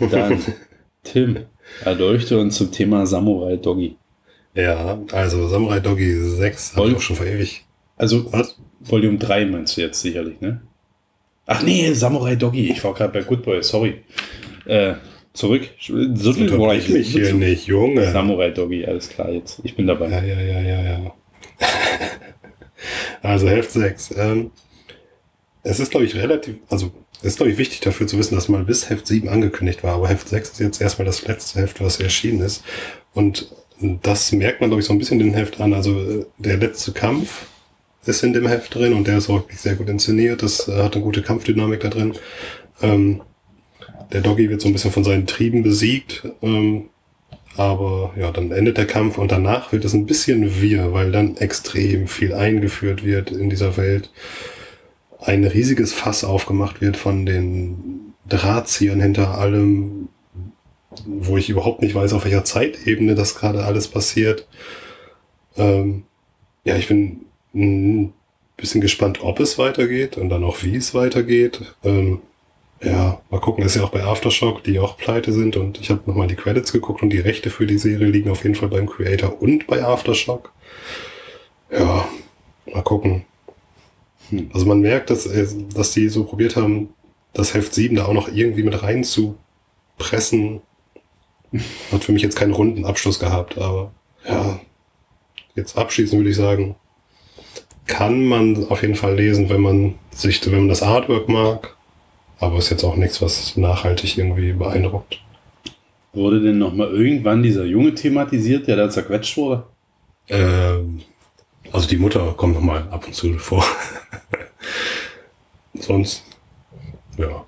Dann, 0.00 0.42
Tim, 1.04 1.46
erleuchte 1.84 2.38
uns 2.38 2.56
zum 2.56 2.72
Thema 2.72 3.06
Samurai 3.06 3.56
Doggy. 3.56 3.96
ja, 4.54 4.98
also 5.12 5.46
Samurai 5.48 5.80
Doggy 5.80 6.14
6 6.14 6.76
habe 6.76 6.88
ich 6.90 6.96
auch 6.96 7.00
schon 7.00 7.16
vor 7.16 7.26
ewig. 7.26 7.64
Also, 7.96 8.32
Was? 8.32 8.56
Volume 8.80 9.18
3 9.18 9.46
meinst 9.46 9.76
du 9.76 9.80
jetzt 9.80 10.00
sicherlich, 10.00 10.40
ne? 10.40 10.60
Ach 11.46 11.62
nee, 11.62 11.92
Samurai 11.92 12.36
Doggy. 12.36 12.70
Ich 12.70 12.82
war 12.84 12.92
gerade 12.92 13.12
bei 13.12 13.22
Good 13.22 13.42
Boy, 13.42 13.62
sorry. 13.62 14.02
Äh, 14.66 14.94
zurück. 15.32 15.68
Unterbrich 15.88 16.88
mich 16.88 17.08
hier 17.08 17.34
nicht, 17.34 17.66
Junge. 17.66 18.10
Samurai 18.10 18.50
Doggy, 18.50 18.84
alles 18.84 19.08
klar 19.08 19.30
jetzt. 19.30 19.60
Ich 19.62 19.76
bin 19.76 19.86
dabei. 19.86 20.08
Ja, 20.08 20.22
ja, 20.22 20.40
ja, 20.40 20.60
ja, 20.60 20.82
ja. 20.82 21.14
also 23.22 23.48
Heft 23.48 23.70
6. 23.70 24.14
Ähm, 24.16 24.50
es 25.62 25.80
ist, 25.80 25.90
glaube 25.90 26.04
ich, 26.04 26.16
relativ, 26.16 26.56
also 26.68 26.92
es 27.20 27.28
ist, 27.28 27.36
glaube 27.36 27.52
ich, 27.52 27.58
wichtig 27.58 27.80
dafür 27.80 28.06
zu 28.06 28.18
wissen, 28.18 28.34
dass 28.34 28.48
mal 28.48 28.64
bis 28.64 28.90
Heft 28.90 29.06
7 29.06 29.28
angekündigt 29.28 29.82
war, 29.84 29.94
aber 29.94 30.08
Heft 30.08 30.28
6 30.28 30.50
ist 30.50 30.60
jetzt 30.60 30.80
erstmal 30.80 31.06
das 31.06 31.26
letzte 31.26 31.60
Heft, 31.60 31.80
was 31.80 32.00
erschienen 32.00 32.40
ist. 32.40 32.62
Und 33.14 33.52
das 34.02 34.32
merkt 34.32 34.60
man, 34.60 34.70
glaube 34.70 34.80
ich, 34.80 34.86
so 34.86 34.92
ein 34.92 34.98
bisschen 34.98 35.18
den 35.18 35.34
Heft 35.34 35.60
an. 35.60 35.74
Also 35.74 36.00
äh, 36.00 36.26
der 36.38 36.56
letzte 36.56 36.92
Kampf 36.92 37.46
ist 38.06 38.22
in 38.22 38.32
dem 38.32 38.46
Heft 38.46 38.74
drin 38.74 38.92
und 38.92 39.06
der 39.06 39.18
ist 39.18 39.28
auch 39.28 39.44
sehr 39.50 39.74
gut 39.74 39.88
inszeniert. 39.88 40.42
Das 40.42 40.68
äh, 40.68 40.82
hat 40.82 40.94
eine 40.94 41.04
gute 41.04 41.22
Kampfdynamik 41.22 41.80
da 41.80 41.88
drin. 41.88 42.14
Ähm, 42.82 43.22
der 44.12 44.20
Doggy 44.20 44.48
wird 44.50 44.60
so 44.60 44.68
ein 44.68 44.72
bisschen 44.72 44.92
von 44.92 45.04
seinen 45.04 45.26
Trieben 45.26 45.62
besiegt. 45.62 46.28
Ähm, 46.42 46.90
aber 47.56 48.12
ja, 48.18 48.30
dann 48.30 48.52
endet 48.52 48.76
der 48.76 48.86
Kampf 48.86 49.16
und 49.18 49.32
danach 49.32 49.72
wird 49.72 49.84
es 49.84 49.94
ein 49.94 50.06
bisschen 50.06 50.60
wir, 50.60 50.92
weil 50.92 51.10
dann 51.10 51.36
extrem 51.38 52.06
viel 52.06 52.34
eingeführt 52.34 53.04
wird 53.04 53.30
in 53.30 53.48
dieser 53.48 53.76
Welt. 53.76 54.10
Ein 55.20 55.44
riesiges 55.44 55.94
Fass 55.94 56.22
aufgemacht 56.22 56.80
wird 56.80 56.96
von 56.96 57.24
den 57.24 58.12
Drahtziehern 58.28 59.00
hinter 59.00 59.38
allem, 59.38 60.08
wo 61.06 61.36
ich 61.36 61.48
überhaupt 61.48 61.80
nicht 61.80 61.94
weiß, 61.94 62.12
auf 62.12 62.24
welcher 62.24 62.44
Zeitebene 62.44 63.14
das 63.14 63.34
gerade 63.34 63.64
alles 63.64 63.88
passiert. 63.88 64.46
Ähm, 65.56 66.04
ja, 66.64 66.76
ich 66.76 66.88
bin 66.88 67.25
mm, 67.56 68.12
bisschen 68.56 68.80
gespannt, 68.80 69.22
ob 69.22 69.40
es 69.40 69.58
weitergeht 69.58 70.16
und 70.16 70.30
dann 70.30 70.44
auch 70.44 70.62
wie 70.62 70.76
es 70.76 70.94
weitergeht. 70.94 71.74
Ähm, 71.84 72.20
ja, 72.82 73.20
mal 73.30 73.40
gucken, 73.40 73.64
ist 73.64 73.76
ja 73.76 73.84
auch 73.84 73.90
bei 73.90 74.04
Aftershock, 74.04 74.62
die 74.62 74.78
auch 74.78 74.96
pleite 74.96 75.32
sind 75.32 75.56
und 75.56 75.80
ich 75.80 75.90
habe 75.90 76.02
nochmal 76.06 76.26
die 76.26 76.36
Credits 76.36 76.72
geguckt 76.72 77.02
und 77.02 77.10
die 77.10 77.18
Rechte 77.18 77.50
für 77.50 77.66
die 77.66 77.78
Serie 77.78 78.06
liegen 78.06 78.30
auf 78.30 78.42
jeden 78.42 78.54
Fall 78.54 78.68
beim 78.68 78.86
Creator 78.86 79.40
und 79.40 79.66
bei 79.66 79.82
Aftershock. 79.82 80.52
Ja, 81.70 82.06
mal 82.72 82.82
gucken. 82.82 83.24
Hm. 84.30 84.50
Also 84.52 84.66
man 84.66 84.80
merkt, 84.80 85.10
dass, 85.10 85.26
äh, 85.26 85.46
dass 85.74 85.92
die 85.92 86.08
so 86.08 86.24
probiert 86.24 86.56
haben, 86.56 86.90
das 87.32 87.54
Heft 87.54 87.74
7 87.74 87.96
da 87.96 88.06
auch 88.06 88.12
noch 88.14 88.28
irgendwie 88.28 88.62
mit 88.62 88.82
rein 88.82 89.04
zu 89.04 89.36
pressen. 89.98 90.60
Hat 91.92 92.04
für 92.04 92.12
mich 92.12 92.22
jetzt 92.22 92.36
keinen 92.36 92.52
runden 92.52 92.84
Abschluss 92.84 93.18
gehabt, 93.18 93.58
aber 93.58 93.92
ja, 94.28 94.60
jetzt 95.54 95.76
abschließend 95.78 96.18
würde 96.18 96.30
ich 96.30 96.36
sagen, 96.36 96.76
kann 97.86 98.24
man 98.24 98.68
auf 98.68 98.82
jeden 98.82 98.94
Fall 98.94 99.14
lesen, 99.14 99.48
wenn 99.48 99.60
man 99.60 99.94
sich, 100.10 100.44
wenn 100.46 100.58
man 100.58 100.68
das 100.68 100.82
Artwork 100.82 101.28
mag, 101.28 101.76
aber 102.38 102.58
ist 102.58 102.70
jetzt 102.70 102.84
auch 102.84 102.96
nichts, 102.96 103.22
was 103.22 103.56
nachhaltig 103.56 104.18
irgendwie 104.18 104.52
beeindruckt. 104.52 105.20
Wurde 106.12 106.40
denn 106.40 106.58
nochmal 106.58 106.88
irgendwann 106.88 107.42
dieser 107.42 107.64
Junge 107.64 107.94
thematisiert, 107.94 108.66
der 108.66 108.76
da 108.76 108.90
zerquetscht 108.90 109.36
wurde? 109.36 109.64
Ähm, 110.28 111.02
also 111.72 111.88
die 111.88 111.96
Mutter 111.96 112.34
kommt 112.36 112.54
noch 112.54 112.62
mal 112.62 112.88
ab 112.90 113.06
und 113.06 113.14
zu 113.14 113.32
vor. 113.38 113.64
Sonst, 115.74 116.24
ja. 117.18 117.44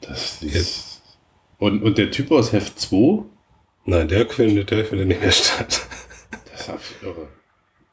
Das 0.00 0.42
ist. 0.42 1.02
Und, 1.58 1.82
und 1.82 1.98
der 1.98 2.10
Typ 2.10 2.30
aus 2.30 2.52
Heft 2.52 2.78
2? 2.78 3.24
Nein, 3.84 4.08
der 4.08 4.28
findet, 4.28 4.70
der 4.70 4.84
findet 4.84 5.08
nicht 5.08 5.20
mehr 5.20 5.32
statt. 5.32 5.86
Das 6.52 6.60
ist 6.60 6.70
absolut 6.70 7.02
irre. 7.02 7.28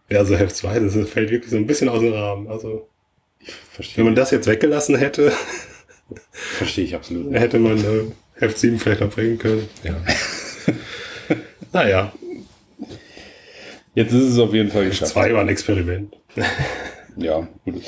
Ja, 0.09 0.19
also 0.19 0.35
Heft 0.35 0.55
2, 0.55 0.79
das 0.79 1.09
fällt 1.09 1.31
wirklich 1.31 1.51
so 1.51 1.57
ein 1.57 1.67
bisschen 1.67 1.89
aus 1.89 1.99
dem 1.99 2.13
Rahmen. 2.13 2.47
Also, 2.47 2.87
wenn 3.95 4.05
man 4.05 4.15
das 4.15 4.31
jetzt 4.31 4.47
weggelassen 4.47 4.95
hätte, 4.95 5.31
verstehe 6.31 6.85
ich 6.85 6.95
absolut 6.95 7.31
nicht. 7.31 7.39
hätte 7.39 7.59
man 7.59 7.77
äh, 7.77 8.11
Heft 8.35 8.57
7 8.57 8.79
vielleicht 8.79 9.01
noch 9.01 9.09
bringen 9.09 9.37
können. 9.37 9.67
Ja. 9.83 9.95
naja, 11.73 12.13
Jetzt 13.95 14.11
ist 14.11 14.23
es 14.23 14.39
auf 14.39 14.53
jeden 14.53 14.69
Fall 14.69 14.83
Heft 14.83 14.91
geschafft. 14.91 15.13
2 15.13 15.33
war 15.33 15.41
ein 15.41 15.49
Experiment. 15.49 16.15
Ja, 17.17 17.47
gut. 17.63 17.81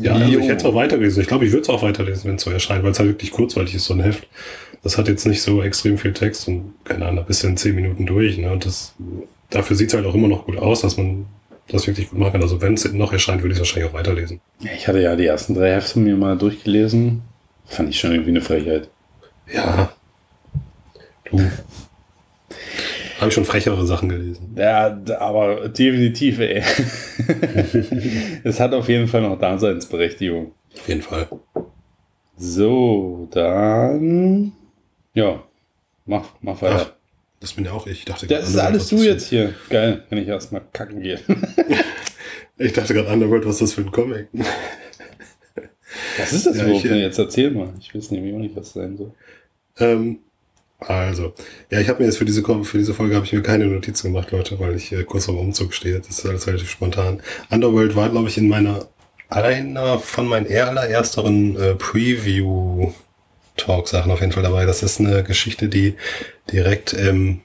Ja, 0.00 0.14
also 0.14 0.38
ich 0.38 0.44
hätte 0.44 0.58
es 0.58 0.64
auch 0.64 0.76
weiterlesen. 0.76 1.22
Ich 1.22 1.26
glaube, 1.26 1.44
ich 1.44 1.50
würde 1.50 1.62
es 1.62 1.68
auch 1.68 1.82
weiterlesen, 1.82 2.28
wenn 2.28 2.36
es 2.36 2.42
so 2.42 2.52
erscheint, 2.52 2.84
weil 2.84 2.92
es 2.92 3.00
halt 3.00 3.08
wirklich 3.08 3.32
kurzweilig 3.32 3.74
ist, 3.74 3.86
so 3.86 3.94
ein 3.94 4.00
Heft. 4.00 4.28
Das 4.84 4.96
hat 4.96 5.08
jetzt 5.08 5.26
nicht 5.26 5.42
so 5.42 5.60
extrem 5.60 5.98
viel 5.98 6.12
Text 6.12 6.46
und 6.46 6.74
keine 6.84 7.06
Ahnung, 7.06 7.24
bis 7.26 7.42
in 7.42 7.56
zehn 7.56 7.74
Minuten 7.74 8.06
durch. 8.06 8.38
Ne? 8.38 8.52
Und 8.52 8.64
das, 8.64 8.94
dafür 9.54 9.76
sieht 9.76 9.88
es 9.88 9.94
halt 9.94 10.06
auch 10.06 10.14
immer 10.14 10.28
noch 10.28 10.46
gut 10.46 10.56
aus, 10.58 10.80
dass 10.80 10.96
man 10.96 11.26
das 11.68 11.86
wirklich 11.86 12.10
gut 12.10 12.18
machen 12.18 12.32
kann. 12.32 12.42
Also 12.42 12.60
wenn 12.60 12.74
es 12.74 12.90
noch 12.92 13.12
erscheint, 13.12 13.42
würde 13.42 13.52
ich 13.52 13.54
es 13.54 13.60
wahrscheinlich 13.60 13.90
auch 13.90 13.94
weiterlesen. 13.94 14.40
Ich 14.60 14.86
hatte 14.86 15.00
ja 15.00 15.16
die 15.16 15.26
ersten 15.26 15.54
drei 15.54 15.72
Hefte 15.72 15.98
mir 15.98 16.16
mal 16.16 16.36
durchgelesen. 16.36 17.22
Fand 17.66 17.88
ich 17.88 17.98
schon 17.98 18.12
irgendwie 18.12 18.30
eine 18.30 18.42
Frechheit. 18.42 18.90
Ja. 19.52 19.92
Du. 21.30 21.38
Habe 23.18 23.28
ich 23.28 23.34
schon 23.34 23.44
frechere 23.44 23.86
Sachen 23.86 24.08
gelesen. 24.08 24.54
Ja, 24.56 24.98
aber 25.18 25.68
definitiv, 25.68 26.40
ey. 26.40 26.62
es 28.44 28.60
hat 28.60 28.74
auf 28.74 28.88
jeden 28.88 29.08
Fall 29.08 29.22
noch 29.22 29.38
Daseinsberechtigung. 29.38 30.52
Auf 30.76 30.88
jeden 30.88 31.02
Fall. 31.02 31.28
So, 32.36 33.28
dann. 33.30 34.52
Ja, 35.14 35.42
mach, 36.04 36.30
mach 36.42 36.60
weiter. 36.60 36.93
Das 37.44 37.52
bin 37.52 37.66
ja 37.66 37.72
auch 37.72 37.86
ich. 37.86 37.98
ich 37.98 38.04
dachte, 38.06 38.26
das 38.26 38.48
ist 38.48 38.56
alles 38.56 38.88
du 38.88 39.02
jetzt 39.02 39.28
hier. 39.28 39.52
Geil, 39.68 40.02
wenn 40.08 40.16
ich 40.16 40.26
erstmal 40.26 40.62
kacken 40.72 41.02
gehe. 41.02 41.20
Ich 42.56 42.72
dachte 42.72 42.94
gerade, 42.94 43.08
Underworld, 43.08 43.44
was 43.44 43.54
ist 43.54 43.62
das 43.62 43.72
für 43.72 43.80
ein 43.80 43.90
Comic? 43.90 44.28
Was 46.18 46.32
ist 46.32 46.46
das 46.46 46.56
Ja, 46.56 46.64
überhaupt 46.66 46.84
ich, 46.84 46.90
äh, 46.92 47.00
jetzt? 47.00 47.18
Erzähl 47.18 47.50
mal. 47.50 47.74
Ich 47.80 47.92
weiß 47.92 48.12
nämlich 48.12 48.32
auch 48.32 48.38
nicht, 48.38 48.54
was 48.54 48.74
sein 48.74 48.96
soll. 48.96 49.10
Ähm, 49.80 50.20
also, 50.78 51.34
ja, 51.72 51.80
ich 51.80 51.88
habe 51.88 51.98
mir 51.98 52.06
jetzt 52.06 52.18
für 52.18 52.24
diese, 52.24 52.44
für 52.44 52.78
diese 52.78 52.94
Folge 52.94 53.16
habe 53.16 53.26
ich 53.26 53.32
mir 53.32 53.42
keine 53.42 53.66
Notizen 53.66 54.12
gemacht, 54.12 54.30
Leute, 54.30 54.60
weil 54.60 54.76
ich 54.76 54.92
äh, 54.92 55.02
kurz 55.02 55.24
vor 55.24 55.34
dem 55.34 55.40
Umzug 55.40 55.74
stehe. 55.74 55.98
Das 55.98 56.10
ist 56.10 56.26
alles 56.26 56.46
relativ 56.46 56.70
spontan. 56.70 57.20
Underworld 57.50 57.96
war, 57.96 58.08
glaube 58.08 58.28
ich, 58.28 58.38
in 58.38 58.48
meiner 58.48 58.86
einer 59.28 59.98
von 59.98 60.28
meinen 60.28 60.46
eher 60.46 60.68
allerersteren 60.68 61.56
äh, 61.56 61.74
Preview-Talk-Sachen 63.56 64.10
auf 64.10 64.20
jeden 64.20 64.32
Fall 64.32 64.42
dabei. 64.42 64.66
Das 64.66 64.82
ist 64.82 65.00
eine 65.00 65.22
Geschichte, 65.22 65.68
die 65.68 65.94
direkt 66.50 66.92
im 66.92 67.40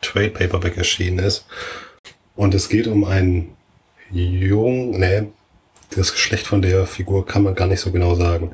Trade 0.00 0.30
Paperback 0.30 0.76
erschienen 0.76 1.18
ist. 1.18 1.46
Und 2.34 2.54
es 2.54 2.68
geht 2.68 2.86
um 2.86 3.04
einen 3.04 3.56
Jungen, 4.10 4.98
nee, 4.98 5.24
das 5.90 6.12
Geschlecht 6.12 6.46
von 6.46 6.62
der 6.62 6.86
Figur 6.86 7.26
kann 7.26 7.42
man 7.42 7.54
gar 7.54 7.66
nicht 7.66 7.80
so 7.80 7.92
genau 7.92 8.14
sagen. 8.14 8.52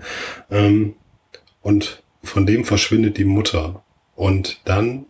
Ähm, 0.51 0.95
und 1.63 2.03
von 2.23 2.47
dem 2.47 2.65
verschwindet 2.65 3.17
die 3.17 3.25
Mutter. 3.25 3.83
Und 4.15 4.61
dann 4.65 5.07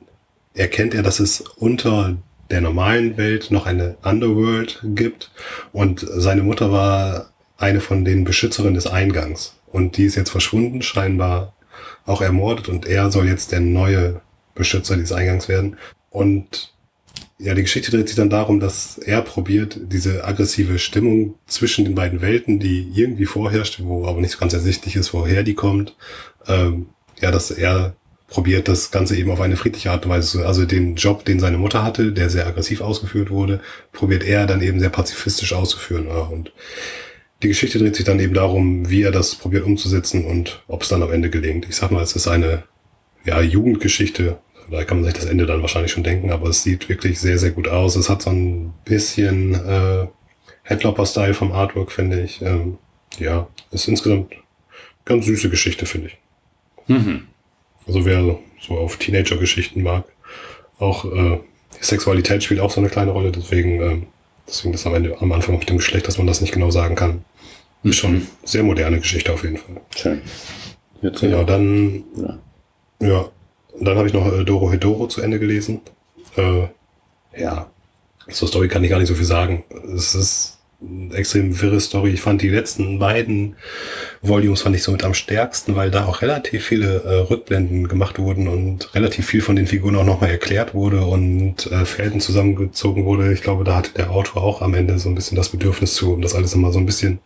erkennt 0.54 0.94
er, 0.94 1.02
dass 1.02 1.20
es 1.20 1.40
unter 1.40 2.16
der 2.50 2.60
normalen 2.60 3.16
Welt 3.16 3.50
noch 3.50 3.66
eine 3.66 3.96
Underworld 4.02 4.80
gibt. 4.82 5.30
Und 5.72 6.06
seine 6.08 6.42
Mutter 6.42 6.70
war 6.70 7.30
eine 7.56 7.80
von 7.80 8.04
den 8.04 8.24
Beschützerinnen 8.24 8.74
des 8.74 8.86
Eingangs. 8.86 9.54
Und 9.66 9.96
die 9.96 10.04
ist 10.04 10.16
jetzt 10.16 10.30
verschwunden, 10.30 10.82
scheinbar 10.82 11.54
auch 12.08 12.22
ermordet. 12.22 12.68
Und 12.68 12.86
er 12.86 13.10
soll 13.10 13.26
jetzt 13.26 13.52
der 13.52 13.60
neue 13.60 14.20
Beschützer 14.54 14.96
dieses 14.96 15.12
Eingangs 15.12 15.48
werden. 15.48 15.76
Und 16.10 16.72
ja, 17.38 17.54
die 17.54 17.62
Geschichte 17.62 17.92
dreht 17.92 18.08
sich 18.08 18.16
dann 18.16 18.30
darum, 18.30 18.58
dass 18.58 18.98
er 18.98 19.22
probiert, 19.22 19.78
diese 19.80 20.24
aggressive 20.24 20.78
Stimmung 20.78 21.34
zwischen 21.46 21.84
den 21.84 21.94
beiden 21.94 22.20
Welten, 22.20 22.58
die 22.58 22.90
irgendwie 22.94 23.26
vorherrscht, 23.26 23.80
wo 23.80 24.06
aber 24.06 24.20
nicht 24.20 24.40
ganz 24.40 24.52
ersichtlich 24.54 24.96
ist, 24.96 25.14
woher 25.14 25.44
die 25.44 25.54
kommt, 25.54 25.94
ähm, 26.48 26.86
ja, 27.20 27.30
dass 27.30 27.52
er 27.52 27.94
probiert, 28.26 28.68
das 28.68 28.90
Ganze 28.90 29.16
eben 29.16 29.30
auf 29.30 29.40
eine 29.40 29.56
friedliche 29.56 29.90
Art 29.90 30.04
und 30.04 30.10
Weise 30.10 30.46
also 30.46 30.66
den 30.66 30.96
Job, 30.96 31.24
den 31.24 31.40
seine 31.40 31.58
Mutter 31.58 31.82
hatte, 31.82 32.12
der 32.12 32.28
sehr 32.28 32.46
aggressiv 32.46 32.80
ausgeführt 32.80 33.30
wurde, 33.30 33.60
probiert 33.92 34.22
er 34.24 34.46
dann 34.46 34.60
eben 34.60 34.80
sehr 34.80 34.90
pazifistisch 34.90 35.52
auszuführen. 35.52 36.08
Und 36.08 36.52
die 37.42 37.48
Geschichte 37.48 37.78
dreht 37.78 37.96
sich 37.96 38.04
dann 38.04 38.20
eben 38.20 38.34
darum, 38.34 38.90
wie 38.90 39.02
er 39.02 39.12
das 39.12 39.34
probiert 39.36 39.64
umzusetzen 39.64 40.24
und 40.24 40.62
ob 40.66 40.82
es 40.82 40.88
dann 40.88 41.02
am 41.02 41.12
Ende 41.12 41.30
gelingt. 41.30 41.66
Ich 41.68 41.76
sag 41.76 41.90
mal, 41.90 42.02
es 42.02 42.16
ist 42.16 42.26
eine 42.26 42.64
ja, 43.24 43.40
Jugendgeschichte. 43.40 44.38
Da 44.70 44.84
kann 44.84 44.98
man 44.98 45.04
sich 45.04 45.14
das 45.14 45.24
Ende 45.24 45.46
dann 45.46 45.62
wahrscheinlich 45.62 45.92
schon 45.92 46.02
denken, 46.02 46.30
aber 46.30 46.48
es 46.48 46.62
sieht 46.62 46.88
wirklich 46.88 47.20
sehr, 47.20 47.38
sehr 47.38 47.52
gut 47.52 47.68
aus. 47.68 47.96
Es 47.96 48.10
hat 48.10 48.22
so 48.22 48.30
ein 48.30 48.74
bisschen 48.84 49.54
äh, 49.54 50.06
Headlopper-Style 50.64 51.34
vom 51.34 51.52
Artwork, 51.52 51.92
finde 51.92 52.20
ich. 52.20 52.42
Ähm, 52.42 52.78
ja, 53.18 53.48
ist 53.70 53.88
insgesamt 53.88 54.32
ganz 55.04 55.24
süße 55.24 55.48
Geschichte, 55.48 55.86
finde 55.86 56.08
ich. 56.08 56.18
Mhm. 56.88 57.28
Also 57.86 58.04
wer 58.04 58.38
so 58.60 58.76
auf 58.76 58.96
Teenager-Geschichten 58.98 59.82
mag, 59.82 60.04
auch 60.78 61.04
äh, 61.04 61.38
Sexualität 61.80 62.42
spielt 62.42 62.60
auch 62.60 62.70
so 62.70 62.80
eine 62.80 62.90
kleine 62.90 63.12
Rolle, 63.12 63.32
deswegen, 63.32 63.80
ähm, 63.80 64.06
deswegen 64.48 64.74
ist 64.74 64.86
am 64.86 64.94
Ende 64.94 65.16
am 65.20 65.32
Anfang 65.32 65.58
mit 65.58 65.68
dem 65.68 65.76
Geschlecht, 65.76 66.08
dass 66.08 66.18
man 66.18 66.26
das 66.26 66.40
nicht 66.40 66.52
genau 66.52 66.70
sagen 66.70 66.94
kann. 66.94 67.24
Ist 67.84 67.96
schon 67.96 68.26
sehr 68.44 68.64
moderne 68.64 68.98
Geschichte 68.98 69.32
auf 69.32 69.44
jeden 69.44 69.58
Fall. 69.58 69.80
Schön. 69.94 70.20
Jetzt 71.00 71.20
Genau, 71.20 71.44
dann 71.44 72.04
Ja. 72.16 72.38
Ja, 73.00 73.28
dann 73.80 73.96
habe 73.96 74.08
ich 74.08 74.14
noch 74.14 74.26
äh, 74.32 74.44
Doro 74.44 74.72
Hedoro 74.72 75.06
zu 75.06 75.20
Ende 75.20 75.38
gelesen. 75.38 75.80
Äh, 76.36 76.66
ja, 77.36 77.70
zur 78.28 78.48
Story 78.48 78.68
kann 78.68 78.82
ich 78.82 78.90
gar 78.90 78.98
nicht 78.98 79.08
so 79.08 79.14
viel 79.14 79.24
sagen. 79.24 79.64
Es 79.94 80.14
ist 80.14 80.57
extrem 81.12 81.60
wirre 81.60 81.80
Story. 81.80 82.10
Ich 82.10 82.20
fand 82.20 82.40
die 82.40 82.48
letzten 82.48 82.98
beiden 82.98 83.56
Volumes 84.22 84.62
fand 84.62 84.76
ich 84.76 84.84
somit 84.84 85.04
am 85.04 85.14
stärksten, 85.14 85.74
weil 85.74 85.90
da 85.90 86.06
auch 86.06 86.22
relativ 86.22 86.64
viele 86.64 87.02
äh, 87.02 87.14
Rückblenden 87.14 87.88
gemacht 87.88 88.18
wurden 88.18 88.46
und 88.46 88.94
relativ 88.94 89.26
viel 89.26 89.40
von 89.40 89.56
den 89.56 89.66
Figuren 89.66 89.96
auch 89.96 90.04
nochmal 90.04 90.30
erklärt 90.30 90.74
wurde 90.74 91.04
und 91.04 91.66
äh, 91.72 91.84
Felden 91.84 92.20
zusammengezogen 92.20 93.04
wurde. 93.04 93.32
Ich 93.32 93.42
glaube, 93.42 93.64
da 93.64 93.74
hatte 93.76 93.92
der 93.94 94.10
Autor 94.10 94.44
auch 94.44 94.62
am 94.62 94.74
Ende 94.74 94.98
so 94.98 95.08
ein 95.08 95.16
bisschen 95.16 95.36
das 95.36 95.48
Bedürfnis 95.48 95.94
zu, 95.94 96.12
um 96.12 96.22
das 96.22 96.34
alles 96.34 96.54
immer 96.54 96.72
so 96.72 96.78
ein 96.78 96.86
bisschen 96.86 97.18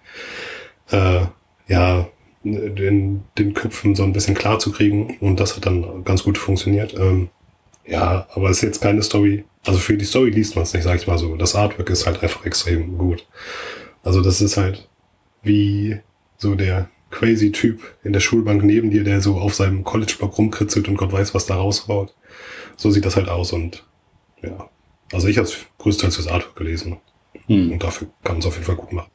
äh, 0.91 1.27
ja, 1.69 2.09
den, 2.45 3.23
den 3.39 3.55
Köpfen 3.55 3.95
so 3.95 4.03
ein 4.03 4.13
bisschen 4.13 4.35
klar 4.35 4.59
zu 4.59 4.73
kriegen. 4.73 5.19
Und 5.21 5.41
das 5.41 5.57
hat 5.57 5.67
dann 5.67 6.05
ganz 6.05 6.23
gut 6.23 6.39
funktioniert. 6.39 6.95
Ähm, 6.99 7.29
ja, 7.87 8.27
aber 8.35 8.51
es 8.51 8.59
ist 8.59 8.63
jetzt 8.63 8.81
keine 8.81 9.03
Story. 9.03 9.45
Also 9.65 9.79
für 9.79 9.97
die 9.97 10.05
Story 10.05 10.31
liest 10.31 10.57
man 10.57 10.65
es 10.65 10.75
nicht, 10.75 10.83
sag 10.83 10.97
ich 10.97 11.07
mal 11.07 11.19
so. 11.19 11.37
Das 11.37 11.55
Artwork 11.55 11.89
ist 11.91 12.07
halt 12.07 12.23
einfach 12.23 12.45
extrem 12.45 12.99
gut. 12.99 13.27
Also 14.03 14.21
das 14.21 14.41
ist 14.41 14.57
halt 14.57 14.89
wie 15.43 15.99
so 16.37 16.55
der 16.55 16.91
crazy 17.11 17.53
Typ 17.53 17.81
in 18.03 18.13
der 18.13 18.21
Schulbank 18.21 18.65
neben 18.65 18.91
dir, 18.91 19.05
der 19.05 19.21
so 19.21 19.37
auf 19.37 19.55
seinem 19.55 19.85
College-Block 19.85 20.37
rumkritzelt 20.39 20.89
und 20.89 20.97
Gott 20.97 21.13
weiß, 21.13 21.35
was 21.35 21.47
da 21.47 21.57
raushaut. 21.57 22.15
So 22.77 22.91
sieht 22.91 23.05
das 23.05 23.17
halt 23.17 23.29
aus 23.29 23.53
und 23.53 23.85
ja. 24.43 24.69
Also 25.13 25.29
ich 25.29 25.37
habe 25.37 25.47
es 25.47 25.57
größtenteils 25.79 26.17
fürs 26.17 26.29
Artwork 26.29 26.57
gelesen. 26.57 26.97
Hm. 27.47 27.73
Und 27.73 27.83
dafür 27.83 28.09
kann 28.25 28.35
man 28.35 28.41
es 28.41 28.47
auf 28.47 28.55
jeden 28.55 28.67
Fall 28.67 28.77
gut 28.77 28.93
machen. 28.93 29.11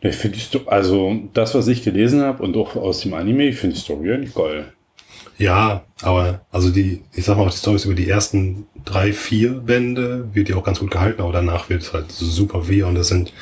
Ich 0.00 0.16
finde 0.16 0.38
also 0.66 1.18
das, 1.32 1.54
was 1.54 1.66
ich 1.68 1.82
gelesen 1.82 2.20
habe 2.20 2.42
und 2.42 2.56
auch 2.56 2.76
aus 2.76 3.00
dem 3.00 3.14
Anime, 3.14 3.48
ich 3.48 3.56
finde 3.56 3.76
die 3.76 3.80
Story 3.80 4.12
eigentlich 4.12 4.34
geil. 4.34 4.72
Ja, 5.38 5.84
aber 6.02 6.42
also 6.52 6.70
die, 6.70 7.02
ich 7.12 7.24
sag 7.24 7.36
mal, 7.36 7.48
die 7.50 7.56
Storys 7.56 7.84
über 7.84 7.94
die 7.94 8.08
ersten 8.08 8.66
drei, 8.84 9.12
vier 9.12 9.50
Bände 9.54 10.28
wird 10.32 10.48
die 10.48 10.54
auch 10.54 10.64
ganz 10.64 10.78
gut 10.80 10.90
gehalten, 10.90 11.22
aber 11.22 11.32
danach 11.32 11.68
wird 11.70 11.82
es 11.82 11.92
halt 11.92 12.10
super 12.12 12.68
weh 12.68 12.82
und 12.84 12.96
es 12.96 13.08
sind 13.08 13.32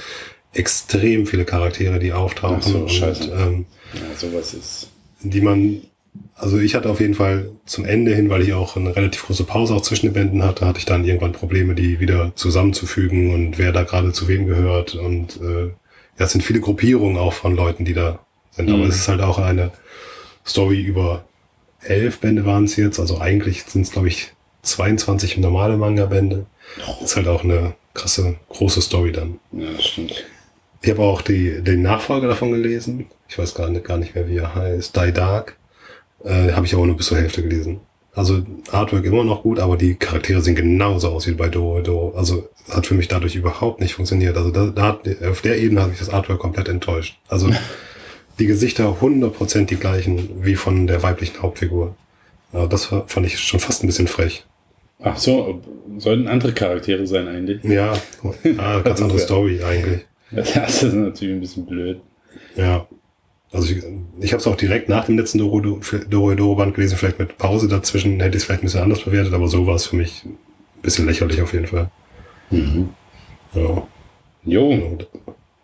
extrem 0.54 1.26
viele 1.26 1.44
Charaktere, 1.44 1.98
die 1.98 2.12
auftauchen 2.12 2.60
so, 2.62 2.78
und 2.78 3.30
ähm, 3.36 3.66
Ja, 3.94 4.00
sowas 4.16 4.54
ist. 4.54 4.88
die 5.22 5.40
man, 5.40 5.82
also 6.36 6.58
ich 6.58 6.74
hatte 6.74 6.90
auf 6.90 7.00
jeden 7.00 7.14
Fall 7.14 7.50
zum 7.66 7.84
Ende 7.84 8.14
hin, 8.14 8.28
weil 8.30 8.42
ich 8.42 8.52
auch 8.52 8.76
eine 8.76 8.94
relativ 8.94 9.24
große 9.26 9.44
Pause 9.44 9.74
auch 9.74 9.82
zwischen 9.82 10.06
den 10.06 10.12
Bänden 10.14 10.42
hatte, 10.42 10.66
hatte 10.66 10.78
ich 10.78 10.84
dann 10.84 11.04
irgendwann 11.04 11.32
Probleme, 11.32 11.74
die 11.74 12.00
wieder 12.00 12.32
zusammenzufügen 12.36 13.32
und 13.34 13.58
wer 13.58 13.72
da 13.72 13.82
gerade 13.82 14.12
zu 14.12 14.28
wem 14.28 14.46
gehört 14.46 14.94
und 14.94 15.40
äh, 15.40 15.66
ja, 16.18 16.26
es 16.26 16.32
sind 16.32 16.42
viele 16.42 16.60
Gruppierungen 16.60 17.16
auch 17.16 17.32
von 17.32 17.56
Leuten, 17.56 17.84
die 17.84 17.94
da 17.94 18.18
sind, 18.50 18.68
Mhm. 18.68 18.74
aber 18.74 18.84
es 18.84 18.96
ist 18.96 19.08
halt 19.08 19.22
auch 19.22 19.38
eine 19.38 19.72
Story 20.46 20.80
über 20.82 21.24
elf 21.84 22.20
Bände 22.20 22.44
waren 22.44 22.64
es 22.64 22.76
jetzt, 22.76 22.98
also 23.00 23.20
eigentlich 23.20 23.64
sind 23.64 23.82
es 23.82 23.92
glaube 23.92 24.08
ich 24.08 24.32
22 24.62 25.38
normale 25.38 25.76
Manga-Bände. 25.76 26.46
Ist 27.02 27.16
halt 27.16 27.28
auch 27.28 27.44
eine 27.44 27.74
krasse, 27.94 28.36
große 28.48 28.80
Story 28.80 29.12
dann. 29.12 29.38
Ja, 29.52 29.70
das 29.76 29.86
stimmt. 29.86 30.24
Ich 30.80 30.90
habe 30.90 31.02
auch 31.02 31.22
die, 31.22 31.62
den 31.62 31.82
Nachfolger 31.82 32.28
davon 32.28 32.52
gelesen. 32.52 33.06
Ich 33.28 33.38
weiß 33.38 33.54
gar 33.54 33.68
nicht, 33.70 33.84
gar 33.84 33.98
nicht 33.98 34.14
mehr, 34.14 34.28
wie 34.28 34.36
er 34.36 34.54
heißt. 34.54 34.96
Die 34.96 35.12
Dark. 35.12 35.56
Äh, 36.24 36.52
habe 36.52 36.66
ich 36.66 36.74
aber 36.74 36.86
nur 36.86 36.96
bis 36.96 37.06
zur 37.06 37.18
Hälfte 37.18 37.42
gelesen. 37.42 37.80
Also 38.14 38.42
Artwork 38.70 39.04
immer 39.04 39.24
noch 39.24 39.42
gut, 39.42 39.58
aber 39.58 39.76
die 39.76 39.94
Charaktere 39.94 40.42
sehen 40.42 40.54
genauso 40.54 41.08
aus 41.08 41.26
wie 41.26 41.32
bei 41.32 41.48
Do 41.48 41.80
Do. 41.80 42.12
Also 42.14 42.48
hat 42.68 42.86
für 42.86 42.94
mich 42.94 43.08
dadurch 43.08 43.34
überhaupt 43.34 43.80
nicht 43.80 43.94
funktioniert. 43.94 44.36
Also 44.36 44.50
da, 44.50 44.66
da 44.66 44.82
hat, 44.82 45.08
auf 45.24 45.40
der 45.40 45.58
Ebene 45.58 45.82
hat 45.82 45.90
mich 45.90 45.98
das 45.98 46.10
Artwork 46.10 46.38
komplett 46.38 46.68
enttäuscht. 46.68 47.18
Also 47.28 47.50
die 48.42 48.48
Gesichter 48.48 48.96
100% 49.00 49.66
die 49.66 49.76
gleichen 49.76 50.44
wie 50.44 50.56
von 50.56 50.88
der 50.88 51.00
weiblichen 51.04 51.40
Hauptfigur. 51.40 51.94
Ja, 52.52 52.66
das 52.66 52.86
fand 53.06 53.24
ich 53.24 53.38
schon 53.38 53.60
fast 53.60 53.84
ein 53.84 53.86
bisschen 53.86 54.08
frech. 54.08 54.44
Ach 55.00 55.16
so, 55.16 55.62
sollten 55.98 56.26
andere 56.26 56.52
Charaktere 56.52 57.06
sein 57.06 57.28
eigentlich. 57.28 57.62
Ja, 57.62 57.94
ah, 58.58 58.80
ganz 58.80 59.00
andere 59.02 59.20
Story 59.20 59.62
eigentlich. 59.62 60.06
Das 60.32 60.82
ist 60.82 60.92
natürlich 60.92 61.34
ein 61.34 61.40
bisschen 61.40 61.66
blöd. 61.66 62.00
Ja. 62.56 62.86
Also 63.52 63.72
ich, 63.72 63.84
ich 64.18 64.32
habe 64.32 64.40
es 64.40 64.46
auch 64.48 64.56
direkt 64.56 64.88
nach 64.88 65.04
dem 65.04 65.18
letzten 65.18 65.38
Doro-Doro-Band 65.38 66.74
gelesen, 66.74 66.96
vielleicht 66.96 67.20
mit 67.20 67.38
Pause 67.38 67.68
dazwischen 67.68 68.18
hätte 68.18 68.36
ich 68.36 68.42
es 68.42 68.44
vielleicht 68.44 68.62
ein 68.62 68.66
bisschen 68.66 68.82
anders 68.82 69.02
bewertet, 69.02 69.34
aber 69.34 69.46
so 69.46 69.68
war 69.68 69.76
es 69.76 69.86
für 69.86 69.96
mich 69.96 70.24
ein 70.24 70.36
bisschen 70.82 71.06
lächerlich 71.06 71.40
auf 71.42 71.52
jeden 71.52 71.66
Fall. 71.68 71.90
Ja. 72.50 73.86
Jo. 74.44 74.98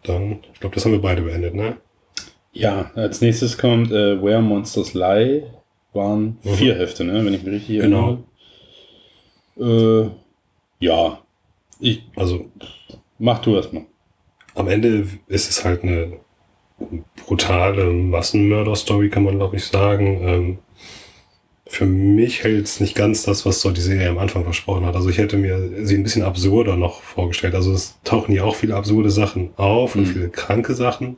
Dann, 0.05 0.39
ich 0.53 0.61
glaube, 0.61 0.77
das 0.77 0.85
haben 0.85 0.93
wir 0.93 1.01
beide 1.01 1.23
beendet, 1.23 1.55
ne? 1.55 1.79
Ja, 2.53 2.91
als 2.95 3.21
nächstes 3.21 3.59
kommt 3.59 3.91
äh, 3.93 4.23
Where 4.23 4.43
Monsters 4.43 4.95
Lie. 4.95 5.45
Waren 5.93 6.39
Mhm. 6.43 6.55
vier 6.55 6.75
Hefte, 6.77 7.05
ne? 7.05 7.25
Wenn 7.25 7.35
ich 7.35 7.43
mich 7.43 7.55
richtig 7.55 7.81
Genau. 7.81 8.19
erinnere. 9.57 10.11
Äh, 10.81 10.85
ja. 10.85 11.19
Ich 11.81 12.03
Also 12.17 12.47
mach 13.19 13.39
du 13.41 13.55
erst 13.57 13.73
mal. 13.73 13.85
am 14.55 14.69
Ende 14.69 15.07
ist 15.29 15.49
es 15.51 15.65
halt 15.65 15.83
eine 15.85 16.15
brutale 17.27 17.87
Massenmörder-Story, 17.93 19.09
kann 19.11 19.25
man 19.25 19.37
glaube 19.37 19.57
ich 19.57 19.65
sagen. 19.65 20.21
Ähm, 20.23 20.59
für 21.67 21.87
mich 21.87 22.45
hält 22.45 22.65
es 22.67 22.81
nicht 22.81 22.95
ganz 22.95 23.25
das, 23.25 23.45
was 23.47 23.61
so 23.61 23.71
die 23.71 23.81
Serie 23.81 24.09
am 24.09 24.19
Anfang 24.19 24.43
versprochen 24.45 24.87
hat. 24.87 24.97
Also 24.97 25.11
ich 25.11 25.19
hätte 25.19 25.37
mir 25.37 25.85
sie 25.87 25.97
ein 25.97 26.03
bisschen 26.03 26.23
absurder 26.23 26.77
noch 26.77 27.03
vorgestellt. 27.03 27.55
Also 27.55 27.73
es 27.73 27.99
tauchen 28.05 28.33
hier 28.33 28.45
auch 28.45 28.55
viele 28.55 28.75
absurde 28.75 29.11
Sachen 29.11 29.51
auf 29.57 29.95
und 29.95 30.03
Mhm. 30.03 30.07
viele 30.07 30.29
kranke 30.31 30.75
Sachen. 30.75 31.17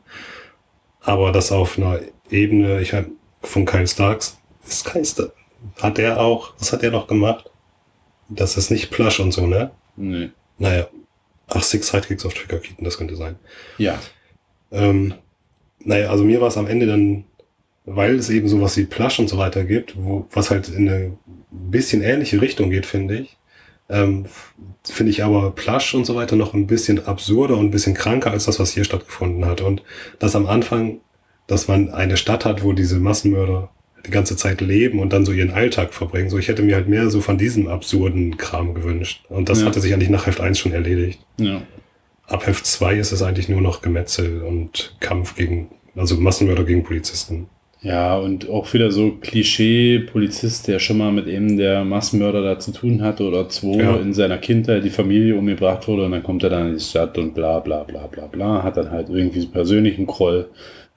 Aber 1.03 1.33
das 1.33 1.53
auf 1.53 1.79
einer 1.79 2.01
Ebene, 2.31 2.81
ich 2.81 2.93
habe 2.93 3.11
von 3.43 3.65
Kyle 3.65 3.87
Starks, 3.87 4.39
ist 4.67 4.85
Kyle 4.85 5.05
Stark, 5.05 5.33
hat 5.81 5.99
er 5.99 6.21
auch, 6.21 6.55
was 6.59 6.73
hat 6.73 6.83
er 6.83 6.91
noch 6.91 7.07
gemacht? 7.07 7.51
Das 8.29 8.57
ist 8.57 8.71
nicht 8.71 8.91
Plush 8.91 9.21
und 9.21 9.33
so, 9.33 9.47
ne? 9.47 9.71
Nee. 9.97 10.31
Naja. 10.59 10.87
Ach, 11.49 11.63
Six 11.63 11.89
Sidekicks 11.89 12.25
auf 12.25 12.35
Trigger 12.35 12.59
Keaton, 12.59 12.85
das 12.85 12.97
könnte 12.97 13.17
sein. 13.17 13.37
Ja. 13.79 13.99
Ähm, 14.71 15.15
naja, 15.81 16.11
also 16.11 16.23
mir 16.23 16.41
war 16.41 16.49
es 16.49 16.57
am 16.57 16.69
Ende 16.69 16.87
dann, 16.87 17.25
weil 17.85 18.17
es 18.17 18.31
eben 18.31 18.47
sowas 18.47 18.77
wie 18.77 18.85
Plush 18.85 19.19
und 19.19 19.29
so 19.29 19.37
weiter 19.37 19.65
gibt, 19.65 19.97
wo, 19.97 20.27
was 20.31 20.51
halt 20.51 20.69
in 20.69 20.89
eine 20.89 21.19
bisschen 21.51 22.03
ähnliche 22.03 22.41
Richtung 22.41 22.71
geht, 22.71 22.87
finde 22.87 23.19
ich. 23.19 23.37
Ähm, 23.91 24.27
finde 24.85 25.11
ich 25.11 25.25
aber 25.25 25.51
Plush 25.51 25.95
und 25.95 26.07
so 26.07 26.15
weiter 26.15 26.37
noch 26.37 26.55
ein 26.55 26.67
bisschen 26.67 27.05
absurder 27.07 27.57
und 27.57 27.67
ein 27.67 27.71
bisschen 27.71 27.95
kranker 27.95 28.31
als 28.31 28.45
das, 28.47 28.59
was 28.61 28.73
hier 28.73 28.85
stattgefunden 28.85 29.45
hat. 29.45 29.61
Und 29.61 29.83
das 30.19 30.37
am 30.37 30.47
Anfang, 30.47 31.01
dass 31.47 31.69
man 31.69 31.91
eine 31.91 32.17
Stadt 32.17 32.45
hat, 32.45 32.63
wo 32.63 32.73
diese 32.73 32.99
Massenmörder 33.01 33.71
die 34.07 34.11
ganze 34.11 34.37
Zeit 34.37 34.61
leben 34.63 34.99
und 35.01 35.13
dann 35.13 35.27
so 35.27 35.33
ihren 35.33 35.51
Alltag 35.51 35.93
verbringen. 35.93 36.31
So, 36.31 36.39
ich 36.39 36.49
hätte 36.49 36.63
mir 36.63 36.77
halt 36.77 36.89
mehr 36.89 37.11
so 37.11 37.21
von 37.21 37.37
diesem 37.37 37.69
absurden 37.69 38.37
Kram 38.39 38.73
gewünscht. 38.75 39.25
Und 39.29 39.49
das 39.49 39.61
Ja. 39.61 39.67
hatte 39.67 39.81
sich 39.81 39.93
eigentlich 39.93 40.09
nach 40.09 40.27
Heft 40.27 40.41
1 40.41 40.59
schon 40.59 40.73
erledigt. 40.73 41.21
Ja. 41.39 41.61
Ab 42.27 42.47
Heft 42.47 42.65
2 42.65 42.95
ist 42.97 43.13
es 43.13 43.23
eigentlich 43.23 43.49
nur 43.49 43.61
noch 43.61 43.83
Gemetzel 43.83 44.43
und 44.43 44.97
Kampf 45.01 45.35
gegen, 45.35 45.69
also 45.97 46.15
Massenmörder 46.17 46.65
gegen 46.65 46.85
Polizisten. 46.85 47.49
Ja, 47.83 48.19
und 48.19 48.49
auch 48.51 48.71
wieder 48.75 48.91
so 48.93 49.13
Klischee-Polizist, 49.23 50.69
der 50.69 50.79
schon 50.79 50.99
mal 50.99 51.13
mit 51.13 51.27
eben 51.27 51.57
der 51.57 51.83
Massenmörder 51.85 52.43
da 52.43 52.59
zu 52.59 52.73
tun 52.73 53.03
hatte 53.03 53.25
oder 53.27 53.49
zwei 53.49 53.79
Ja. 53.83 53.97
in 53.97 54.13
seiner 54.13 54.37
Kindheit 54.39 54.85
die 54.85 54.91
Familie 54.91 55.35
umgebracht 55.37 55.89
wurde 55.89 56.05
und 56.05 56.13
dann 56.13 56.23
kommt 56.23 56.43
er 56.43 56.51
dann 56.51 56.69
in 56.69 56.75
die 56.75 56.81
Stadt 56.85 57.17
und 57.17 57.35
bla 57.35 57.59
bla 57.61 57.85
bla 57.85 58.07
bla 58.07 58.27
bla, 58.27 58.63
hat 58.63 58.77
dann 58.77 58.91
halt 58.91 59.09
irgendwie 59.09 59.47
persönlichen 59.47 60.07
Groll. 60.07 60.49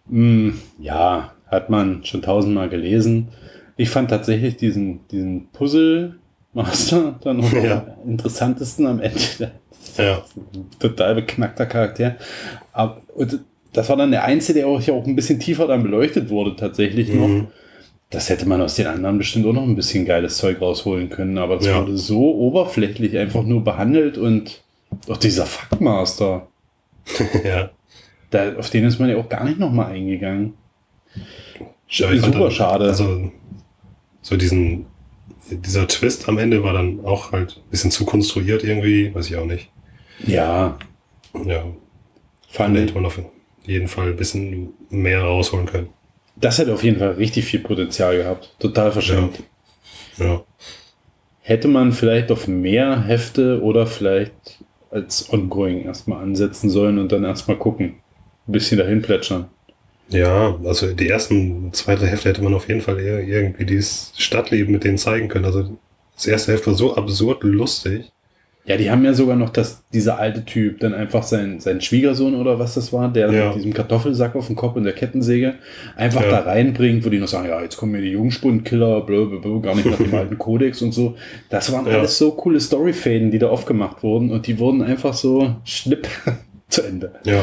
Hm, 0.09 0.59
ja, 0.79 1.33
hat 1.47 1.69
man 1.69 2.03
schon 2.03 2.21
tausendmal 2.21 2.67
gelesen. 2.67 3.29
Ich 3.77 3.89
fand 3.89 4.09
tatsächlich 4.09 4.57
diesen, 4.57 5.07
diesen 5.09 5.47
Puzzle-Master 5.53 7.17
dann 7.23 7.37
noch 7.37 7.53
Ja. 7.53 7.85
am 8.03 8.09
interessantesten 8.11 8.85
am 8.87 8.99
Ende. 8.99 9.51
Ja. 9.97 10.21
total 10.79 11.15
beknackter 11.15 11.65
Charakter. 11.65 12.15
Aber, 12.71 13.01
und 13.15 13.39
das 13.73 13.89
war 13.89 13.97
dann 13.97 14.11
der 14.11 14.23
Einzige, 14.23 14.59
der 14.59 14.67
auch, 14.67 14.87
auch 14.89 15.05
ein 15.05 15.15
bisschen 15.15 15.39
tiefer 15.39 15.67
dann 15.67 15.83
beleuchtet 15.83 16.29
wurde, 16.29 16.55
tatsächlich 16.55 17.09
noch. 17.13 17.27
Mhm. 17.27 17.47
Das 18.09 18.29
hätte 18.29 18.47
man 18.47 18.61
aus 18.61 18.75
den 18.75 18.85
anderen 18.87 19.17
bestimmt 19.17 19.45
auch 19.47 19.53
noch 19.53 19.63
ein 19.63 19.75
bisschen 19.75 20.05
geiles 20.05 20.37
Zeug 20.37 20.61
rausholen 20.61 21.09
können, 21.09 21.37
aber 21.39 21.57
es 21.57 21.65
Ja. 21.65 21.81
wurde 21.81 21.97
so 21.97 22.35
oberflächlich 22.35 23.17
einfach 23.17 23.43
nur 23.43 23.63
behandelt 23.63 24.17
und 24.19 24.61
auch 25.09 25.17
dieser 25.17 25.47
Fuckmaster, 25.47 26.47
ja. 27.43 27.71
da, 28.29 28.55
auf 28.55 28.69
den 28.69 28.83
ist 28.85 28.99
man 28.99 29.09
ja 29.09 29.17
auch 29.17 29.27
gar 29.29 29.43
nicht 29.43 29.57
nochmal 29.57 29.91
eingegangen. 29.93 30.53
Ja, 31.89 32.15
Super 32.15 32.39
dann- 32.39 32.51
schade. 32.51 32.85
Also, 32.85 33.31
so 34.21 34.37
diesen, 34.37 34.85
dieser 35.49 35.87
Twist 35.87 36.29
am 36.29 36.37
Ende 36.37 36.63
war 36.63 36.73
dann 36.73 37.03
auch 37.05 37.31
halt 37.31 37.57
ein 37.65 37.69
bisschen 37.71 37.89
zu 37.91 38.05
konstruiert 38.05 38.63
irgendwie, 38.63 39.13
weiß 39.13 39.27
ich 39.29 39.35
auch 39.37 39.45
nicht. 39.45 39.69
ja, 40.25 40.77
Ja. 41.45 41.63
fand 42.49 42.77
hätte 42.77 42.93
man 42.93 43.05
auf 43.07 43.19
jeden 43.65 43.87
Fall 43.87 44.09
ein 44.09 44.15
bisschen 44.15 44.73
mehr 44.89 45.23
rausholen 45.23 45.65
können. 45.65 45.89
Das 46.35 46.57
hätte 46.57 46.73
auf 46.73 46.83
jeden 46.83 46.99
Fall 46.99 47.11
richtig 47.11 47.45
viel 47.45 47.59
Potenzial 47.59 48.17
gehabt. 48.17 48.55
Total 48.59 48.91
verschenkt. 48.91 49.43
Ja. 50.17 50.43
Hätte 51.41 51.67
man 51.67 51.91
vielleicht 51.91 52.31
auf 52.31 52.47
mehr 52.47 53.03
Hefte 53.03 53.61
oder 53.61 53.85
vielleicht 53.85 54.63
als 54.89 55.31
Ongoing 55.31 55.85
erstmal 55.85 56.23
ansetzen 56.23 56.69
sollen 56.69 56.99
und 56.99 57.11
dann 57.11 57.23
erstmal 57.23 57.57
gucken. 57.57 57.95
Ein 58.47 58.51
bisschen 58.51 58.77
dahin 58.77 59.01
plätschern. 59.01 59.49
Ja, 60.09 60.59
also 60.63 60.93
die 60.93 61.09
ersten 61.09 61.73
zwei, 61.73 61.95
drei 61.95 62.07
Hefte 62.07 62.29
hätte 62.29 62.43
man 62.43 62.53
auf 62.53 62.67
jeden 62.67 62.81
Fall 62.81 62.99
eher 62.99 63.21
irgendwie 63.23 63.65
dieses 63.65 64.13
Stadtleben 64.17 64.71
mit 64.71 64.83
denen 64.83 64.97
zeigen 64.97 65.27
können. 65.27 65.45
Also 65.45 65.77
das 66.15 66.27
erste 66.27 66.51
Heft 66.53 66.67
war 66.67 66.75
so 66.75 66.95
absurd 66.95 67.43
lustig. 67.43 68.11
Ja, 68.65 68.77
die 68.77 68.89
haben 68.89 69.03
ja 69.03 69.13
sogar 69.13 69.35
noch, 69.35 69.49
dass 69.49 69.83
dieser 69.89 70.19
alte 70.19 70.45
Typ 70.45 70.79
dann 70.79 70.93
einfach 70.93 71.23
sein, 71.23 71.59
sein 71.59 71.81
Schwiegersohn 71.81 72.33
oder 72.33 72.59
was 72.59 72.75
das 72.75 72.93
war, 72.93 73.11
der 73.11 73.29
Ja. 73.29 73.47
mit 73.47 73.55
diesem 73.57 73.73
Kartoffelsack 73.73 74.35
auf 74.37 74.47
dem 74.47 74.55
Kopf 74.55 74.77
und 74.77 74.85
der 74.85 74.93
Kettensäge 74.93 75.55
einfach 75.97 76.21
Ja. 76.23 76.29
da 76.29 76.39
reinbringt, 76.43 77.05
wo 77.05 77.09
die 77.09 77.19
noch 77.19 77.27
sagen, 77.27 77.49
ja, 77.49 77.61
jetzt 77.61 77.75
kommen 77.75 77.91
mir 77.91 78.01
die 78.01 78.11
Jungspundenkiller, 78.11 79.01
blablabla, 79.01 79.59
gar 79.59 79.75
nicht 79.75 79.85
nach 79.85 79.97
dem 79.97 80.15
alten 80.15 80.37
Kodex 80.37 80.81
und 80.81 80.93
so. 80.93 81.15
Das 81.49 81.73
waren 81.73 81.85
Ja. 81.87 81.97
alles 81.97 82.17
so 82.17 82.31
coole 82.31 82.61
Storyfäden, 82.61 83.31
die 83.31 83.39
da 83.39 83.49
aufgemacht 83.49 84.01
wurden 84.01 84.31
und 84.31 84.47
die 84.47 84.57
wurden 84.59 84.81
einfach 84.81 85.13
so 85.13 85.57
schnipp 85.65 86.07
zu 86.69 86.83
Ende. 86.83 87.11
Ja. 87.25 87.41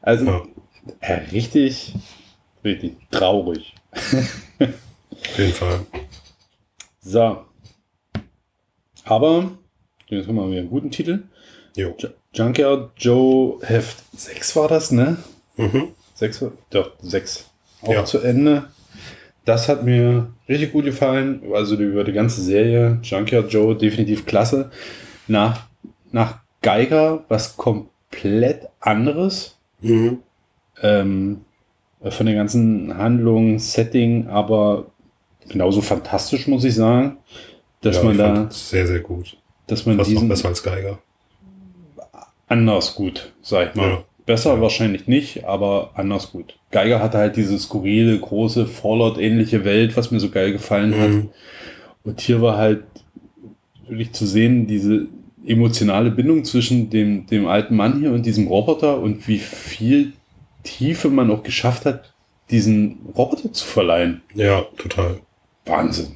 Also 0.00 0.24
ja, 0.26 1.16
richtig, 1.32 1.94
richtig 2.64 2.94
traurig. 3.10 3.74
Auf 3.92 5.38
jeden 5.38 5.52
Fall. 5.52 5.80
So. 7.04 7.38
Aber, 9.04 9.50
jetzt 10.16 10.28
haben 10.28 10.36
wir 10.36 10.48
wieder 10.50 10.60
einen 10.60 10.70
guten 10.70 10.90
Titel. 10.90 11.24
Jo. 11.76 11.94
J- 11.98 12.12
Junkyard 12.34 12.90
Joe 12.96 13.58
Heft 13.62 14.02
6 14.16 14.56
war 14.56 14.68
das, 14.68 14.90
ne? 14.92 15.16
Mhm. 15.56 15.88
6 16.14 16.42
war, 16.42 16.52
doch, 16.70 16.92
6. 17.02 17.48
Auch 17.82 17.92
Ja. 17.92 18.04
zu 18.04 18.18
Ende. 18.20 18.64
Das 19.44 19.68
hat 19.68 19.84
mir 19.84 20.28
richtig 20.48 20.72
gut 20.72 20.84
gefallen. 20.84 21.42
Also 21.52 21.74
über 21.76 22.04
die 22.04 22.12
ganze 22.12 22.40
Serie. 22.42 22.98
Junkyard 23.02 23.52
Joe 23.52 23.74
definitiv 23.76 24.24
klasse. 24.24 24.70
Nach, 25.26 25.66
nach 26.12 26.38
Geiger 26.62 27.24
was 27.28 27.56
komplett 27.56 28.68
anderes. 28.80 29.58
Mhm. 29.80 30.18
Ähm, 30.80 31.40
von 32.08 32.26
den 32.26 32.36
ganzen 32.36 32.96
Handlungen, 32.96 33.58
Setting, 33.58 34.28
aber 34.28 34.86
genauso 35.48 35.80
fantastisch, 35.80 36.46
muss 36.46 36.64
ich 36.64 36.74
sagen. 36.74 37.18
Dass 37.80 37.96
ja, 37.96 38.02
man 38.04 38.18
da, 38.18 38.46
sehr, 38.50 38.86
sehr 38.86 39.00
gut. 39.00 39.36
Dass 39.72 39.86
man 39.86 39.96
Fast 39.96 40.10
noch 40.10 40.14
diesen 40.14 40.28
besser 40.28 40.48
als 40.48 40.62
Geiger. 40.62 40.98
anders 42.48 42.94
gut, 42.94 43.32
sag 43.42 43.70
ich 43.70 43.74
mal, 43.74 43.88
Ja. 43.88 44.04
Besser 44.24 44.60
wahrscheinlich 44.60 45.08
nicht, 45.08 45.44
aber 45.46 45.90
anders 45.94 46.30
gut. 46.30 46.56
Geiger 46.70 47.02
hatte 47.02 47.18
halt 47.18 47.34
diese 47.36 47.58
skurrile, 47.58 48.16
große, 48.20 48.66
Fallout-ähnliche 48.66 49.64
Welt, 49.64 49.96
was 49.96 50.12
mir 50.12 50.20
so 50.20 50.30
geil 50.30 50.52
gefallen 50.52 50.96
hat. 50.96 51.10
Mhm. 51.10 51.30
Und 52.04 52.20
hier 52.20 52.40
war 52.40 52.56
halt 52.56 52.84
wirklich 53.88 54.12
zu 54.12 54.24
sehen, 54.24 54.68
diese 54.68 55.08
emotionale 55.44 56.12
Bindung 56.12 56.44
zwischen 56.44 56.88
dem, 56.88 57.26
dem 57.26 57.48
alten 57.48 57.74
Mann 57.74 57.98
hier 57.98 58.12
und 58.12 58.24
diesem 58.24 58.46
Roboter 58.46 59.00
und 59.00 59.26
wie 59.26 59.38
viel 59.38 60.12
Tiefe 60.62 61.08
man 61.10 61.30
auch 61.32 61.42
geschafft 61.42 61.84
hat, 61.84 62.14
diesen 62.50 63.00
Roboter 63.16 63.52
zu 63.52 63.66
verleihen. 63.66 64.22
Ja, 64.34 64.62
total. 64.78 65.18
Wahnsinn. 65.66 66.12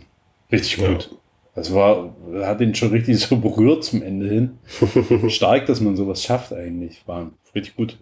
Richtig 0.53 0.77
Ja. 0.79 0.97
Das 1.57 1.75
war, 1.75 2.15
hat 2.43 2.61
ihn 2.61 2.75
schon 2.75 2.91
richtig 2.91 3.19
so 3.27 3.39
berührt 3.39 3.83
zum 3.83 4.03
Ende 4.03 4.29
hin. 4.29 4.59
Stark, 5.29 5.67
dass 5.67 5.81
man 5.81 5.97
sowas 5.97 6.23
schafft 6.23 6.53
eigentlich. 6.53 7.03
War 7.07 7.33
richtig 7.55 7.75
gut. 7.75 7.99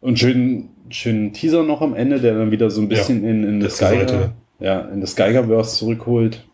Und 0.00 0.18
schön, 0.18 0.68
schönen 0.90 1.32
Teaser 1.32 1.62
noch 1.62 1.80
am 1.80 1.94
Ende, 1.94 2.20
der 2.20 2.34
dann 2.34 2.50
wieder 2.50 2.70
so 2.70 2.82
ein 2.82 2.88
bisschen 2.88 3.24
in, 3.24 3.44
in 3.44 3.60
das 3.60 3.78
Geiger, 3.78 4.08
Seite. 4.08 4.32
ja, 4.60 4.80
in 4.80 5.00
das 5.00 5.16
Geigerverse 5.16 5.76
zurückholt. 5.78 6.44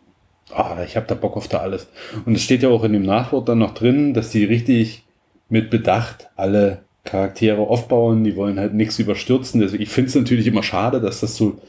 Ah, 0.53 0.77
ich 0.85 0.95
habe 0.95 1.07
da 1.07 1.15
Bock 1.15 1.35
auf 1.35 1.47
da 1.47 1.59
alles. 1.59 1.87
Und 2.25 2.35
es 2.35 2.43
steht 2.43 2.61
ja 2.61 2.69
auch 2.69 2.83
in 2.83 2.93
dem 2.93 3.03
Nachwort 3.03 3.49
dann 3.49 3.59
noch 3.59 3.73
drin, 3.73 4.13
dass 4.13 4.29
die 4.29 4.45
richtig 4.45 5.03
mit 5.49 5.69
Bedacht 5.69 6.29
alle 6.35 6.83
Charaktere 7.03 7.61
aufbauen. 7.61 8.23
Die 8.23 8.35
wollen 8.35 8.59
halt 8.59 8.73
nichts 8.73 8.99
überstürzen. 8.99 9.61
Deswegen, 9.61 9.83
ich 9.83 9.89
finde 9.89 10.09
es 10.09 10.15
natürlich 10.15 10.47
immer 10.47 10.63
schade, 10.63 11.01
dass 11.01 11.19
das 11.19 11.35
so 11.35 11.59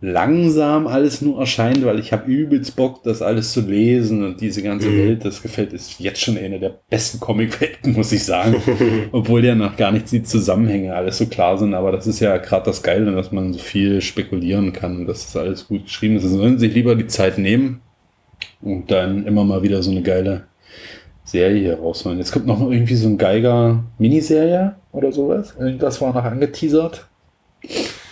langsam 0.00 0.86
alles 0.86 1.22
nur 1.22 1.40
erscheint, 1.40 1.84
weil 1.84 1.98
ich 1.98 2.12
habe 2.12 2.30
übelst 2.30 2.76
Bock, 2.76 3.02
das 3.02 3.20
alles 3.20 3.52
zu 3.52 3.62
lesen 3.62 4.24
und 4.24 4.40
diese 4.40 4.62
ganze 4.62 4.88
Mhm. 4.88 4.98
Welt, 4.98 5.24
das 5.24 5.42
gefällt, 5.42 5.72
ist 5.72 5.98
jetzt 5.98 6.20
schon 6.20 6.38
eine 6.38 6.60
der 6.60 6.78
besten 6.88 7.18
Comic-Welten, 7.18 7.92
muss 7.96 8.12
ich 8.12 8.24
sagen. 8.24 8.62
Obwohl 9.10 9.44
ja 9.44 9.56
noch 9.56 9.76
gar 9.76 9.90
nicht 9.90 10.10
die 10.12 10.22
Zusammenhänge 10.22 10.94
alles 10.94 11.18
so 11.18 11.26
klar 11.26 11.58
sind, 11.58 11.74
aber 11.74 11.90
das 11.90 12.06
ist 12.06 12.20
ja 12.20 12.36
gerade 12.36 12.66
das 12.66 12.82
Geile, 12.84 13.10
dass 13.12 13.32
man 13.32 13.52
so 13.52 13.58
viel 13.58 14.00
spekulieren 14.00 14.72
kann, 14.72 15.06
dass 15.06 15.24
das 15.26 15.36
alles 15.36 15.66
gut 15.66 15.84
geschrieben 15.86 16.16
ist. 16.16 16.22
Sie 16.22 16.28
sollen 16.28 16.58
sich 16.60 16.72
lieber 16.72 16.94
die 16.94 17.08
Zeit 17.08 17.38
nehmen 17.38 17.80
und 18.62 18.90
dann 18.92 19.26
immer 19.26 19.42
mal 19.44 19.62
wieder 19.64 19.82
so 19.82 19.90
eine 19.90 20.02
geile 20.02 20.44
Serie 21.24 21.60
hier 21.60 21.78
rausholen. 21.78 22.18
Jetzt 22.18 22.30
kommt 22.32 22.46
noch 22.46 22.60
irgendwie 22.70 22.94
so 22.94 23.08
ein 23.08 23.18
Geiger-Miniserie 23.18 24.76
oder 24.92 25.10
sowas. 25.10 25.54
Irgendwas 25.58 26.00
war 26.00 26.14
noch 26.14 26.24
angeteasert. 26.24 27.06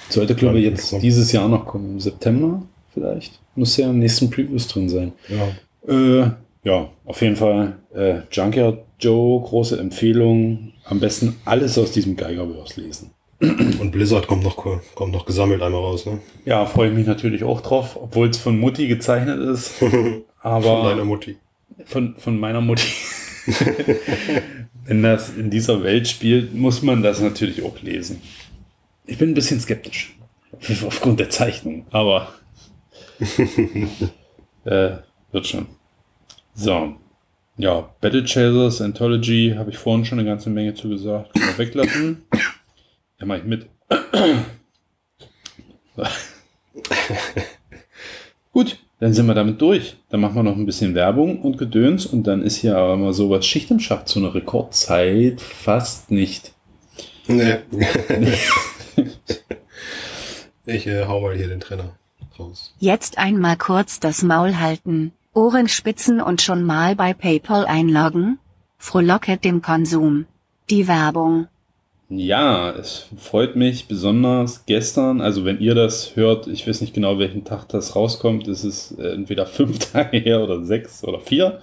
Sollte, 0.09 0.35
glaube 0.35 0.59
ich, 0.59 0.65
jetzt 0.65 0.93
dieses 1.03 1.33
Jahr 1.33 1.49
noch 1.49 1.67
kommen. 1.67 1.93
Im 1.93 2.01
September 2.01 2.63
vielleicht. 2.93 3.41
Muss 3.55 3.77
ja 3.77 3.89
im 3.91 3.99
nächsten 3.99 4.31
Previews 4.31 4.69
drin 4.69 4.89
sein. 4.89 5.13
Ja. 5.29 5.93
Äh, 5.93 6.31
ja, 6.65 6.89
auf 7.05 7.23
jeden 7.23 7.37
Fall. 7.37 7.77
Äh, 7.95 8.21
Junkyard 8.31 8.85
Joe, 9.01 9.41
große 9.43 9.79
Empfehlung. 9.79 10.73
Am 10.85 11.01
besten 11.01 11.37
alles 11.45 11.77
aus 11.79 11.93
diesem 11.93 12.17
Geigerverse 12.17 12.81
lesen. 12.81 13.11
Und 13.41 13.91
Blizzard 13.91 14.27
kommt 14.27 14.45
noch, 14.45 14.57
kommt 14.95 15.13
noch 15.13 15.27
gesammelt 15.27 15.61
einmal 15.63 15.81
raus, 15.83 16.07
ne? 16.07 16.19
Ja, 16.45 16.65
freue 16.65 16.89
ich 16.89 16.95
mich 16.95 17.07
natürlich 17.07 17.45
auch 17.45 17.61
drauf, 17.61 17.99
obwohl 18.01 18.29
es 18.29 18.39
von 18.39 18.59
Mutti 18.59 18.87
gezeichnet 18.89 19.39
ist. 19.41 19.75
Aber 20.41 20.63
Von 20.63 20.85
deiner 20.85 21.05
Mutti. 21.05 21.37
von, 21.85 22.15
von 22.17 22.39
meiner 22.39 22.61
Mutti. 22.61 22.87
Wenn 24.87 25.03
das 25.03 25.31
in 25.37 25.51
dieser 25.51 25.83
Welt 25.83 26.07
spielt, 26.09 26.55
muss 26.55 26.83
man 26.83 27.03
das 27.03 27.21
natürlich 27.21 27.63
auch 27.65 27.81
lesen. 27.83 28.21
Ich 29.07 29.19
bin 29.19 29.31
ein 29.31 29.35
bisschen 29.35 29.61
skeptisch. 29.61 30.17
Aufgrund 30.87 31.21
der 31.21 31.31
Zeichnung. 31.31 31.87
Aber 31.91 32.33
äh, 34.65 34.91
wird 35.33 35.47
schon. 35.47 35.67
So. 36.55 36.97
Ja, 37.59 37.89
Battle 38.01 38.25
Chasers 38.25 38.81
Anthology 38.83 39.55
habe 39.57 39.71
ich 39.71 39.79
vorhin 39.79 40.05
schon 40.05 40.19
eine 40.19 40.29
ganze 40.29 40.51
Menge 40.51 40.75
zugesagt. 40.75 41.33
Können 41.33 41.47
wir 41.47 41.59
weglassen. 41.59 42.25
Ja, 43.19 43.25
mach 43.25 43.39
ich 43.39 43.45
mit. 43.45 43.67
Gut, 48.53 48.79
dann 49.01 49.15
sind 49.15 49.27
wir 49.27 49.35
damit 49.35 49.59
durch. 49.61 49.97
Dann 50.11 50.21
machen 50.21 50.35
wir 50.35 50.43
noch 50.43 50.57
ein 50.57 50.67
bisschen 50.67 50.95
Werbung 50.95 51.41
und 51.41 51.57
Gedöns 51.57 52.05
und 52.05 52.27
dann 52.27 52.43
ist 52.43 52.57
hier 52.57 52.77
aber 52.77 52.99
mal 52.99 53.15
sowas 53.15 53.47
Schicht 53.47 53.71
im 53.71 53.81
Schacht 53.81 54.09
zu 54.09 54.19
einer 54.19 54.35
Rekordzeit 54.35 55.41
fast 55.41 56.11
nicht. 56.11 56.53
Nee. 57.27 57.57
ich 60.67 60.87
äh, 60.87 61.07
hau 61.07 61.21
mal 61.21 61.37
hier 61.37 61.49
den 61.49 61.61
Trainer 61.61 61.97
raus. 62.39 62.75
Jetzt 62.79 63.19
einmal 63.19 63.57
kurz 63.57 64.01
das 64.01 64.23
Maul 64.23 64.59
halten, 64.59 65.13
Ohren 65.35 65.69
spitzen 65.69 66.21
und 66.21 66.43
schon 66.43 66.65
mal 66.65 66.97
bei 66.97 67.13
PayPal 67.15 67.67
einloggen? 67.67 68.39
Frohlocket 68.79 69.45
dem 69.45 69.63
Konsum. 69.63 70.27
Die 70.71 70.89
Werbung. 70.89 71.49
Ja, 72.09 72.71
es 72.71 73.09
freut 73.19 73.57
mich 73.57 73.89
besonders 73.89 74.65
gestern, 74.65 75.21
also 75.21 75.45
wenn 75.45 75.59
ihr 75.59 75.75
das 75.75 76.15
hört, 76.15 76.47
ich 76.47 76.69
weiß 76.69 76.81
nicht 76.81 76.95
genau, 76.95 77.19
welchen 77.19 77.43
Tag 77.43 77.69
das 77.69 77.97
rauskommt, 77.97 78.47
ist 78.47 78.63
es 78.63 78.93
äh, 78.93 79.09
entweder 79.09 79.45
fünf 79.45 79.79
Tage 79.93 80.19
her 80.19 80.41
oder 80.41 80.65
sechs 80.65 81.03
oder 81.03 81.21
vier. 81.21 81.61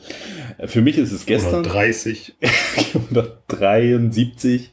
Äh, 0.57 0.67
Für 0.67 0.81
mich 0.81 0.97
ist 0.97 1.13
es 1.13 1.25
gestern. 1.25 1.61
Oder 1.61 1.69
30. 1.69 2.35
oder 3.09 3.37
73. 3.47 4.71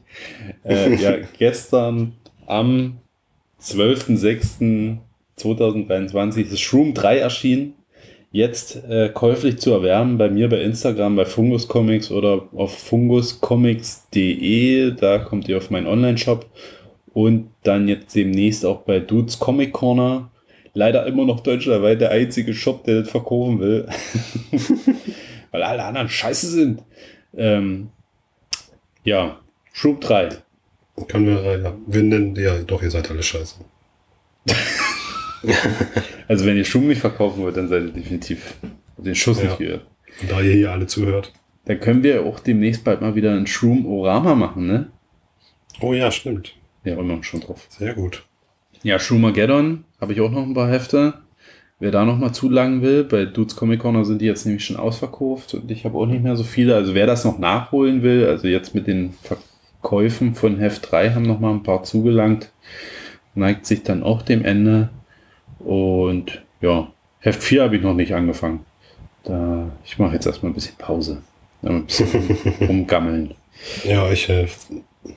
Äh, 0.65 0.95
ja, 0.95 1.15
gestern 1.37 2.17
am 2.45 2.99
12.06.2023 3.61 6.51
ist 6.51 6.61
Shroom 6.61 6.93
3 6.93 7.19
erschienen. 7.19 7.75
Jetzt 8.33 8.81
äh, 8.85 9.09
käuflich 9.09 9.59
zu 9.59 9.73
erwerben 9.73 10.17
bei 10.17 10.29
mir 10.29 10.47
bei 10.47 10.61
Instagram, 10.61 11.17
bei 11.17 11.25
Fungus 11.25 11.67
Comics 11.67 12.11
oder 12.11 12.47
auf 12.53 12.77
funguscomics.de. 12.77 14.95
Da 14.95 15.19
kommt 15.19 15.49
ihr 15.49 15.57
auf 15.57 15.69
meinen 15.69 15.87
Online-Shop. 15.87 16.45
Und 17.13 17.49
dann 17.63 17.89
jetzt 17.89 18.15
demnächst 18.15 18.65
auch 18.65 18.83
bei 18.83 18.99
Dudes 18.99 19.37
Comic 19.37 19.73
Corner. 19.73 20.31
Leider 20.73 21.05
immer 21.05 21.25
noch 21.25 21.41
deutschlandweit 21.41 21.99
der 21.99 22.11
einzige 22.11 22.53
Shop, 22.53 22.85
der 22.85 23.01
das 23.01 23.09
verkaufen 23.09 23.59
will. 23.59 23.85
Weil 25.51 25.63
alle 25.63 25.83
anderen 25.83 26.07
scheiße 26.07 26.47
sind. 26.47 26.81
Ähm, 27.35 27.89
ja, 29.03 29.41
Shroom 29.73 29.99
3. 29.99 30.29
Können 31.07 31.27
wir, 31.27 31.59
ja, 31.59 31.73
wir 31.87 32.03
nennen, 32.03 32.35
ja, 32.35 32.57
doch, 32.63 32.81
ihr 32.83 32.91
seid 32.91 33.09
alle 33.09 33.23
scheiße. 33.23 33.55
Also 36.27 36.45
wenn 36.45 36.55
ihr 36.55 36.65
Schum 36.65 36.87
nicht 36.87 37.01
verkaufen 37.01 37.41
wollt, 37.41 37.57
dann 37.57 37.67
seid 37.67 37.83
ihr 37.83 37.89
definitiv 37.89 38.55
den 38.97 39.15
Schuss 39.15 39.39
Ja. 39.39 39.45
nicht 39.45 39.57
gehört. 39.57 39.85
Und 40.21 40.31
da 40.31 40.39
ihr 40.41 40.53
hier 40.53 40.71
alle 40.71 40.85
zuhört. 40.87 41.33
Dann 41.65 41.79
können 41.79 42.03
wir 42.03 42.23
auch 42.25 42.39
demnächst 42.39 42.83
bald 42.83 43.01
mal 43.01 43.15
wieder 43.15 43.31
ein 43.33 43.47
Shroom-Orama 43.47 44.35
machen, 44.35 44.67
ne? 44.67 44.87
Oh 45.79 45.93
ja, 45.93 46.11
stimmt. 46.11 46.53
Ja, 46.83 46.95
immer 46.95 47.23
schon 47.23 47.39
drauf. 47.41 47.65
Sehr 47.69 47.93
gut. 47.95 48.23
Ja, 48.83 48.99
Shroom-Armageddon 48.99 49.83
habe 49.99 50.13
ich 50.13 50.21
auch 50.21 50.31
noch 50.31 50.43
ein 50.43 50.53
paar 50.53 50.69
Hefte. 50.69 51.15
Wer 51.79 51.91
da 51.91 52.05
noch 52.05 52.17
mal 52.19 52.31
zulangen 52.33 52.83
will, 52.83 53.03
bei 53.03 53.25
Dudes 53.25 53.55
Comic 53.55 53.79
Corner 53.79 54.05
sind 54.05 54.21
die 54.21 54.25
jetzt 54.27 54.45
nämlich 54.45 54.63
schon 54.63 54.77
ausverkauft 54.77 55.55
und 55.55 55.71
ich 55.71 55.85
habe 55.85 55.97
auch 55.97 56.05
nicht 56.05 56.21
mehr 56.23 56.35
so 56.35 56.43
viele. 56.43 56.75
Also 56.75 56.93
wer 56.93 57.07
das 57.07 57.25
noch 57.25 57.39
nachholen 57.39 58.03
will, 58.03 58.25
also 58.27 58.47
jetzt 58.47 58.75
mit 58.75 58.85
den 58.85 59.15
Verkäufen 59.81 60.35
von 60.35 60.59
Heft 60.59 60.91
3 60.91 61.11
haben 61.11 61.23
noch 61.23 61.39
mal 61.39 61.51
ein 61.51 61.63
paar 61.63 61.83
zugelangt, 61.83 62.51
neigt 63.33 63.65
sich 63.65 63.81
dann 63.81 64.03
auch 64.03 64.21
dem 64.21 64.45
Ende. 64.45 64.89
Und 65.57 66.43
ja, 66.61 66.91
Heft 67.19 67.41
4 67.41 67.63
habe 67.63 67.77
ich 67.77 67.81
noch 67.81 67.95
nicht 67.95 68.13
angefangen. 68.13 68.63
Da, 69.23 69.71
ich 69.83 69.97
mache 69.97 70.13
jetzt 70.13 70.27
erstmal 70.27 70.51
ein 70.51 70.55
bisschen 70.55 70.75
Pause. 70.77 71.21
Ein 71.63 71.85
bisschen 71.85 72.37
rumgammeln. 72.61 73.33
Ja, 73.83 74.09
ich 74.11 74.29
äh, 74.29 74.47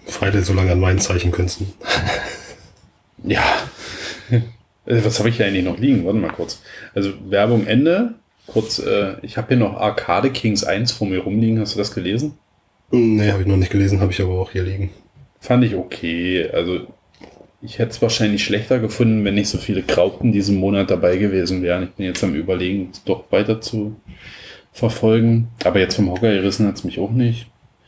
feile 0.07 0.43
so 0.43 0.55
lange 0.55 0.73
an 0.73 0.81
meinen 0.81 0.99
Zeichenkünsten. 0.99 1.73
Ja. 3.27 3.43
Äh, 4.31 4.41
Was 5.03 5.19
habe 5.19 5.31
ich 5.31 5.39
hier 5.39 5.47
eigentlich 5.47 5.65
noch 5.65 5.79
liegen? 5.79 6.05
Warte 6.05 6.19
mal 6.19 6.31
kurz. 6.31 6.61
Also 6.95 7.11
Werbung 7.31 7.67
Ende. 7.67 8.17
Kurz, 8.47 8.79
äh, 8.81 9.15
ich 9.23 9.39
habe 9.39 9.49
hier 9.49 9.57
noch 9.57 9.81
Arcade 9.81 10.29
Kings 10.31 10.63
1 10.63 10.93
vor 10.93 11.07
mir 11.07 11.21
rumliegen. 11.21 11.59
Hast 11.59 11.75
du 11.75 11.79
das 11.79 11.95
gelesen? 11.95 12.37
Nee, 12.91 13.31
habe 13.31 13.43
ich 13.43 13.49
noch 13.49 13.57
nicht 13.57 13.73
gelesen, 13.73 14.01
habe 14.01 14.13
ich 14.13 14.21
aber 14.21 14.39
auch 14.39 14.51
hier 14.51 14.63
liegen. 14.63 14.91
Fand 15.41 15.65
ich 15.65 15.75
okay. 15.75 16.49
Also 16.53 16.87
ich 17.61 17.79
hätte 17.79 17.91
es 17.91 18.03
wahrscheinlich 18.03 18.45
schlechter 18.45 18.79
gefunden, 18.79 19.25
wenn 19.25 19.35
nicht 19.35 19.49
so 19.49 19.59
viele 19.59 19.83
Graupten 19.83 20.33
diesen 20.33 20.57
Monat 20.57 20.91
dabei 20.91 21.17
gewesen 21.17 21.63
wären. 21.63 21.85
Ich 21.85 21.91
bin 21.91 22.07
jetzt 22.07 22.23
am 22.23 22.35
überlegen, 22.35 22.91
es 22.93 23.03
doch 23.05 23.25
weiter 23.31 23.61
zu 23.61 23.97
verfolgen. 24.73 25.49
Aber 25.65 25.81
jetzt 25.81 25.97
vom 25.97 26.11
Hocker 26.11 26.33
gerissen 26.33 26.67
hat 26.67 26.77
es 26.77 26.85
mich 26.85 26.99
auch 26.99 27.11
nicht. 27.11 27.47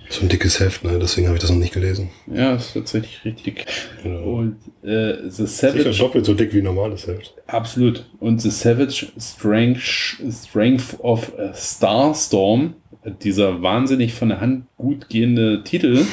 So 0.09 0.23
ein 0.23 0.29
dickes 0.29 0.61
Heft, 0.61 0.85
ne? 0.85 0.99
deswegen 1.01 1.27
habe 1.27 1.37
ich 1.37 1.43
das 1.43 1.51
noch 1.51 1.59
nicht 1.59 1.75
gelesen. 1.75 2.11
Ja, 2.33 2.55
ist 2.55 2.75
tatsächlich 2.75 3.25
richtig. 3.25 3.67
Genau. 4.05 4.37
Und 4.37 4.57
äh, 4.85 5.29
The 5.29 5.47
Sicher 5.47 5.73
Savage... 5.73 5.99
doppelt 5.99 6.25
so 6.25 6.35
dick 6.35 6.55
wie 6.55 6.59
ein 6.59 6.65
normales 6.65 7.09
Heft. 7.09 7.35
Absolut. 7.49 8.07
Und 8.21 8.41
The 8.41 8.51
Savage 8.51 9.09
Strength, 9.19 10.23
Strength 10.31 11.01
of 11.01 11.33
a 11.39 11.53
Starstorm, 11.55 12.75
dieser 13.23 13.63
wahnsinnig 13.63 14.15
von 14.15 14.29
der 14.29 14.41
Hand 14.41 14.67
gut 14.77 15.09
gehende 15.09 15.63
Titel 15.65 16.05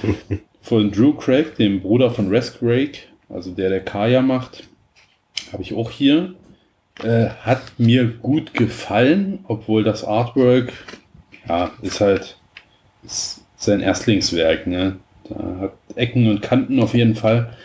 von 0.62 0.90
Drew 0.90 1.14
Craig, 1.14 1.56
dem 1.56 1.80
Bruder 1.80 2.10
von 2.10 2.28
Res 2.28 2.58
Craig, 2.58 3.08
also 3.28 3.50
der, 3.50 3.70
der 3.70 3.84
Kaya 3.84 4.22
macht, 4.22 4.64
habe 5.52 5.62
ich 5.62 5.74
auch 5.74 5.90
hier. 5.90 6.34
Äh, 7.02 7.30
hat 7.42 7.62
mir 7.78 8.06
gut 8.06 8.52
gefallen, 8.52 9.38
obwohl 9.48 9.84
das 9.84 10.04
Artwork, 10.04 10.72
ja, 11.48 11.70
ist 11.80 12.00
halt 12.00 12.36
ist 13.02 13.42
sein 13.56 13.80
Erstlingswerk, 13.80 14.66
ne? 14.66 14.96
Da 15.28 15.56
hat 15.60 15.72
Ecken 15.94 16.28
und 16.28 16.42
Kanten 16.42 16.80
auf 16.80 16.94
jeden 16.94 17.14
Fall. 17.14 17.56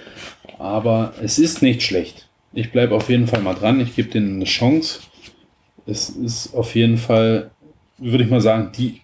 Aber 0.57 1.13
es 1.21 1.39
ist 1.39 1.61
nicht 1.61 1.83
schlecht. 1.83 2.27
Ich 2.53 2.71
bleibe 2.71 2.95
auf 2.95 3.09
jeden 3.09 3.27
Fall 3.27 3.41
mal 3.41 3.55
dran. 3.55 3.81
Ich 3.81 3.95
gebe 3.95 4.09
denen 4.09 4.35
eine 4.35 4.45
Chance. 4.45 5.01
Es 5.85 6.09
ist 6.09 6.53
auf 6.53 6.75
jeden 6.75 6.97
Fall, 6.97 7.51
würde 7.97 8.23
ich 8.23 8.29
mal 8.29 8.41
sagen, 8.41 8.71
die 8.77 9.01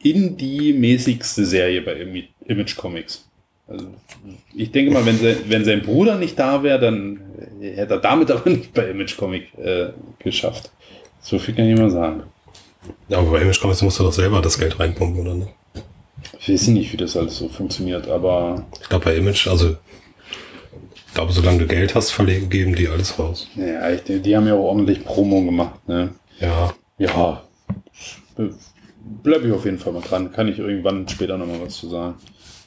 indie-mäßigste 0.00 1.44
Serie 1.44 1.82
bei 1.82 1.94
Image 2.46 2.76
Comics. 2.76 3.28
Also, 3.66 3.86
ich 4.54 4.70
denke 4.70 4.92
mal, 4.92 5.04
wenn, 5.04 5.18
se, 5.18 5.36
wenn 5.48 5.64
sein 5.64 5.82
Bruder 5.82 6.16
nicht 6.16 6.38
da 6.38 6.62
wäre, 6.62 6.78
dann 6.80 7.20
hätte 7.60 7.94
er 7.94 8.00
damit 8.00 8.30
aber 8.30 8.48
nicht 8.48 8.72
bei 8.72 8.88
Image 8.88 9.16
Comic 9.16 9.52
äh, 9.58 9.88
geschafft. 10.18 10.70
So 11.20 11.38
viel 11.38 11.54
kann 11.54 11.68
ich 11.68 11.78
mal 11.78 11.90
sagen. 11.90 12.22
Ja, 13.08 13.18
aber 13.18 13.32
bei 13.32 13.42
Image 13.42 13.60
Comics 13.60 13.82
musst 13.82 13.98
du 13.98 14.04
doch 14.04 14.12
selber 14.12 14.40
das 14.40 14.58
Geld 14.58 14.78
reinpumpen, 14.78 15.20
oder 15.20 15.34
ne? 15.34 15.48
Ich 16.40 16.48
weiß 16.48 16.68
nicht, 16.68 16.92
wie 16.92 16.96
das 16.96 17.16
alles 17.16 17.36
so 17.36 17.48
funktioniert, 17.48 18.08
aber 18.08 18.64
Ich 18.80 18.88
glaube 18.88 19.04
bei 19.04 19.16
Image, 19.16 19.48
also 19.48 19.76
ich 21.08 21.14
glaube, 21.14 21.32
solange 21.32 21.58
du 21.58 21.66
Geld 21.66 21.94
hast, 21.94 22.10
verlegen, 22.12 22.48
geben 22.48 22.74
die 22.74 22.88
alles 22.88 23.18
raus. 23.18 23.48
ja, 23.56 23.90
ich, 23.90 24.02
die, 24.04 24.20
die 24.20 24.36
haben 24.36 24.46
ja 24.46 24.54
auch 24.54 24.64
ordentlich 24.64 25.04
Promo 25.04 25.42
gemacht. 25.44 25.86
Ne? 25.88 26.10
Ja, 26.40 26.72
Ja, 26.98 27.42
bleibe 29.22 29.46
ich 29.48 29.52
auf 29.52 29.64
jeden 29.64 29.78
Fall 29.78 29.92
mal 29.92 30.02
dran. 30.02 30.32
Kann 30.32 30.48
ich 30.48 30.58
irgendwann 30.58 31.08
später 31.08 31.36
nochmal 31.38 31.60
was 31.64 31.76
zu 31.76 31.88
sagen. 31.88 32.14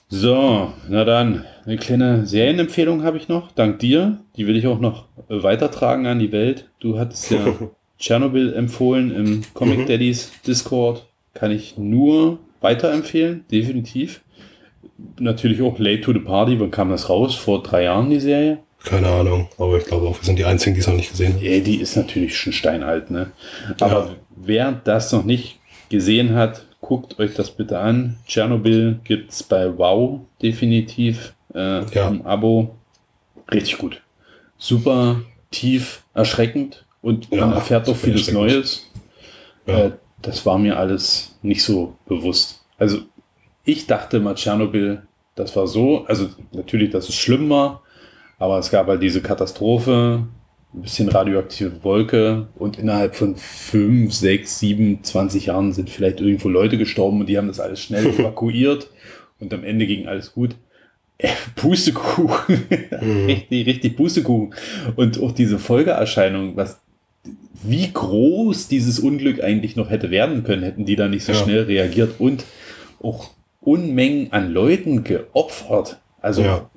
So, 0.09 0.73
na 0.89 1.05
dann, 1.05 1.45
eine 1.65 1.77
kleine 1.77 2.25
Serienempfehlung 2.25 3.03
habe 3.03 3.17
ich 3.17 3.29
noch, 3.29 3.51
dank 3.53 3.79
dir. 3.79 4.17
Die 4.35 4.45
will 4.45 4.57
ich 4.57 4.67
auch 4.67 4.79
noch 4.79 5.05
weitertragen 5.29 6.05
an 6.05 6.19
die 6.19 6.31
Welt. 6.33 6.69
Du 6.81 6.99
hattest 6.99 7.31
ja 7.31 7.45
Tschernobyl 7.99 8.53
empfohlen 8.53 9.11
im 9.15 9.41
Comic 9.53 9.79
Mhm. 9.79 9.85
Daddies 9.87 10.31
Discord. 10.45 11.05
Kann 11.33 11.51
ich 11.51 11.77
nur 11.77 12.39
weiterempfehlen, 12.59 13.45
definitiv. 13.51 14.21
Natürlich 15.19 15.61
auch 15.61 15.79
Late 15.79 16.01
to 16.01 16.11
the 16.13 16.19
Party. 16.19 16.59
Wann 16.59 16.71
kam 16.71 16.89
das 16.89 17.09
raus? 17.09 17.35
Vor 17.35 17.63
drei 17.63 17.83
Jahren 17.83 18.09
die 18.09 18.19
Serie? 18.19 18.59
keine 18.83 19.09
Ahnung, 19.09 19.47
aber 19.59 19.77
ich 19.77 19.85
glaube 19.85 20.07
auch, 20.07 20.19
wir 20.19 20.25
sind 20.25 20.39
die 20.39 20.43
Einzigen, 20.45 20.73
die 20.73 20.81
es 20.81 20.87
noch 20.87 20.95
nicht 20.95 21.11
gesehen 21.11 21.35
haben. 21.35 21.45
Ja, 21.45 21.59
die 21.59 21.75
ist 21.75 21.95
natürlich 21.95 22.35
schon 22.35 22.51
steinalt, 22.51 23.11
ne? 23.11 23.29
Aber 23.79 24.05
Ja. 24.07 24.15
wer 24.35 24.71
das 24.71 25.11
noch 25.11 25.23
nicht 25.23 25.59
gesehen 25.91 26.33
hat, 26.33 26.65
guckt 26.81 27.19
euch 27.19 27.35
das 27.35 27.51
bitte 27.51 27.77
an. 27.77 28.17
Tschernobyl 28.27 28.99
gibt's 29.03 29.43
bei 29.43 29.77
Wow 29.77 30.21
definitiv 30.41 31.33
äh, 31.53 31.85
Ja. 31.93 32.07
im 32.07 32.25
Abo. 32.25 32.75
Richtig 33.51 33.77
gut. 33.77 34.01
Super 34.57 35.21
tief, 35.51 36.03
erschreckend 36.15 36.85
und 37.03 37.29
Ja, 37.31 37.45
man 37.45 37.53
erfährt 37.53 37.85
super 37.85 37.99
vieles. 37.99 38.31
Neues. 38.31 38.87
Ja. 39.67 39.77
Äh, 39.85 39.91
das 40.21 40.45
war 40.45 40.57
mir 40.57 40.77
alles 40.77 41.35
nicht 41.41 41.63
so 41.63 41.95
bewusst. 42.07 42.63
Also 42.77 42.99
ich 43.63 43.85
dachte 43.87 44.19
mal, 44.19 44.35
Tschernobyl, 44.35 45.03
das 45.35 45.55
war 45.55 45.67
so, 45.67 46.05
also 46.05 46.29
natürlich, 46.51 46.89
dass 46.91 47.09
es 47.09 47.15
schlimm 47.15 47.49
war, 47.49 47.81
aber 48.39 48.57
es 48.57 48.71
gab 48.71 48.87
halt 48.87 49.01
diese 49.03 49.21
Katastrophe, 49.21 50.27
ein 50.73 50.81
bisschen 50.83 51.09
radioaktive 51.09 51.83
Wolke 51.83 52.47
und 52.55 52.79
innerhalb 52.79 53.15
von 53.15 53.35
fünf, 53.35 54.13
sechs, 54.13 54.59
sieben, 54.59 55.03
20 55.03 55.47
Jahren 55.47 55.73
sind 55.73 55.89
vielleicht 55.89 56.21
irgendwo 56.21 56.47
Leute 56.49 56.77
gestorben 56.77 57.19
und 57.19 57.27
die 57.27 57.37
haben 57.37 57.47
das 57.47 57.59
alles 57.59 57.81
schnell 57.81 58.05
evakuiert 58.19 58.89
und 59.39 59.53
am 59.53 59.63
Ende 59.63 59.85
ging 59.85 60.07
alles 60.07 60.33
gut. 60.33 60.55
Äh, 61.17 61.29
Pustekuchen. 61.55 62.63
richtig, 63.27 63.67
richtig 63.67 63.97
Pustekuchen. 63.97 64.55
Und 64.95 65.21
auch 65.21 65.33
diese 65.33 65.59
Folgeerscheinung, 65.59 66.55
was, 66.55 66.79
wie 67.63 67.91
groß 67.91 68.67
dieses 68.69 68.97
Unglück 68.99 69.43
eigentlich 69.43 69.75
noch 69.75 69.89
hätte 69.89 70.09
werden 70.09 70.43
können, 70.43 70.63
hätten 70.63 70.85
die 70.85 70.95
da 70.95 71.07
nicht 71.07 71.25
so 71.25 71.33
Ja. 71.33 71.37
schnell 71.37 71.63
reagiert 71.63 72.15
und 72.19 72.45
auch 73.03 73.29
Unmengen 73.59 74.31
an 74.31 74.51
Leuten 74.51 75.03
geopfert. 75.03 75.99
Also, 76.21 76.41
Ja. 76.41 76.70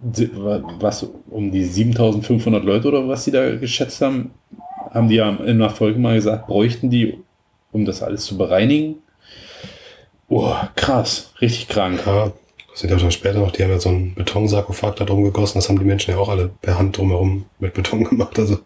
Was, 0.00 1.06
um 1.30 1.50
die 1.50 1.64
7500 1.64 2.64
Leute 2.64 2.88
oder 2.88 3.08
was 3.08 3.24
sie 3.24 3.30
da 3.32 3.56
geschätzt 3.56 4.00
haben, 4.00 4.30
haben 4.90 5.08
die 5.08 5.16
ja 5.16 5.28
in 5.30 5.40
einer 5.62 5.70
Folge 5.70 5.98
mal 5.98 6.14
gesagt, 6.14 6.46
bräuchten 6.46 6.88
die, 6.90 7.18
um 7.72 7.84
das 7.84 8.02
alles 8.02 8.24
zu 8.24 8.38
bereinigen. 8.38 8.96
Oh, 10.28 10.54
krass, 10.76 11.32
richtig 11.40 11.68
krank. 11.68 12.02
Ja, 12.06 12.32
das 12.70 12.80
sind 12.80 12.90
ja 12.90 12.96
dann 12.96 13.10
später 13.10 13.38
noch, 13.40 13.50
die 13.50 13.62
haben 13.64 13.70
ja 13.70 13.80
so 13.80 13.88
einen 13.88 14.14
Betonsarkophag 14.14 14.94
da 14.96 15.04
drum 15.04 15.24
gegossen, 15.24 15.58
das 15.58 15.68
haben 15.68 15.78
die 15.78 15.84
Menschen 15.84 16.12
ja 16.12 16.18
auch 16.18 16.28
alle 16.28 16.50
per 16.60 16.78
Hand 16.78 16.96
drumherum 16.96 17.46
mit 17.58 17.74
Beton 17.74 18.04
gemacht, 18.08 18.38
also 18.38 18.58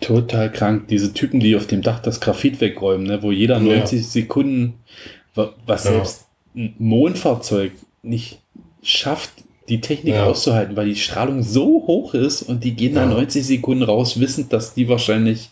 Total 0.00 0.50
krank. 0.50 0.86
Diese 0.88 1.12
Typen, 1.12 1.40
die 1.40 1.56
auf 1.56 1.66
dem 1.66 1.82
Dach 1.82 1.98
das 2.00 2.20
Graphit 2.20 2.60
wegräumen, 2.60 3.06
ne, 3.06 3.22
wo 3.22 3.32
jeder 3.32 3.56
Ja. 3.58 3.76
90 3.78 4.06
Sekunden, 4.06 4.74
wa- 5.34 5.52
was 5.66 5.84
Ja. 5.84 5.90
selbst 5.92 6.26
ein 6.54 6.74
Mondfahrzeug 6.78 7.72
nicht 8.02 8.40
schafft, 8.82 9.32
die 9.68 9.80
Technik 9.80 10.14
Ja. 10.14 10.24
auszuhalten, 10.26 10.76
weil 10.76 10.86
die 10.86 10.96
Strahlung 10.96 11.42
so 11.42 11.84
hoch 11.86 12.14
ist 12.14 12.42
und 12.42 12.64
die 12.64 12.74
gehen 12.74 12.94
da 12.94 13.02
Ja. 13.02 13.06
90 13.06 13.46
Sekunden 13.46 13.82
raus, 13.82 14.18
wissend, 14.20 14.52
dass 14.52 14.74
die 14.74 14.88
wahrscheinlich 14.88 15.50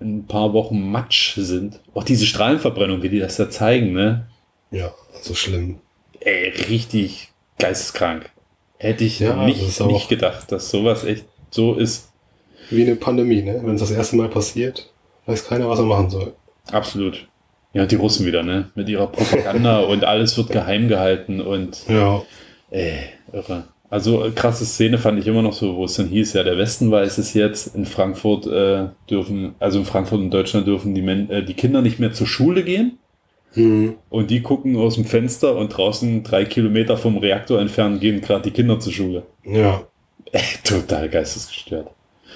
in 0.00 0.18
ein 0.18 0.26
paar 0.26 0.52
Wochen 0.54 0.80
Matsch 0.90 1.34
sind. 1.36 1.80
Auch 1.94 2.04
diese 2.04 2.24
Strahlenverbrennung, 2.26 3.02
wie 3.02 3.10
die 3.10 3.18
das 3.18 3.36
da 3.36 3.50
zeigen, 3.50 3.92
ne? 3.92 4.26
ja, 4.70 4.92
also 5.14 5.34
schlimm. 5.34 5.78
Ey, 6.20 6.48
richtig 6.68 7.28
geisteskrank. 7.58 8.30
Hätte 8.78 9.04
ich 9.04 9.20
Ja, 9.20 9.44
nicht, 9.44 9.80
nicht 9.86 10.08
gedacht, 10.08 10.50
dass 10.52 10.70
sowas 10.70 11.04
echt 11.04 11.24
so 11.50 11.74
ist. 11.74 12.08
Wie 12.70 12.82
eine 12.82 12.96
Pandemie, 12.96 13.42
ne? 13.42 13.60
Wenn 13.62 13.74
es 13.74 13.80
das 13.80 13.90
erste 13.90 14.16
Mal 14.16 14.28
passiert, 14.28 14.90
weiß 15.26 15.46
keiner, 15.46 15.68
was 15.68 15.80
er 15.80 15.84
machen 15.86 16.08
soll. 16.08 16.34
Absolut. 16.72 17.26
Ja, 17.74 17.84
die 17.84 17.96
Russen 17.96 18.24
wieder, 18.26 18.42
ne? 18.42 18.70
Mit 18.74 18.88
ihrer 18.88 19.08
Propaganda 19.08 19.80
und 19.92 20.04
alles 20.04 20.36
wird 20.38 20.50
geheim 20.50 20.88
gehalten 20.88 21.40
und 21.40 21.78
Ja, 21.88 22.22
äh, 22.70 22.94
irre. 23.32 23.64
Also 23.90 24.24
äh, 24.24 24.30
krasse 24.30 24.64
Szene 24.64 24.98
fand 24.98 25.18
ich 25.18 25.26
immer 25.26 25.42
noch 25.42 25.52
so, 25.52 25.76
wo 25.76 25.84
es 25.84 25.94
dann 25.94 26.06
hieß, 26.06 26.34
ja, 26.34 26.44
der 26.44 26.56
Westen 26.56 26.90
weiß 26.90 27.18
es 27.18 27.34
jetzt, 27.34 27.74
in 27.74 27.84
Frankfurt 27.86 28.46
äh, 28.46 28.86
dürfen, 29.10 29.56
also 29.58 29.80
in 29.80 29.84
Frankfurt 29.84 30.20
und 30.20 30.30
Deutschland 30.30 30.66
dürfen 30.66 30.94
die, 30.94 31.02
Men 31.02 31.28
äh, 31.28 31.44
die 31.44 31.54
Kinder 31.54 31.82
nicht 31.82 31.98
mehr 31.98 32.12
zur 32.12 32.28
Schule 32.28 32.62
gehen 32.62 32.98
hm. 33.54 33.94
und 34.08 34.30
die 34.30 34.42
gucken 34.42 34.76
aus 34.76 34.94
dem 34.94 35.04
Fenster 35.04 35.56
und 35.56 35.76
draußen 35.76 36.22
drei 36.22 36.44
Kilometer 36.44 36.96
vom 36.96 37.18
Reaktor 37.18 37.60
entfernt 37.60 38.00
gehen 38.00 38.20
gerade 38.20 38.42
die 38.42 38.52
Kinder 38.52 38.78
zur 38.78 38.92
Schule. 38.92 39.24
ja, 39.44 39.82
Äh, 40.30 40.40
total 40.62 41.08
geistesgestört. 41.08 41.88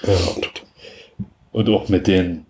ja, 0.03 0.13
total. 0.13 0.65
Und 1.53 1.69
auch 1.69 1.87
mit 1.87 2.07
den 2.07 2.45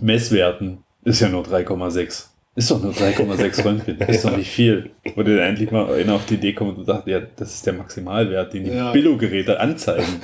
Messwerten 0.00 0.78
ist 1.04 1.20
ja 1.20 1.28
nur 1.28 1.44
3,6. 1.44 2.30
Ist 2.56 2.70
doch 2.70 2.82
nur 2.82 2.92
3,6 2.92 3.64
Röntgen. 3.64 3.98
Ist 4.08 4.24
doch 4.24 4.36
nicht 4.36 4.50
viel. 4.50 4.90
Wo 5.16 5.22
dir 5.22 5.36
dann 5.38 5.48
endlich 5.50 5.70
mal 5.72 5.92
einer 5.92 6.14
auf 6.14 6.26
die 6.26 6.34
Idee 6.34 6.52
kommt 6.52 6.78
und 6.78 6.84
sagt, 6.84 7.08
ja, 7.08 7.20
das 7.36 7.54
ist 7.54 7.66
der 7.66 7.72
Maximalwert, 7.72 8.52
den 8.54 8.64
die 8.64 8.70
Ja. 8.70 8.92
Billo-Geräte 8.92 9.58
anzeigen. 9.58 10.06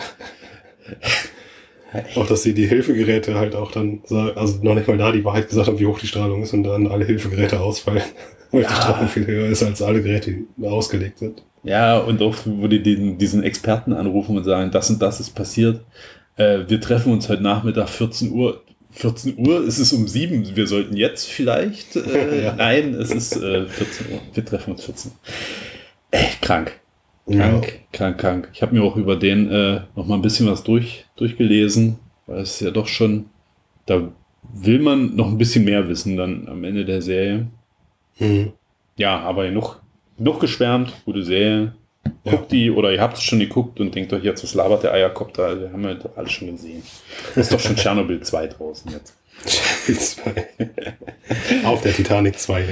Auch, 2.14 2.26
dass 2.26 2.44
sie 2.44 2.54
die 2.54 2.68
Hilfegeräte 2.68 3.34
halt 3.34 3.56
auch 3.56 3.72
dann, 3.72 4.00
also 4.36 4.60
noch 4.62 4.76
nicht 4.76 4.86
mal 4.86 4.96
da 4.96 5.10
die 5.10 5.24
Wahrheit 5.24 5.48
gesagt 5.48 5.66
haben, 5.66 5.78
wie 5.80 5.86
hoch 5.86 5.98
die 5.98 6.06
Strahlung 6.06 6.42
ist 6.42 6.52
und 6.52 6.62
dann 6.62 6.86
alle 6.86 7.04
Hilfegeräte 7.04 7.58
ausfallen. 7.58 8.02
Weil 8.52 8.62
die 8.62 8.68
Strahlung 8.68 9.08
viel 9.08 9.26
höher 9.26 9.46
ist 9.48 9.62
als 9.64 9.82
alle 9.82 10.00
Geräte, 10.02 10.36
die 10.56 10.66
ausgelegt 10.66 11.18
sind. 11.18 11.42
Ja, 11.64 11.98
und 11.98 12.22
auch, 12.22 12.36
wo 12.44 12.68
die 12.68 12.80
den, 12.82 13.18
diesen 13.18 13.42
Experten 13.42 13.92
anrufen 13.92 14.36
und 14.36 14.44
sagen, 14.44 14.70
das 14.70 14.88
und 14.90 15.02
das 15.02 15.18
ist 15.20 15.34
passiert. 15.34 15.80
Äh, 16.36 16.60
wir 16.68 16.80
treffen 16.80 17.12
uns 17.12 17.28
heute 17.28 17.42
Nachmittag 17.42 17.88
14 17.88 18.30
Uhr. 18.32 18.62
14 18.92 19.38
Uhr 19.38 19.64
ist 19.64 19.78
es 19.78 19.92
um 19.92 20.08
7. 20.08 20.56
Wir 20.56 20.66
sollten 20.66 20.96
jetzt 20.96 21.28
vielleicht. 21.28 21.96
Äh, 21.96 22.42
Ja. 22.44 22.54
Nein, 22.54 22.94
es 22.94 23.10
ist 23.10 23.36
äh, 23.36 23.66
14 23.66 24.12
Uhr. 24.12 24.20
Wir 24.34 24.44
treffen 24.44 24.72
uns 24.72 24.84
14 24.84 25.12
Uhr. 25.12 25.16
Echt 26.10 26.42
krank. 26.42 26.80
Ja. 27.26 27.48
Krank, 27.50 27.80
krank, 27.92 28.18
krank. 28.18 28.48
Ich 28.52 28.62
habe 28.62 28.74
mir 28.74 28.82
auch 28.82 28.96
über 28.96 29.16
den 29.16 29.50
äh, 29.50 29.82
noch 29.94 30.06
mal 30.06 30.16
ein 30.16 30.22
bisschen 30.22 30.48
was 30.48 30.64
durch, 30.64 31.04
durchgelesen, 31.16 31.98
weil 32.26 32.40
es 32.40 32.58
ja 32.60 32.70
doch 32.70 32.88
schon, 32.88 33.26
da 33.86 34.10
will 34.52 34.80
man 34.80 35.14
noch 35.14 35.28
ein 35.28 35.38
bisschen 35.38 35.64
mehr 35.64 35.88
wissen 35.88 36.16
dann 36.16 36.48
am 36.48 36.64
Ende 36.64 36.84
der 36.84 37.02
Serie. 37.02 37.46
Hm. 38.16 38.52
Ja, 38.96 39.20
aber 39.20 39.46
genug, 39.46 39.80
genug 40.16 40.40
geschwärmt, 40.40 40.92
gute 41.04 41.22
Serie. 41.22 41.74
Ja. 42.04 42.32
Guckt 42.32 42.52
die, 42.52 42.70
oder 42.70 42.92
ihr 42.92 43.00
habt 43.00 43.16
es 43.16 43.22
schon 43.22 43.40
geguckt 43.40 43.80
und 43.80 43.94
denkt 43.94 44.12
euch 44.12 44.24
jetzt, 44.24 44.42
was 44.42 44.54
labert 44.54 44.82
der 44.82 44.92
Eierkopter? 44.92 45.60
Wir 45.60 45.72
haben 45.72 45.82
ja 45.84 45.94
doch 45.94 46.16
alles 46.16 46.32
schon 46.32 46.50
gesehen. 46.50 46.82
Ist 47.34 47.52
doch 47.52 47.60
schon 47.60 47.76
Tschernobyl 47.76 48.20
2 48.20 48.46
draußen 48.48 48.92
jetzt. 48.92 49.14
Auf 51.64 51.80
der 51.80 51.94
Titanic 51.94 52.38
2. 52.38 52.64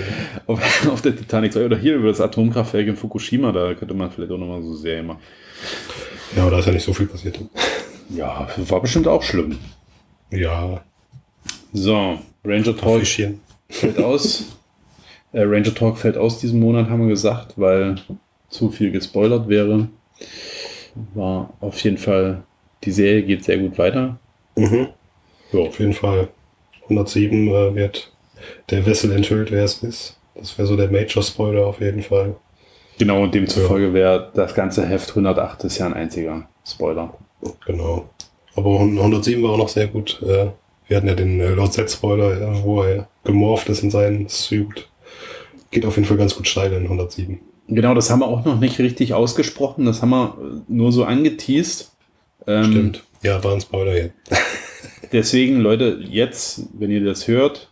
Auf, 0.46 0.88
auf 0.88 1.02
der 1.02 1.16
Titanic 1.16 1.52
2 1.52 1.64
oder 1.64 1.78
hier 1.78 1.96
über 1.96 2.09
das 2.09 2.20
Atomkraftwerk 2.20 2.86
in 2.86 2.96
Fukushima, 2.96 3.52
da 3.52 3.74
könnte 3.74 3.94
man 3.94 4.10
vielleicht 4.10 4.32
auch 4.32 4.38
nochmal 4.38 4.62
so 4.62 4.74
Serie 4.74 5.02
machen. 5.02 5.20
Ja, 6.36 6.42
aber 6.42 6.50
da 6.50 6.59
ist 6.59 6.66
ja 6.66 6.72
nicht 6.72 6.84
so 6.84 6.92
viel 6.92 7.06
passiert. 7.06 7.38
Ja, 8.10 8.48
war 8.56 8.80
bestimmt 8.80 9.09
auch 9.09 9.22
schlimm. 9.22 9.59
Ja, 10.30 10.82
So, 11.72 12.18
Ranger 12.44 12.76
Talk 12.76 13.06
fällt 13.70 13.98
aus. 13.98 14.56
Äh, 15.32 15.42
Ranger 15.42 15.74
Talk 15.74 15.98
fällt 15.98 16.16
aus 16.16 16.38
diesen 16.38 16.60
Monat, 16.60 16.88
haben 16.88 17.02
wir 17.02 17.09
gesagt, 17.09 17.55
weil 17.56 17.96
zu 18.48 18.70
viel 18.70 18.90
gespoilert 18.90 19.48
wäre. 19.48 19.88
War 21.14 21.52
auf 21.60 21.82
jeden 21.84 21.98
Fall, 21.98 22.42
die 22.84 22.90
Serie 22.92 23.22
geht 23.22 23.44
sehr 23.44 23.58
gut 23.58 23.78
weiter. 23.78 24.18
Mhm. 24.56 24.88
Ja, 25.52 25.60
Auf 25.60 25.78
jeden 25.78 25.92
Fall. 25.94 26.28
107 26.84 27.48
äh, 27.48 27.74
wird 27.74 28.12
der 28.70 28.84
Wessel 28.86 29.12
enthüllt, 29.12 29.50
wer 29.50 29.64
es 29.64 29.82
ist. 29.82 30.16
Das 30.34 30.56
wäre 30.56 30.66
so 30.66 30.76
der 30.76 30.90
Major-Spoiler 30.90 31.66
auf 31.66 31.80
jeden 31.80 32.02
Fall. 32.02 32.36
Genau, 32.98 33.22
und 33.22 33.34
demzufolge 33.34 33.92
wäre 33.92 34.30
das 34.34 34.54
ganze 34.54 34.86
Heft 34.86 35.10
108 35.10 35.64
ist 35.64 35.78
ja 35.78 35.86
ein 35.86 35.94
einziger 35.94 36.48
Spoiler. 36.66 37.14
Genau. 37.66 38.08
Aber 38.56 38.80
107 38.80 39.42
war 39.42 39.50
auch 39.52 39.58
noch 39.58 39.68
sehr 39.68 39.86
gut. 39.86 40.20
Äh, 40.22 40.48
Wir 40.88 40.96
hatten 40.96 41.06
ja 41.06 41.14
den 41.14 41.38
äh, 41.40 41.50
Lord 41.50 41.72
Z-Spoiler, 41.72 42.40
ja, 42.40 42.64
wo 42.64 42.82
er 42.82 43.08
gemorpht 43.24 43.68
ist 43.68 43.82
in 43.82 43.90
seinen 43.90 44.28
Suit. 44.28 44.88
Geht 45.70 45.84
auf 45.84 45.96
jeden 45.96 46.08
Fall 46.08 46.16
ganz 46.16 46.34
gut 46.34 46.48
steil 46.48 46.72
in 46.72 46.84
107. 46.84 47.38
Genau, 47.68 47.94
das 47.94 48.10
haben 48.10 48.20
wir 48.20 48.26
auch 48.26 48.44
noch 48.44 48.58
nicht 48.58 48.78
richtig 48.78 49.14
ausgesprochen. 49.14 49.84
Das 49.84 50.02
haben 50.02 50.10
wir 50.10 50.36
äh, 50.40 50.72
nur 50.72 50.90
so 50.90 51.04
angeteased. 51.04 51.92
Ähm, 52.46 52.64
Stimmt. 52.64 53.04
Ja, 53.22 53.42
war 53.44 53.52
ein 53.52 53.60
Spoiler 53.60 53.94
jetzt. 53.94 54.14
Deswegen, 55.12 55.60
Leute, 55.60 56.00
jetzt, 56.08 56.62
wenn 56.78 56.90
ihr 56.90 57.04
das 57.04 57.28
hört, 57.28 57.70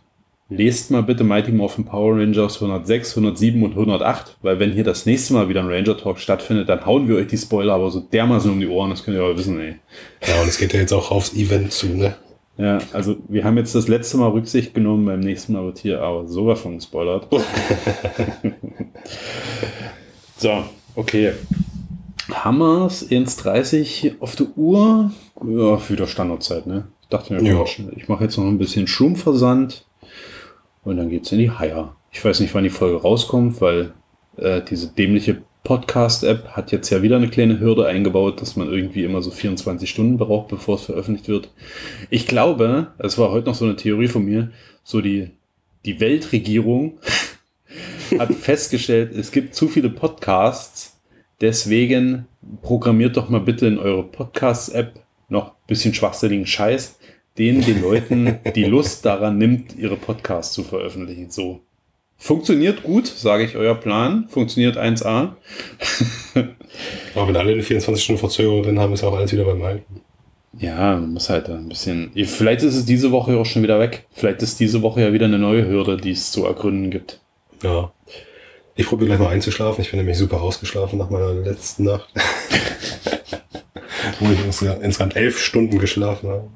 lest 0.49 0.91
mal 0.91 1.03
bitte 1.03 1.23
Mighty 1.23 1.51
Morphin 1.51 1.85
Power 1.85 2.15
Rangers 2.15 2.55
106, 2.55 3.11
107 3.11 3.61
und 3.63 3.71
108, 3.71 4.37
weil 4.41 4.59
wenn 4.59 4.71
hier 4.71 4.83
das 4.83 5.05
nächste 5.05 5.33
Mal 5.33 5.49
wieder 5.49 5.61
ein 5.61 5.67
Ranger 5.67 5.97
Talk 5.97 6.19
stattfindet, 6.19 6.69
dann 6.69 6.85
hauen 6.85 7.07
wir 7.07 7.15
euch 7.15 7.27
die 7.27 7.37
Spoiler 7.37 7.73
aber 7.73 7.91
so 7.91 7.99
dermaßen 7.99 8.51
um 8.51 8.59
die 8.59 8.67
Ohren, 8.67 8.89
das 8.89 9.03
könnt 9.03 9.17
ihr 9.17 9.23
aber 9.23 9.37
wissen, 9.37 9.59
ey. 9.59 9.75
Ja, 10.27 10.41
und 10.41 10.47
es 10.47 10.57
geht 10.57 10.73
ja 10.73 10.79
jetzt 10.79 10.93
auch 10.93 11.11
aufs 11.11 11.33
Event 11.33 11.71
zu, 11.71 11.87
ne? 11.87 12.15
Ja, 12.57 12.79
also 12.91 13.17
wir 13.27 13.43
haben 13.43 13.57
jetzt 13.57 13.75
das 13.75 13.87
letzte 13.87 14.17
Mal 14.17 14.29
Rücksicht 14.29 14.73
genommen, 14.73 15.05
beim 15.05 15.19
nächsten 15.19 15.53
Mal 15.53 15.63
wird 15.65 15.77
hier 15.77 16.01
aber 16.01 16.27
sowas 16.27 16.59
von 16.59 16.75
gespoilert. 16.75 17.27
so, 20.37 20.63
okay. 20.95 21.33
Hammers 22.33 23.09
1.30 23.09 24.19
auf 24.19 24.35
der 24.35 24.47
Uhr. 24.57 25.11
Ja, 25.45 25.89
wieder 25.89 26.07
Standardzeit, 26.07 26.67
ne? 26.67 26.87
Ich 27.03 27.07
dachte 27.09 27.33
mir, 27.33 27.41
Ja. 27.47 27.63
ich 27.95 28.07
mache 28.09 28.23
jetzt 28.25 28.37
noch 28.37 28.45
ein 28.45 28.57
bisschen 28.57 28.87
Schrumpfversand 28.87 29.85
und 30.83 30.97
dann 30.97 31.09
geht's 31.09 31.31
in 31.31 31.37
die 31.39 31.51
Haier. 31.51 31.95
Ich 32.11 32.23
weiß 32.25 32.39
nicht, 32.39 32.53
wann 32.53 32.63
die 32.63 32.69
Folge 32.69 33.01
rauskommt, 33.01 33.61
weil 33.61 33.93
äh, 34.37 34.61
diese 34.67 34.87
dämliche 34.87 35.41
Podcast-App 35.67 36.51
hat 36.51 36.71
jetzt 36.71 36.89
ja 36.91 37.01
wieder 37.01 37.17
eine 37.17 37.27
kleine 37.27 37.59
Hürde 37.59 37.87
eingebaut, 37.87 38.39
dass 38.39 38.55
man 38.55 38.69
irgendwie 38.69 39.03
immer 39.03 39.21
so 39.21 39.31
24 39.31 39.89
Stunden 39.89 40.17
braucht, 40.17 40.47
bevor 40.47 40.75
es 40.75 40.83
veröffentlicht 40.83 41.27
wird. 41.27 41.49
Ich 42.09 42.25
glaube, 42.25 42.93
es 42.99 43.17
war 43.17 43.31
heute 43.31 43.47
noch 43.47 43.55
so 43.55 43.65
eine 43.65 43.75
Theorie 43.75 44.07
von 44.07 44.23
mir, 44.23 44.53
so 44.85 45.01
die, 45.01 45.31
die 45.83 45.99
Weltregierung 45.99 46.99
hat 48.17 48.33
festgestellt, 48.33 49.13
es 49.13 49.33
gibt 49.33 49.55
zu 49.55 49.67
viele 49.67 49.89
Podcasts, 49.89 51.01
deswegen 51.41 52.27
programmiert 52.61 53.17
doch 53.17 53.27
mal 53.27 53.41
bitte 53.41 53.67
in 53.67 53.77
eure 53.77 54.03
Podcasts-App 54.03 55.01
noch 55.27 55.55
bisschen 55.67 55.93
schwachsinnigen 55.93 56.47
Scheiß, 56.47 56.97
den 57.37 57.59
den 57.59 57.81
Leuten 57.81 58.39
die 58.55 58.63
Lust 58.63 59.05
daran 59.05 59.37
nimmt, 59.37 59.75
ihre 59.77 59.97
Podcasts 59.97 60.53
zu 60.53 60.63
veröffentlichen. 60.63 61.29
So. 61.29 61.59
Funktioniert 62.17 62.83
gut, 62.83 63.07
sage 63.07 63.43
ich, 63.43 63.55
euer 63.55 63.75
Plan. 63.75 64.25
Funktioniert 64.29 64.77
1A. 64.77 65.33
Aber 67.15 67.27
wenn 67.27 67.35
alle 67.35 67.51
eine 67.53 67.63
24 67.63 68.03
Stunden 68.03 68.19
Verzögerung 68.19 68.63
drin 68.63 68.79
haben, 68.79 68.93
ist 68.93 69.03
auch 69.03 69.15
alles 69.15 69.31
wieder 69.31 69.45
beim 69.45 69.61
Alten. 69.61 70.01
Ja, 70.59 70.95
man 70.95 71.13
muss 71.13 71.29
halt 71.29 71.49
ein 71.49 71.69
bisschen. 71.69 72.11
Vielleicht 72.25 72.63
ist 72.63 72.75
es 72.75 72.85
diese 72.85 73.11
Woche 73.11 73.37
auch 73.37 73.45
schon 73.45 73.61
wieder 73.61 73.79
weg. 73.79 74.07
Vielleicht 74.13 74.41
ist 74.41 74.59
diese 74.59 74.81
Woche 74.81 75.01
ja 75.01 75.13
wieder 75.13 75.25
eine 75.25 75.37
neue 75.37 75.67
Hürde, 75.67 75.97
die 75.97 76.11
es 76.11 76.31
zu 76.31 76.45
ergründen 76.45 76.89
gibt. 76.89 77.19
Ja. 77.61 77.91
Ich 78.75 78.87
probiere 78.87 79.09
gleich 79.09 79.19
mal 79.19 79.29
einzuschlafen. 79.29 79.81
Ich 79.83 79.91
bin 79.91 79.99
nämlich 79.99 80.17
super 80.17 80.41
ausgeschlafen 80.41 80.97
nach 80.99 81.09
meiner 81.11 81.33
letzten 81.33 81.83
Nacht. 81.85 82.09
Wo 84.19 84.31
ich 84.31 84.43
insgesamt- 84.45 84.81
insgesamt 84.83 85.15
elf 85.15 85.39
Stunden 85.39 85.77
geschlafen 85.77 86.29
habe. 86.29 86.49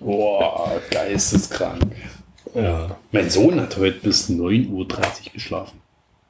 Boah, 0.00 0.72
geisteskrank. 0.90 1.82
Ja. 2.56 2.96
Mein 3.12 3.28
Sohn 3.28 3.60
hat 3.60 3.76
heute 3.76 3.98
bis 4.00 4.30
9.30 4.30 4.70
Uhr 4.70 4.86
geschlafen. 5.34 5.80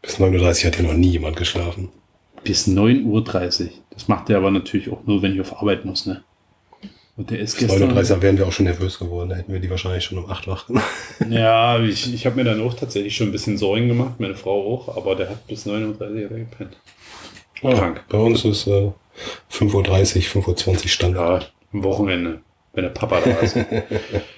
Bis 0.02 0.18
9.30 0.18 0.40
Uhr 0.40 0.66
hat 0.66 0.76
hier 0.76 0.84
noch 0.84 0.94
nie 0.94 1.10
jemand 1.10 1.36
geschlafen. 1.36 1.88
Bis 2.42 2.66
9.30 2.66 3.04
Uhr. 3.64 3.70
Das 3.90 4.08
macht 4.08 4.28
er 4.28 4.38
aber 4.38 4.50
natürlich 4.50 4.90
auch 4.90 5.04
nur, 5.06 5.22
wenn 5.22 5.34
ich 5.34 5.40
auf 5.40 5.60
Arbeit 5.60 5.84
muss, 5.84 6.06
ne? 6.06 6.22
Und 7.16 7.30
der 7.30 7.38
ist 7.38 7.58
Bis 7.58 7.68
gestern. 7.68 7.92
9.30 7.96 8.10
Uhr 8.14 8.22
wären 8.22 8.38
wir 8.38 8.46
auch 8.46 8.52
schon 8.52 8.66
nervös 8.66 8.98
geworden. 8.98 9.30
Da 9.30 9.36
hätten 9.36 9.52
wir 9.52 9.60
die 9.60 9.70
wahrscheinlich 9.70 10.04
schon 10.04 10.18
um 10.18 10.28
8 10.28 10.48
wach 10.48 10.66
gemacht. 10.66 10.84
Ja, 11.30 11.80
ich, 11.80 12.12
ich 12.12 12.26
habe 12.26 12.36
mir 12.36 12.44
dann 12.44 12.60
auch 12.60 12.74
tatsächlich 12.74 13.16
schon 13.16 13.28
ein 13.28 13.32
bisschen 13.32 13.56
Sorgen 13.56 13.88
gemacht, 13.88 14.18
meine 14.18 14.34
Frau 14.34 14.74
auch, 14.74 14.96
aber 14.96 15.14
der 15.14 15.30
hat 15.30 15.46
bis 15.46 15.66
9.30 15.66 16.00
Uhr 16.00 16.28
gepennt. 16.28 16.76
Krank. 17.60 18.04
Bei 18.08 18.18
uns 18.18 18.44
ist 18.44 18.66
äh, 18.66 18.90
5.30 19.50 20.36
Uhr, 20.36 20.42
5.20 20.42 20.68
Uhr 20.68 20.88
Standard. 20.88 21.42
Ja, 21.42 21.48
am 21.72 21.84
Wochenende, 21.84 22.40
wenn 22.74 22.84
der 22.84 22.90
Papa 22.90 23.20
da 23.24 23.30
ist. 23.38 23.56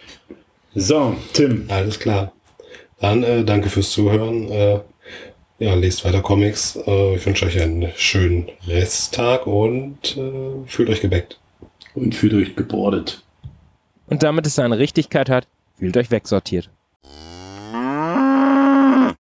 so, 0.81 1.17
Tim. 1.33 1.67
Alles 1.69 1.99
klar. 1.99 2.33
Dann 3.01 3.23
äh, 3.23 3.45
danke 3.45 3.69
fürs 3.69 3.91
Zuhören. 3.91 4.51
Äh, 4.51 4.81
ja, 5.59 5.75
lest 5.75 6.05
weiter 6.05 6.23
Comics. 6.23 6.77
Äh, 6.87 7.17
ich 7.17 7.27
wünsche 7.27 7.47
euch 7.47 7.61
einen 7.61 7.93
schönen 7.97 8.49
Resttag 8.67 9.47
und 9.47 10.17
äh, 10.17 10.67
fühlt 10.67 10.89
euch 10.89 11.01
gebackt. 11.01 11.39
Und 11.95 12.15
fühlt 12.15 12.35
euch 12.35 12.55
gebordet. 12.55 13.23
Und 14.07 14.23
damit 14.23 14.47
es 14.47 14.55
seine 14.55 14.79
Richtigkeit 14.79 15.29
hat, 15.29 15.47
fühlt 15.79 15.97
euch 15.97 16.11
wegsortiert. 16.11 16.71